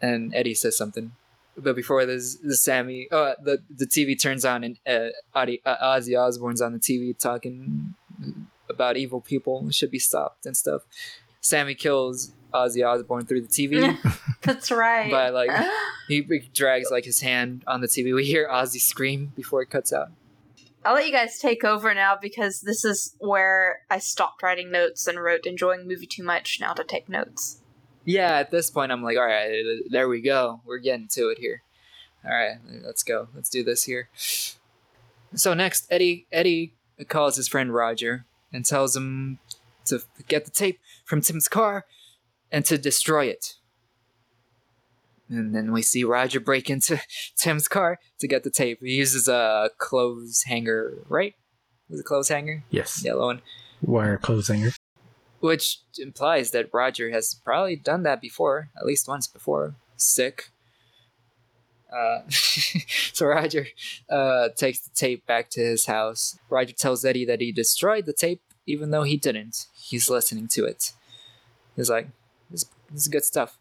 And 0.00 0.34
Eddie 0.34 0.54
says 0.54 0.76
something. 0.76 1.12
But 1.56 1.76
before 1.76 2.06
this, 2.06 2.36
the 2.36 2.56
Sammy, 2.56 3.08
oh, 3.10 3.34
the 3.42 3.60
the 3.68 3.84
TV 3.84 4.20
turns 4.20 4.44
on 4.44 4.62
and 4.62 4.78
uh, 4.86 5.08
Ozzy, 5.34 5.60
uh, 5.66 5.76
Ozzy 5.82 6.18
Osbourne's 6.18 6.62
on 6.62 6.72
the 6.72 6.78
TV 6.78 7.18
talking 7.18 7.94
about 8.70 8.96
evil 8.96 9.20
people 9.20 9.68
should 9.70 9.90
be 9.90 9.98
stopped 9.98 10.46
and 10.46 10.56
stuff. 10.56 10.82
Sammy 11.40 11.74
kills 11.74 12.32
Ozzy 12.54 12.86
Osbourne 12.86 13.26
through 13.26 13.42
the 13.42 13.48
TV. 13.48 13.98
That's 14.42 14.70
right. 14.70 15.10
By 15.10 15.30
like 15.30 15.50
he 16.08 16.20
drags 16.54 16.90
like 16.90 17.04
his 17.04 17.20
hand 17.20 17.64
on 17.66 17.80
the 17.80 17.88
TV. 17.88 18.14
We 18.14 18.24
hear 18.24 18.48
Ozzy 18.48 18.80
scream 18.80 19.32
before 19.34 19.60
it 19.62 19.70
cuts 19.70 19.92
out. 19.92 20.10
I'll 20.88 20.94
let 20.94 21.06
you 21.06 21.12
guys 21.12 21.38
take 21.38 21.64
over 21.64 21.92
now 21.92 22.16
because 22.16 22.62
this 22.62 22.82
is 22.82 23.14
where 23.18 23.80
I 23.90 23.98
stopped 23.98 24.42
writing 24.42 24.70
notes 24.70 25.06
and 25.06 25.22
wrote 25.22 25.44
enjoying 25.44 25.86
movie 25.86 26.06
too 26.06 26.22
much 26.22 26.60
now 26.62 26.72
to 26.72 26.82
take 26.82 27.10
notes. 27.10 27.60
Yeah, 28.06 28.38
at 28.38 28.50
this 28.50 28.70
point 28.70 28.90
I'm 28.90 29.02
like, 29.02 29.18
all 29.18 29.26
right, 29.26 29.82
there 29.90 30.08
we 30.08 30.22
go. 30.22 30.62
We're 30.64 30.78
getting 30.78 31.06
to 31.08 31.28
it 31.28 31.40
here. 31.40 31.62
All 32.24 32.30
right, 32.30 32.56
let's 32.82 33.02
go. 33.02 33.28
Let's 33.34 33.50
do 33.50 33.62
this 33.62 33.84
here. 33.84 34.08
So 35.34 35.52
next, 35.52 35.86
Eddie 35.90 36.26
Eddie 36.32 36.72
calls 37.06 37.36
his 37.36 37.48
friend 37.48 37.74
Roger 37.74 38.24
and 38.50 38.64
tells 38.64 38.96
him 38.96 39.40
to 39.84 40.00
get 40.26 40.46
the 40.46 40.50
tape 40.50 40.80
from 41.04 41.20
Tim's 41.20 41.48
car 41.48 41.84
and 42.50 42.64
to 42.64 42.78
destroy 42.78 43.26
it. 43.26 43.56
And 45.30 45.54
then 45.54 45.72
we 45.72 45.82
see 45.82 46.04
Roger 46.04 46.40
break 46.40 46.70
into 46.70 47.00
Tim's 47.36 47.68
car 47.68 47.98
to 48.18 48.28
get 48.28 48.44
the 48.44 48.50
tape. 48.50 48.78
He 48.82 48.94
uses 48.94 49.28
a 49.28 49.70
clothes 49.78 50.44
hanger, 50.46 50.94
right? 51.08 51.34
Was 51.88 52.00
it 52.00 52.06
clothes 52.06 52.28
hanger? 52.28 52.64
Yes. 52.70 53.02
Yellow 53.04 53.26
one. 53.26 53.42
Wire 53.82 54.18
clothes 54.18 54.48
hanger. 54.48 54.70
Which 55.40 55.78
implies 55.98 56.50
that 56.50 56.70
Roger 56.72 57.10
has 57.10 57.34
probably 57.44 57.76
done 57.76 58.02
that 58.02 58.20
before, 58.20 58.70
at 58.76 58.86
least 58.86 59.06
once 59.06 59.26
before. 59.26 59.76
Sick. 59.96 60.50
Uh, 61.92 62.20
so 62.28 63.26
Roger 63.26 63.66
uh, 64.10 64.48
takes 64.56 64.80
the 64.80 64.90
tape 64.94 65.26
back 65.26 65.48
to 65.50 65.60
his 65.60 65.86
house. 65.86 66.38
Roger 66.50 66.72
tells 66.72 67.04
Eddie 67.04 67.24
that 67.24 67.40
he 67.40 67.52
destroyed 67.52 68.06
the 68.06 68.12
tape, 68.12 68.42
even 68.66 68.90
though 68.90 69.04
he 69.04 69.16
didn't. 69.16 69.66
He's 69.74 70.10
listening 70.10 70.48
to 70.48 70.64
it. 70.64 70.92
He's 71.76 71.88
like, 71.88 72.08
this, 72.50 72.66
this 72.90 73.02
is 73.02 73.08
good 73.08 73.24
stuff. 73.24 73.58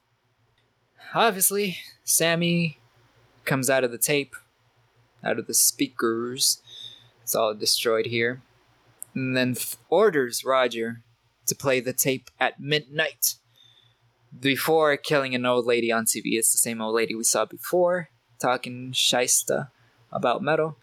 Obviously, 1.13 1.77
Sammy 2.03 2.79
comes 3.45 3.69
out 3.69 3.83
of 3.83 3.91
the 3.91 3.97
tape, 3.97 4.35
out 5.23 5.39
of 5.39 5.47
the 5.47 5.53
speakers. 5.53 6.61
It's 7.23 7.35
all 7.35 7.53
destroyed 7.53 8.07
here. 8.07 8.41
And 9.13 9.35
then 9.35 9.55
th- 9.55 9.77
orders 9.89 10.43
Roger 10.43 11.01
to 11.47 11.55
play 11.55 11.79
the 11.79 11.93
tape 11.93 12.29
at 12.39 12.59
midnight 12.59 13.35
before 14.37 14.95
killing 14.97 15.33
an 15.33 15.45
old 15.45 15.65
lady 15.65 15.91
on 15.91 16.05
TV. 16.05 16.33
It's 16.33 16.51
the 16.51 16.57
same 16.57 16.81
old 16.81 16.95
lady 16.95 17.15
we 17.15 17.23
saw 17.23 17.45
before 17.45 18.09
talking 18.39 18.91
shysta 18.91 19.69
about 20.11 20.43
metal. 20.43 20.77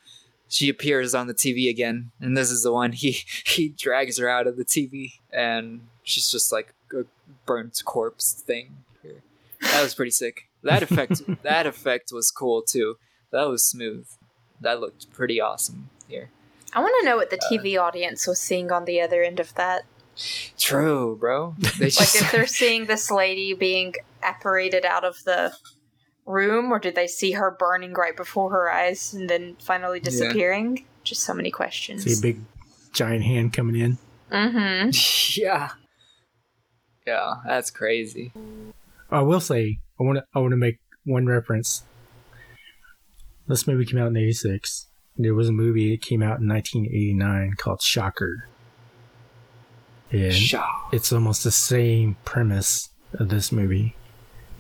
She 0.48 0.68
appears 0.68 1.14
on 1.14 1.26
the 1.26 1.34
TV 1.34 1.68
again, 1.68 2.10
and 2.20 2.36
this 2.36 2.50
is 2.50 2.62
the 2.62 2.72
one 2.72 2.92
he 2.92 3.12
he 3.44 3.68
drags 3.68 4.18
her 4.18 4.28
out 4.28 4.46
of 4.46 4.56
the 4.56 4.64
TV, 4.64 5.14
and 5.32 5.88
she's 6.02 6.30
just 6.30 6.52
like 6.52 6.74
a 6.92 7.04
burnt 7.46 7.82
corpse 7.84 8.32
thing. 8.32 8.84
That 9.72 9.82
was 9.82 9.94
pretty 9.94 10.10
sick. 10.10 10.48
That 10.62 10.82
effect 10.82 11.22
that 11.42 11.66
effect 11.66 12.10
was 12.12 12.30
cool 12.30 12.62
too. 12.62 12.96
That 13.32 13.48
was 13.48 13.68
smooth. 13.68 14.06
That 14.60 14.80
looked 14.80 15.12
pretty 15.12 15.40
awesome 15.40 15.90
here. 16.08 16.30
I 16.72 16.80
want 16.80 16.94
to 17.00 17.06
know 17.06 17.16
what 17.16 17.30
the 17.30 17.38
TV 17.38 17.76
uh, 17.76 17.82
audience 17.82 18.26
was 18.26 18.40
seeing 18.40 18.72
on 18.72 18.84
the 18.84 19.00
other 19.00 19.22
end 19.22 19.40
of 19.40 19.54
that. 19.54 19.82
True, 20.58 21.16
bro. 21.18 21.54
They 21.78 21.86
just... 21.86 22.00
like 22.00 22.22
if 22.22 22.32
they're 22.32 22.46
seeing 22.46 22.86
this 22.86 23.10
lady 23.10 23.52
being 23.54 23.94
apparated 24.22 24.84
out 24.84 25.04
of 25.04 25.22
the 25.24 25.52
room, 26.26 26.72
or 26.72 26.78
did 26.78 26.94
they 26.94 27.06
see 27.06 27.32
her 27.32 27.50
burning 27.50 27.92
right 27.92 28.16
before 28.16 28.50
her 28.50 28.70
eyes 28.70 29.12
and 29.12 29.28
then 29.28 29.56
finally 29.60 30.00
disappearing? 30.00 30.78
Yeah. 30.78 30.84
Just 31.04 31.22
so 31.22 31.34
many 31.34 31.50
questions. 31.50 32.04
See 32.04 32.18
a 32.18 32.22
big 32.22 32.40
giant 32.92 33.24
hand 33.24 33.52
coming 33.52 33.76
in. 33.76 33.98
Mm-hmm. 34.30 35.40
yeah. 35.40 35.70
Yeah, 37.06 37.34
that's 37.46 37.70
crazy. 37.70 38.32
I 39.14 39.22
will 39.22 39.40
say, 39.40 39.78
I 39.98 40.02
want 40.02 40.18
to, 40.18 40.24
I 40.34 40.40
want 40.40 40.52
to 40.52 40.56
make 40.56 40.78
one 41.04 41.26
reference. 41.26 41.84
This 43.46 43.66
movie 43.66 43.84
came 43.84 44.00
out 44.00 44.08
in 44.08 44.16
'86. 44.16 44.88
There 45.16 45.34
was 45.34 45.48
a 45.48 45.52
movie 45.52 45.90
that 45.90 46.02
came 46.02 46.22
out 46.22 46.40
in 46.40 46.48
1989 46.48 47.54
called 47.56 47.82
Shocker. 47.82 48.48
And 50.10 50.34
Shock. 50.34 50.90
it's 50.92 51.12
almost 51.12 51.44
the 51.44 51.50
same 51.50 52.16
premise 52.24 52.88
of 53.14 53.28
this 53.28 53.52
movie 53.52 53.96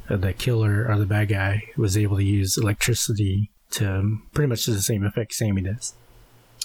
the 0.08 0.32
killer 0.32 0.86
or 0.88 0.98
the 0.98 1.06
bad 1.06 1.28
guy 1.28 1.62
was 1.76 1.96
able 1.96 2.16
to 2.16 2.24
use 2.24 2.56
electricity 2.56 3.50
to 3.70 4.18
pretty 4.32 4.48
much 4.48 4.66
the 4.66 4.82
same 4.82 5.04
effect 5.04 5.32
Sammy 5.32 5.62
does. 5.62 5.94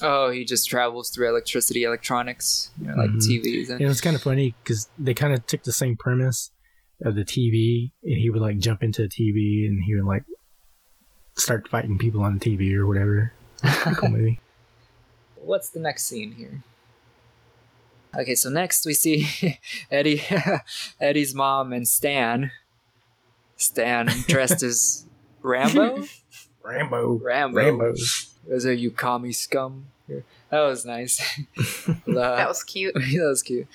Oh, 0.01 0.29
he 0.29 0.45
just 0.45 0.69
travels 0.69 1.09
through 1.09 1.29
electricity, 1.29 1.83
electronics, 1.83 2.71
you 2.79 2.87
know, 2.87 2.95
like 2.95 3.09
mm-hmm. 3.09 3.47
TVs. 3.47 3.69
And 3.69 3.81
it 3.81 3.87
was 3.87 4.01
kind 4.01 4.15
of 4.15 4.21
funny 4.21 4.55
because 4.63 4.89
they 4.97 5.13
kind 5.13 5.33
of 5.33 5.45
took 5.45 5.63
the 5.63 5.73
same 5.73 5.97
premise 5.97 6.51
of 7.01 7.15
the 7.15 7.23
TV, 7.23 7.91
and 8.03 8.17
he 8.17 8.29
would 8.29 8.41
like 8.41 8.57
jump 8.57 8.83
into 8.83 9.03
the 9.03 9.09
TV 9.09 9.65
and 9.67 9.83
he 9.83 9.95
would 9.95 10.05
like 10.05 10.23
start 11.35 11.67
fighting 11.67 11.97
people 11.97 12.21
on 12.21 12.37
the 12.37 12.39
TV 12.39 12.73
or 12.75 12.85
whatever. 12.85 13.33
cool 13.95 14.09
movie. 14.09 14.39
What's 15.35 15.69
the 15.69 15.79
next 15.79 16.05
scene 16.05 16.33
here? 16.33 16.63
Okay, 18.17 18.35
so 18.35 18.49
next 18.49 18.85
we 18.85 18.93
see 18.93 19.57
Eddie, 19.91 20.23
Eddie's 20.99 21.33
mom 21.33 21.71
and 21.73 21.87
Stan 21.87 22.51
Stan 23.55 24.07
dressed 24.27 24.63
as 24.63 25.05
Rambo. 25.41 26.05
Rambo. 26.63 27.15
Rambo. 27.15 27.57
Rambo. 27.57 27.93
As 28.51 28.65
a 28.65 28.75
Yukami 28.75 29.35
scum. 29.35 29.87
That 30.07 30.61
was 30.61 30.85
nice. 30.85 31.17
that 32.07 32.47
was 32.47 32.63
cute. 32.63 32.95
that 32.95 33.27
was 33.27 33.43
cute. 33.43 33.67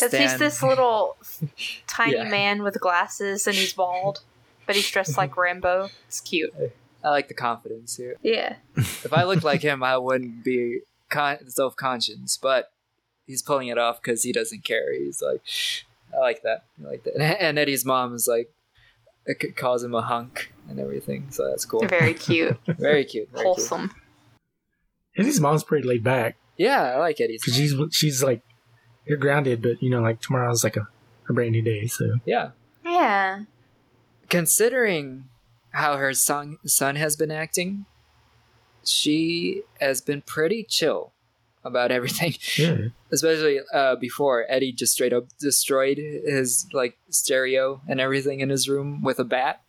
Because 0.00 0.18
he's 0.18 0.38
this 0.38 0.62
little 0.62 1.16
tiny 1.86 2.16
yeah. 2.16 2.28
man 2.28 2.62
with 2.62 2.80
glasses 2.80 3.46
and 3.46 3.56
he's 3.56 3.72
bald, 3.72 4.20
but 4.66 4.76
he's 4.76 4.90
dressed 4.90 5.16
like 5.16 5.36
Rambo. 5.36 5.90
It's 6.06 6.20
cute. 6.20 6.52
I 7.02 7.10
like 7.10 7.28
the 7.28 7.34
confidence 7.34 7.96
here. 7.96 8.16
Yeah. 8.22 8.56
If 8.76 9.12
I 9.12 9.24
looked 9.24 9.44
like 9.44 9.62
him, 9.62 9.82
I 9.82 9.96
wouldn't 9.98 10.44
be 10.44 10.80
con- 11.08 11.48
self 11.48 11.76
conscious, 11.76 12.36
but 12.36 12.72
he's 13.26 13.42
pulling 13.42 13.68
it 13.68 13.78
off 13.78 14.02
because 14.02 14.22
he 14.22 14.32
doesn't 14.32 14.64
care. 14.64 14.92
He's 14.92 15.22
like, 15.22 15.42
I 16.14 16.18
like 16.18 16.42
that. 16.42 16.64
I 16.84 16.88
like 16.88 17.04
that. 17.04 17.42
And 17.42 17.58
Eddie's 17.58 17.84
mom 17.84 18.14
is 18.14 18.26
like, 18.26 18.50
uh, 19.28 19.34
it 19.40 19.56
calls 19.56 19.84
him 19.84 19.94
a 19.94 20.02
hunk 20.02 20.52
and 20.68 20.78
everything. 20.80 21.28
So 21.30 21.48
that's 21.48 21.64
cool. 21.64 21.86
Very 21.86 22.14
cute. 22.14 22.56
very 22.66 23.04
cute. 23.04 23.30
Very 23.32 23.44
Wholesome. 23.44 23.88
Cute. 23.88 24.02
Eddie's 25.18 25.40
mom's 25.40 25.64
pretty 25.64 25.86
laid 25.86 26.04
back. 26.04 26.36
Yeah, 26.56 26.82
I 26.82 26.98
like 26.98 27.20
Eddie's. 27.20 27.42
Cause 27.44 27.54
she's 27.54 27.74
she's 27.92 28.22
like 28.22 28.42
you're 29.08 29.18
grounded, 29.18 29.62
but 29.62 29.82
you 29.82 29.90
know, 29.90 30.00
like 30.00 30.20
tomorrow's 30.20 30.62
like 30.62 30.76
a, 30.76 30.88
a 31.28 31.32
brand 31.32 31.52
new 31.52 31.62
day. 31.62 31.86
So 31.86 32.18
yeah, 32.24 32.50
yeah. 32.84 33.44
Considering 34.28 35.24
how 35.70 35.96
her 35.96 36.12
son 36.12 36.58
son 36.66 36.96
has 36.96 37.16
been 37.16 37.30
acting, 37.30 37.86
she 38.84 39.62
has 39.80 40.00
been 40.00 40.22
pretty 40.22 40.64
chill 40.64 41.12
about 41.64 41.90
everything. 41.90 42.34
Yeah. 42.56 42.88
Especially 43.12 43.60
uh, 43.72 43.96
before 43.96 44.44
Eddie 44.48 44.72
just 44.72 44.92
straight 44.92 45.12
up 45.12 45.26
destroyed 45.38 45.98
his 45.98 46.66
like 46.72 46.98
stereo 47.10 47.80
and 47.88 48.00
everything 48.00 48.40
in 48.40 48.50
his 48.50 48.68
room 48.68 49.02
with 49.02 49.18
a 49.18 49.24
bat. 49.24 49.62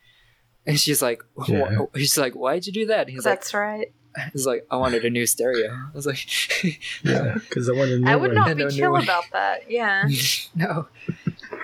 And 0.65 0.79
she's 0.79 1.01
like, 1.01 1.23
yeah. 1.47 1.85
he's 1.95 2.17
like, 2.17 2.33
why'd 2.33 2.67
you 2.67 2.73
do 2.73 2.85
that? 2.87 3.09
he's 3.09 3.23
That's 3.23 3.53
like, 3.53 3.61
right. 3.61 3.93
He's 4.33 4.45
like, 4.45 4.65
I 4.71 4.77
wanted 4.77 5.05
a 5.05 5.09
new 5.09 5.25
stereo. 5.25 5.71
I 5.71 5.95
was 5.95 6.05
like, 6.05 6.19
yeah, 7.03 7.35
because 7.35 7.69
I 7.69 7.73
wanted. 7.73 8.05
I 8.07 8.15
would 8.15 8.33
not 8.33 8.55
be 8.55 8.67
chill 8.69 8.95
about 8.95 9.25
that. 9.33 9.69
Yeah. 9.69 10.07
no. 10.55 10.87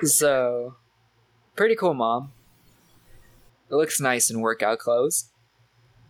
So, 0.04 0.76
pretty 1.56 1.76
cool, 1.76 1.94
mom. 1.94 2.32
It 3.70 3.76
looks 3.76 4.00
nice 4.00 4.30
in 4.30 4.42
workout 4.42 4.80
clothes. 4.80 5.30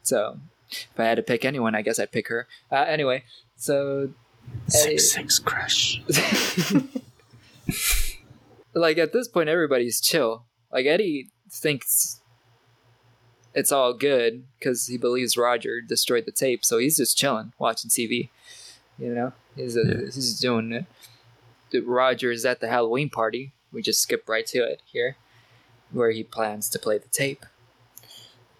So, 0.03 0.39
if 0.69 0.99
I 0.99 1.05
had 1.05 1.15
to 1.15 1.23
pick 1.23 1.45
anyone, 1.45 1.73
I 1.73 1.81
guess 1.81 1.99
I'd 1.99 2.11
pick 2.11 2.27
her. 2.27 2.47
Uh, 2.71 2.75
anyway, 2.87 3.23
so 3.55 4.09
Eddie- 4.73 4.97
Six 4.97 5.11
six 5.11 5.39
crush. 5.39 6.01
like 8.73 8.97
at 8.97 9.13
this 9.13 9.27
point, 9.27 9.49
everybody's 9.49 10.01
chill. 10.01 10.43
Like 10.71 10.85
Eddie 10.85 11.29
thinks 11.49 12.19
it's 13.55 13.71
all 13.71 13.93
good 13.93 14.43
because 14.59 14.85
he 14.87 14.97
believes 14.97 15.37
Roger 15.37 15.81
destroyed 15.81 16.25
the 16.25 16.31
tape, 16.31 16.63
so 16.63 16.77
he's 16.77 16.97
just 16.97 17.17
chilling, 17.17 17.53
watching 17.57 17.89
TV. 17.89 18.29
You 18.99 19.15
know, 19.15 19.33
he's 19.55 19.75
uh 19.75 19.81
Yeah. 19.83 20.01
he's 20.05 20.39
doing 20.39 20.71
it. 20.71 20.85
Roger 21.85 22.31
is 22.31 22.45
at 22.45 22.59
the 22.59 22.67
Halloween 22.67 23.09
party. 23.09 23.51
We 23.71 23.81
just 23.81 24.01
skip 24.01 24.29
right 24.29 24.45
to 24.47 24.59
it 24.59 24.81
here, 24.85 25.17
where 25.91 26.11
he 26.11 26.23
plans 26.23 26.69
to 26.69 26.79
play 26.79 26.97
the 26.99 27.07
tape. 27.07 27.45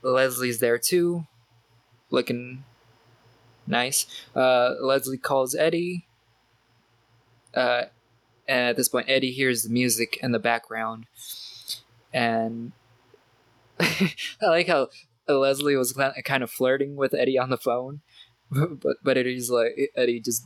Leslie's 0.02 0.60
there 0.60 0.78
too, 0.78 1.26
looking 2.10 2.64
nice. 3.68 4.06
Uh, 4.36 4.76
Leslie 4.82 5.18
calls 5.18 5.56
Eddie. 5.56 6.06
Uh, 7.54 7.84
and 8.48 8.70
at 8.70 8.76
this 8.76 8.90
point, 8.90 9.10
Eddie 9.10 9.32
hears 9.32 9.64
the 9.64 9.70
music 9.70 10.20
in 10.22 10.32
the 10.32 10.40
background, 10.40 11.06
and 12.14 12.74
I 13.80 14.48
like 14.48 14.68
how 14.68 14.90
Leslie 15.28 15.76
was 15.76 15.94
kind 16.24 16.44
of 16.44 16.52
flirting 16.52 16.96
with 16.96 17.14
Eddie 17.14 17.38
on 17.38 17.50
the 17.50 17.58
phone, 17.58 18.02
but 18.52 18.98
but 19.04 19.18
Eddie's 19.18 19.50
like 19.50 19.92
Eddie 19.96 20.20
just 20.20 20.46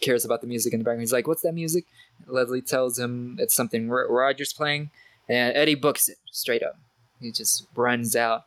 cares 0.00 0.24
about 0.24 0.40
the 0.40 0.46
music 0.46 0.72
in 0.72 0.80
the 0.80 0.84
background. 0.84 1.02
He's 1.02 1.12
like, 1.12 1.26
"What's 1.26 1.42
that 1.42 1.54
music?" 1.54 1.84
Leslie 2.26 2.62
tells 2.62 2.98
him 2.98 3.36
it's 3.38 3.54
something 3.54 3.88
Ro- 3.88 4.08
Roger's 4.08 4.52
playing, 4.52 4.90
and 5.28 5.56
Eddie 5.56 5.74
books 5.74 6.08
it 6.08 6.18
straight 6.30 6.62
up. 6.62 6.78
He 7.20 7.30
just 7.30 7.66
runs 7.74 8.16
out 8.16 8.44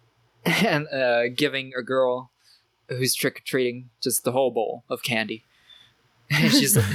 and 0.44 0.86
uh, 0.88 1.28
giving 1.28 1.72
a 1.76 1.82
girl 1.82 2.30
who's 2.88 3.14
trick 3.14 3.38
or 3.38 3.44
treating 3.44 3.90
just 4.00 4.24
the 4.24 4.32
whole 4.32 4.50
bowl 4.50 4.84
of 4.88 5.02
candy. 5.02 5.44
And 6.30 6.52
she's 6.52 6.76
like, 6.76 6.86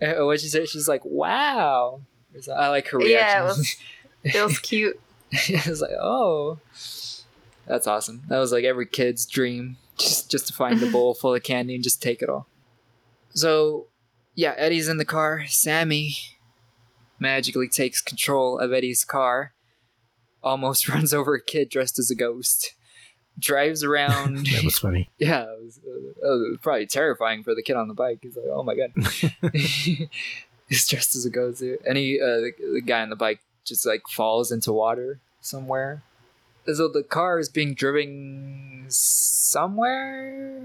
what 0.00 0.40
she 0.40 0.48
said? 0.48 0.68
She's 0.68 0.88
like, 0.88 1.04
"Wow." 1.04 2.00
I 2.54 2.68
like 2.68 2.88
her 2.88 2.98
reaction. 2.98 3.12
Yeah, 3.16 3.42
it 3.42 3.46
was 3.46 3.76
it 4.22 4.44
was 4.44 4.58
cute. 4.58 5.00
I 5.48 5.62
was 5.68 5.80
like, 5.80 5.90
oh, 6.00 6.58
that's 7.66 7.86
awesome. 7.86 8.22
That 8.28 8.38
was 8.38 8.52
like 8.52 8.64
every 8.64 8.86
kid's 8.86 9.26
dream, 9.26 9.76
just 9.98 10.30
just 10.30 10.46
to 10.48 10.52
find 10.52 10.82
a 10.82 10.86
bowl 10.90 11.14
full 11.14 11.34
of 11.34 11.42
candy 11.42 11.74
and 11.74 11.84
just 11.84 12.02
take 12.02 12.22
it 12.22 12.28
all. 12.28 12.46
So, 13.30 13.86
yeah, 14.34 14.54
Eddie's 14.56 14.88
in 14.88 14.98
the 14.98 15.04
car. 15.04 15.44
Sammy 15.46 16.16
magically 17.18 17.68
takes 17.68 18.00
control 18.00 18.58
of 18.58 18.72
Eddie's 18.72 19.04
car, 19.04 19.52
almost 20.42 20.88
runs 20.90 21.12
over 21.12 21.34
a 21.34 21.42
kid 21.42 21.68
dressed 21.68 21.98
as 21.98 22.10
a 22.10 22.14
ghost, 22.14 22.74
drives 23.38 23.82
around. 23.82 24.46
That 24.46 24.64
was 24.64 24.78
funny. 24.78 25.10
yeah, 25.18 25.42
it 25.42 25.62
was, 25.62 25.80
uh, 25.84 25.90
it 25.90 26.50
was 26.50 26.58
probably 26.62 26.86
terrifying 26.86 27.42
for 27.42 27.54
the 27.54 27.62
kid 27.62 27.76
on 27.76 27.88
the 27.88 27.94
bike. 27.94 28.20
He's 28.22 28.36
like, 28.36 28.46
oh 28.50 28.62
my 28.62 28.74
god. 28.74 28.92
He's 30.68 30.88
dressed 30.88 31.14
as 31.14 31.24
a 31.24 31.30
ghost, 31.30 31.60
dude. 31.60 31.78
and 31.86 31.96
he, 31.96 32.20
uh, 32.20 32.26
the, 32.40 32.52
the 32.74 32.80
guy 32.80 33.02
on 33.02 33.10
the 33.10 33.16
bike 33.16 33.40
just 33.66 33.84
like 33.84 34.02
falls 34.08 34.50
into 34.52 34.72
water 34.72 35.20
somewhere. 35.40 36.02
As 36.66 36.78
though 36.78 36.88
the 36.88 37.02
car 37.02 37.38
is 37.38 37.48
being 37.48 37.74
driven 37.74 38.86
somewhere. 38.88 40.58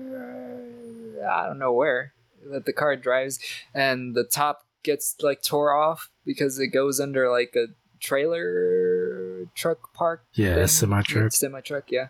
I 1.30 1.46
don't 1.46 1.60
know 1.60 1.74
where. 1.74 2.14
That 2.50 2.66
the 2.66 2.74
car 2.74 2.96
drives, 2.96 3.38
and 3.74 4.16
the 4.16 4.24
top 4.24 4.66
gets 4.84 5.16
like 5.22 5.44
tore 5.44 5.74
off 5.74 6.10
because 6.26 6.58
it 6.58 6.68
goes 6.68 7.00
under 7.00 7.30
like 7.30 7.56
a 7.56 7.68
trailer 8.00 9.46
truck 9.54 9.94
park. 9.94 10.26
Yeah, 10.34 10.66
semi 10.66 11.04
truck. 11.04 11.32
Semi 11.34 11.62
truck, 11.62 11.92
yeah. 11.92 12.08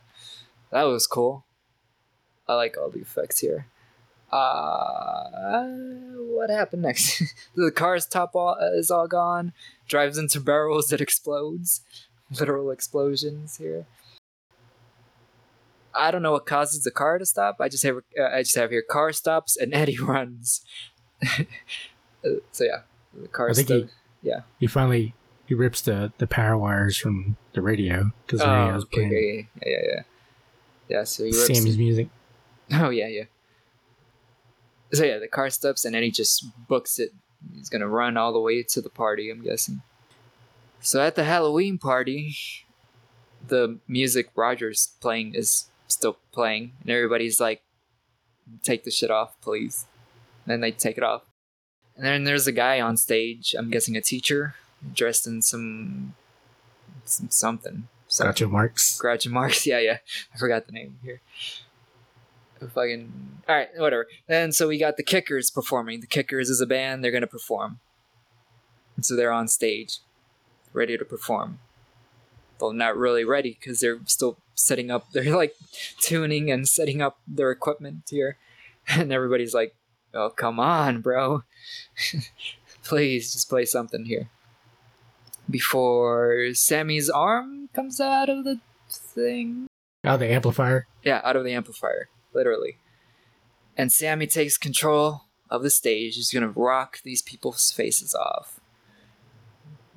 That 0.72 0.84
was 0.84 1.06
cool. 1.06 1.44
I 2.48 2.56
like 2.56 2.78
all 2.78 2.90
the 2.90 3.02
effects 3.02 3.40
here. 3.40 3.68
Uh, 4.32 5.64
what 6.36 6.50
happened 6.50 6.84
next? 6.84 7.22
the 7.56 7.72
car's 7.72 8.06
top 8.06 8.36
all, 8.36 8.56
is 8.76 8.90
all 8.90 9.08
gone. 9.08 9.54
Drives 9.88 10.18
into 10.18 10.40
barrels 10.40 10.88
that 10.88 11.02
explodes. 11.02 11.82
Literal 12.40 12.72
explosions 12.72 13.58
here. 13.58 13.86
I 15.94 16.12
don't 16.12 16.22
know 16.22 16.32
what 16.32 16.46
causes 16.46 16.84
the 16.84 16.92
car 16.92 17.18
to 17.18 17.26
stop. 17.26 17.58
I 17.60 17.68
just 17.68 17.84
have 17.84 17.98
uh, 18.18 18.24
I 18.24 18.44
just 18.44 18.56
have 18.56 18.72
here 18.72 18.82
car 18.82 19.12
stops 19.12 19.58
and 19.58 19.74
Eddie 19.74 20.00
runs. 20.00 20.64
Uh, 21.22 22.40
so 22.54 22.64
yeah, 22.64 22.82
the 23.14 23.28
car 23.28 23.50
I 23.50 23.54
think 23.54 23.68
he, 23.68 23.90
he 24.60 24.68
finally 24.68 25.14
he 25.46 25.54
rips 25.54 25.82
the, 25.82 26.14
the 26.18 26.28
power 26.28 26.58
wires 26.58 26.96
from 26.96 27.36
the 27.52 27.62
radio 27.62 28.14
because 28.26 28.40
the 28.40 28.50
Oh, 28.50 28.66
radio's 28.68 28.84
okay, 28.84 28.96
playing 28.96 29.12
yeah, 29.12 29.68
yeah, 29.68 29.70
yeah, 29.70 29.88
yeah. 29.90 30.02
Yeah, 30.88 31.04
so 31.04 31.26
he 31.26 31.32
rips 31.32 31.48
Sammy's 31.48 31.78
music. 31.78 32.08
Oh 32.72 32.90
yeah, 32.90 33.08
yeah. 33.08 33.24
So 34.94 35.04
yeah, 35.06 35.20
the 35.20 35.28
car 35.28 35.50
stops 35.50 35.86
and 35.86 35.96
then 35.96 36.04
he 36.04 36.12
just 36.12 36.46
books 36.68 37.00
it. 37.00 37.12
He's 37.56 37.70
gonna 37.70 37.88
run 37.88 38.18
all 38.18 38.34
the 38.34 38.40
way 38.40 38.64
to 38.64 38.82
the 38.82 38.90
party. 38.90 39.30
I'm 39.30 39.42
guessing. 39.44 39.82
So 40.82 41.02
at 41.02 41.16
the 41.16 41.24
Halloween 41.24 41.78
party, 41.78 42.36
the 43.48 43.80
music 43.88 44.30
Roger's 44.36 44.94
playing 45.00 45.36
is 45.36 45.68
still 45.88 46.18
playing, 46.32 46.74
and 46.82 46.90
everybody's 46.90 47.40
like, 47.40 47.62
"Take 48.64 48.84
the 48.84 48.92
shit 48.92 49.12
off, 49.12 49.40
please." 49.42 49.86
And 50.46 50.52
then 50.52 50.62
they 50.62 50.72
take 50.72 50.98
it 50.98 51.04
off, 51.04 51.24
and 51.96 52.06
then 52.06 52.24
there's 52.24 52.48
a 52.48 52.52
guy 52.52 52.82
on 52.82 52.98
stage. 52.98 53.56
I'm 53.58 53.70
guessing 53.70 53.96
a 53.96 54.02
teacher, 54.02 54.56
dressed 54.94 55.28
in 55.28 55.42
some, 55.42 56.16
some 57.06 57.30
something. 57.30 57.88
something. 58.08 58.30
Gotcha 58.32 58.48
marks. 58.48 59.00
Groucho 59.00 59.30
Marx. 59.32 59.66
Yeah, 59.72 59.80
yeah. 59.80 59.98
I 60.34 60.38
forgot 60.38 60.66
the 60.66 60.72
name 60.72 60.98
here. 61.04 61.22
Fucking. 62.70 63.42
All 63.50 63.56
right, 63.56 63.70
whatever. 63.78 64.08
And 64.28 64.54
so 64.54 64.68
we 64.68 64.78
got 64.78 64.98
the 64.98 65.04
Kickers 65.04 65.50
performing. 65.50 66.02
The 66.02 66.08
Kickers 66.08 66.50
is 66.50 66.62
a 66.62 66.68
band. 66.68 67.04
They're 67.04 67.12
gonna 67.12 67.28
perform. 67.28 67.80
And 68.96 69.06
so 69.06 69.16
they're 69.16 69.32
on 69.32 69.48
stage, 69.48 70.00
ready 70.74 70.98
to 70.98 71.06
perform. 71.06 71.60
Well, 72.60 72.74
not 72.74 72.96
really 72.96 73.24
ready 73.24 73.58
because 73.60 73.80
they're 73.80 74.00
still 74.06 74.38
setting 74.54 74.92
up. 74.92 75.08
They're 75.14 75.36
like 75.36 75.56
tuning 76.00 76.52
and 76.52 76.68
setting 76.68 77.02
up 77.02 77.20
their 77.28 77.50
equipment 77.50 78.04
here, 78.10 78.38
and 78.88 79.12
everybody's 79.12 79.54
like, 79.54 79.76
"Oh, 80.14 80.30
come 80.30 80.60
on, 80.60 81.02
bro! 81.02 81.44
Please, 82.84 83.34
just 83.34 83.50
play 83.50 83.66
something 83.66 84.06
here." 84.06 84.30
Before 85.50 86.54
Sammy's 86.54 87.10
arm 87.10 87.70
comes 87.74 88.00
out 88.00 88.30
of 88.30 88.44
the 88.44 88.60
thing. 88.90 89.68
Out 90.04 90.16
of 90.16 90.20
the 90.20 90.32
amplifier. 90.32 90.88
Yeah, 91.04 91.22
out 91.24 91.36
of 91.36 91.44
the 91.44 91.54
amplifier, 91.54 92.10
literally. 92.34 92.78
And 93.78 93.92
Sammy 93.92 94.28
takes 94.28 94.58
control 94.58 95.24
of 95.50 95.64
the 95.64 95.70
stage. 95.70 96.16
He's 96.16 96.32
gonna 96.32 96.50
rock 96.50 97.00
these 97.04 97.22
people's 97.22 97.72
faces 97.72 98.14
off. 98.16 98.60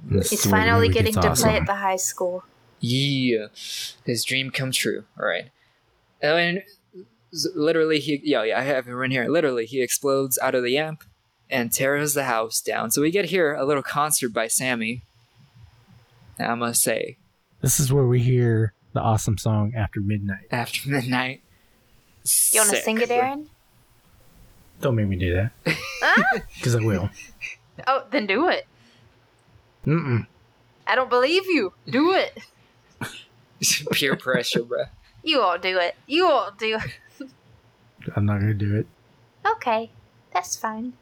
This 0.06 0.30
He's 0.30 0.40
is 0.40 0.46
where 0.52 0.60
the 0.60 0.66
finally 0.66 0.88
getting 0.88 1.12
to 1.14 1.28
awesome. 1.30 1.48
play 1.48 1.56
at 1.58 1.66
the 1.66 1.76
high 1.76 1.96
school. 1.96 2.44
Yeah, 2.80 3.46
his 4.04 4.24
dream 4.24 4.50
come 4.50 4.70
true. 4.72 5.04
All 5.18 5.26
right. 5.26 5.50
And 6.20 6.62
literally, 7.54 8.00
he 8.00 8.20
yeah 8.24 8.42
yeah 8.44 8.58
I 8.58 8.62
have 8.62 8.86
him 8.86 8.94
right 8.94 9.10
here. 9.10 9.28
Literally, 9.28 9.66
he 9.66 9.80
explodes 9.82 10.38
out 10.42 10.54
of 10.54 10.62
the 10.64 10.76
amp 10.78 11.04
and 11.50 11.72
tears 11.72 12.14
the 12.14 12.24
house 12.24 12.60
down. 12.60 12.90
So 12.90 13.00
we 13.02 13.10
get 13.10 13.26
here 13.26 13.54
a 13.54 13.64
little 13.64 13.82
concert 13.82 14.30
by 14.32 14.46
Sammy. 14.48 15.02
I 16.38 16.54
must 16.54 16.82
say, 16.82 17.16
This 17.60 17.78
is 17.78 17.92
where 17.92 18.06
we 18.06 18.20
hear 18.20 18.72
the 18.92 19.00
awesome 19.00 19.38
song 19.38 19.72
After 19.76 20.00
Midnight. 20.00 20.46
after 20.50 20.88
midnight. 20.88 21.42
You 22.52 22.60
want 22.60 22.70
to 22.70 22.76
sing 22.82 23.00
it, 23.00 23.08
bro. 23.08 23.16
Aaron? 23.16 23.50
Don't 24.80 24.96
make 24.96 25.06
me 25.06 25.16
do 25.16 25.34
that 25.34 25.52
Ah! 26.02 26.24
because 26.56 26.74
I 26.74 26.80
will. 26.80 27.10
Oh, 27.86 28.04
then 28.10 28.26
do 28.26 28.48
it. 28.48 28.66
Mm-mm. 29.86 30.26
I 30.86 30.94
don't 30.94 31.10
believe 31.10 31.46
you. 31.46 31.72
Do 31.88 32.14
it. 32.14 32.38
Peer 33.92 34.16
pressure, 34.16 34.62
bro. 34.62 34.84
You 35.22 35.40
all 35.40 35.58
do 35.58 35.78
it. 35.78 35.96
You 36.06 36.26
all 36.26 36.50
do 36.56 36.78
it. 36.78 37.28
I'm 38.14 38.26
not 38.26 38.40
gonna 38.40 38.54
do 38.54 38.76
it. 38.76 38.86
Okay, 39.46 39.90
that's 40.32 40.56
fine. 40.56 40.94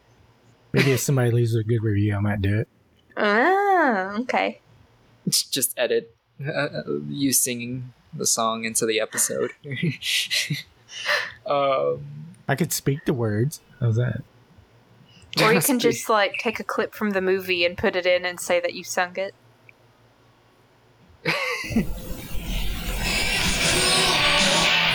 Maybe 0.72 0.92
if 0.92 1.00
somebody 1.00 1.30
leaves 1.30 1.54
a 1.54 1.62
good 1.62 1.82
review, 1.82 2.16
I 2.16 2.20
might 2.20 2.42
do 2.42 2.60
it. 2.60 2.68
Ah, 3.16 4.16
okay. 4.20 4.60
just 5.28 5.74
edit 5.76 6.14
uh, 6.46 6.82
you 7.08 7.32
singing 7.32 7.92
the 8.12 8.26
song 8.26 8.64
into 8.64 8.86
the 8.86 9.00
episode. 9.00 9.52
Um, 11.46 12.04
I 12.48 12.54
could 12.54 12.72
speak 12.72 13.04
the 13.04 13.14
words. 13.14 13.60
How's 13.80 13.96
that? 13.96 14.22
Or 15.40 15.52
you 15.52 15.60
can 15.60 15.78
just 15.78 16.08
like 16.08 16.34
take 16.38 16.60
a 16.60 16.64
clip 16.64 16.94
from 16.94 17.10
the 17.10 17.22
movie 17.22 17.64
and 17.64 17.76
put 17.76 17.96
it 17.96 18.04
in 18.04 18.24
and 18.24 18.38
say 18.38 18.60
that 18.60 18.74
you 18.74 18.84
sung 18.84 19.16
it. 19.16 19.34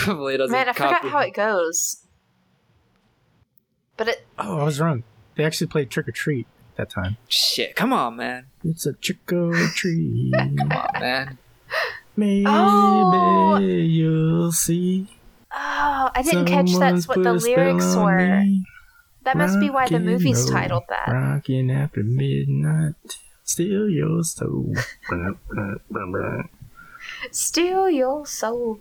Hopefully 0.03 0.35
it 0.35 0.37
doesn't 0.37 0.51
Man, 0.51 0.69
I 0.69 0.73
forgot 0.73 1.05
how 1.05 1.19
it 1.19 1.33
goes. 1.33 2.05
But 3.97 4.07
it, 4.09 4.25
Oh, 4.37 4.59
I 4.59 4.63
was 4.63 4.79
wrong. 4.79 5.03
They 5.35 5.43
actually 5.43 5.67
played 5.67 5.89
Trick 5.89 6.07
or 6.07 6.11
Treat 6.11 6.47
that 6.79 6.89
time. 6.89 7.17
Shit, 7.27 7.75
come 7.75 7.91
on, 7.93 8.15
man. 8.15 8.45
It's 8.63 8.85
a 8.85 8.93
trick 8.93 9.31
or 9.33 9.53
treat. 9.75 10.33
Come 10.37 10.71
on, 10.71 10.87
man. 10.99 11.37
Maybe 12.15 12.45
Oh. 12.47 13.57
you'll 13.59 14.51
see. 14.51 15.07
oh, 15.51 16.09
I 16.15 16.21
didn't 16.23 16.45
catch 16.45 16.71
that's 16.73 17.07
what 17.07 17.21
the 17.23 17.33
lyrics 17.33 17.95
were. 17.95 18.41
me. 18.41 18.63
That 19.23 19.37
must 19.37 19.59
be 19.59 19.69
why 19.69 19.87
the 19.87 19.99
movie's 19.99 20.43
roll, 20.43 20.51
titled 20.51 20.83
that. 20.89 21.07
Rocking 21.09 21.69
after 21.69 22.01
midnight, 22.03 22.95
steal 23.43 23.89
your 23.89 24.23
soul. 24.23 24.73
Steal 27.31 27.89
your 27.89 28.25
soul. 28.25 28.79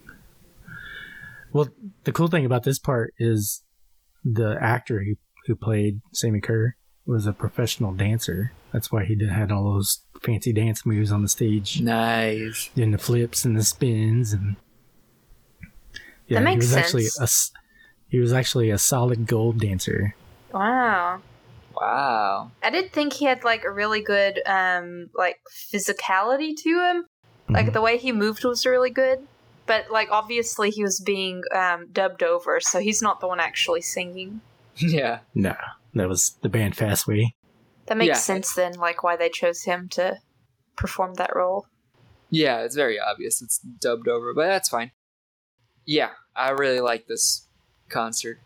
well, 1.53 1.69
the 2.05 2.13
cool 2.13 2.29
thing 2.29 2.45
about 2.47 2.63
this 2.63 2.79
part 2.79 3.13
is 3.19 3.63
the 4.25 4.57
actor 4.61 5.03
who, 5.05 5.15
who 5.47 5.55
played 5.57 6.01
Sammy 6.13 6.41
Curr 6.41 6.77
was 7.09 7.27
a 7.27 7.33
professional 7.33 7.93
dancer. 7.93 8.53
That's 8.73 8.93
why 8.93 9.05
he 9.05 9.15
did 9.15 9.31
had 9.31 9.51
all 9.51 9.65
those 9.73 10.01
fancy 10.23 10.53
dance 10.53 10.85
moves 10.85 11.11
on 11.11 11.23
the 11.23 11.29
stage, 11.29 11.81
Nice. 11.81 12.71
doing 12.77 12.91
the 12.91 12.99
flips 12.99 13.45
and 13.45 13.57
the 13.57 13.65
spins, 13.65 14.33
and 14.33 14.57
yeah, 16.27 16.41
makes 16.41 16.67
he 16.67 16.69
was 16.69 16.77
actually 16.77 17.03
sense. 17.05 17.21
a 17.21 17.23
s- 17.23 17.53
he 18.09 18.19
was 18.19 18.33
actually 18.33 18.71
a 18.71 18.79
solid 18.79 19.27
gold 19.27 19.59
dancer. 19.61 20.15
Wow. 20.53 21.21
Wow. 21.79 22.51
I 22.63 22.71
did 22.71 22.93
think 22.93 23.13
he 23.15 23.25
had 23.27 23.45
like 23.45 23.65
a 23.65 23.71
really 23.71 24.01
good 24.03 24.41
um 24.47 25.11
like 25.15 25.41
physicality 25.73 26.55
to 26.57 26.69
him. 26.71 27.07
Like 27.49 27.67
Mhm. 27.67 27.73
the 27.73 27.81
way 27.81 27.97
he 27.99 28.13
moved 28.13 28.45
was 28.45 28.67
really 28.67 28.91
good. 28.91 29.27
But 29.67 29.91
like 29.91 30.09
obviously 30.11 30.71
he 30.71 30.83
was 30.83 31.01
being 31.01 31.43
um 31.55 31.87
dubbed 31.93 32.23
over, 32.23 32.61
so 32.61 32.81
he's 32.81 33.01
not 33.01 33.21
the 33.21 33.29
one 33.29 33.41
actually 33.41 33.81
singing. 33.83 34.41
Yeah. 34.81 35.21
No, 35.35 35.57
that 35.99 36.09
was 36.09 36.37
the 36.43 36.49
band 36.49 36.77
Fastway. 36.77 37.35
That 37.87 37.97
makes 37.97 38.09
Yeah. 38.09 38.15
sense 38.15 38.55
then, 38.55 38.75
like 38.75 39.03
why 39.03 39.17
they 39.17 39.29
chose 39.29 39.63
him 39.63 39.89
to 39.91 40.19
perform 40.77 41.15
that 41.15 41.35
role. 41.35 41.67
Yeah, 42.31 42.61
it's 42.61 42.75
very 42.77 42.99
obvious. 43.01 43.41
It's 43.41 43.59
dubbed 43.59 44.09
over, 44.09 44.35
but 44.35 44.47
that's 44.47 44.69
fine. 44.69 44.93
Yeah, 45.87 46.11
I 46.37 46.51
really 46.51 46.81
like 46.81 47.07
this 47.07 47.47
concert. 47.89 48.39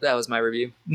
That 0.00 0.14
was 0.14 0.28
my 0.28 0.38
review. 0.38 0.72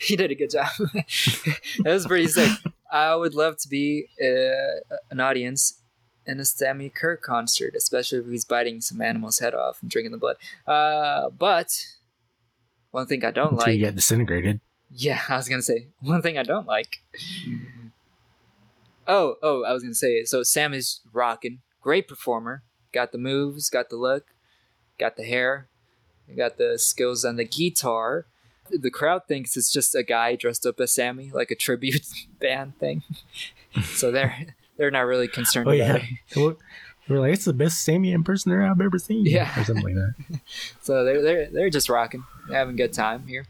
he 0.00 0.16
did 0.16 0.30
a 0.30 0.34
good 0.34 0.50
job. 0.50 0.68
that 0.78 1.84
was 1.84 2.06
pretty 2.06 2.28
sick. 2.28 2.50
I 2.90 3.14
would 3.16 3.34
love 3.34 3.58
to 3.58 3.68
be 3.68 4.06
uh, 4.22 4.96
an 5.10 5.20
audience 5.20 5.80
in 6.26 6.40
a 6.40 6.44
Sammy 6.44 6.88
Curr 6.88 7.16
concert, 7.16 7.74
especially 7.76 8.20
if 8.20 8.26
he's 8.26 8.44
biting 8.46 8.80
some 8.80 9.02
animal's 9.02 9.40
head 9.40 9.54
off 9.54 9.82
and 9.82 9.90
drinking 9.90 10.12
the 10.12 10.18
blood. 10.18 10.36
Uh, 10.66 11.28
but 11.30 11.84
one 12.92 13.06
thing 13.06 13.24
I 13.24 13.32
don't 13.32 13.52
Until 13.54 13.66
like. 13.66 13.74
you 13.74 13.80
get 13.80 13.96
disintegrated. 13.96 14.60
Yeah, 14.96 15.20
I 15.28 15.36
was 15.36 15.48
gonna 15.48 15.62
say 15.62 15.88
one 16.00 16.22
thing 16.22 16.38
I 16.38 16.42
don't 16.42 16.66
like. 16.66 16.98
Mm-hmm. 17.46 17.88
Oh, 19.06 19.36
oh, 19.42 19.64
I 19.64 19.72
was 19.72 19.82
gonna 19.82 19.94
say 19.94 20.24
so. 20.24 20.42
Sam 20.42 20.72
is 20.72 21.00
rocking, 21.12 21.60
great 21.82 22.08
performer. 22.08 22.62
Got 22.92 23.12
the 23.12 23.18
moves, 23.18 23.68
got 23.70 23.90
the 23.90 23.96
look, 23.96 24.26
got 24.98 25.16
the 25.16 25.24
hair, 25.24 25.66
got 26.36 26.58
the 26.58 26.78
skills 26.78 27.24
on 27.24 27.36
the 27.36 27.44
guitar. 27.44 28.26
The 28.70 28.90
crowd 28.90 29.22
thinks 29.28 29.56
it's 29.56 29.70
just 29.70 29.94
a 29.94 30.02
guy 30.02 30.36
dressed 30.36 30.64
up 30.64 30.80
as 30.80 30.92
Sammy, 30.92 31.30
like 31.34 31.50
a 31.50 31.54
tribute 31.56 32.06
band 32.40 32.78
thing. 32.78 33.02
so 33.82 34.10
they're 34.10 34.46
they're 34.78 34.90
not 34.92 35.06
really 35.06 35.28
concerned 35.28 35.68
Oh 35.68 35.72
about 35.72 35.78
yeah, 35.86 35.96
it. 36.30 36.36
we're 36.36 36.56
we're 37.08 37.20
like 37.20 37.34
it's 37.34 37.44
the 37.44 37.52
best 37.52 37.82
Sammy 37.84 38.12
impersonator 38.12 38.62
I've 38.62 38.80
ever 38.80 38.98
seen. 38.98 39.26
Yeah. 39.26 39.60
or 39.60 39.64
something 39.64 39.84
like 39.84 39.94
that. 39.96 40.40
So 40.80 41.04
they're 41.04 41.20
they're 41.20 41.46
they're 41.50 41.70
just 41.70 41.88
rocking, 41.90 42.24
having 42.50 42.74
a 42.74 42.76
good 42.78 42.92
time 42.94 43.26
here. 43.26 43.44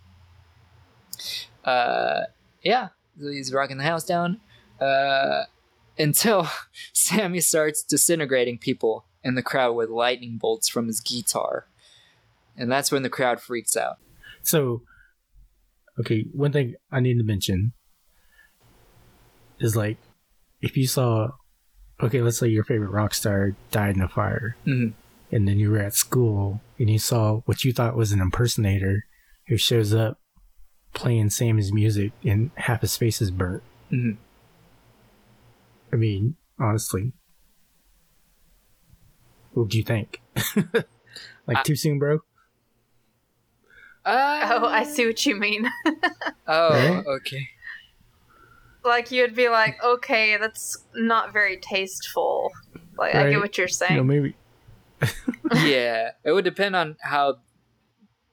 Uh, 1.64 2.22
yeah, 2.62 2.88
he's 3.18 3.52
rocking 3.52 3.78
the 3.78 3.84
house 3.84 4.04
down. 4.04 4.40
Uh, 4.80 5.44
until 5.98 6.48
Sammy 6.92 7.40
starts 7.40 7.82
disintegrating 7.82 8.58
people 8.58 9.04
in 9.22 9.34
the 9.36 9.42
crowd 9.42 9.72
with 9.72 9.88
lightning 9.88 10.38
bolts 10.38 10.68
from 10.68 10.86
his 10.86 11.00
guitar, 11.00 11.66
and 12.56 12.70
that's 12.70 12.90
when 12.92 13.02
the 13.02 13.08
crowd 13.10 13.40
freaks 13.40 13.76
out. 13.76 13.96
So, 14.42 14.82
okay, 16.00 16.26
one 16.32 16.52
thing 16.52 16.74
I 16.92 17.00
need 17.00 17.16
to 17.18 17.24
mention 17.24 17.72
is 19.60 19.76
like 19.76 19.96
if 20.60 20.76
you 20.76 20.86
saw, 20.86 21.28
okay, 22.02 22.20
let's 22.20 22.38
say 22.38 22.48
your 22.48 22.64
favorite 22.64 22.90
rock 22.90 23.14
star 23.14 23.54
died 23.70 23.96
in 23.96 24.02
a 24.02 24.08
fire, 24.08 24.56
Mhm. 24.66 24.92
and 25.30 25.46
then 25.48 25.58
you 25.58 25.70
were 25.70 25.78
at 25.78 25.94
school 25.94 26.60
and 26.78 26.90
you 26.90 26.98
saw 26.98 27.36
what 27.46 27.64
you 27.64 27.72
thought 27.72 27.96
was 27.96 28.12
an 28.12 28.20
impersonator 28.20 29.04
who 29.48 29.56
shows 29.56 29.94
up 29.94 30.18
playing 30.94 31.30
Sammy's 31.30 31.72
music 31.72 32.12
and 32.24 32.50
half 32.56 32.80
his 32.80 32.96
face 32.96 33.20
is 33.20 33.30
burnt. 33.30 33.62
Mhm. 33.92 34.16
I 35.92 35.96
mean, 35.96 36.36
honestly, 36.58 37.12
what 39.52 39.68
do 39.68 39.78
you 39.78 39.84
think? 39.84 40.20
like 41.46 41.58
I- 41.58 41.62
too 41.62 41.76
soon, 41.76 41.98
bro? 41.98 42.20
Uh, 44.04 44.48
Oh, 44.60 44.66
I 44.66 44.84
see 44.84 45.06
what 45.06 45.24
you 45.24 45.36
mean. 45.36 45.68
Oh, 46.46 47.02
okay. 47.06 47.48
like 48.84 49.10
you'd 49.10 49.34
be 49.34 49.48
like, 49.48 49.82
okay, 49.82 50.36
that's 50.36 50.84
not 50.94 51.32
very 51.32 51.56
tasteful. 51.56 52.50
Like 52.98 53.14
I 53.14 53.30
get 53.30 53.40
what 53.40 53.56
you're 53.56 53.66
You 53.66 53.72
saying. 53.72 53.96
know, 53.96 54.04
maybe 54.04 54.34
yeah, 55.54 56.10
it 56.22 56.32
would 56.32 56.44
depend 56.44 56.76
on 56.76 56.96
how 57.00 57.38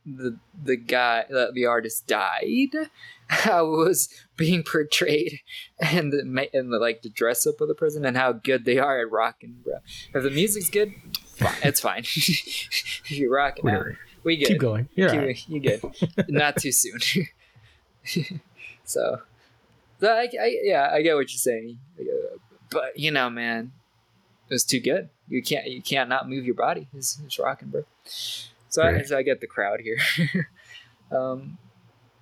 the 0.06 0.38
the 0.64 0.76
guy 0.76 1.26
the, 1.30 1.52
the 1.54 1.66
artist 1.66 2.08
died, 2.08 2.90
how 3.28 3.66
it 3.66 3.78
was 3.78 4.10
being 4.36 4.64
portrayed, 4.64 5.40
and 5.80 6.12
the 6.12 6.50
and 6.54 6.74
the 6.74 6.80
like 6.80 7.02
the 7.02 7.10
dress 7.10 7.46
up 7.46 7.62
of 7.62 7.68
the 7.68 7.76
person 7.76 8.06
and 8.06 8.18
how 8.18 8.32
good 8.32 8.66
they 8.66 8.78
are 8.78 9.02
at 9.02 9.12
rocking, 9.12 9.58
bro. 9.64 9.76
If 10.14 10.24
the 10.24 10.32
music's 10.32 10.70
good, 10.70 10.94
fine, 11.36 11.56
it's 11.64 11.80
fine. 11.80 12.04
you're 13.08 13.32
rocking 13.32 13.70
out, 13.70 13.86
we 14.24 14.38
good. 14.38 14.48
Keep 14.48 14.60
going. 14.60 14.90
All 15.00 15.06
right. 15.06 15.50
You 15.50 15.60
good? 15.60 15.82
Not 16.30 16.58
too 16.58 16.72
soon. 16.72 17.00
so, 18.84 19.22
so 20.00 20.08
I, 20.08 20.28
I, 20.40 20.60
yeah, 20.64 20.90
I 20.92 21.02
get 21.02 21.16
what 21.16 21.32
you're 21.32 21.38
saying, 21.38 21.80
but 22.70 22.98
you 22.98 23.12
know, 23.12 23.30
man, 23.30 23.72
it 24.50 24.54
was 24.54 24.64
too 24.64 24.80
good. 24.80 25.10
You 25.28 25.42
can't, 25.42 25.66
you 25.68 25.82
can't 25.82 26.10
not 26.10 26.28
move 26.28 26.44
your 26.44 26.56
body. 26.56 26.90
It's, 26.94 27.18
it's 27.24 27.40
rocking, 27.40 27.70
bro. 27.70 27.86
So, 28.72 28.82
I, 28.82 29.02
so 29.04 29.18
I 29.18 29.22
get 29.22 29.42
the 29.42 29.48
crowd 29.48 29.82
here. 29.82 29.98
um, 31.12 31.58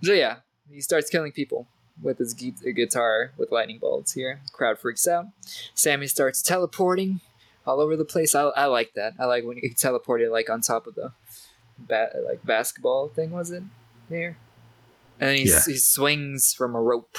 so 0.04 0.14
yeah, 0.14 0.38
he 0.70 0.82
starts 0.82 1.10
killing 1.10 1.32
people 1.32 1.68
with 2.02 2.18
his 2.18 2.34
gu- 2.34 2.74
guitar 2.74 3.32
with 3.38 3.52
lightning 3.52 3.78
bolts. 3.80 4.14
Here, 4.14 4.42
crowd 4.52 4.80
freaks 4.80 5.08
out. 5.08 5.26
Sammy 5.74 6.08
starts 6.08 6.42
teleporting 6.42 7.22
all 7.68 7.80
over 7.80 7.96
the 7.96 8.06
place. 8.06 8.34
I, 8.36 8.44
I 8.44 8.66
like 8.66 8.94
that. 8.96 9.14
I 9.20 9.26
like 9.26 9.44
when 9.46 9.58
he 9.58 9.70
teleported 9.70 10.32
like 10.32 10.50
on 10.50 10.62
top 10.62 10.88
of 10.88 10.96
the 10.96 11.12
ba- 11.78 12.12
like 12.26 12.44
basketball 12.46 13.10
thing 13.10 13.32
was 13.32 13.52
it 13.52 13.64
there 14.10 14.38
and 15.20 15.38
he, 15.38 15.44
Yeah. 15.50 15.62
he 15.68 15.78
swings 15.78 16.54
from 16.54 16.74
a 16.76 16.82
rope 16.82 17.16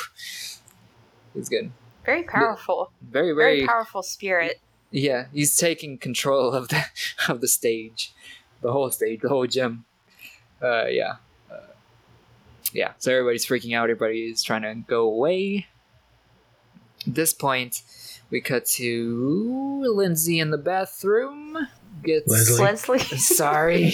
he's 1.35 1.49
good 1.49 1.71
Very 2.05 2.25
powerful. 2.25 2.91
very 3.01 3.33
Very 3.33 3.59
very 3.61 3.67
powerful 3.67 4.03
spirit. 4.03 4.61
yeah 4.91 5.27
he's 5.33 5.57
taking 5.57 5.99
control 5.99 6.53
of 6.53 6.69
the 6.69 6.85
of 7.29 7.41
the 7.41 7.47
stage 7.49 8.13
the 8.63 8.73
whole 8.73 8.91
stage 8.91 9.21
the 9.21 9.29
whole 9.29 9.47
gym 9.47 9.85
uh 10.63 10.87
yeah 10.87 11.17
uh, 11.51 11.73
yeah 12.73 12.93
so 12.99 13.13
everybody's 13.13 13.47
freaking 13.47 13.77
out 13.77 13.85
everybody's 13.85 14.43
trying 14.43 14.63
to 14.63 14.75
go 14.87 15.03
away 15.03 15.67
at 17.07 17.15
this 17.15 17.33
point 17.33 17.83
we 18.31 18.41
cut 18.41 18.65
to 18.65 19.83
Lyndsey 19.87 20.41
in 20.41 20.51
the 20.51 20.59
bathroom 20.59 21.57
gets 22.03 22.29
Leslie. 22.29 22.65
Leslie. 22.65 22.99
Sorry. 23.19 23.93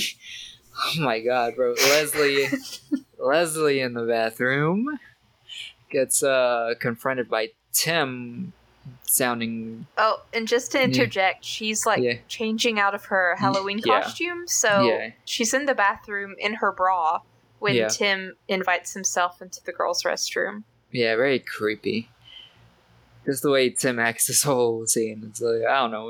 Oh 0.78 1.00
my 1.00 1.20
god, 1.20 1.56
bro. 1.56 1.72
Leslie 1.72 2.48
Leslie 3.18 3.80
in 3.80 3.94
the 3.94 4.04
bathroom 4.04 4.98
gets 5.90 6.22
uh 6.22 6.74
confronted 6.80 7.28
by 7.28 7.50
Tim 7.72 8.52
sounding 9.02 9.86
Oh, 9.98 10.22
and 10.32 10.46
just 10.48 10.72
to 10.72 10.82
interject, 10.82 11.44
she's 11.44 11.86
like 11.86 12.02
Yeah. 12.02 12.14
changing 12.28 12.78
out 12.78 12.94
of 12.94 13.06
her 13.06 13.36
Halloween 13.36 13.80
Yeah. 13.84 14.02
costume. 14.02 14.46
So 14.46 14.82
Yeah. 14.88 15.10
she's 15.24 15.52
in 15.54 15.66
the 15.66 15.74
bathroom 15.74 16.34
in 16.38 16.54
her 16.54 16.72
bra 16.72 17.20
when 17.58 17.74
Yeah. 17.74 17.88
Tim 17.88 18.36
invites 18.48 18.92
himself 18.94 19.40
into 19.42 19.60
the 19.64 19.72
girls' 19.72 20.02
restroom. 20.02 20.64
yeah, 20.92 21.14
very 21.16 21.38
creepy. 21.38 22.08
Just 23.24 23.42
the 23.42 23.50
way 23.50 23.70
Tim 23.70 23.98
acts 23.98 24.26
this 24.28 24.42
whole 24.44 24.86
scene. 24.86 25.24
It's 25.28 25.40
like 25.40 25.62
I 25.68 25.80
don't 25.80 25.90
know. 25.90 26.08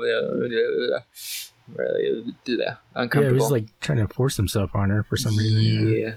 Really 1.75 2.33
Yeah, 2.45 2.53
he 2.55 2.61
uncomfortable. 2.95 3.33
was 3.35 3.51
like 3.51 3.65
trying 3.81 3.97
to 3.97 4.07
force 4.07 4.37
himself 4.37 4.71
on 4.75 4.89
her 4.89 5.03
for 5.03 5.17
some 5.17 5.35
reason. 5.35 5.91
Yeah. 5.93 6.15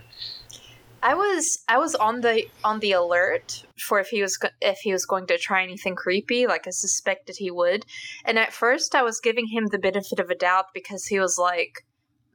I 1.02 1.14
was 1.14 1.62
I 1.68 1.78
was 1.78 1.94
on 1.94 2.20
the 2.20 2.46
on 2.62 2.80
the 2.80 2.92
alert 2.92 3.64
for 3.78 4.00
if 4.00 4.08
he 4.08 4.22
was 4.22 4.38
if 4.60 4.78
he 4.80 4.92
was 4.92 5.06
going 5.06 5.26
to 5.28 5.38
try 5.38 5.62
anything 5.62 5.94
creepy, 5.94 6.46
like 6.46 6.66
I 6.66 6.70
suspected 6.70 7.36
he 7.38 7.50
would. 7.50 7.86
And 8.24 8.38
at 8.38 8.52
first, 8.52 8.94
I 8.94 9.02
was 9.02 9.20
giving 9.20 9.46
him 9.46 9.66
the 9.66 9.78
benefit 9.78 10.20
of 10.20 10.30
a 10.30 10.34
doubt 10.34 10.66
because 10.74 11.06
he 11.06 11.18
was 11.18 11.38
like, 11.38 11.86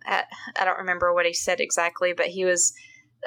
I, 0.06 0.24
I 0.60 0.66
don't 0.66 0.80
remember 0.80 1.14
what 1.14 1.26
he 1.26 1.34
said 1.34 1.60
exactly, 1.60 2.14
but 2.14 2.28
he 2.28 2.46
was 2.46 2.74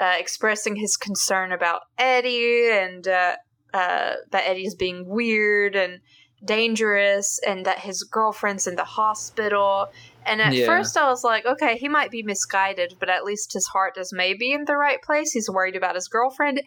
uh, 0.01 0.15
expressing 0.19 0.77
his 0.77 0.97
concern 0.97 1.52
about 1.52 1.82
Eddie 1.98 2.70
and 2.70 3.06
uh, 3.06 3.36
uh, 3.73 4.15
that 4.31 4.47
Eddie's 4.47 4.74
being 4.74 5.06
weird 5.06 5.77
and 5.77 6.01
dangerous 6.44 7.40
and 7.47 7.66
that 7.66 7.81
his 7.81 8.05
girlfriend's 8.05 8.66
in 8.66 8.77
the 8.77 8.85
hospital. 8.85 9.89
And 10.27 10.43
at 10.43 10.53
Yeah. 10.53 10.66
first 10.66 10.97
I 10.97 11.09
was 11.09 11.24
like, 11.24 11.47
okay, 11.47 11.77
he 11.78 11.89
might 11.89 12.11
be 12.11 12.23
misguided, 12.23 12.97
but 13.01 13.09
at 13.09 13.24
least 13.24 13.53
his 13.53 13.66
heart 13.69 13.97
is 13.97 14.12
maybe 14.12 14.53
in 14.53 14.65
the 14.66 14.77
right 14.77 15.01
place. 15.03 15.32
He's 15.32 15.49
worried 15.49 15.77
about 15.77 15.95
his 15.95 16.09
girlfriend. 16.09 16.62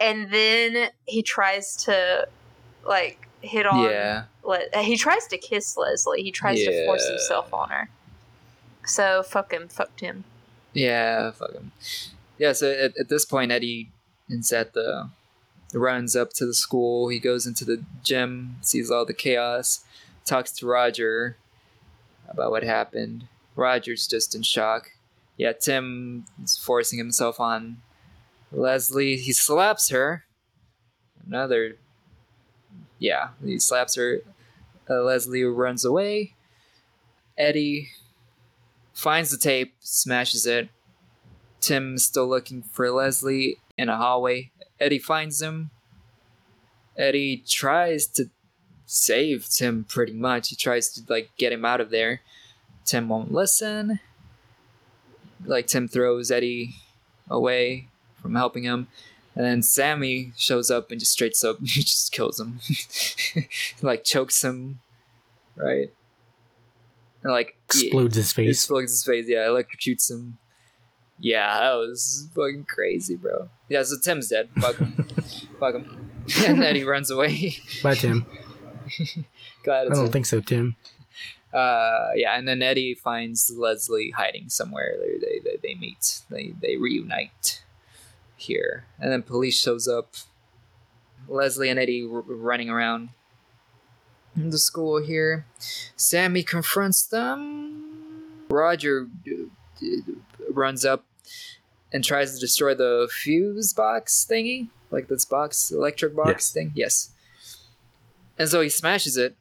And 0.00 0.30
then 0.30 0.90
he 1.06 1.22
tries 1.22 1.76
to 1.84 2.26
like 2.84 3.28
hit 3.42 3.66
on 3.66 3.84
Yeah. 3.90 4.24
Le- 4.44 4.78
he 4.78 4.96
tries 4.96 5.26
to 5.28 5.38
kiss 5.38 5.76
Leslie. 5.76 6.22
He 6.22 6.32
tries 6.32 6.58
to 6.64 6.86
force 6.86 7.06
himself 7.08 7.52
on 7.52 7.68
her. 7.68 7.88
So 8.86 9.22
fuck 9.22 9.52
him, 9.52 9.68
fucked 9.68 10.00
him. 10.00 10.24
Yeah, 10.72 11.30
fuck 11.32 11.52
him. 11.52 11.72
Yeah, 12.38 12.52
so 12.52 12.70
at, 12.70 12.96
at 12.98 13.08
this 13.08 13.24
point, 13.24 13.52
Eddie 13.52 13.90
is 14.28 14.50
at 14.52 14.72
the 14.72 15.10
runs 15.74 16.16
up 16.16 16.30
to 16.34 16.46
the 16.46 16.54
school. 16.54 17.08
He 17.08 17.18
goes 17.18 17.46
into 17.46 17.64
the 17.64 17.84
gym, 18.02 18.56
sees 18.62 18.90
all 18.90 19.04
the 19.04 19.14
chaos, 19.14 19.80
talks 20.24 20.50
to 20.52 20.66
Roger 20.66 21.36
about 22.32 22.50
what 22.50 22.62
happened. 22.62 23.28
Roger's 23.54 24.06
just 24.06 24.34
in 24.34 24.42
shock. 24.42 24.90
Yeah, 25.36 25.52
Tim 25.52 26.24
is 26.42 26.56
forcing 26.56 26.98
himself 26.98 27.40
on 27.40 27.78
Leslie. 28.50 29.16
He 29.16 29.32
slaps 29.32 29.90
her. 29.90 30.24
Another. 31.26 31.76
Yeah, 32.98 33.30
he 33.44 33.58
slaps 33.58 33.96
her. 33.96 34.20
Uh, 34.88 35.02
Leslie 35.02 35.44
runs 35.44 35.84
away. 35.84 36.34
Eddie 37.36 37.88
finds 38.92 39.30
the 39.30 39.38
tape, 39.38 39.74
smashes 39.80 40.46
it. 40.46 40.68
Tim's 41.60 42.04
still 42.04 42.28
looking 42.28 42.62
for 42.62 42.90
Leslie 42.90 43.58
in 43.78 43.88
a 43.88 43.96
hallway. 43.96 44.50
Eddie 44.80 44.98
finds 44.98 45.40
him. 45.40 45.70
Eddie 46.96 47.42
tries 47.46 48.06
to 48.08 48.30
save 48.92 49.48
Tim 49.48 49.84
pretty 49.84 50.12
much. 50.12 50.50
He 50.50 50.56
tries 50.56 50.88
to 50.90 51.02
like 51.08 51.30
get 51.38 51.52
him 51.52 51.64
out 51.64 51.80
of 51.80 51.90
there. 51.90 52.20
Tim 52.84 53.08
won't 53.08 53.32
listen. 53.32 54.00
Like 55.44 55.66
Tim 55.66 55.88
throws 55.88 56.30
Eddie 56.30 56.76
away 57.28 57.88
from 58.20 58.34
helping 58.34 58.64
him. 58.64 58.88
And 59.34 59.46
then 59.46 59.62
Sammy 59.62 60.32
shows 60.36 60.70
up 60.70 60.90
and 60.90 61.00
just 61.00 61.12
straight 61.12 61.42
up 61.42 61.58
he 61.64 61.80
just 61.80 62.12
kills 62.12 62.38
him. 62.38 62.60
like 63.82 64.04
chokes 64.04 64.44
him. 64.44 64.80
Right? 65.56 65.90
And 67.22 67.32
like 67.32 67.56
yeah, 67.74 67.86
Explodes 67.86 68.16
his 68.16 68.32
face. 68.32 68.50
Explodes 68.50 68.92
his 68.92 69.04
face, 69.04 69.26
yeah, 69.28 69.46
electrocutes 69.46 70.10
him. 70.10 70.38
Yeah, 71.18 71.60
that 71.60 71.74
was 71.74 72.28
fucking 72.34 72.64
crazy, 72.64 73.14
bro. 73.14 73.48
Yeah, 73.68 73.84
so 73.84 73.96
Tim's 74.02 74.28
dead. 74.28 74.48
Fuck 74.60 74.76
him. 74.76 74.92
Fuck 75.60 75.74
him. 75.76 76.10
and 76.46 76.60
then 76.60 76.74
he 76.74 76.82
runs 76.82 77.10
away. 77.10 77.56
Bye, 77.82 77.94
Tim. 77.94 78.26
God, 79.64 79.86
I 79.86 79.94
don't 79.94 80.10
think 80.12 80.26
so, 80.26 80.40
Tim. 80.40 80.76
uh, 81.52 82.08
yeah, 82.14 82.36
and 82.36 82.46
then 82.48 82.62
Eddie 82.62 82.94
finds 82.94 83.50
Leslie 83.56 84.10
hiding 84.10 84.48
somewhere. 84.48 84.96
They 84.98 85.40
they, 85.44 85.56
they, 85.62 85.74
meet. 85.74 86.20
They 86.30 86.54
they 86.60 86.76
reunite 86.76 87.62
here, 88.36 88.86
and 88.98 89.10
then 89.12 89.22
police 89.22 89.60
shows 89.60 89.86
up. 89.88 90.14
Leslie 91.28 91.68
and 91.68 91.78
Eddie 91.78 92.02
r- 92.02 92.20
running 92.26 92.68
around 92.68 93.10
in 94.36 94.50
the 94.50 94.58
school 94.58 95.00
here. 95.00 95.46
Sammy 95.96 96.42
confronts 96.42 97.06
them. 97.06 98.46
Roger 98.50 99.06
uh, 99.28 99.44
uh, 99.84 100.12
runs 100.50 100.84
up 100.84 101.04
and 101.92 102.02
tries 102.02 102.34
to 102.34 102.40
destroy 102.40 102.74
the 102.74 103.08
fuse 103.10 103.72
box 103.72 104.26
thingy, 104.28 104.68
like 104.90 105.06
this 105.08 105.24
box, 105.24 105.70
electric 105.70 106.16
box 106.16 106.28
Yes. 106.30 106.52
thing. 106.52 106.72
Yes. 106.74 107.10
And 108.38 108.48
so 108.48 108.60
he 108.60 108.68
smashes 108.68 109.16
it 109.16 109.36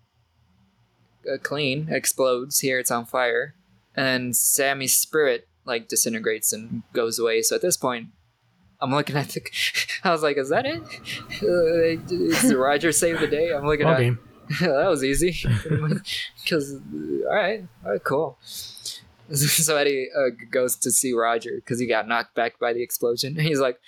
uh, 1.32 1.38
clean, 1.38 1.88
explodes. 1.90 2.60
Here 2.60 2.80
it's 2.80 2.92
on 2.92 3.06
fire, 3.06 3.56
and 3.96 4.36
Sammy's 4.36 4.94
spirit 4.94 5.48
like 5.66 5.88
disintegrates 5.88 6.52
and 6.52 6.84
goes 6.94 7.20
away. 7.20 7.42
So 7.42 7.56
at 7.56 7.62
this 7.62 7.78
point, 7.78 8.08
I'm 8.80 8.92
looking 8.92 9.16
at 9.16 9.30
the. 9.30 9.42
I 10.04 10.12
was 10.12 10.24
like, 10.24 10.38
"Is 10.38 10.50
that 10.50 10.66
it? 10.66 10.82
Uh, 11.44 12.02
Does 12.08 12.54
Roger 12.54 12.92
save 12.92 13.20
the 13.20 13.28
day?" 13.28 13.54
I'm 13.54 13.66
looking 13.66 13.86
Ball 13.86 13.96
at. 13.96 14.00
game. 14.00 14.20
that 14.62 14.88
was 14.88 15.04
easy. 15.04 15.36
Because 16.44 16.74
all 16.74 17.36
right, 17.36 17.64
all 17.86 17.92
right, 17.92 18.04
cool. 18.04 18.38
So 19.62 19.78
Eddie 19.78 20.10
uh, 20.16 20.30
goes 20.52 20.76
to 20.78 20.92
see 20.92 21.14
Roger 21.14 21.56
because 21.56 21.80
he 21.80 21.86
got 21.86 22.08
knocked 22.08 22.36
back 22.36 22.60
by 22.60 22.74
the 22.74 22.84
explosion. 22.84 23.38
And 23.38 23.48
he's 23.48 23.60
like, 23.60 23.80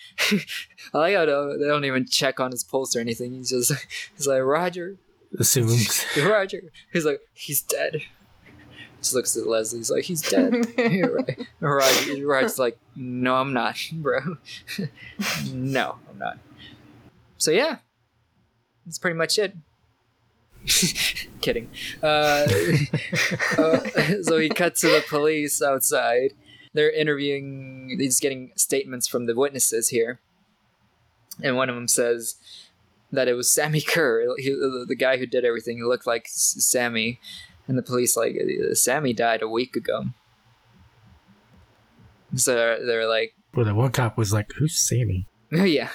I 0.94 0.98
like 0.98 1.16
how 1.16 1.26
they 1.26 1.58
they 1.58 1.68
don't 1.68 1.86
even 1.86 2.06
check 2.06 2.40
on 2.40 2.52
his 2.52 2.64
pulse 2.64 2.96
or 2.96 3.00
anything. 3.00 3.34
He's 3.34 3.50
just 3.50 3.72
he's 4.16 4.28
like 4.28 4.42
Roger, 4.42 4.98
Assumes. 5.38 6.06
Roger. 6.18 6.64
He's 6.92 7.06
like, 7.06 7.22
he's 7.34 7.62
dead. 7.62 8.02
Just 9.02 9.16
looks 9.16 9.36
at 9.36 9.48
Leslie. 9.48 9.80
He's 9.80 9.92
like, 9.92 10.04
he's 10.04 10.22
dead. 10.22 10.54
right. 10.78 11.48
Roger, 11.60 12.26
Roger's 12.26 12.58
like, 12.58 12.78
no, 12.96 13.36
I'm 13.36 13.52
not, 13.52 13.78
bro. 13.92 14.38
no, 15.52 15.96
I'm 16.10 16.18
not. 16.18 16.38
So 17.38 17.52
yeah, 17.52 17.78
that's 18.86 19.00
pretty 19.00 19.18
much 19.18 19.38
it. 19.38 19.56
Kidding. 21.42 21.70
Uh, 22.02 22.06
uh, 23.58 23.80
so 24.22 24.38
he 24.38 24.50
cut 24.50 24.76
to 24.76 24.88
the 24.88 25.04
police 25.08 25.62
outside. 25.62 26.34
They're 26.74 26.92
interviewing. 26.92 27.98
He's 28.00 28.20
getting 28.20 28.52
statements 28.56 29.08
from 29.08 29.26
the 29.26 29.36
witnesses 29.36 29.90
here, 29.90 30.20
and 31.42 31.56
one 31.56 31.70
of 31.70 31.76
them 31.76 31.88
says 31.88 32.36
that 33.12 33.28
it 33.28 33.34
was 33.34 33.52
Sammy 33.52 33.82
Curr, 33.82 34.36
he, 34.38 34.50
the 34.50 34.96
guy 34.98 35.18
who 35.18 35.28
did 35.28 35.46
everything. 35.46 35.78
He 35.78 35.84
looked 35.84 36.08
like 36.08 36.26
Sammy, 36.28 37.20
and 37.68 37.78
the 37.78 37.84
police 37.84 38.18
like 38.18 38.36
"Uh, 38.36 38.74
Sammy 38.74 39.14
died 39.14 39.42
a 39.42 39.48
week 39.48 39.76
ago. 39.76 40.06
So 42.36 42.56
they're, 42.56 42.86
they're 42.86 43.08
like, 43.08 43.36
Well, 43.54 43.66
the 43.66 43.76
one 43.76 43.92
cop 43.92 44.18
was 44.18 44.34
like, 44.34 44.52
"Who's 44.58 44.76
Sammy?" 44.76 45.28
oh 45.54 45.64
yeah. 45.64 45.90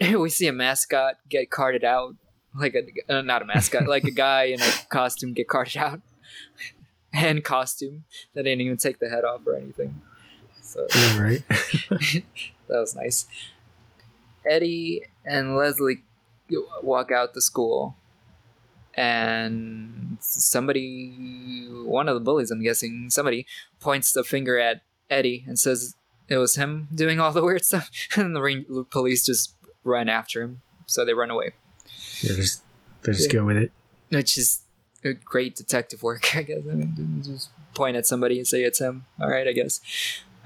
we 0.00 0.30
see 0.30 0.46
a 0.46 0.52
mascot 0.52 1.16
get 1.28 1.50
carted 1.50 1.84
out, 1.84 2.16
like 2.54 2.74
a 2.74 3.18
uh, 3.18 3.22
not 3.22 3.42
a 3.42 3.44
mascot, 3.44 3.86
like 3.86 4.04
a 4.04 4.10
guy 4.10 4.44
in 4.44 4.60
a 4.60 4.70
costume 4.88 5.32
get 5.32 5.48
carted 5.48 5.78
out, 5.78 6.00
and 7.12 7.42
costume 7.44 8.04
that 8.34 8.44
didn't 8.44 8.60
even 8.60 8.76
take 8.76 8.98
the 8.98 9.08
head 9.08 9.24
off 9.24 9.40
or 9.46 9.56
anything. 9.56 10.00
So 10.60 10.86
Yeah, 10.94 11.20
right. 11.20 11.42
that 11.88 12.24
was 12.68 12.94
nice. 12.96 13.26
Eddie 14.48 15.02
and 15.24 15.56
Leslie 15.56 16.02
walk 16.82 17.10
out 17.12 17.34
the 17.34 17.40
school, 17.42 17.96
and 18.94 20.18
somebody, 20.20 21.68
one 21.84 22.08
of 22.08 22.14
the 22.14 22.20
bullies, 22.20 22.50
I'm 22.50 22.62
guessing, 22.62 23.08
somebody 23.10 23.46
points 23.80 24.12
the 24.12 24.24
finger 24.24 24.58
at 24.58 24.82
Eddie 25.08 25.44
and 25.46 25.58
says 25.58 25.94
it 26.28 26.38
was 26.38 26.56
him 26.56 26.88
doing 26.94 27.20
all 27.20 27.32
the 27.32 27.42
weird 27.44 27.64
stuff, 27.64 27.90
and 28.16 28.34
the 28.34 28.64
the 28.68 28.84
police 28.84 29.24
just 29.24 29.54
run 29.84 30.08
after 30.08 30.42
him, 30.42 30.62
so 30.86 31.04
they 31.04 31.14
run 31.14 31.30
away, 31.30 31.52
They 32.22 32.34
just 32.34 32.62
they 33.02 33.12
just 33.12 33.32
go 33.32 33.44
with 33.44 33.56
it. 33.56 33.72
which 34.10 34.38
is 34.38 34.60
a 35.04 35.12
great 35.12 35.56
detective 35.56 36.02
work, 36.02 36.36
I 36.36 36.42
guess. 36.42 36.62
I 36.68 36.74
mean, 36.74 37.22
just 37.24 37.50
point 37.74 37.96
at 37.96 38.06
somebody 38.06 38.38
and 38.38 38.46
say 38.46 38.62
it's 38.62 38.80
him. 38.80 39.04
All 39.20 39.28
right, 39.28 39.46
I 39.48 39.52
guess. 39.52 39.80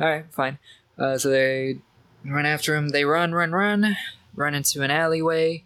All 0.01 0.07
right, 0.07 0.25
fine. 0.33 0.59
Uh, 0.99 1.19
so 1.19 1.29
they 1.31 1.79
run 2.25 2.47
after 2.47 2.75
him. 2.75 2.89
They 2.91 3.05
run, 3.05 3.33
run, 3.33 3.53
run, 3.53 3.97
run 4.35 4.55
into 4.55 4.83
an 4.83 4.91
alleyway. 4.91 5.65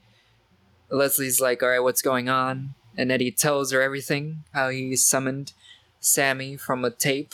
Leslie's 0.90 1.40
like, 1.40 1.62
"All 1.62 1.68
right, 1.68 1.80
what's 1.80 2.02
going 2.02 2.28
on?" 2.28 2.74
And 2.96 3.12
Eddie 3.12 3.30
tells 3.30 3.70
her 3.72 3.80
everything. 3.80 4.44
How 4.52 4.70
he 4.70 4.96
summoned 4.96 5.52
Sammy 6.00 6.56
from 6.56 6.84
a 6.84 6.90
tape 6.90 7.32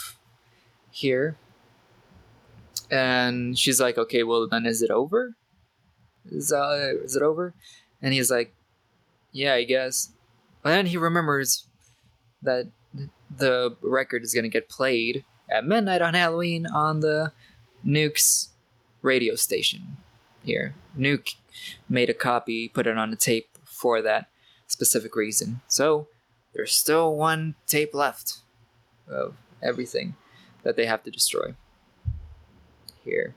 here. 0.91 1.37
And 2.91 3.57
she's 3.57 3.81
like, 3.81 3.97
"Okay, 3.97 4.23
well 4.23 4.47
then, 4.47 4.65
is 4.65 4.81
it 4.81 4.91
over? 4.91 5.33
Is 6.29 6.51
uh, 6.51 6.93
is 7.03 7.15
it 7.15 7.23
over?" 7.23 7.53
And 8.01 8.13
he's 8.13 8.29
like, 8.29 8.53
"Yeah, 9.37 9.53
I 9.53 9.63
guess." 9.63 10.11
But 10.63 10.71
then 10.71 10.87
he 10.87 10.97
remembers 10.97 11.67
that 12.41 12.67
the 13.35 13.75
record 13.81 14.23
is 14.23 14.33
gonna 14.33 14.49
get 14.49 14.69
played 14.69 15.23
at 15.49 15.65
midnight 15.65 16.01
on 16.01 16.13
Halloween 16.13 16.65
on 16.65 16.99
the 16.99 17.31
Nuke's 17.85 18.49
radio 19.01 19.35
station 19.35 19.97
here. 20.43 20.73
Nuke 20.97 21.35
made 21.89 22.09
a 22.09 22.13
copy, 22.13 22.67
put 22.67 22.87
it 22.87 22.97
on 22.97 23.13
a 23.13 23.15
tape 23.15 23.49
for 23.63 24.01
that 24.01 24.27
specific 24.67 25.15
reason. 25.15 25.61
So 25.67 26.07
there's 26.53 26.73
still 26.73 27.15
one 27.15 27.55
tape 27.67 27.93
left 27.93 28.39
of 29.07 29.35
everything 29.61 30.15
that 30.63 30.75
they 30.75 30.85
have 30.85 31.03
to 31.03 31.11
destroy 31.11 31.55
here. 33.03 33.35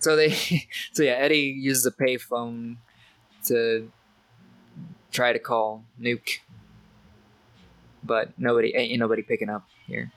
So 0.00 0.16
they, 0.16 0.30
so 0.92 1.02
yeah, 1.02 1.12
Eddie 1.12 1.56
uses 1.58 1.86
a 1.86 1.90
payphone 1.90 2.76
to 3.46 3.90
try 5.10 5.32
to 5.32 5.38
call 5.38 5.84
Nuke, 6.00 6.38
but 8.02 8.30
nobody 8.38 8.74
ain't 8.76 8.98
nobody 8.98 9.22
picking 9.22 9.48
up 9.48 9.64
here. 9.86 10.10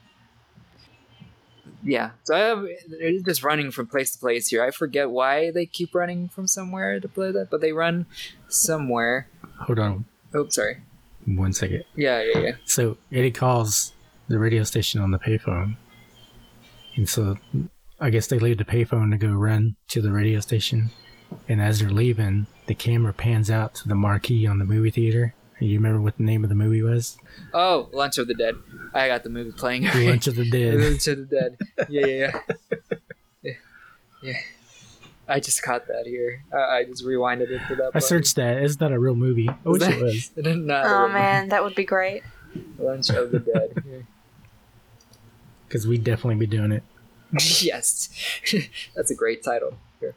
yeah, 1.83 2.11
so 2.23 2.35
I, 2.35 2.75
they're 2.87 3.19
just 3.25 3.43
running 3.43 3.71
from 3.71 3.87
place 3.87 4.11
to 4.13 4.19
place 4.19 4.47
here. 4.47 4.63
I 4.63 4.71
forget 4.71 5.09
why 5.09 5.51
they 5.51 5.65
keep 5.65 5.93
running 5.95 6.29
from 6.29 6.47
somewhere 6.47 6.99
to 6.99 7.07
play 7.07 7.31
that, 7.31 7.49
but 7.49 7.61
they 7.61 7.71
run 7.73 8.05
somewhere. 8.47 9.27
Hold 9.61 9.79
on 9.79 10.05
Oh, 10.33 10.47
sorry. 10.49 10.77
one 11.25 11.53
second. 11.53 11.83
Yeah, 11.95 12.21
yeah, 12.23 12.39
yeah. 12.39 12.51
So 12.65 12.97
Eddie 13.11 13.31
calls 13.31 13.93
the 14.27 14.39
radio 14.39 14.63
station 14.63 14.99
on 15.01 15.11
the 15.11 15.19
payphone, 15.19 15.75
and 16.95 17.07
so 17.07 17.37
I 17.99 18.09
guess 18.09 18.27
they 18.27 18.39
leave 18.39 18.57
the 18.57 18.65
payphone 18.65 19.11
to 19.11 19.17
go 19.17 19.29
run 19.29 19.75
to 19.89 20.01
the 20.01 20.11
radio 20.11 20.39
station. 20.39 20.91
And 21.49 21.61
as 21.61 21.79
they're 21.79 21.89
leaving, 21.89 22.45
the 22.67 22.75
camera 22.75 23.13
pans 23.13 23.49
out 23.49 23.75
to 23.75 23.87
the 23.87 23.95
marquee 23.95 24.47
on 24.47 24.59
the 24.59 24.65
movie 24.65 24.91
theater. 24.91 25.33
You 25.59 25.77
remember 25.77 26.01
what 26.01 26.17
the 26.17 26.23
name 26.23 26.43
of 26.43 26.49
the 26.49 26.55
movie 26.55 26.81
was? 26.81 27.17
Oh, 27.53 27.89
Lunch 27.93 28.17
of 28.17 28.27
the 28.27 28.33
Dead. 28.33 28.55
I 28.93 29.07
got 29.07 29.23
the 29.23 29.29
movie 29.29 29.51
playing. 29.51 29.83
Lunch 29.83 30.27
of 30.27 30.35
the 30.35 30.49
Dead. 30.49 30.75
Lunch 30.79 31.07
of 31.07 31.17
the 31.17 31.25
Dead. 31.25 31.57
Yeah, 31.89 32.05
yeah, 32.05 32.31
yeah. 32.51 32.97
yeah. 33.41 33.53
yeah. 34.21 34.37
I 35.27 35.39
just 35.39 35.63
caught 35.63 35.87
that 35.87 36.05
here. 36.05 36.43
I, 36.53 36.79
I 36.79 36.83
just 36.83 37.05
rewinded 37.05 37.49
it 37.49 37.61
to 37.69 37.75
that. 37.75 37.87
I 37.87 37.91
part. 37.91 38.03
searched 38.03 38.35
that. 38.35 38.61
Is 38.61 38.77
that 38.77 38.91
a 38.91 38.99
real 38.99 39.15
movie? 39.15 39.49
I 39.49 39.55
wish 39.63 39.81
it 39.83 40.01
was. 40.01 40.31
It 40.37 40.57
not. 40.57 40.85
Oh 40.85 41.07
man, 41.07 41.49
that 41.49 41.63
would 41.63 41.75
be 41.75 41.85
great. 41.85 42.23
Lunch 42.77 43.09
of 43.09 43.31
the 43.31 43.39
Dead. 43.39 44.05
Because 45.67 45.87
we'd 45.87 46.03
definitely 46.03 46.35
be 46.35 46.45
doing 46.45 46.71
it. 46.71 46.83
yes, 47.63 48.09
that's 48.95 49.11
a 49.11 49.15
great 49.15 49.43
title. 49.43 49.77
Here. 49.99 50.15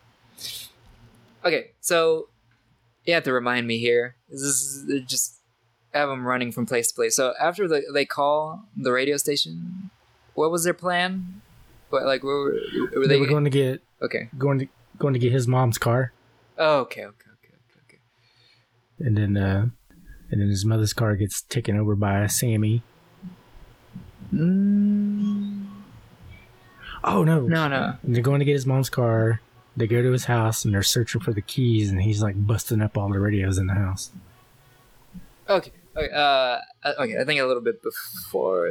Okay, 1.44 1.70
so 1.81 2.28
you 3.07 3.15
have 3.15 3.24
to 3.24 3.33
remind 3.33 3.66
me 3.66 3.78
here. 3.78 4.16
This 4.28 4.41
is 4.43 5.03
just 5.07 5.35
have 5.95 6.09
them 6.09 6.27
running 6.27 6.53
from 6.53 6.66
place 6.66 6.89
to 6.89 6.95
place. 6.95 7.16
So 7.16 7.33
after 7.41 7.66
the, 7.69 7.83
they 7.95 8.05
call 8.05 8.65
the 8.77 8.93
radio 8.93 9.16
station, 9.16 9.91
what 10.35 10.51
was 10.51 10.65
their 10.65 10.74
plan? 10.74 11.41
What 11.91 12.05
like 12.05 12.23
where 12.24 12.35
were, 12.37 12.57
were 12.97 13.07
They 13.07 13.15
they? 13.15 13.20
were 13.20 13.27
going 13.27 13.45
to 13.45 13.51
get 13.51 13.81
okay. 14.03 14.28
going 14.37 14.59
to 14.59 14.66
going 14.99 15.15
to 15.15 15.20
get 15.20 15.33
his 15.33 15.47
mom's 15.47 15.78
car, 15.78 16.12
Oh, 16.59 16.78
okay, 16.81 17.05
okay, 17.05 17.31
okay, 17.35 17.55
okay, 17.55 17.85
okay. 17.95 17.99
and 19.07 19.16
then 19.16 19.37
uh, 19.37 19.66
and 20.31 20.41
then 20.41 20.49
his 20.49 20.65
mother's 20.65 20.93
car 20.93 21.15
gets 21.16 21.43
taken 21.43 21.78
over 21.78 21.95
by 21.95 22.27
Sammy. 22.27 22.83
Mm, 24.35 25.66
Oh 27.05 27.23
no, 27.23 27.41
no, 27.43 27.69
no. 27.69 27.95
And 28.03 28.15
they're 28.15 28.23
going 28.23 28.41
to 28.41 28.45
get 28.45 28.55
his 28.55 28.66
mom's 28.66 28.91
car. 28.91 29.41
They 29.77 29.86
go 29.86 30.01
to 30.03 30.11
his 30.12 30.24
house 30.24 30.65
and 30.65 30.73
they're 30.73 30.82
searching 30.82 31.20
for 31.20 31.32
the 31.32 31.43
keys, 31.43 31.90
and 31.90 32.01
he's 32.01 32.23
like 32.23 32.35
busting 32.47 32.81
up 32.81 32.97
all 32.97 33.11
the 33.11 33.19
radios 33.20 33.59
in 33.59 33.66
the 33.66 33.74
house. 33.74 34.11
Okay. 35.48 35.70
Okay. 35.97 36.12
Uh, 36.15 36.59
okay. 36.98 37.19
I 37.20 37.24
think 37.24 37.40
a 37.40 37.44
little 37.44 37.62
bit 37.62 37.82
before 37.82 38.70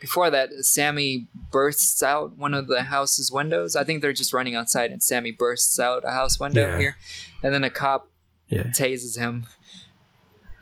before 0.00 0.30
that, 0.30 0.50
Sammy 0.64 1.26
bursts 1.50 2.02
out 2.02 2.36
one 2.36 2.52
of 2.54 2.66
the 2.66 2.82
house's 2.84 3.32
windows. 3.32 3.74
I 3.74 3.84
think 3.84 4.02
they're 4.02 4.12
just 4.12 4.32
running 4.32 4.54
outside, 4.54 4.90
and 4.90 5.02
Sammy 5.02 5.30
bursts 5.32 5.78
out 5.80 6.04
a 6.04 6.10
house 6.10 6.38
window 6.38 6.68
Yeah. 6.68 6.78
here, 6.78 6.96
and 7.42 7.54
then 7.54 7.64
a 7.64 7.70
cop 7.70 8.10
Yeah. 8.48 8.64
tases 8.64 9.18
him, 9.18 9.46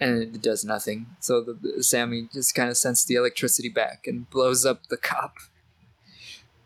and 0.01 0.23
it 0.23 0.41
does 0.43 0.65
nothing. 0.65 1.07
So 1.21 1.41
the, 1.43 1.55
the- 1.55 1.83
Sammy 1.83 2.29
just 2.33 2.55
kind 2.55 2.71
of 2.71 2.77
sends 2.77 3.05
the 3.05 3.15
electricity 3.17 3.69
back 3.69 4.07
and 4.07 4.31
blows 4.31 4.65
up 4.65 4.87
the 4.89 4.97
cop. 4.97 5.35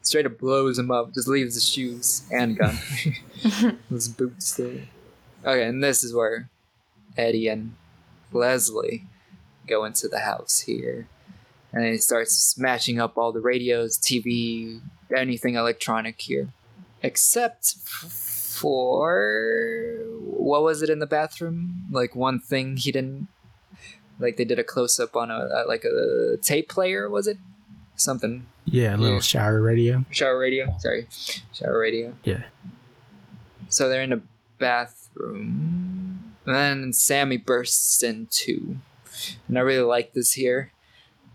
Straight 0.03 0.27
up 0.27 0.39
blows 0.39 0.79
him 0.79 0.91
up. 0.91 1.15
Just 1.15 1.29
leaves 1.29 1.55
his 1.55 1.69
shoes 1.69 2.27
and 2.33 2.57
gun, 2.57 2.79
his 3.91 4.09
boots 4.09 4.55
there. 4.57 4.89
Okay, 5.45 5.65
and 5.65 5.83
this 5.83 6.03
is 6.05 6.15
where 6.15 6.49
Eddie 7.17 7.49
and 7.49 7.75
Leslie 8.33 9.05
go 9.67 9.85
into 9.85 10.09
the 10.09 10.21
house 10.21 10.61
here. 10.61 11.09
And 11.73 11.85
he 11.85 11.99
starts 11.99 12.33
smashing 12.33 13.01
up 13.01 13.17
all 13.17 13.33
the 13.33 13.41
radios, 13.41 13.97
TV, 13.97 14.81
anything 15.17 15.55
electronic 15.55 16.21
here. 16.21 16.49
Except 17.03 17.75
for. 18.61 20.05
What 20.21 20.63
was 20.63 20.83
it 20.83 20.91
in 20.91 20.99
the 20.99 21.07
bathroom? 21.07 21.87
Like 21.91 22.17
one 22.17 22.41
thing 22.41 22.77
he 22.77 22.91
didn't. 22.93 23.29
Like 24.19 24.37
they 24.37 24.45
did 24.45 24.59
a 24.59 24.65
close 24.65 24.99
up 25.01 25.17
on 25.17 25.31
a, 25.31 25.49
a 25.53 25.65
like 25.67 25.85
a 25.85 26.37
tape 26.43 26.69
player, 26.69 27.09
was 27.09 27.27
it? 27.27 27.39
Something. 27.97 28.47
Yeah, 28.65 28.95
a 28.95 28.99
little 28.99 29.17
Yeah. 29.17 29.21
shower 29.23 29.61
radio. 29.61 30.05
Shower 30.11 30.39
radio. 30.39 30.75
Sorry. 30.79 31.07
Shower 31.53 31.79
radio. 31.79 32.15
Yeah. 32.25 32.45
So 33.69 33.89
they're 33.89 34.03
in 34.03 34.13
a 34.13 34.21
bathroom. 34.59 36.35
And 36.47 36.55
then 36.55 36.93
Sammy 36.93 37.37
bursts 37.37 38.03
in 38.03 38.27
too. 38.31 38.79
And 39.49 39.59
I 39.59 39.63
really 39.63 39.85
like 39.85 40.13
this 40.13 40.33
here. 40.33 40.73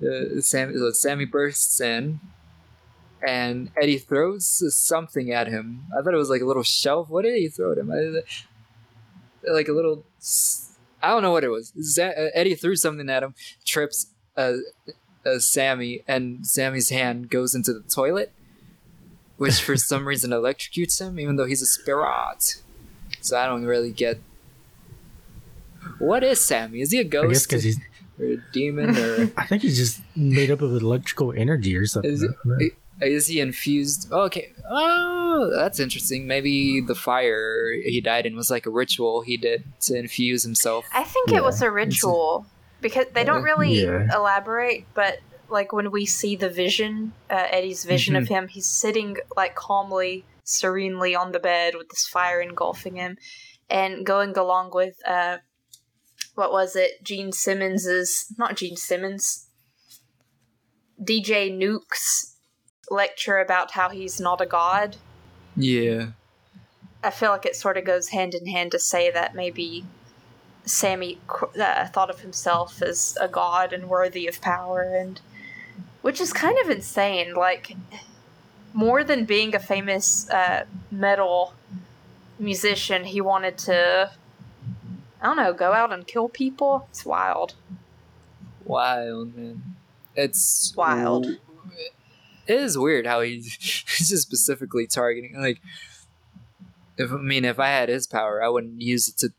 Uh, 0.02 0.42
Sammy, 0.42 0.74
so 0.78 0.92
Sammy 0.92 1.26
bursts 1.26 1.80
in. 1.80 2.20
And 3.26 3.72
Eddie 3.82 3.98
throws 3.98 4.46
something 4.78 5.32
at 5.32 5.48
him. 5.48 5.86
I 5.98 6.02
thought 6.02 6.14
it 6.14 6.18
was 6.18 6.30
like 6.30 6.42
a 6.42 6.46
little 6.46 6.64
shelf. 6.64 7.10
What 7.10 7.24
did 7.24 7.36
he 7.38 7.48
throw 7.48 7.72
at 7.72 7.78
him? 7.78 7.92
I, 7.92 8.22
like 9.52 9.68
a 9.68 9.72
little. 9.74 10.04
I 11.02 11.10
don't 11.10 11.22
know 11.22 11.32
what 11.32 11.44
it 11.44 11.50
was. 11.50 11.72
Eddie 12.00 12.56
threw 12.56 12.76
something 12.76 13.10
at 13.10 13.24
him, 13.24 13.34
trips 13.64 14.08
uh, 14.38 14.54
uh, 15.26 15.40
Sammy, 15.40 16.02
and 16.08 16.46
Sammy's 16.46 16.90
hand 16.90 17.30
goes 17.30 17.56
into 17.56 17.74
the 17.74 17.82
toilet, 17.82 18.32
which 19.38 19.62
for 19.62 19.76
some 19.76 20.08
reason 20.08 20.32
electrocutes 20.32 21.00
him, 21.02 21.20
even 21.20 21.36
though 21.36 21.46
he's 21.46 21.62
a 21.62 21.66
spirit. 21.66 22.62
So 23.22 23.38
I 23.38 23.46
don't 23.48 23.66
really 23.66 23.92
get. 23.92 24.20
What 26.00 26.24
is 26.24 26.44
Sammy? 26.44 26.82
Is 26.82 26.92
he 26.92 26.98
a 26.98 27.02
I 27.02 27.04
guess 27.04 27.12
ghost 27.22 27.50
because 27.50 27.64
he's. 27.64 27.80
or 28.20 28.26
a 28.26 28.38
demon 28.54 28.98
or 28.98 29.32
I 29.38 29.46
think 29.46 29.62
he's 29.62 29.78
just 29.78 30.02
made 30.16 30.50
up 30.52 30.62
of 30.62 30.72
electrical 30.72 31.32
energy 31.32 31.76
or 31.76 31.86
something. 31.86 32.12
Is 32.12 32.24
it- 32.24 32.32
I 32.32 32.48
don't 32.48 32.60
know. 32.60 32.68
is 33.08 33.28
he 33.28 33.40
infused? 33.40 34.08
Oh, 34.12 34.22
okay. 34.24 34.52
Oh, 34.70 35.52
that's 35.56 35.80
interesting. 35.80 36.28
Maybe 36.28 36.82
the 36.82 36.96
fire 36.96 37.72
he 37.84 38.00
died 38.02 38.26
in 38.26 38.36
was 38.36 38.50
like 38.50 38.66
a 38.66 38.70
ritual 38.70 39.22
he 39.22 39.38
did 39.38 39.64
to 39.82 39.96
infuse 39.98 40.44
himself. 40.44 40.86
I 40.94 41.04
think 41.04 41.30
Yeah, 41.32 41.38
it 41.40 41.44
was 41.44 41.56
a 41.62 41.66
it's 41.66 41.70
a- 41.70 41.72
ritual 41.72 42.46
because 42.86 43.08
they 43.16 43.24
don't 43.24 43.42
really 43.42 43.82
yeah. 43.82 44.08
elaborate, 44.16 44.86
but 44.94 45.18
like 45.50 45.74
when 45.74 45.90
we 45.90 46.06
see 46.06 46.36
the 46.36 46.52
vision, 46.52 47.14
uh, 47.32 47.48
Eddie's 47.50 47.84
vision 47.84 48.16
of 48.16 48.28
him, 48.28 48.48
he's 48.48 48.68
sitting 48.68 49.18
like 49.36 49.56
calmly, 49.56 50.24
serenely 50.44 51.16
on 51.16 51.32
the 51.32 51.40
bed 51.40 51.74
with 51.76 51.90
this 51.90 52.06
fire 52.06 52.40
engulfing 52.40 52.96
him, 52.96 53.18
and 53.72 54.06
going 54.06 54.38
along 54.38 54.70
with 54.72 54.96
uh, 55.08 55.38
what 56.36 56.52
was 56.52 56.76
it? 56.76 57.04
Gene 57.04 57.32
Simmons's 57.32 58.32
not 58.38 58.56
Gene 58.56 58.78
Simmons, 58.78 59.50
DJ 61.02 61.52
Nuke's 61.52 62.36
lecture 62.92 63.40
about 63.40 63.72
how 63.72 63.90
he's 63.90 64.20
not 64.20 64.42
a 64.42 64.46
god. 64.46 64.98
Yeah. 65.56 66.10
I 67.04 67.10
feel 67.10 67.32
like 67.32 67.48
it 67.48 67.56
sort 67.56 67.78
of 67.78 67.84
goes 67.84 68.10
hand 68.10 68.36
in 68.36 68.46
hand 68.46 68.74
to 68.74 68.80
say 68.80 69.10
that 69.10 69.34
maybe 69.34 69.86
Sammy 70.66 71.20
uh, 71.60 71.88
thought 71.88 72.10
of 72.10 72.22
himself 72.22 72.82
as 72.82 73.18
a 73.22 73.28
god 73.28 73.72
and 73.72 73.88
worthy 73.88 74.28
of 74.28 74.42
power, 74.42 74.82
and 74.82 75.22
which 76.02 76.20
is 76.20 76.34
kind 76.34 76.58
of 76.64 76.70
insane. 76.70 77.34
Like 77.34 77.76
more 78.74 79.04
than 79.04 79.26
being 79.26 79.56
a 79.56 79.60
famous 79.60 80.30
uh, 80.30 80.66
metal 80.92 81.54
musician, 82.40 83.06
he 83.06 83.22
wanted 83.22 83.58
to. 83.60 84.12
I 85.22 85.26
don't 85.28 85.38
know, 85.38 85.54
go 85.54 85.74
out 85.74 85.92
and 85.92 86.06
kill 86.06 86.30
people. 86.30 86.88
It's 86.90 87.06
wild. 87.06 87.56
Wild 88.64 89.36
man. 89.36 89.76
It's 90.16 90.74
Wild. 90.76 91.26
It 92.48 92.60
is 92.60 92.78
weird 92.78 93.08
how 93.08 93.22
he's, 93.22 93.54
he's 93.98 94.10
just 94.10 94.24
specifically 94.24 94.88
targeting 94.88 95.40
like. 95.40 95.62
If 96.98 97.12
I 97.12 97.18
mean, 97.18 97.44
if 97.44 97.60
I 97.60 97.68
had 97.68 97.90
his 97.90 98.08
power, 98.08 98.42
I 98.42 98.48
wouldn't 98.48 98.82
use 98.82 99.10
it 99.10 99.18
to 99.18 99.34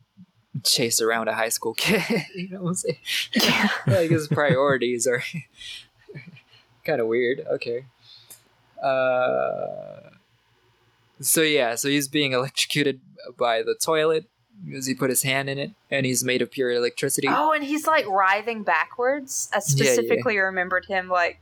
chase 0.67 1.01
around 1.01 1.29
a 1.29 1.35
high 1.35 1.49
school 1.49 1.75
kid. 1.75 2.03
you 2.35 2.49
know 2.51 2.63
what 2.63 2.69
I'm 2.71 2.75
saying? 2.75 2.99
Yeah. 3.33 3.69
like 3.87 4.11
his 4.11 4.29
priorities 4.29 5.07
are 5.07 5.23
kind 6.85 7.01
of 7.01 7.07
weird. 7.07 7.41
Okay. 7.51 7.85
Uh. 8.83 10.11
So 11.21 11.41
yeah, 11.43 11.75
so 11.77 11.89
he's 11.89 12.09
being 12.09 12.33
electrocuted 12.33 13.01
by 13.39 13.63
the 13.63 13.75
toilet 13.75 14.27
because 14.65 14.87
he 14.87 14.95
put 14.95 15.11
his 15.11 15.23
hand 15.23 15.49
in 15.49 15.59
it, 15.59 15.71
and 15.91 16.05
he's 16.07 16.23
made 16.25 16.43
of 16.43 16.51
pure 16.51 16.71
electricity. 16.71 17.29
Oh, 17.31 17.53
and 17.53 17.65
he's 17.65 17.87
like 17.87 18.07
writhing 18.07 18.63
backwards. 18.65 19.49
I 19.53 19.57
Yeah, 19.57 19.61
yeah. 19.61 19.93
specifically 19.93 20.39
remembered 20.39 20.85
him 20.87 21.09
like 21.09 21.41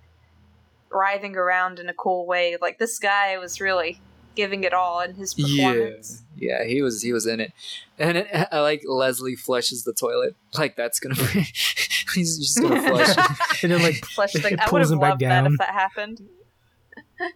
writhing 0.90 1.36
around 1.36 1.80
in 1.80 1.88
a 1.88 1.94
cool 1.94 2.24
way. 2.26 2.56
Like 2.60 2.78
this 2.78 2.98
guy 3.00 3.36
was 3.38 3.60
really 3.60 4.00
giving 4.36 4.62
it 4.64 4.72
all 4.72 5.00
in 5.00 5.14
his 5.14 5.34
performance. 5.34 6.22
yeah, 6.22 6.23
he 6.66 6.82
was 6.82 7.02
he 7.02 7.12
was 7.12 7.26
in 7.26 7.40
it, 7.40 7.52
and 7.98 8.18
it, 8.18 8.28
I 8.52 8.60
like 8.70 8.82
Leslie 8.86 9.36
flushes 9.36 9.84
the 9.84 9.92
toilet. 9.92 10.34
Like 10.58 10.76
that's 10.76 11.00
gonna 11.00 11.14
be, 11.14 11.22
he's 12.14 12.38
just 12.38 12.60
gonna 12.60 12.80
flush. 12.88 13.62
And 13.64 13.72
then 13.72 13.82
like 13.82 14.04
Flush 14.04 14.32
the, 14.32 14.38
It 14.40 14.60
I 14.60 14.64
would 14.64 14.70
pulls 14.70 14.88
have 14.88 14.92
him 14.92 14.98
back 15.00 15.10
loved 15.10 15.20
that 15.22 15.28
down. 15.42 15.46
if 15.52 15.58
that 15.58 15.70
happened. 15.74 16.28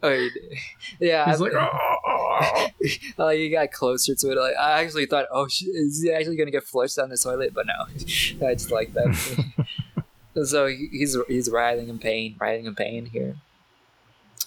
oh, 0.03 0.29
yeah, 1.01 1.25
he's 1.31 1.41
I, 1.41 1.45
like, 1.45 1.53
"Oh." 1.55 2.69
like 3.19 3.39
he 3.39 3.49
got 3.51 3.71
closer 3.73 4.15
to 4.15 4.31
it. 4.33 4.37
Like 4.39 4.55
I 4.57 4.83
actually 4.83 5.07
thought, 5.07 5.27
oh, 5.33 5.47
sh- 5.49 5.63
is 5.63 6.03
he 6.03 6.13
actually 6.13 6.37
gonna 6.37 6.51
get 6.51 6.65
flushed 6.65 6.97
down 6.97 7.09
the 7.11 7.17
toilet? 7.17 7.53
But 7.55 7.67
no, 7.67 8.47
I 8.47 8.55
just 8.55 8.71
like 8.71 8.93
that. 8.95 9.15
so 10.45 10.67
he's 10.67 11.17
he's 11.29 11.51
writhing 11.51 11.89
in 11.89 11.99
pain, 11.99 12.37
writhing 12.41 12.67
in 12.67 12.75
pain 12.75 13.07
here. 13.07 13.37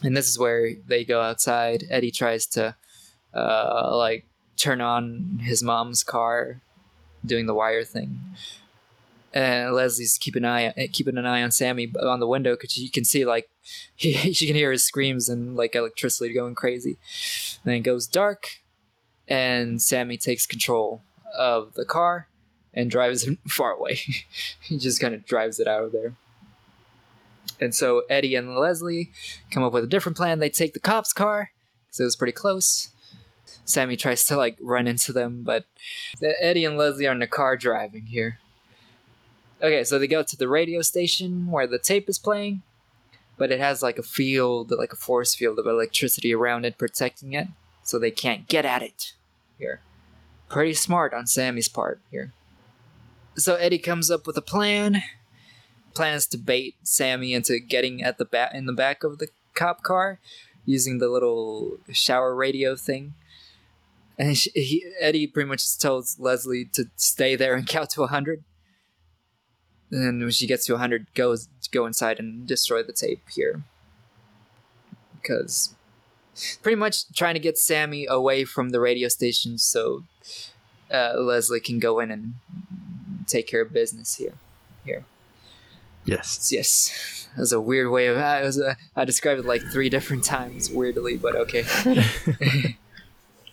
and 0.03 0.15
this 0.15 0.29
is 0.29 0.37
where 0.39 0.73
they 0.87 1.03
go 1.05 1.21
outside. 1.21 1.85
Eddie 1.89 2.11
tries 2.11 2.45
to 2.47 2.75
uh, 3.33 3.95
like 3.95 4.25
turn 4.61 4.81
on 4.81 5.39
his 5.41 5.63
mom's 5.63 6.03
car, 6.03 6.61
doing 7.25 7.45
the 7.45 7.53
wire 7.53 7.83
thing. 7.83 8.19
And 9.33 9.73
Leslie's 9.73 10.17
keeping 10.17 10.43
an 10.43 10.49
eye 10.49 10.73
eh, 10.75 10.87
keeping 10.91 11.17
an 11.17 11.25
eye 11.25 11.41
on 11.41 11.51
Sammy 11.51 11.91
on 12.01 12.19
the 12.19 12.27
window 12.27 12.53
because 12.53 12.77
you 12.77 12.91
can 12.91 13.05
see 13.05 13.25
like 13.25 13.49
he, 13.95 14.13
she 14.33 14.45
can 14.45 14.55
hear 14.55 14.71
his 14.71 14.83
screams 14.83 15.29
and 15.29 15.55
like 15.55 15.75
electricity 15.75 16.33
going 16.33 16.55
crazy. 16.55 16.97
Then 17.63 17.75
it 17.75 17.79
goes 17.81 18.07
dark, 18.07 18.61
and 19.27 19.81
Sammy 19.81 20.17
takes 20.17 20.45
control 20.45 21.01
of 21.37 21.73
the 21.75 21.85
car 21.85 22.27
and 22.73 22.91
drives 22.91 23.27
it 23.27 23.39
far 23.47 23.71
away. 23.71 23.99
he 24.61 24.77
just 24.77 24.99
kind 24.99 25.15
of 25.15 25.25
drives 25.25 25.59
it 25.59 25.67
out 25.67 25.83
of 25.83 25.91
there. 25.91 26.13
And 27.59 27.75
so 27.75 28.03
Eddie 28.09 28.35
and 28.35 28.55
Leslie 28.55 29.11
come 29.51 29.63
up 29.63 29.73
with 29.73 29.83
a 29.83 29.87
different 29.87 30.17
plan. 30.17 30.39
They 30.39 30.49
take 30.49 30.73
the 30.73 30.79
cop's 30.79 31.13
car 31.13 31.51
because 31.85 31.99
it 31.99 32.03
was 32.03 32.15
pretty 32.15 32.33
close. 32.33 32.90
Sammy 33.71 33.95
tries 33.95 34.25
to 34.25 34.37
like 34.37 34.57
run 34.61 34.87
into 34.87 35.13
them, 35.13 35.43
but 35.43 35.65
Eddie 36.21 36.65
and 36.65 36.77
Leslie 36.77 37.07
are 37.07 37.11
in 37.11 37.19
the 37.19 37.27
car 37.27 37.57
driving 37.57 38.07
here. 38.07 38.39
Okay, 39.61 39.83
so 39.83 39.97
they 39.97 40.07
go 40.07 40.23
to 40.23 40.35
the 40.35 40.47
radio 40.47 40.81
station 40.81 41.51
where 41.51 41.67
the 41.67 41.79
tape 41.79 42.09
is 42.09 42.17
playing, 42.17 42.63
but 43.37 43.51
it 43.51 43.59
has 43.59 43.83
like 43.83 43.97
a 43.97 44.03
field, 44.03 44.71
like 44.71 44.91
a 44.91 44.95
force 44.95 45.35
field 45.35 45.59
of 45.59 45.67
electricity 45.67 46.33
around 46.33 46.65
it 46.65 46.77
protecting 46.77 47.33
it, 47.33 47.47
so 47.83 47.97
they 47.99 48.11
can't 48.11 48.47
get 48.47 48.65
at 48.65 48.81
it 48.81 49.13
here. 49.57 49.81
Pretty 50.49 50.73
smart 50.73 51.13
on 51.13 51.27
Sammy's 51.27 51.69
part 51.69 52.01
here. 52.09 52.33
So 53.35 53.55
Eddie 53.55 53.77
comes 53.77 54.11
up 54.11 54.27
with 54.27 54.35
a 54.35 54.41
plan 54.41 55.01
plans 55.93 56.25
to 56.27 56.37
bait 56.37 56.75
Sammy 56.83 57.33
into 57.33 57.59
getting 57.59 58.01
at 58.01 58.17
the 58.17 58.25
bat 58.25 58.55
in 58.55 58.65
the 58.65 58.73
back 58.73 59.03
of 59.03 59.19
the 59.19 59.27
cop 59.53 59.83
car 59.83 60.19
using 60.65 60.99
the 60.99 61.09
little 61.09 61.77
shower 61.91 62.33
radio 62.33 62.75
thing. 62.75 63.13
And 64.17 64.35
he, 64.35 64.51
he, 64.53 64.85
Eddie 64.99 65.27
pretty 65.27 65.49
much 65.49 65.77
tells 65.79 66.19
Leslie 66.19 66.65
to 66.73 66.85
stay 66.95 67.35
there 67.35 67.55
and 67.55 67.67
count 67.67 67.91
to 67.91 68.01
100. 68.01 68.43
And 69.91 70.05
then 70.05 70.19
when 70.19 70.31
she 70.31 70.47
gets 70.47 70.65
to 70.67 70.73
100, 70.73 71.07
goes 71.13 71.47
go 71.71 71.85
inside 71.85 72.19
and 72.19 72.45
destroy 72.47 72.83
the 72.83 72.93
tape 72.93 73.23
here. 73.33 73.63
Because 75.15 75.75
pretty 76.61 76.75
much 76.75 77.11
trying 77.13 77.33
to 77.33 77.39
get 77.39 77.57
Sammy 77.57 78.05
away 78.05 78.45
from 78.45 78.69
the 78.69 78.79
radio 78.79 79.07
station 79.07 79.57
so 79.57 80.03
uh, 80.91 81.13
Leslie 81.17 81.59
can 81.59 81.79
go 81.79 81.99
in 81.99 82.11
and 82.11 82.33
take 83.27 83.47
care 83.47 83.61
of 83.61 83.73
business 83.73 84.15
here. 84.15 84.33
Here. 84.85 85.05
Yes. 86.05 86.51
Yes. 86.51 87.27
That 87.35 87.41
was 87.41 87.53
a 87.53 87.61
weird 87.61 87.91
way 87.91 88.07
of 88.07 88.17
I 88.17 88.41
was 88.41 88.59
uh, 88.59 88.75
I 88.95 89.05
described 89.05 89.39
it 89.39 89.45
like 89.45 89.61
three 89.71 89.89
different 89.89 90.23
times 90.23 90.69
weirdly, 90.69 91.17
but 91.17 91.35
okay. 91.35 91.63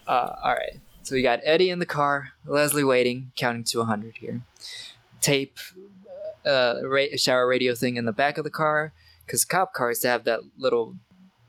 uh, 0.09 0.37
all 0.43 0.55
right. 0.55 0.81
So 1.03 1.15
we 1.15 1.23
got 1.23 1.41
Eddie 1.43 1.71
in 1.71 1.79
the 1.79 1.87
car, 1.87 2.31
Leslie 2.45 2.85
waiting, 2.85 3.33
counting 3.37 3.65
to 3.65 3.79
100 3.79 4.17
here. 4.17 4.43
Tape, 5.21 5.59
uh, 6.45 6.81
ra- 6.83 7.17
shower 7.17 7.47
radio 7.47 7.75
thing 7.75 7.97
in 7.97 8.05
the 8.05 8.13
back 8.13 8.37
of 8.39 8.45
the 8.45 8.51
car, 8.51 8.93
because 9.25 9.45
cop 9.45 9.73
cars 9.73 10.03
have 10.03 10.25
that 10.25 10.41
little 10.57 10.97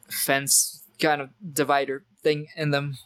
fence 0.07 0.83
kind 0.99 1.21
of 1.21 1.29
divider 1.53 2.03
thing 2.21 2.47
in 2.55 2.71
them. 2.71 2.97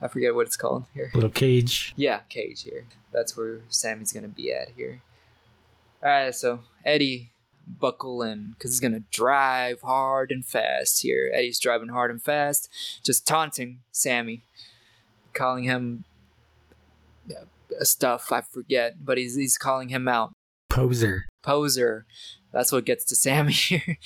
I 0.00 0.08
forget 0.08 0.34
what 0.34 0.46
it's 0.46 0.56
called 0.56 0.84
here. 0.94 1.10
Little 1.14 1.30
cage. 1.30 1.92
Yeah, 1.96 2.20
cage 2.28 2.62
here. 2.62 2.86
That's 3.12 3.36
where 3.36 3.60
Sammy's 3.68 4.12
gonna 4.12 4.28
be 4.28 4.52
at 4.52 4.70
here. 4.76 5.02
All 6.02 6.08
right, 6.08 6.34
so 6.34 6.60
Eddie 6.84 7.30
buckle 7.66 8.22
in 8.22 8.52
because 8.52 8.72
he's 8.72 8.80
gonna 8.80 9.02
drive 9.10 9.80
hard 9.82 10.32
and 10.32 10.44
fast 10.44 11.02
here. 11.02 11.30
Eddie's 11.32 11.58
driving 11.60 11.88
hard 11.88 12.10
and 12.10 12.22
fast, 12.22 12.68
just 13.04 13.26
taunting 13.26 13.80
Sammy, 13.92 14.42
calling 15.34 15.64
him 15.64 16.04
stuff 17.82 18.32
I 18.32 18.40
forget, 18.42 19.04
but 19.04 19.18
he's 19.18 19.36
he's 19.36 19.56
calling 19.56 19.88
him 19.88 20.08
out. 20.08 20.32
Poser. 20.68 21.26
Poser. 21.42 22.04
That's 22.52 22.72
what 22.72 22.84
gets 22.84 23.04
to 23.06 23.16
Sammy 23.16 23.52
here. 23.54 23.96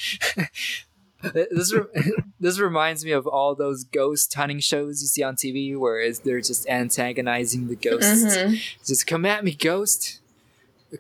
this 1.23 1.73
re- 1.73 2.13
this 2.41 2.59
reminds 2.59 3.05
me 3.05 3.13
of 3.13 3.27
all 3.27 3.55
those 3.55 3.85
ghost 3.85 4.33
hunting 4.35 4.61
shows 4.61 5.01
you 5.01 5.09
see 5.09 5.23
on 5.23 5.37
TV, 5.37 5.77
where 5.77 6.11
they're 6.13 6.41
just 6.41 6.69
antagonizing 6.69 7.69
the 7.69 7.77
ghosts. 7.77 8.37
Mhm. 8.37 8.61
Just 8.87 9.07
come 9.07 9.25
at 9.25 9.45
me, 9.45 9.55
ghost. 9.55 10.21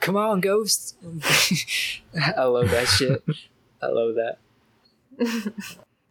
Come 0.01 0.17
on, 0.17 0.41
ghost. 0.41 0.97
I 2.37 2.45
love 2.45 2.71
that 2.71 2.89
shit. 2.89 3.23
I 3.81 3.87
love 3.89 4.17
that. 4.17 4.39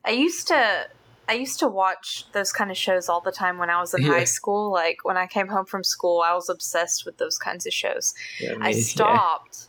I 0.06 0.12
used 0.12 0.48
to 0.48 0.86
I 1.30 1.34
used 1.34 1.60
to 1.60 1.68
watch 1.68 2.26
those 2.34 2.52
kind 2.52 2.70
of 2.70 2.78
shows 2.78 3.08
all 3.10 3.22
the 3.22 3.32
time 3.32 3.58
when 3.58 3.70
I 3.70 3.80
was 3.80 3.94
in 3.94 4.02
Yeah. 4.02 4.10
high 4.12 4.24
school. 4.26 4.72
Like 4.72 4.98
when 5.04 5.16
I 5.18 5.26
came 5.28 5.48
home 5.48 5.66
from 5.66 5.84
school, 5.84 6.22
I 6.22 6.34
was 6.34 6.50
obsessed 6.50 7.06
with 7.06 7.18
those 7.18 7.38
kinds 7.38 7.66
of 7.66 7.74
shows. 7.74 8.14
Yeah, 8.40 8.56
I 8.60 8.70
me- 8.74 8.82
stopped 8.82 9.68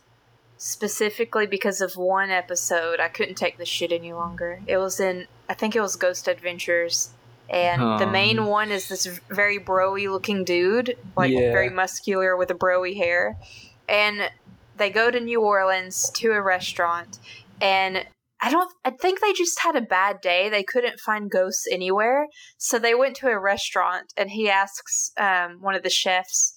specifically 0.57 1.45
because 1.47 1.81
of 1.81 1.95
one 1.95 2.29
episode. 2.29 2.99
I 2.99 3.07
couldn't 3.07 3.35
take 3.35 3.57
the 3.57 3.65
shit 3.65 3.91
any 3.91 4.13
longer. 4.13 4.61
It 4.67 4.77
was 4.77 4.99
in 4.99 5.27
I 5.47 5.53
think 5.53 5.75
it 5.75 5.81
was 5.81 5.95
Ghost 5.95 6.27
Adventures. 6.27 7.09
And 7.47 7.79
the 7.99 8.05
Um. 8.07 8.11
main 8.11 8.45
one 8.47 8.71
is 8.71 8.87
this 8.89 9.05
very 9.29 9.59
broy 9.59 10.09
looking 10.11 10.43
dude, 10.43 10.97
like 11.15 11.31
Yeah. 11.31 11.51
very 11.51 11.69
muscular 11.69 12.35
with 12.35 12.49
a 12.49 12.55
broy 12.55 12.95
hair. 12.97 13.37
And 13.87 14.31
they 14.77 14.89
go 14.89 15.11
to 15.11 15.19
New 15.19 15.41
Orleans 15.41 16.09
to 16.15 16.31
a 16.31 16.41
restaurant 16.41 17.19
and 17.61 18.05
I 18.41 18.51
don't 18.51 18.71
I 18.83 18.91
think 18.91 19.21
they 19.21 19.33
just 19.33 19.59
had 19.61 19.75
a 19.75 19.81
bad 19.81 20.21
day. 20.21 20.49
They 20.49 20.63
couldn't 20.63 20.99
find 20.99 21.31
ghosts 21.31 21.65
anywhere. 21.71 22.27
So 22.57 22.77
they 22.77 22.95
went 22.95 23.15
to 23.17 23.27
a 23.27 23.39
restaurant 23.39 24.13
and 24.17 24.29
he 24.29 24.49
asks 24.49 25.11
um, 25.17 25.57
one 25.61 25.75
of 25.75 25.83
the 25.83 25.89
chefs, 25.89 26.53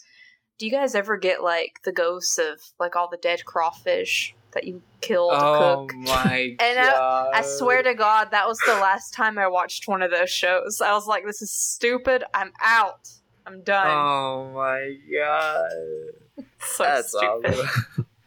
Do 0.59 0.67
you 0.67 0.73
guys 0.73 0.95
ever 0.95 1.17
get 1.17 1.43
like 1.43 1.81
the 1.85 1.93
ghosts 1.93 2.39
of 2.39 2.61
like 2.79 2.97
all 2.97 3.09
the 3.09 3.17
dead 3.17 3.45
crawfish 3.45 4.35
that 4.53 4.65
you 4.65 4.83
kill 5.01 5.31
to 5.31 5.37
cook? 5.37 5.45
Oh 5.45 5.87
cook? 5.89 5.97
my 5.99 6.57
And 6.61 6.79
I-! 6.79 7.31
I 7.35 7.43
swear 7.43 7.83
to 7.83 7.95
God, 7.95 8.29
that 8.33 8.47
was 8.47 8.59
the 8.67 8.75
last 8.75 9.15
time 9.15 9.39
I 9.39 9.47
watched 9.47 9.87
one 9.87 10.03
of 10.03 10.11
those 10.11 10.31
shows. 10.31 10.81
I 10.85 10.93
was 10.93 11.07
like, 11.07 11.25
this 11.25 11.43
is 11.43 11.53
stupid. 11.53 12.25
I'm 12.35 12.53
out. 12.61 13.09
I'm 13.47 13.63
done. 13.63 13.87
Oh 13.87 14.51
my 14.55 14.95
god! 15.17 16.45
so 16.61 16.85
That's 16.85 17.17
stupid. 17.17 17.67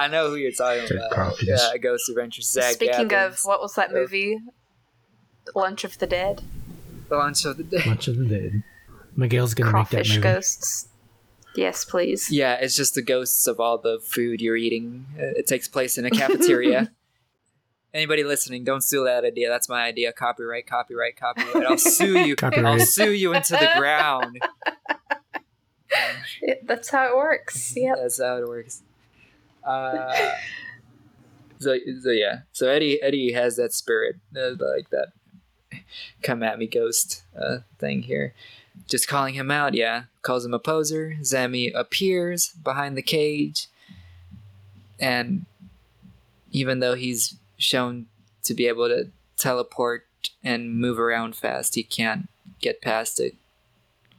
awesome. 0.00 0.12
I 0.12 0.16
know 0.16 0.28
who 0.30 0.36
you're 0.36 0.50
talking 0.52 0.86
Dead 0.88 0.96
about. 0.96 1.10
crawfish. 1.12 1.48
Yeah, 1.48 1.76
Ghost 1.78 2.08
Adventures. 2.08 2.50
Zak 2.50 2.74
Speaking 2.74 3.08
Bagans. 3.08 3.26
of, 3.26 3.40
what 3.44 3.60
was 3.60 3.74
that 3.74 3.90
Yeah. 3.90 3.98
movie? 3.98 4.38
Lunch 5.54 5.84
of 5.84 5.98
the 5.98 6.06
Dead? 6.06 6.42
the 7.08 7.16
lunch 7.16 7.44
of 7.44 7.56
the 7.56 7.64
day. 7.64 7.82
Bunch 7.84 8.06
of 8.06 8.16
the 8.18 8.24
dead. 8.24 8.62
Miguel's 9.16 9.52
gonna 9.54 9.72
make 9.72 9.88
that 9.88 9.90
Crawfish 9.96 10.10
movie. 10.10 10.22
ghosts. 10.22 10.88
Yes, 11.56 11.84
please. 11.84 12.30
Yeah, 12.30 12.54
it's 12.54 12.76
just 12.76 12.94
the 12.94 13.02
ghosts 13.02 13.48
of 13.48 13.58
all 13.58 13.76
the 13.78 13.98
food 14.00 14.40
you're 14.40 14.56
eating. 14.56 15.06
Uh, 15.18 15.34
It 15.36 15.48
takes 15.48 15.66
place 15.66 15.98
in 15.98 16.04
a 16.06 16.10
cafeteria. 16.10 16.92
Anybody 17.92 18.22
listening, 18.22 18.62
don't 18.62 18.82
steal 18.82 19.02
that 19.06 19.24
idea. 19.24 19.48
That's 19.48 19.68
my 19.68 19.82
idea. 19.82 20.12
Copyright, 20.12 20.68
copyright, 20.68 21.16
copyright. 21.16 21.66
I'll 21.66 21.76
sue 21.76 22.16
you. 22.20 22.36
I'll 22.42 22.78
sue 22.78 23.10
you 23.10 23.34
into 23.34 23.54
the 23.54 23.68
ground. 23.76 24.38
It- 26.42 26.64
that's 26.68 26.90
how 26.90 27.08
it 27.08 27.16
works. 27.16 27.74
Yeah. 27.76 27.94
That's 27.96 28.22
how 28.22 28.36
it 28.36 28.46
works. 28.46 28.82
Uh, 29.64 30.12
so, 31.58 31.76
so 32.02 32.10
yeah. 32.10 32.40
So 32.52 32.68
Eddie 32.68 33.02
Eddie 33.02 33.32
has 33.32 33.56
that 33.56 33.72
spirit, 33.72 34.16
uh, 34.36 34.50
like 34.58 34.90
that 34.90 35.12
come 36.22 36.42
at 36.42 36.58
me 36.58 36.66
ghost 36.66 37.22
uh, 37.38 37.58
thing 37.78 38.02
here. 38.02 38.34
Just 38.88 39.08
calling 39.08 39.34
him 39.34 39.50
out, 39.50 39.74
yeah. 39.74 40.04
Calls 40.22 40.44
him 40.44 40.54
a 40.54 40.58
poser. 40.58 41.16
Sammy 41.22 41.68
appears 41.68 42.50
behind 42.50 42.96
the 42.96 43.02
cage, 43.02 43.68
and 44.98 45.46
even 46.50 46.80
though 46.80 46.94
he's 46.94 47.36
shown 47.56 48.06
to 48.44 48.54
be 48.54 48.66
able 48.66 48.88
to 48.88 49.10
teleport 49.36 50.06
and 50.42 50.74
move 50.74 50.98
around 50.98 51.36
fast, 51.36 51.74
he 51.74 51.82
can't 51.82 52.28
get 52.60 52.80
past 52.80 53.20
a 53.20 53.32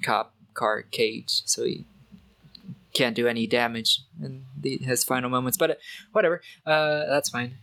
cop 0.01 0.33
car 0.53 0.81
cage. 0.81 1.41
So 1.45 1.65
he 1.65 1.85
can't 2.93 3.15
do 3.15 3.27
any 3.27 3.47
damage 3.47 4.01
in 4.21 4.45
the, 4.59 4.77
his 4.77 5.03
final 5.03 5.29
moments. 5.29 5.57
But 5.57 5.71
uh, 5.71 5.75
whatever, 6.11 6.41
uh, 6.65 7.05
that's 7.07 7.29
fine. 7.29 7.57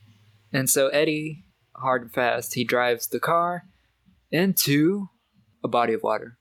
And 0.53 0.69
so 0.69 0.89
Eddie, 0.89 1.45
hard 1.75 2.03
and 2.03 2.13
fast, 2.13 2.55
he 2.55 2.65
drives 2.65 3.07
the 3.07 3.21
car 3.21 3.65
into 4.31 5.09
a 5.63 5.69
body 5.69 5.93
of 5.93 6.03
water. 6.03 6.37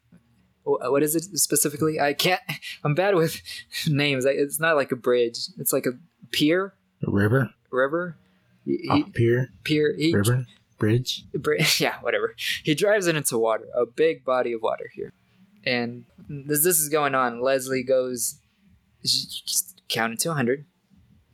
What 0.64 1.01
is 1.01 1.15
it 1.15 1.23
specifically? 1.38 1.99
I 1.99 2.14
can't. 2.14 2.41
I'm 2.84 2.93
bad 2.93 3.15
with 3.15 3.41
names. 3.88 4.26
It's 4.26 4.59
not 4.59 4.76
like 4.76 4.91
a 4.91 4.97
bridge. 4.97 5.38
It's 5.57 5.72
like 5.72 5.85
a 5.85 5.93
pier, 6.31 6.73
A 7.05 7.11
River, 7.11 7.51
river. 7.72 8.18
He, 8.65 9.05
pier, 9.14 9.49
pier. 9.64 9.95
He, 9.97 10.14
river, 10.14 10.45
bridge. 10.77 11.23
Bra- 11.34 11.55
yeah, 11.80 11.99
whatever. 12.01 12.35
He 12.64 12.76
drives 12.76 13.07
it 13.07 13.15
into 13.15 13.38
water, 13.38 13.65
a 13.73 13.85
big 13.85 14.26
body 14.26 14.51
of 14.51 14.61
water 14.61 14.91
here. 14.93 15.14
And 15.65 16.03
this, 16.27 16.64
this 16.64 16.80
is 16.80 16.89
going 16.89 17.15
on. 17.15 17.41
Leslie 17.41 17.84
goes, 17.84 18.39
counted 19.89 20.19
to 20.19 20.29
100, 20.29 20.65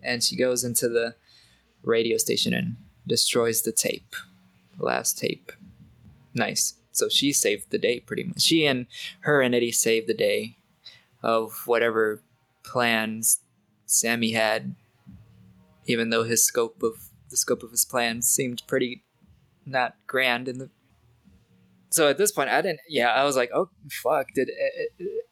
and 0.01 0.23
she 0.23 0.35
goes 0.35 0.63
into 0.63 0.87
the 0.89 1.15
radio 1.83 2.17
station 2.17 2.53
and 2.53 2.77
destroys 3.05 3.61
the 3.61 3.71
tape, 3.71 4.15
last 4.77 5.17
tape. 5.17 5.51
Nice. 6.33 6.75
So 6.91 7.09
she 7.09 7.33
saved 7.33 7.69
the 7.69 7.77
day 7.77 7.99
pretty 7.99 8.23
much. 8.23 8.41
She 8.41 8.65
and 8.65 8.85
her 9.21 9.41
and 9.41 9.55
Eddie 9.55 9.71
saved 9.71 10.07
the 10.07 10.13
day 10.13 10.57
of 11.21 11.63
whatever 11.65 12.21
plans 12.63 13.39
Sammy 13.85 14.31
had, 14.31 14.75
even 15.85 16.09
though 16.09 16.23
his 16.23 16.45
scope 16.45 16.81
of 16.83 17.09
the 17.29 17.37
scope 17.37 17.63
of 17.63 17.71
his 17.71 17.83
plans 17.83 18.27
seemed 18.27 18.61
pretty 18.67 19.03
not 19.65 19.95
grand 20.05 20.47
in 20.47 20.59
the 20.59 20.69
so 21.89 22.07
at 22.07 22.17
this 22.17 22.31
point 22.31 22.49
i 22.49 22.61
didn't 22.61 22.79
yeah 22.87 23.07
i 23.09 23.23
was 23.23 23.35
like 23.35 23.49
oh 23.53 23.69
fuck 23.89 24.27
did 24.35 24.51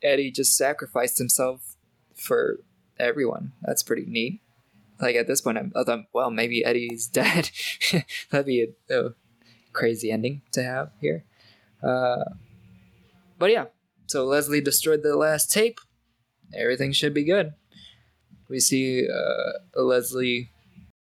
eddie 0.02 0.32
just 0.32 0.58
sacrifice 0.58 1.18
himself 1.18 1.71
for 2.22 2.60
everyone. 3.00 3.54
That's 3.62 3.84
pretty 3.84 4.06
neat. 4.06 4.42
Like 5.00 5.16
at 5.16 5.28
this 5.28 5.42
point 5.42 5.58
I'm- 5.58 5.74
i 5.76 5.84
thought 5.84 6.06
well 6.14 6.30
maybe 6.30 6.64
eddie's 6.64 7.08
dead. 7.22 7.50
That'd 8.30 8.46
be 8.46 8.68
a, 8.90 8.96
a 9.00 9.14
crazy 9.74 10.12
ending 10.12 10.42
to 10.52 10.64
have 10.64 10.92
here. 11.02 11.24
Uh 11.82 12.24
but 13.40 13.52
yeah 13.52 13.66
so 14.08 14.26
leslie 14.26 14.62
destroyed 14.62 15.02
the 15.04 15.16
last 15.16 15.52
tape. 15.52 15.80
Everything 16.54 16.92
should 16.92 17.14
be 17.14 17.24
good. 17.24 17.54
We 18.50 18.60
see 18.60 19.08
uh, 19.08 19.82
leslie 19.82 20.52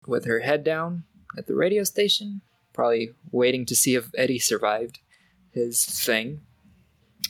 with 0.06 0.24
her 0.26 0.40
head 0.40 0.62
down 0.62 1.04
at 1.36 1.46
the 1.48 1.54
radio 1.56 1.82
station 1.82 2.40
probably 2.72 3.10
waiting 3.30 3.66
to 3.66 3.74
see 3.74 3.94
if 3.94 4.10
eddie 4.16 4.38
survived 4.38 5.00
his 5.50 5.84
thing. 5.84 6.40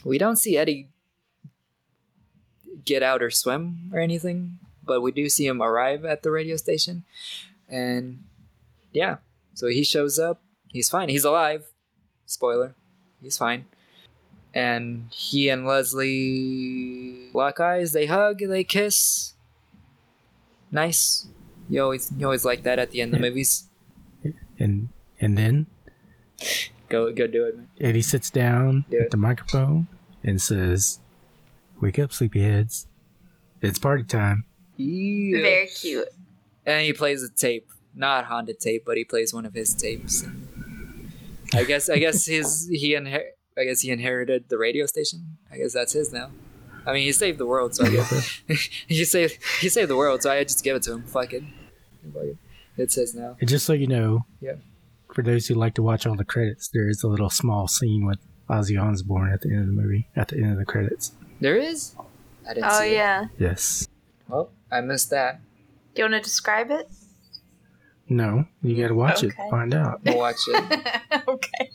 We 0.05 0.19
don't 0.19 0.37
see 0.37 0.57
Eddie 0.57 0.91
get 2.85 3.03
out 3.03 3.23
or 3.23 3.31
swim 3.31 3.91
or 3.93 4.01
anything, 4.01 4.59
but 4.85 5.01
we 5.01 5.13
do 5.13 5.29
see 5.29 5.47
him 5.47 5.63
arrive 5.63 6.05
at 6.05 6.23
the 6.23 6.31
radio 6.31 6.57
station. 6.57 7.05
And 7.69 8.25
yeah, 8.93 9.17
so 9.55 9.69
he 9.69 9.85
shows 9.85 10.19
up. 10.19 10.41
He's 10.69 10.89
fine. 10.89 11.09
He's 11.09 11.25
alive. 11.25 11.67
Spoiler. 12.27 12.75
He's 13.23 13.39
fine. 13.39 13.67
And 14.53 15.09
he 15.11 15.49
and 15.49 15.67
Leslie 15.67 17.31
lock 17.33 17.61
eyes, 17.61 17.93
they 17.93 18.07
hug, 18.07 18.39
they 18.39 18.65
kiss. 18.65 19.35
Nice. 20.71 21.27
You 21.69 21.83
always 21.83 22.11
you 22.17 22.27
always 22.27 22.45
like 22.45 22.63
that 22.65 22.79
at 22.79 22.91
the 22.91 23.01
end 23.01 23.15
of 23.15 23.21
the 23.21 23.29
movies. 23.29 23.69
And 24.59 24.89
and 25.21 25.39
then 25.39 25.67
Go 26.89 27.13
go 27.13 27.27
do 27.27 27.47
it, 27.47 27.57
man. 27.57 27.95
he 27.95 28.03
sits 28.03 28.31
down 28.31 28.85
Do 28.91 29.01
at 29.01 29.11
the 29.11 29.17
microphone 29.17 29.89
and 30.23 30.41
says, 30.41 31.01
"Wake 31.85 31.99
up, 31.99 32.11
sleepyheads! 32.11 32.87
It's 33.61 33.79
party 33.79 34.05
time." 34.05 34.45
Yeah. 34.77 35.43
Very 35.43 35.67
cute. 35.69 36.09
And 36.67 36.83
he 36.85 36.93
plays 36.93 37.23
a 37.23 37.29
tape, 37.29 37.69
not 37.95 38.25
Honda 38.25 38.55
tape, 38.55 38.85
but 38.87 38.97
he 38.97 39.05
plays 39.05 39.35
one 39.35 39.45
of 39.47 39.53
his 39.55 39.75
tapes. 39.75 40.25
I 41.53 41.65
guess 41.65 41.89
I 41.91 41.99
guess 41.99 42.25
his 42.27 42.67
he 42.71 42.95
inher- 42.95 43.29
I 43.57 43.65
guess 43.65 43.81
he 43.83 43.91
inherited 43.91 44.49
the 44.49 44.59
radio 44.59 44.87
station. 44.87 45.37
I 45.53 45.59
guess 45.59 45.73
that's 45.75 45.93
his 45.93 46.13
now. 46.13 46.31
I 46.87 46.93
mean, 46.93 47.03
he 47.03 47.13
saved 47.13 47.39
the 47.39 47.47
world, 47.47 47.75
so 47.75 47.85
I 47.85 47.91
guess 47.91 48.41
he 48.89 49.05
saved 49.05 49.39
he 49.61 49.69
saved 49.69 49.91
the 49.91 49.97
world, 49.97 50.23
so 50.23 50.31
I 50.31 50.43
just 50.43 50.65
give 50.65 50.75
it 50.77 50.83
to 50.85 50.93
him. 50.95 51.03
Fuck 51.05 51.33
it, 51.35 51.43
Fuck 52.13 52.23
it. 52.25 52.37
It's 52.77 52.95
his 52.97 53.15
now. 53.15 53.37
And 53.41 53.49
just 53.49 53.67
so 53.67 53.73
you 53.73 53.87
know, 53.87 54.27
Yeah. 54.41 54.55
for 55.13 55.23
those 55.23 55.47
who 55.47 55.55
like 55.55 55.75
to 55.75 55.83
watch 55.83 56.07
all 56.07 56.17
the 56.17 56.25
credits, 56.25 56.69
there 56.73 56.89
is 56.89 57.05
a 57.05 57.09
little 57.09 57.31
small 57.31 57.69
scene 57.69 58.05
with 58.05 58.19
Ozzy 58.51 58.83
Osbourne 58.83 59.33
at 59.33 59.43
the 59.43 59.51
end 59.51 59.61
of 59.61 59.67
the 59.67 59.73
movie. 59.73 60.09
At 60.17 60.29
the 60.29 60.37
end 60.39 60.53
of 60.53 60.59
the 60.59 60.65
credits, 60.65 61.13
There 61.41 61.57
is. 61.57 61.95
I 62.49 62.55
didn't 62.55 62.71
Oh 62.71 62.81
see 62.81 62.91
it. 62.91 62.93
yeah. 62.95 63.25
yes. 63.39 63.89
Well, 64.29 64.51
I 64.71 64.81
missed 64.81 65.11
that. 65.11 65.41
Do 65.95 66.03
you 66.03 66.05
want 66.11 66.15
to 66.23 66.29
describe 66.29 66.71
it? 66.71 66.89
No, 68.09 68.45
you 68.63 68.77
got 68.81 68.89
to 68.89 68.95
watch 68.95 69.23
it. 69.23 69.29
Okay. 69.29 69.45
to 69.45 69.51
Find 69.51 69.75
out. 69.75 70.01
We'll 70.05 70.19
watch 70.19 70.37
it. 70.49 71.03
okay. 71.29 71.71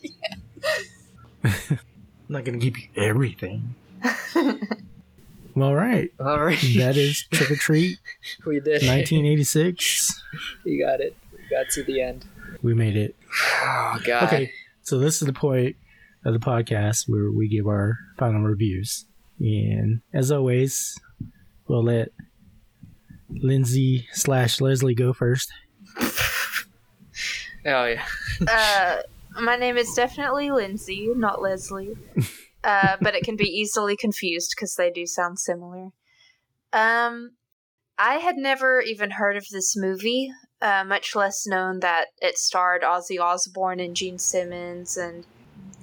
I'm 1.43 1.79
not 2.27 2.43
gonna 2.45 2.57
give 2.57 2.77
you 2.77 2.87
everything. 2.95 3.73
all 5.55 5.75
right. 5.75 6.11
All 6.19 6.39
right, 6.39 6.59
That 6.77 6.95
is 6.97 7.23
Trick 7.31 7.51
or 7.51 7.55
Treat, 7.55 7.97
we 8.45 8.55
did. 8.59 8.83
1986. 8.83 10.23
You 10.65 10.85
got 10.85 10.99
it. 11.01 11.15
We 11.33 11.39
got 11.49 11.69
to 11.71 11.83
the 11.83 12.01
end. 12.01 12.25
We 12.61 12.73
made 12.73 12.95
it. 12.95 13.15
Oh 13.63 13.99
God. 14.05 14.23
Okay, 14.23 14.51
so 14.83 14.99
this 14.99 15.21
is 15.21 15.25
the 15.25 15.33
point 15.33 15.75
of 16.25 16.33
the 16.33 16.39
podcast 16.39 17.09
where 17.09 17.31
we 17.31 17.47
give 17.47 17.65
our 17.67 17.97
final 18.17 18.41
reviews, 18.41 19.05
and 19.39 20.01
as 20.13 20.31
always, 20.31 20.99
we'll 21.67 21.83
let 21.83 22.09
Lyndsey 23.31 24.05
slash 24.13 24.59
Leslie 24.61 24.95
go 24.95 25.13
first. 25.13 25.51
Oh 27.65 27.85
yeah. 27.85 28.05
Uh, 28.47 29.01
my 29.41 29.55
name 29.55 29.77
is 29.77 29.93
definitely 29.93 30.49
Lyndsey, 30.49 31.15
not 31.15 31.41
Leslie. 31.41 31.97
Uh, 32.63 32.97
but 33.01 33.15
it 33.15 33.23
can 33.23 33.35
be 33.35 33.47
easily 33.47 33.95
confused 33.95 34.53
because 34.55 34.75
they 34.75 34.91
do 34.91 35.05
sound 35.05 35.39
similar. 35.39 35.89
Um, 36.73 37.31
I 37.97 38.15
had 38.15 38.37
never 38.37 38.81
even 38.81 39.11
heard 39.11 39.37
of 39.37 39.45
this 39.49 39.75
movie, 39.77 40.31
uh, 40.61 40.83
much 40.85 41.15
less 41.15 41.47
known 41.47 41.79
that 41.79 42.07
it 42.21 42.37
starred 42.37 42.81
Ozzy 42.81 43.19
Osbourne 43.19 43.79
and 43.79 43.95
Gene 43.95 44.19
Simmons 44.19 44.97
and 44.97 45.25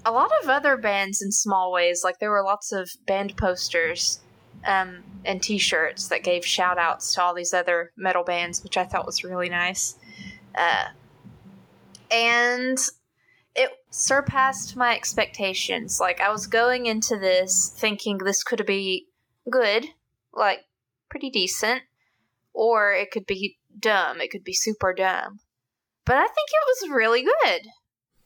a 0.07 0.12
lot 0.12 0.31
of 0.43 0.49
other 0.49 0.77
bands 0.77 1.20
in 1.20 1.33
small 1.33 1.73
ways. 1.73 2.03
Like 2.05 2.20
there 2.20 2.31
were 2.31 2.45
lots 2.45 2.73
of 2.73 2.89
band 3.07 3.37
posters 3.37 4.20
um, 4.65 5.03
and 5.24 5.43
T-shirts 5.43 6.09
that 6.09 6.23
gave 6.23 6.47
shout 6.47 6.78
outs 6.78 7.12
to 7.15 7.23
all 7.23 7.35
these 7.35 7.53
other 7.53 7.93
metal 7.97 8.23
bands, 8.23 8.62
which 8.62 8.77
I 8.77 8.85
thought 8.85 9.05
was 9.05 9.24
really 9.24 9.49
nice. 9.49 9.97
Uh, 10.55 10.87
and 12.11 12.78
it 13.57 13.70
surpassed 13.91 14.77
my 14.77 14.95
expectations. 14.95 15.99
Like 16.01 16.20
I 16.20 16.31
was 16.31 16.47
going 16.47 16.87
into 16.87 17.19
this 17.19 17.74
thinking 17.77 18.19
this 18.19 18.45
could 18.45 18.65
be 18.65 19.09
good, 19.51 19.87
like 20.33 20.61
pretty 21.11 21.31
decent, 21.31 21.83
or 22.55 22.93
it 22.93 23.11
could 23.11 23.27
be 23.27 23.59
dumb. 23.77 24.20
It 24.20 24.31
could 24.31 24.45
be 24.45 24.55
super 24.55 24.95
dumb. 24.95 25.41
But 26.05 26.16
I 26.16 26.27
think 26.27 26.49
it 26.49 26.66
was 26.66 26.97
really 26.97 27.24
good. 27.24 27.62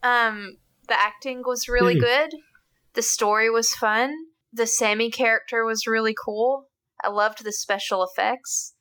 Um 0.02 0.58
the 0.90 1.00
acting 1.00 1.42
was 1.46 1.68
really 1.68 1.94
Hey. 1.94 2.00
good. 2.00 2.30
The 2.94 3.02
story 3.02 3.48
was 3.48 3.74
fun. 3.74 4.12
The 4.52 4.66
Sammy 4.66 5.10
character 5.10 5.64
was 5.64 5.86
really 5.86 6.14
cool. 6.14 6.66
I 7.02 7.08
loved 7.08 7.44
the 7.44 7.52
special 7.52 8.02
effects. 8.02 8.74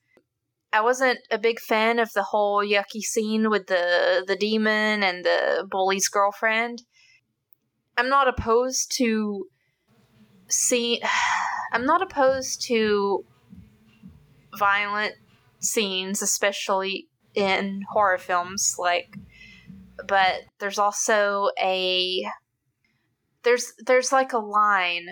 I 0.72 0.80
wasn't 0.82 1.20
a 1.30 1.38
big 1.38 1.60
fan 1.60 1.98
of 1.98 2.12
the 2.12 2.24
whole 2.24 2.64
yucky 2.64 3.00
scene 3.00 3.48
with 3.48 3.68
the 3.68 4.24
the 4.26 4.36
demon 4.36 5.02
and 5.02 5.24
the 5.24 5.66
bully's 5.70 6.08
girlfriend. 6.08 6.82
I'm 7.96 8.08
not 8.08 8.28
opposed 8.28 8.92
to 8.98 9.46
see 10.48 11.00
I'm 11.72 11.86
not 11.86 12.02
opposed 12.02 12.62
to 12.66 13.24
violent 14.58 15.14
scenes, 15.60 16.22
especially 16.22 17.06
in 17.34 17.82
horror 17.92 18.18
films 18.18 18.74
like 18.78 19.16
but 20.06 20.42
there's 20.58 20.78
also 20.78 21.50
a 21.60 22.24
there's 23.42 23.72
there's 23.86 24.12
like 24.12 24.32
a 24.32 24.38
line 24.38 25.08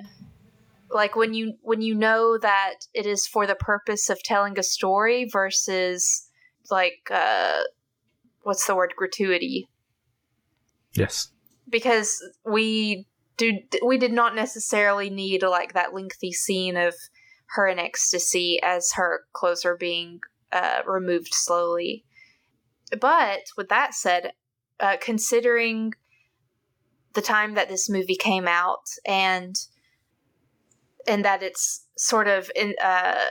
like 0.91 1.17
when 1.17 1.35
you 1.35 1.55
when 1.63 1.83
you 1.83 1.95
know 1.95 2.39
that 2.39 2.75
it 2.95 3.07
is 3.07 3.27
for 3.27 3.47
the 3.47 3.55
purpose 3.55 4.09
of 4.09 4.23
telling 4.23 4.59
a 4.59 4.63
story 4.63 5.29
versus 5.31 6.29
like 6.71 7.09
uh 7.11 7.61
what's 8.43 8.67
the 8.67 8.75
word? 8.75 8.95
Gratuity. 8.97 9.69
Yes. 10.95 11.31
because 11.69 12.23
we 12.45 13.07
do 13.37 13.59
we 13.85 13.99
did 13.99 14.13
not 14.13 14.35
necessarily 14.35 15.11
need 15.11 15.43
like 15.43 15.75
that 15.75 15.95
lengthy 15.95 16.33
scene 16.33 16.77
of 16.77 16.95
her 17.51 17.67
in 17.69 17.79
ecstasy 17.79 18.59
as 18.63 18.93
her 18.95 19.23
clothes 19.33 19.65
are 19.65 19.77
being 19.77 20.21
uh, 20.53 20.81
removed 20.87 21.33
slowly. 21.33 22.05
But 23.01 23.41
with 23.57 23.69
that 23.69 23.95
said 23.95 24.33
uh, 24.81 24.97
considering 25.01 25.95
the 27.15 27.23
time 27.23 27.55
that 27.55 27.69
this 27.69 27.89
movie 27.89 28.17
came 28.17 28.47
out 28.47 28.87
and 29.07 29.57
and 31.07 31.25
that 31.25 31.43
it's 31.43 31.87
sort 31.97 32.29
of 32.29 32.51
in 32.55 32.75
uh, 32.83 33.31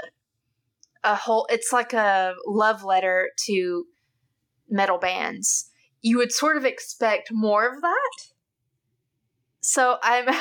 a 1.04 1.16
whole 1.16 1.48
it's 1.50 1.72
like 1.72 1.94
a 1.94 2.34
love 2.46 2.84
letter 2.84 3.30
to 3.46 3.86
metal 4.70 4.98
bands. 4.98 5.70
You 6.02 6.18
would 6.18 6.32
sort 6.32 6.58
of 6.58 6.66
expect 6.66 7.30
more 7.32 7.68
of 7.68 7.82
that. 7.82 8.12
So 9.62 9.98
i'm 10.02 10.34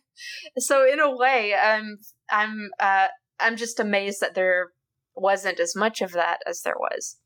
so 0.58 0.84
in 0.84 0.98
a 0.98 1.14
way 1.14 1.54
i'm 1.54 1.98
i'm 2.30 2.70
uh 2.80 3.06
i'm 3.38 3.56
just 3.56 3.78
amazed 3.78 4.20
that 4.20 4.34
there 4.34 4.70
wasn't 5.14 5.60
as 5.60 5.76
much 5.76 6.00
of 6.00 6.12
that 6.12 6.40
as 6.46 6.62
there 6.62 6.76
was. 6.78 7.18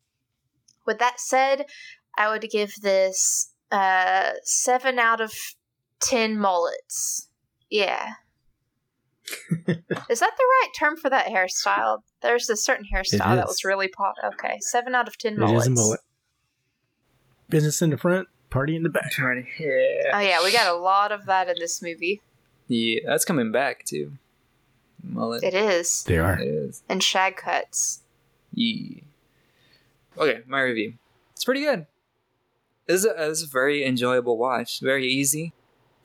With 0.87 0.99
that 0.99 1.21
said 1.21 1.65
i 2.19 2.29
would 2.29 2.47
give 2.51 2.73
this 2.83 3.51
uh 3.71 4.33
seven 4.43 4.99
out 4.99 5.21
of 5.21 5.33
ten 6.01 6.39
mullets 6.39 7.29
yeah 7.71 8.13
is 9.67 10.21
that 10.21 10.33
the 10.37 10.45
right 10.45 10.69
term 10.79 10.97
for 10.97 11.09
that 11.11 11.27
hairstyle 11.27 11.99
there's 12.23 12.49
a 12.51 12.57
certain 12.57 12.87
hairstyle 12.93 13.37
that 13.37 13.47
was 13.47 13.65
really 13.65 13.89
pop 13.89 14.15
okay 14.25 14.57
seven 14.61 14.95
out 14.95 15.07
of 15.09 15.17
ten 15.19 15.35
It 15.35 15.39
mullets 15.39 15.63
is 15.63 15.69
a 15.69 15.71
mullet. 15.71 16.01
Business 17.51 17.81
in 17.81 17.91
the 17.91 17.97
front, 17.97 18.29
Party 18.51 18.77
in 18.77 18.83
the 18.83 18.91
back. 18.91 19.11
Yeah. 19.17 20.11
Oh 20.13 20.19
yeah, 20.21 20.43
we 20.45 20.53
got 20.53 20.71
a 20.71 20.77
lot 20.79 21.13
of 21.13 21.25
that 21.27 21.49
in 21.49 21.57
this 21.59 21.81
movie. 21.81 22.21
Yeah, 22.67 23.01
that's 23.07 23.25
coming 23.25 23.53
back 23.53 23.85
too. 23.87 24.13
Mullet. 25.03 25.43
It 25.43 25.55
is. 25.55 26.03
They 26.05 26.19
are. 26.19 26.39
It 26.39 26.47
is. 26.47 26.83
And 26.91 27.03
shag 27.03 27.37
cuts. 27.37 28.01
Yeah. 28.53 29.01
Okay, 30.19 30.41
my 30.47 30.61
review. 30.61 30.95
It's 31.33 31.45
pretty 31.45 31.61
good. 31.63 31.87
This 32.89 33.05
is 33.05 33.07
a, 33.07 33.15
this 33.17 33.43
is 33.43 33.45
a 33.45 33.53
very 33.53 33.85
enjoyable 33.85 34.37
watch. 34.37 34.81
Very 34.81 35.07
easy. 35.07 35.53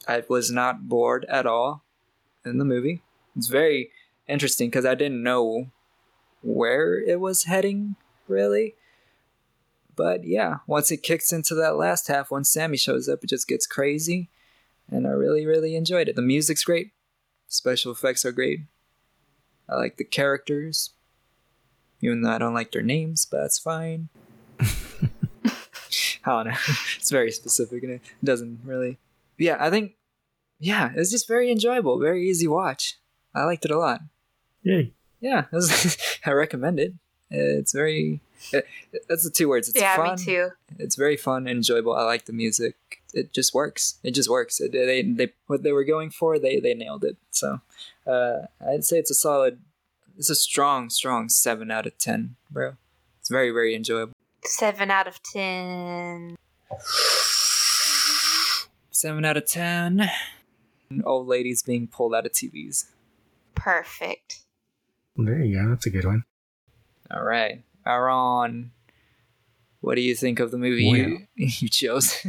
I 0.07 0.23
was 0.29 0.51
not 0.51 0.87
bored 0.87 1.25
at 1.27 1.47
all 1.47 1.83
in 2.45 2.59
the 2.59 2.65
movie. 2.65 3.01
It's 3.35 3.47
very 3.47 3.89
interesting 4.27 4.69
because 4.69 4.85
I 4.85 4.93
didn't 4.93 5.23
know 5.23 5.71
where 6.43 6.99
it 6.99 7.19
was 7.19 7.45
heading, 7.45 7.95
really. 8.27 8.75
But 9.95 10.25
yeah, 10.25 10.57
once 10.67 10.91
it 10.91 11.01
kicks 11.01 11.33
into 11.33 11.55
that 11.55 11.77
last 11.77 12.07
half, 12.07 12.29
once 12.29 12.51
Sammy 12.51 12.77
shows 12.77 13.09
up, 13.09 13.23
it 13.23 13.29
just 13.29 13.47
gets 13.47 13.65
crazy. 13.65 14.29
And 14.91 15.07
I 15.07 15.11
really, 15.11 15.47
really 15.47 15.75
enjoyed 15.75 16.07
it. 16.07 16.15
The 16.15 16.21
music's 16.21 16.63
great. 16.63 16.91
Special 17.47 17.91
effects 17.91 18.25
are 18.25 18.31
great. 18.31 18.61
I 19.67 19.75
like 19.75 19.97
the 19.97 20.03
characters 20.03 20.91
even 22.03 22.21
though 22.21 22.31
I 22.31 22.37
don't 22.37 22.53
like 22.53 22.73
their 22.73 22.81
names, 22.81 23.25
but 23.25 23.41
that's 23.41 23.57
fine. 23.57 24.09
I 26.25 26.43
don't 26.43 26.51
know. 26.53 26.57
it's 26.97 27.09
very 27.11 27.31
specific 27.31 27.83
and 27.83 27.93
it 27.93 28.01
doesn't 28.23 28.59
really. 28.65 28.97
Yeah, 29.37 29.57
I 29.59 29.69
think. 29.69 29.93
Yeah, 30.59 30.91
it's 30.95 31.11
just 31.11 31.27
very 31.27 31.51
enjoyable, 31.51 31.99
very 31.99 32.27
easy 32.29 32.47
watch. 32.47 32.97
I 33.35 33.43
liked 33.43 33.65
it 33.65 33.71
a 33.71 33.77
lot. 33.77 34.01
Yay. 34.61 34.93
Yeah, 35.19 35.45
it 35.51 35.55
was- 35.55 35.97
I 36.25 36.31
recommend 36.31 36.79
it. 36.79 36.93
It's 37.29 37.73
very. 37.73 38.21
It, 38.51 38.67
that's 39.09 39.23
the 39.23 39.29
two 39.31 39.49
words. 39.49 39.67
It's 39.69 39.79
yeah, 39.79 39.95
fun. 39.95 40.15
me 40.17 40.23
too. 40.23 40.49
It's 40.77 40.95
very 40.95 41.17
fun 41.17 41.47
and 41.47 41.57
enjoyable. 41.57 41.95
I 41.95 42.03
like 42.03 42.25
the 42.25 42.33
music. 42.33 42.75
It 43.13 43.33
just 43.33 43.53
works. 43.53 43.95
It 44.03 44.11
just 44.11 44.29
works. 44.29 44.59
It, 44.59 44.71
they, 44.71 45.01
they 45.01 45.33
what 45.47 45.63
they 45.63 45.71
were 45.71 45.83
going 45.83 46.09
for, 46.11 46.37
they 46.37 46.59
they 46.59 46.73
nailed 46.73 47.03
it. 47.03 47.17
So, 47.31 47.61
uh, 48.05 48.47
I'd 48.65 48.83
say 48.85 48.97
it's 48.99 49.11
a 49.11 49.15
solid. 49.15 49.59
It's 50.17 50.29
a 50.29 50.35
strong, 50.35 50.89
strong 50.91 51.29
seven 51.29 51.71
out 51.71 51.87
of 51.87 51.97
ten, 51.97 52.35
bro. 52.51 52.73
It's 53.19 53.29
very, 53.29 53.49
very 53.51 53.73
enjoyable. 53.75 54.13
Seven 54.45 54.91
out 54.91 55.07
of 55.07 55.21
ten. 55.23 56.35
Seven 58.91 59.25
out 59.25 59.37
of 59.37 59.45
ten. 59.45 60.09
Old 61.03 61.27
ladies 61.27 61.63
being 61.63 61.87
pulled 61.87 62.13
out 62.13 62.25
of 62.25 62.31
TVs. 62.33 62.85
Perfect. 63.55 64.41
There 65.15 65.39
you 65.39 65.61
go. 65.61 65.69
That's 65.69 65.85
a 65.85 65.89
good 65.89 66.05
one. 66.05 66.23
All 67.11 67.23
right, 67.23 67.63
Aaron. 67.85 68.71
What 69.81 69.95
do 69.95 70.01
you 70.01 70.15
think 70.15 70.39
of 70.39 70.51
the 70.51 70.57
movie 70.57 70.85
you, 70.85 71.27
you 71.35 71.69
chose? 71.69 72.25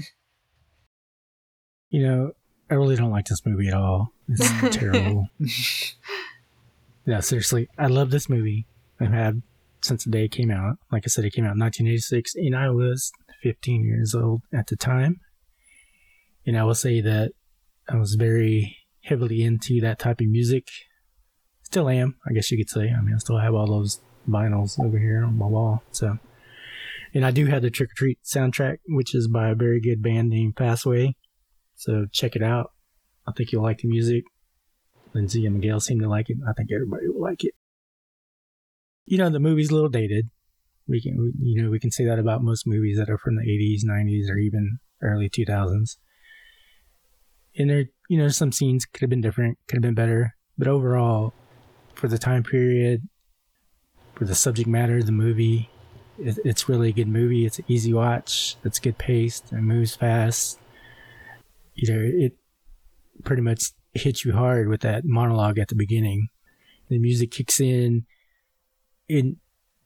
You 1.91 2.03
know, 2.03 2.33
I 2.71 2.75
really 2.75 2.97
don't 2.97 3.11
like 3.11 3.27
this 3.27 3.45
movie 3.47 3.69
at 3.69 3.75
all. 3.75 4.13
It's 4.29 4.77
terrible. 4.77 5.29
Yeah, 7.07 7.21
seriously, 7.21 7.69
I 7.77 7.89
love 7.89 8.11
this 8.11 8.31
movie. 8.31 8.67
I've 8.99 9.13
had 9.13 9.43
since 9.85 10.05
the 10.05 10.11
day 10.11 10.25
it 10.25 10.33
came 10.33 10.51
out. 10.51 10.77
Like 10.91 11.05
I 11.07 11.09
said, 11.09 11.25
it 11.25 11.33
came 11.35 11.45
out 11.45 11.55
in 11.55 11.61
1986, 11.61 12.35
and 12.37 12.57
I 12.57 12.71
was 12.71 13.13
15 13.43 13.85
years 13.85 14.15
old 14.15 14.43
at 14.53 14.67
the 14.67 14.77
time. 14.77 15.21
And 16.47 16.59
I 16.59 16.65
will 16.65 16.75
say 16.75 17.01
that 17.03 17.33
I 17.89 17.97
was 17.97 18.15
very 18.15 18.77
heavily 19.03 19.43
into 19.43 19.81
that 19.83 19.99
type 19.99 20.21
of 20.21 20.27
music. 20.27 20.67
Still 21.63 21.89
am, 21.89 22.17
I 22.27 22.33
guess 22.33 22.51
you 22.51 22.59
could 22.59 22.71
say. 22.71 22.91
I 22.91 23.01
mean, 23.03 23.15
I 23.15 23.19
still 23.19 23.39
have 23.39 23.55
all 23.55 23.67
those 23.67 24.01
vinyls 24.29 24.83
over 24.83 24.99
here 24.99 25.23
on 25.25 25.39
my 25.39 25.47
wall. 25.47 25.83
So, 25.91 26.19
and 27.13 27.25
I 27.25 27.31
do 27.31 27.47
have 27.47 27.63
the 27.63 27.71
Trick 27.71 27.91
or 27.91 27.95
Treat 27.97 28.19
soundtrack, 28.25 28.79
which 28.89 29.15
is 29.15 29.29
by 29.29 29.51
a 29.51 29.55
very 29.55 29.81
good 29.81 30.03
band 30.03 30.31
named 30.31 30.57
Fastway. 30.57 31.15
So 31.77 32.07
check 32.11 32.37
it 32.37 32.43
out. 32.43 32.71
I 33.27 33.33
think 33.33 33.53
you'll 33.53 33.63
like 33.63 33.79
the 33.79 33.89
music. 33.89 34.25
Lyndsey 35.15 35.47
and 35.47 35.55
Miguel 35.55 35.81
seem 35.81 36.01
to 36.01 36.09
like 36.09 36.31
it. 36.31 36.39
I 36.49 36.53
think 36.53 36.71
everybody 36.73 37.09
will 37.09 37.23
like 37.23 37.45
it. 37.45 37.55
You 39.07 39.19
know, 39.19 39.31
the 39.31 39.41
movie's 39.41 39.71
a 39.71 39.75
little 39.75 39.89
dated. 39.89 40.31
We 40.87 41.01
can, 41.01 41.33
you 41.41 41.63
know, 41.63 41.71
we 41.71 41.81
can 41.81 41.91
say 41.91 42.05
that 42.05 42.19
about 42.19 42.43
most 42.43 42.67
movies 42.67 42.99
that 42.99 43.11
are 43.11 43.19
from 43.19 43.37
the 43.37 43.43
80s, 43.43 43.85
90s, 43.85 44.31
or 44.31 44.39
even 44.39 44.79
early 45.03 45.29
2000s. 45.29 45.97
And 47.57 47.71
there, 47.71 47.85
you 48.09 48.19
know, 48.19 48.29
some 48.29 48.53
scenes 48.53 48.85
could 48.85 49.01
have 49.03 49.11
been 49.11 49.21
different, 49.21 49.59
could 49.67 49.77
have 49.77 49.83
been 49.83 49.95
better, 49.95 50.35
but 50.59 50.69
overall, 50.69 51.33
for 51.95 52.09
the 52.09 52.19
time 52.19 52.43
period, 52.43 53.09
for 54.15 54.25
the 54.25 54.35
subject 54.35 54.69
matter 54.69 54.99
of 54.99 55.07
the 55.07 55.13
movie, 55.13 55.71
it, 56.19 56.39
it's 56.45 56.69
really 56.69 56.91
a 56.91 56.93
good 56.93 57.09
movie. 57.09 57.47
It's 57.47 57.59
an 57.59 57.65
easy 57.69 57.93
watch. 57.93 58.57
It's 58.65 58.79
good 58.79 58.99
paced. 58.99 59.53
It 59.53 59.57
moves 59.57 59.95
fast. 59.95 60.59
You 61.75 61.93
know, 61.93 62.01
it 62.01 62.37
pretty 63.25 63.43
much 63.43 63.73
hits 63.95 64.25
you 64.25 64.33
hard 64.33 64.69
with 64.69 64.81
that 64.83 65.05
monologue 65.05 65.59
at 65.59 65.69
the 65.69 65.75
beginning. 65.75 66.29
The 66.89 66.99
music 66.99 67.31
kicks 67.31 67.61
in, 67.61 68.07
and 69.09 69.37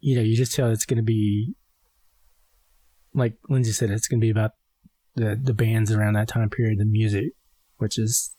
you 0.00 0.16
know 0.16 0.22
you 0.22 0.36
just 0.36 0.54
tell 0.54 0.70
it's 0.70 0.86
going 0.86 0.98
to 0.98 1.02
be 1.02 1.54
like 3.14 3.34
Lyndsey 3.50 3.74
said. 3.74 3.90
It's 3.90 4.08
going 4.08 4.20
to 4.20 4.24
be 4.24 4.30
about 4.30 4.52
the 5.14 5.38
the 5.40 5.54
bands 5.54 5.92
around 5.92 6.14
that 6.14 6.28
time 6.28 6.50
period, 6.50 6.78
the 6.78 6.84
music, 6.84 7.32
which 7.78 7.98
is 7.98 8.34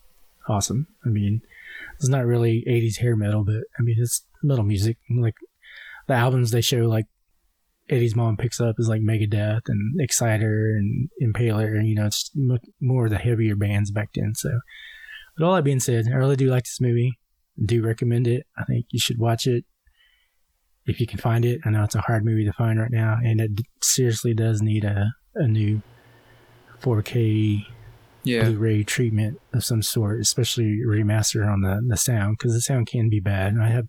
awesome. 0.47 0.87
I 1.05 1.09
mean, 1.09 1.41
it's 1.95 2.09
not 2.09 2.25
really 2.25 2.63
'80s 2.67 2.99
hair 2.99 3.15
metal, 3.15 3.43
but 3.43 3.63
I 3.77 3.81
mean 3.81 3.97
it's 3.99 4.25
metal 4.43 4.63
music. 4.63 4.97
Like 5.09 5.35
the 6.07 6.13
albums 6.13 6.51
they 6.51 6.61
show, 6.61 6.87
like 6.87 7.05
Eddie's 7.89 8.15
mom 8.15 8.37
picks 8.37 8.61
up 8.61 8.75
is 8.79 8.87
like 8.87 9.01
Megadeth 9.01 9.67
and 9.67 9.99
Exciter 9.99 10.75
and 10.77 11.09
Impaler, 11.21 11.85
you 11.85 11.95
know 11.95 12.05
it's 12.05 12.31
more 12.79 13.05
of 13.05 13.11
the 13.11 13.17
heavier 13.17 13.55
bands 13.55 13.91
back 13.91 14.09
then. 14.15 14.33
So, 14.35 14.59
but 15.37 15.45
all 15.45 15.55
that 15.55 15.63
being 15.63 15.79
said, 15.79 16.05
I 16.11 16.15
really 16.15 16.35
do 16.35 16.49
like 16.49 16.63
this 16.63 16.81
movie. 16.81 17.19
Do 17.63 17.83
recommend 17.83 18.27
it. 18.27 18.45
I 18.57 18.63
think 18.63 18.85
you 18.91 18.99
should 18.99 19.19
watch 19.19 19.45
it 19.45 19.65
if 20.85 20.99
you 20.99 21.07
can 21.07 21.19
find 21.19 21.45
it. 21.45 21.61
I 21.65 21.69
know 21.69 21.83
it's 21.83 21.95
a 21.95 22.01
hard 22.01 22.25
movie 22.25 22.45
to 22.45 22.53
find 22.53 22.79
right 22.79 22.91
now, 22.91 23.17
and 23.23 23.39
it 23.39 23.51
seriously 23.81 24.33
does 24.33 24.61
need 24.61 24.83
a 24.83 25.13
a 25.35 25.47
new 25.47 25.81
4K 26.81 27.65
yeah. 28.23 28.43
Blu-ray 28.43 28.83
treatment 28.83 29.39
of 29.53 29.63
some 29.63 29.81
sort, 29.81 30.19
especially 30.19 30.79
remaster 30.85 31.47
on 31.47 31.61
the 31.61 31.81
the 31.87 31.97
sound 31.97 32.37
because 32.37 32.53
the 32.53 32.61
sound 32.61 32.87
can 32.87 33.09
be 33.09 33.19
bad. 33.19 33.53
And 33.53 33.63
I 33.63 33.69
have 33.69 33.87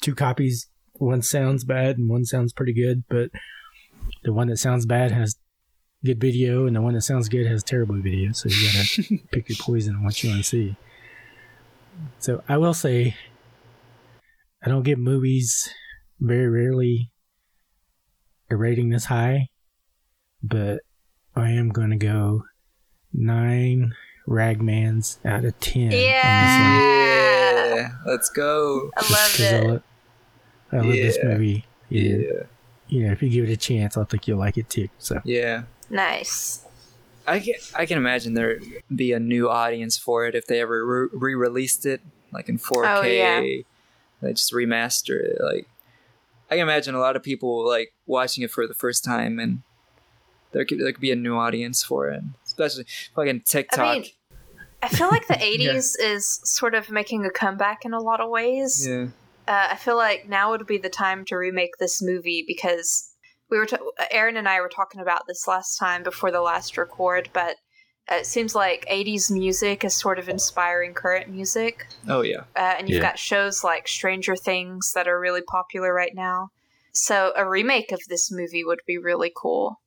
two 0.00 0.14
copies. 0.14 0.68
One 0.94 1.22
sounds 1.22 1.64
bad 1.64 1.96
and 1.96 2.08
one 2.08 2.24
sounds 2.24 2.52
pretty 2.52 2.74
good, 2.74 3.04
but 3.08 3.30
the 4.22 4.32
one 4.32 4.48
that 4.48 4.58
sounds 4.58 4.84
bad 4.84 5.12
has 5.12 5.36
good 6.04 6.20
video, 6.20 6.66
and 6.66 6.76
the 6.76 6.82
one 6.82 6.94
that 6.94 7.02
sounds 7.02 7.28
good 7.28 7.46
has 7.46 7.62
terrible 7.62 7.96
video. 7.96 8.32
So 8.32 8.48
you 8.48 8.66
gotta 8.66 9.24
pick 9.32 9.48
your 9.48 9.58
poison 9.60 9.96
on 9.96 10.04
what 10.04 10.22
you 10.22 10.30
want 10.30 10.42
to 10.42 10.48
see. 10.48 10.76
So 12.18 12.42
I 12.48 12.56
will 12.58 12.74
say, 12.74 13.16
I 14.62 14.68
don't 14.68 14.82
give 14.82 14.98
movies 14.98 15.70
very 16.20 16.48
rarely 16.48 17.10
a 18.50 18.56
rating 18.56 18.90
this 18.90 19.06
high, 19.06 19.48
but 20.42 20.80
I 21.36 21.50
am 21.50 21.68
gonna 21.70 21.96
go 21.96 22.44
nine 23.12 23.94
ragmans 24.28 25.18
out 25.24 25.44
of 25.44 25.58
ten. 25.60 25.84
on 25.84 25.90
this 25.90 25.98
one. 25.98 26.10
Yeah. 26.10 27.74
Yeah. 27.74 27.90
Let's 28.06 28.28
go. 28.30 28.90
I 28.96 29.00
Just 29.02 29.10
love 29.10 29.30
'cause 29.36 29.40
I 29.40 29.56
it. 29.56 29.68
love, 29.68 29.82
I 30.72 30.76
love 30.76 30.86
this 30.92 31.18
movie. 31.22 31.64
Yeah. 31.88 32.16
Yeah. 32.16 32.42
You 32.88 33.06
know, 33.06 33.12
if 33.12 33.22
you 33.22 33.28
give 33.30 33.48
it 33.48 33.52
a 33.52 33.56
chance, 33.56 33.96
I 33.96 34.04
think 34.04 34.26
you'll 34.26 34.38
like 34.38 34.58
it 34.58 34.68
too. 34.68 34.88
So 34.98 35.20
Yeah. 35.24 35.62
Nice. 35.88 36.64
I 37.26 37.38
can, 37.38 37.54
I 37.76 37.86
can 37.86 37.98
imagine 37.98 38.34
there'd 38.34 38.64
be 38.94 39.12
a 39.12 39.20
new 39.20 39.48
audience 39.48 39.96
for 39.96 40.26
it 40.26 40.34
if 40.34 40.46
they 40.46 40.60
ever 40.60 41.08
re 41.12 41.34
released 41.34 41.86
it, 41.86 42.00
like 42.32 42.48
in 42.48 42.58
4K. 42.58 42.98
Oh, 42.98 43.02
yeah. 43.02 43.40
They 44.20 44.32
just 44.32 44.52
remaster 44.52 45.20
it. 45.22 45.38
Like, 45.40 45.68
I 46.50 46.54
can 46.56 46.62
imagine 46.62 46.94
a 46.94 47.00
lot 47.00 47.16
of 47.16 47.22
people 47.22 47.66
like 47.66 47.94
watching 48.06 48.42
it 48.44 48.50
for 48.50 48.66
the 48.66 48.74
first 48.74 49.04
time, 49.04 49.38
and 49.38 49.62
there 50.52 50.64
could 50.64 50.80
there 50.80 50.92
could 50.92 51.00
be 51.00 51.12
a 51.12 51.16
new 51.16 51.36
audience 51.36 51.82
for 51.82 52.08
it, 52.08 52.22
especially 52.44 52.86
fucking 53.14 53.42
TikTok. 53.46 53.78
I 53.78 53.98
mean, 54.00 54.04
I 54.82 54.88
feel 54.88 55.08
like 55.08 55.26
the 55.28 55.34
80s 55.34 55.94
is 56.00 56.40
sort 56.44 56.74
of 56.74 56.90
making 56.90 57.24
a 57.24 57.30
comeback 57.30 57.84
in 57.84 57.92
a 57.92 58.00
lot 58.00 58.20
of 58.20 58.30
ways. 58.30 58.86
yeah, 58.88 59.06
Uh, 59.46 59.68
I 59.70 59.76
feel 59.76 59.96
like 59.96 60.28
now 60.28 60.50
would 60.50 60.66
be 60.66 60.78
the 60.78 60.88
time 60.88 61.24
to 61.26 61.36
remake 61.36 61.76
this 61.78 62.02
movie 62.02 62.44
because 62.46 63.14
we 63.50 63.58
were, 63.58 63.66
t- 63.66 63.76
Aaron 64.10 64.36
and 64.36 64.48
I 64.48 64.60
were 64.60 64.68
talking 64.68 65.00
about 65.00 65.22
this 65.28 65.46
last 65.46 65.76
time 65.76 66.02
before 66.02 66.30
the 66.30 66.40
last 66.40 66.76
record, 66.78 67.28
but 67.32 67.56
uh, 68.10 68.16
it 68.16 68.26
seems 68.26 68.54
like 68.54 68.84
80s 68.90 69.30
music 69.30 69.84
is 69.84 69.96
sort 69.96 70.18
of 70.18 70.28
inspiring 70.28 70.94
current 70.94 71.28
music. 71.28 71.86
oh 72.08 72.22
yeah, 72.22 72.40
Uh, 72.56 72.74
and 72.78 72.88
you've 72.88 72.96
Yeah. 73.02 73.10
got 73.10 73.18
shows 73.18 73.64
like 73.64 73.88
Stranger 73.88 74.36
Things 74.36 74.92
that 74.94 75.08
are 75.08 75.18
really 75.18 75.42
popular 75.42 75.92
right 75.92 76.14
now. 76.14 76.50
So 76.92 77.32
a 77.36 77.48
remake 77.48 77.92
of 77.92 78.00
this 78.08 78.30
movie 78.32 78.64
would 78.64 78.80
be 78.86 78.98
really 78.98 79.32
cool. 79.34 79.80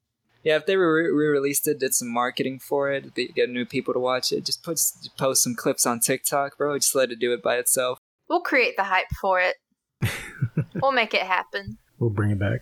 yeah. 0.44 0.56
If 0.57 0.65
they 0.65 0.76
re 0.77 1.10
released 1.10 1.68
it, 1.68 1.80
did 1.80 1.94
some 1.94 2.10
marketing 2.14 2.60
for 2.60 2.91
it, 2.91 3.14
get 3.15 3.49
new 3.49 3.65
people 3.65 3.94
to 3.94 3.99
watch 3.99 4.31
it, 4.31 4.45
just 4.45 4.64
put 4.64 4.73
s- 4.73 5.10
post 5.18 5.44
some 5.44 5.56
clips 5.56 5.85
on 5.85 5.99
TikTok, 5.99 6.57
bro. 6.57 6.77
Just 6.77 6.95
let 6.95 7.11
it 7.11 7.19
do 7.19 7.34
it 7.34 7.41
by 7.44 7.56
itself. 7.57 7.98
We'll 8.30 8.41
create 8.41 8.76
the 8.77 8.84
hype 8.85 9.07
for 9.22 9.40
it. 9.41 9.56
we'll 10.81 10.91
make 10.91 11.14
it 11.14 11.22
happen. 11.23 11.77
we'll 11.99 12.10
bring 12.10 12.31
it 12.31 12.40
back. 12.40 12.61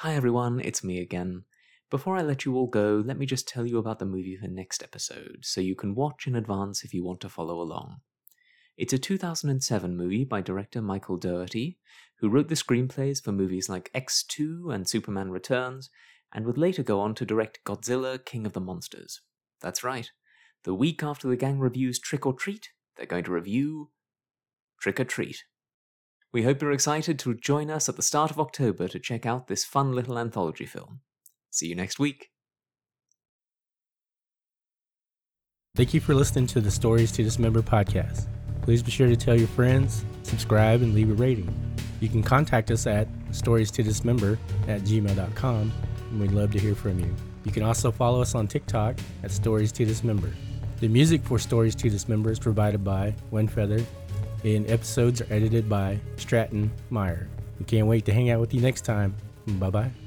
Hi 0.00 0.14
everyone, 0.14 0.60
it's 0.60 0.84
me 0.84 1.00
again. 1.00 1.44
Before 1.90 2.18
I 2.18 2.20
let 2.20 2.44
you 2.44 2.54
all 2.54 2.66
go, 2.66 3.02
let 3.02 3.16
me 3.16 3.24
just 3.24 3.48
tell 3.48 3.64
you 3.64 3.78
about 3.78 3.98
the 3.98 4.04
movie 4.04 4.36
for 4.36 4.46
next 4.46 4.82
episode, 4.82 5.38
so 5.40 5.62
you 5.62 5.74
can 5.74 5.94
watch 5.94 6.26
in 6.26 6.36
advance 6.36 6.84
if 6.84 6.92
you 6.92 7.02
want 7.02 7.22
to 7.22 7.30
follow 7.30 7.62
along. 7.62 8.00
It's 8.76 8.92
a 8.92 8.98
2007 8.98 9.96
movie 9.96 10.24
by 10.24 10.42
director 10.42 10.82
Michael 10.82 11.16
Dougherty, 11.16 11.78
who 12.16 12.28
wrote 12.28 12.48
the 12.48 12.56
screenplays 12.56 13.24
for 13.24 13.32
movies 13.32 13.70
like 13.70 13.90
X2 13.94 14.70
and 14.70 14.86
Superman 14.86 15.30
Returns, 15.30 15.88
and 16.30 16.44
would 16.44 16.58
later 16.58 16.82
go 16.82 17.00
on 17.00 17.14
to 17.14 17.24
direct 17.24 17.64
Godzilla 17.64 18.22
King 18.22 18.44
of 18.44 18.52
the 18.52 18.60
Monsters. 18.60 19.22
That's 19.62 19.82
right. 19.82 20.10
The 20.64 20.74
week 20.74 21.02
after 21.02 21.26
the 21.26 21.36
gang 21.36 21.58
reviews 21.58 21.98
Trick 21.98 22.26
or 22.26 22.34
Treat, 22.34 22.68
they're 22.98 23.06
going 23.06 23.24
to 23.24 23.32
review 23.32 23.92
Trick 24.78 25.00
'r 25.00 25.06
Treat. 25.06 25.44
We 26.32 26.42
hope 26.42 26.60
you're 26.60 26.72
excited 26.72 27.18
to 27.20 27.34
join 27.34 27.70
us 27.70 27.88
at 27.88 27.96
the 27.96 28.02
start 28.02 28.30
of 28.30 28.40
October 28.40 28.88
to 28.88 28.98
check 28.98 29.24
out 29.24 29.46
this 29.46 29.64
fun 29.64 29.92
little 29.92 30.18
anthology 30.18 30.66
film. 30.66 31.00
See 31.50 31.68
you 31.68 31.74
next 31.74 31.98
week. 31.98 32.30
Thank 35.76 35.92
you 35.92 36.00
for 36.00 36.14
listening 36.14 36.46
to 36.48 36.60
the 36.60 36.70
Stories 36.70 37.12
to 37.12 37.22
Dismember 37.22 37.62
podcast. 37.62 38.28
Please 38.62 38.82
be 38.82 38.90
sure 38.90 39.06
to 39.06 39.16
tell 39.16 39.36
your 39.36 39.48
friends, 39.48 40.04
subscribe, 40.22 40.82
and 40.82 40.94
leave 40.94 41.10
a 41.10 41.14
rating. 41.14 41.54
You 42.00 42.08
can 42.08 42.22
contact 42.22 42.70
us 42.70 42.86
at 42.86 43.08
stories 43.30 43.70
to 43.72 43.82
dismember 43.82 44.38
at 44.68 44.82
gmail.com, 44.82 45.72
and 46.10 46.20
we'd 46.20 46.32
love 46.32 46.50
to 46.52 46.58
hear 46.58 46.74
from 46.74 46.98
you. 47.00 47.14
You 47.44 47.52
can 47.52 47.62
also 47.62 47.90
follow 47.90 48.20
us 48.20 48.34
on 48.34 48.48
TikTok 48.48 48.98
at 49.22 49.30
Stories 49.30 49.70
to 49.72 49.84
Dismember. 49.84 50.32
The 50.80 50.88
music 50.88 51.22
for 51.24 51.38
Stories 51.38 51.74
to 51.76 51.88
Dismember 51.88 52.30
is 52.30 52.38
provided 52.38 52.82
by 52.82 53.14
Windfeather, 53.32 53.84
and 54.44 54.70
episodes 54.70 55.20
are 55.20 55.26
edited 55.30 55.68
by 55.68 55.98
Stratton 56.16 56.70
Meyer. 56.90 57.28
We 57.58 57.64
can't 57.64 57.86
wait 57.86 58.04
to 58.06 58.12
hang 58.12 58.30
out 58.30 58.40
with 58.40 58.54
you 58.54 58.60
next 58.60 58.84
time. 58.84 59.14
Bye 59.46 59.70
bye. 59.70 60.05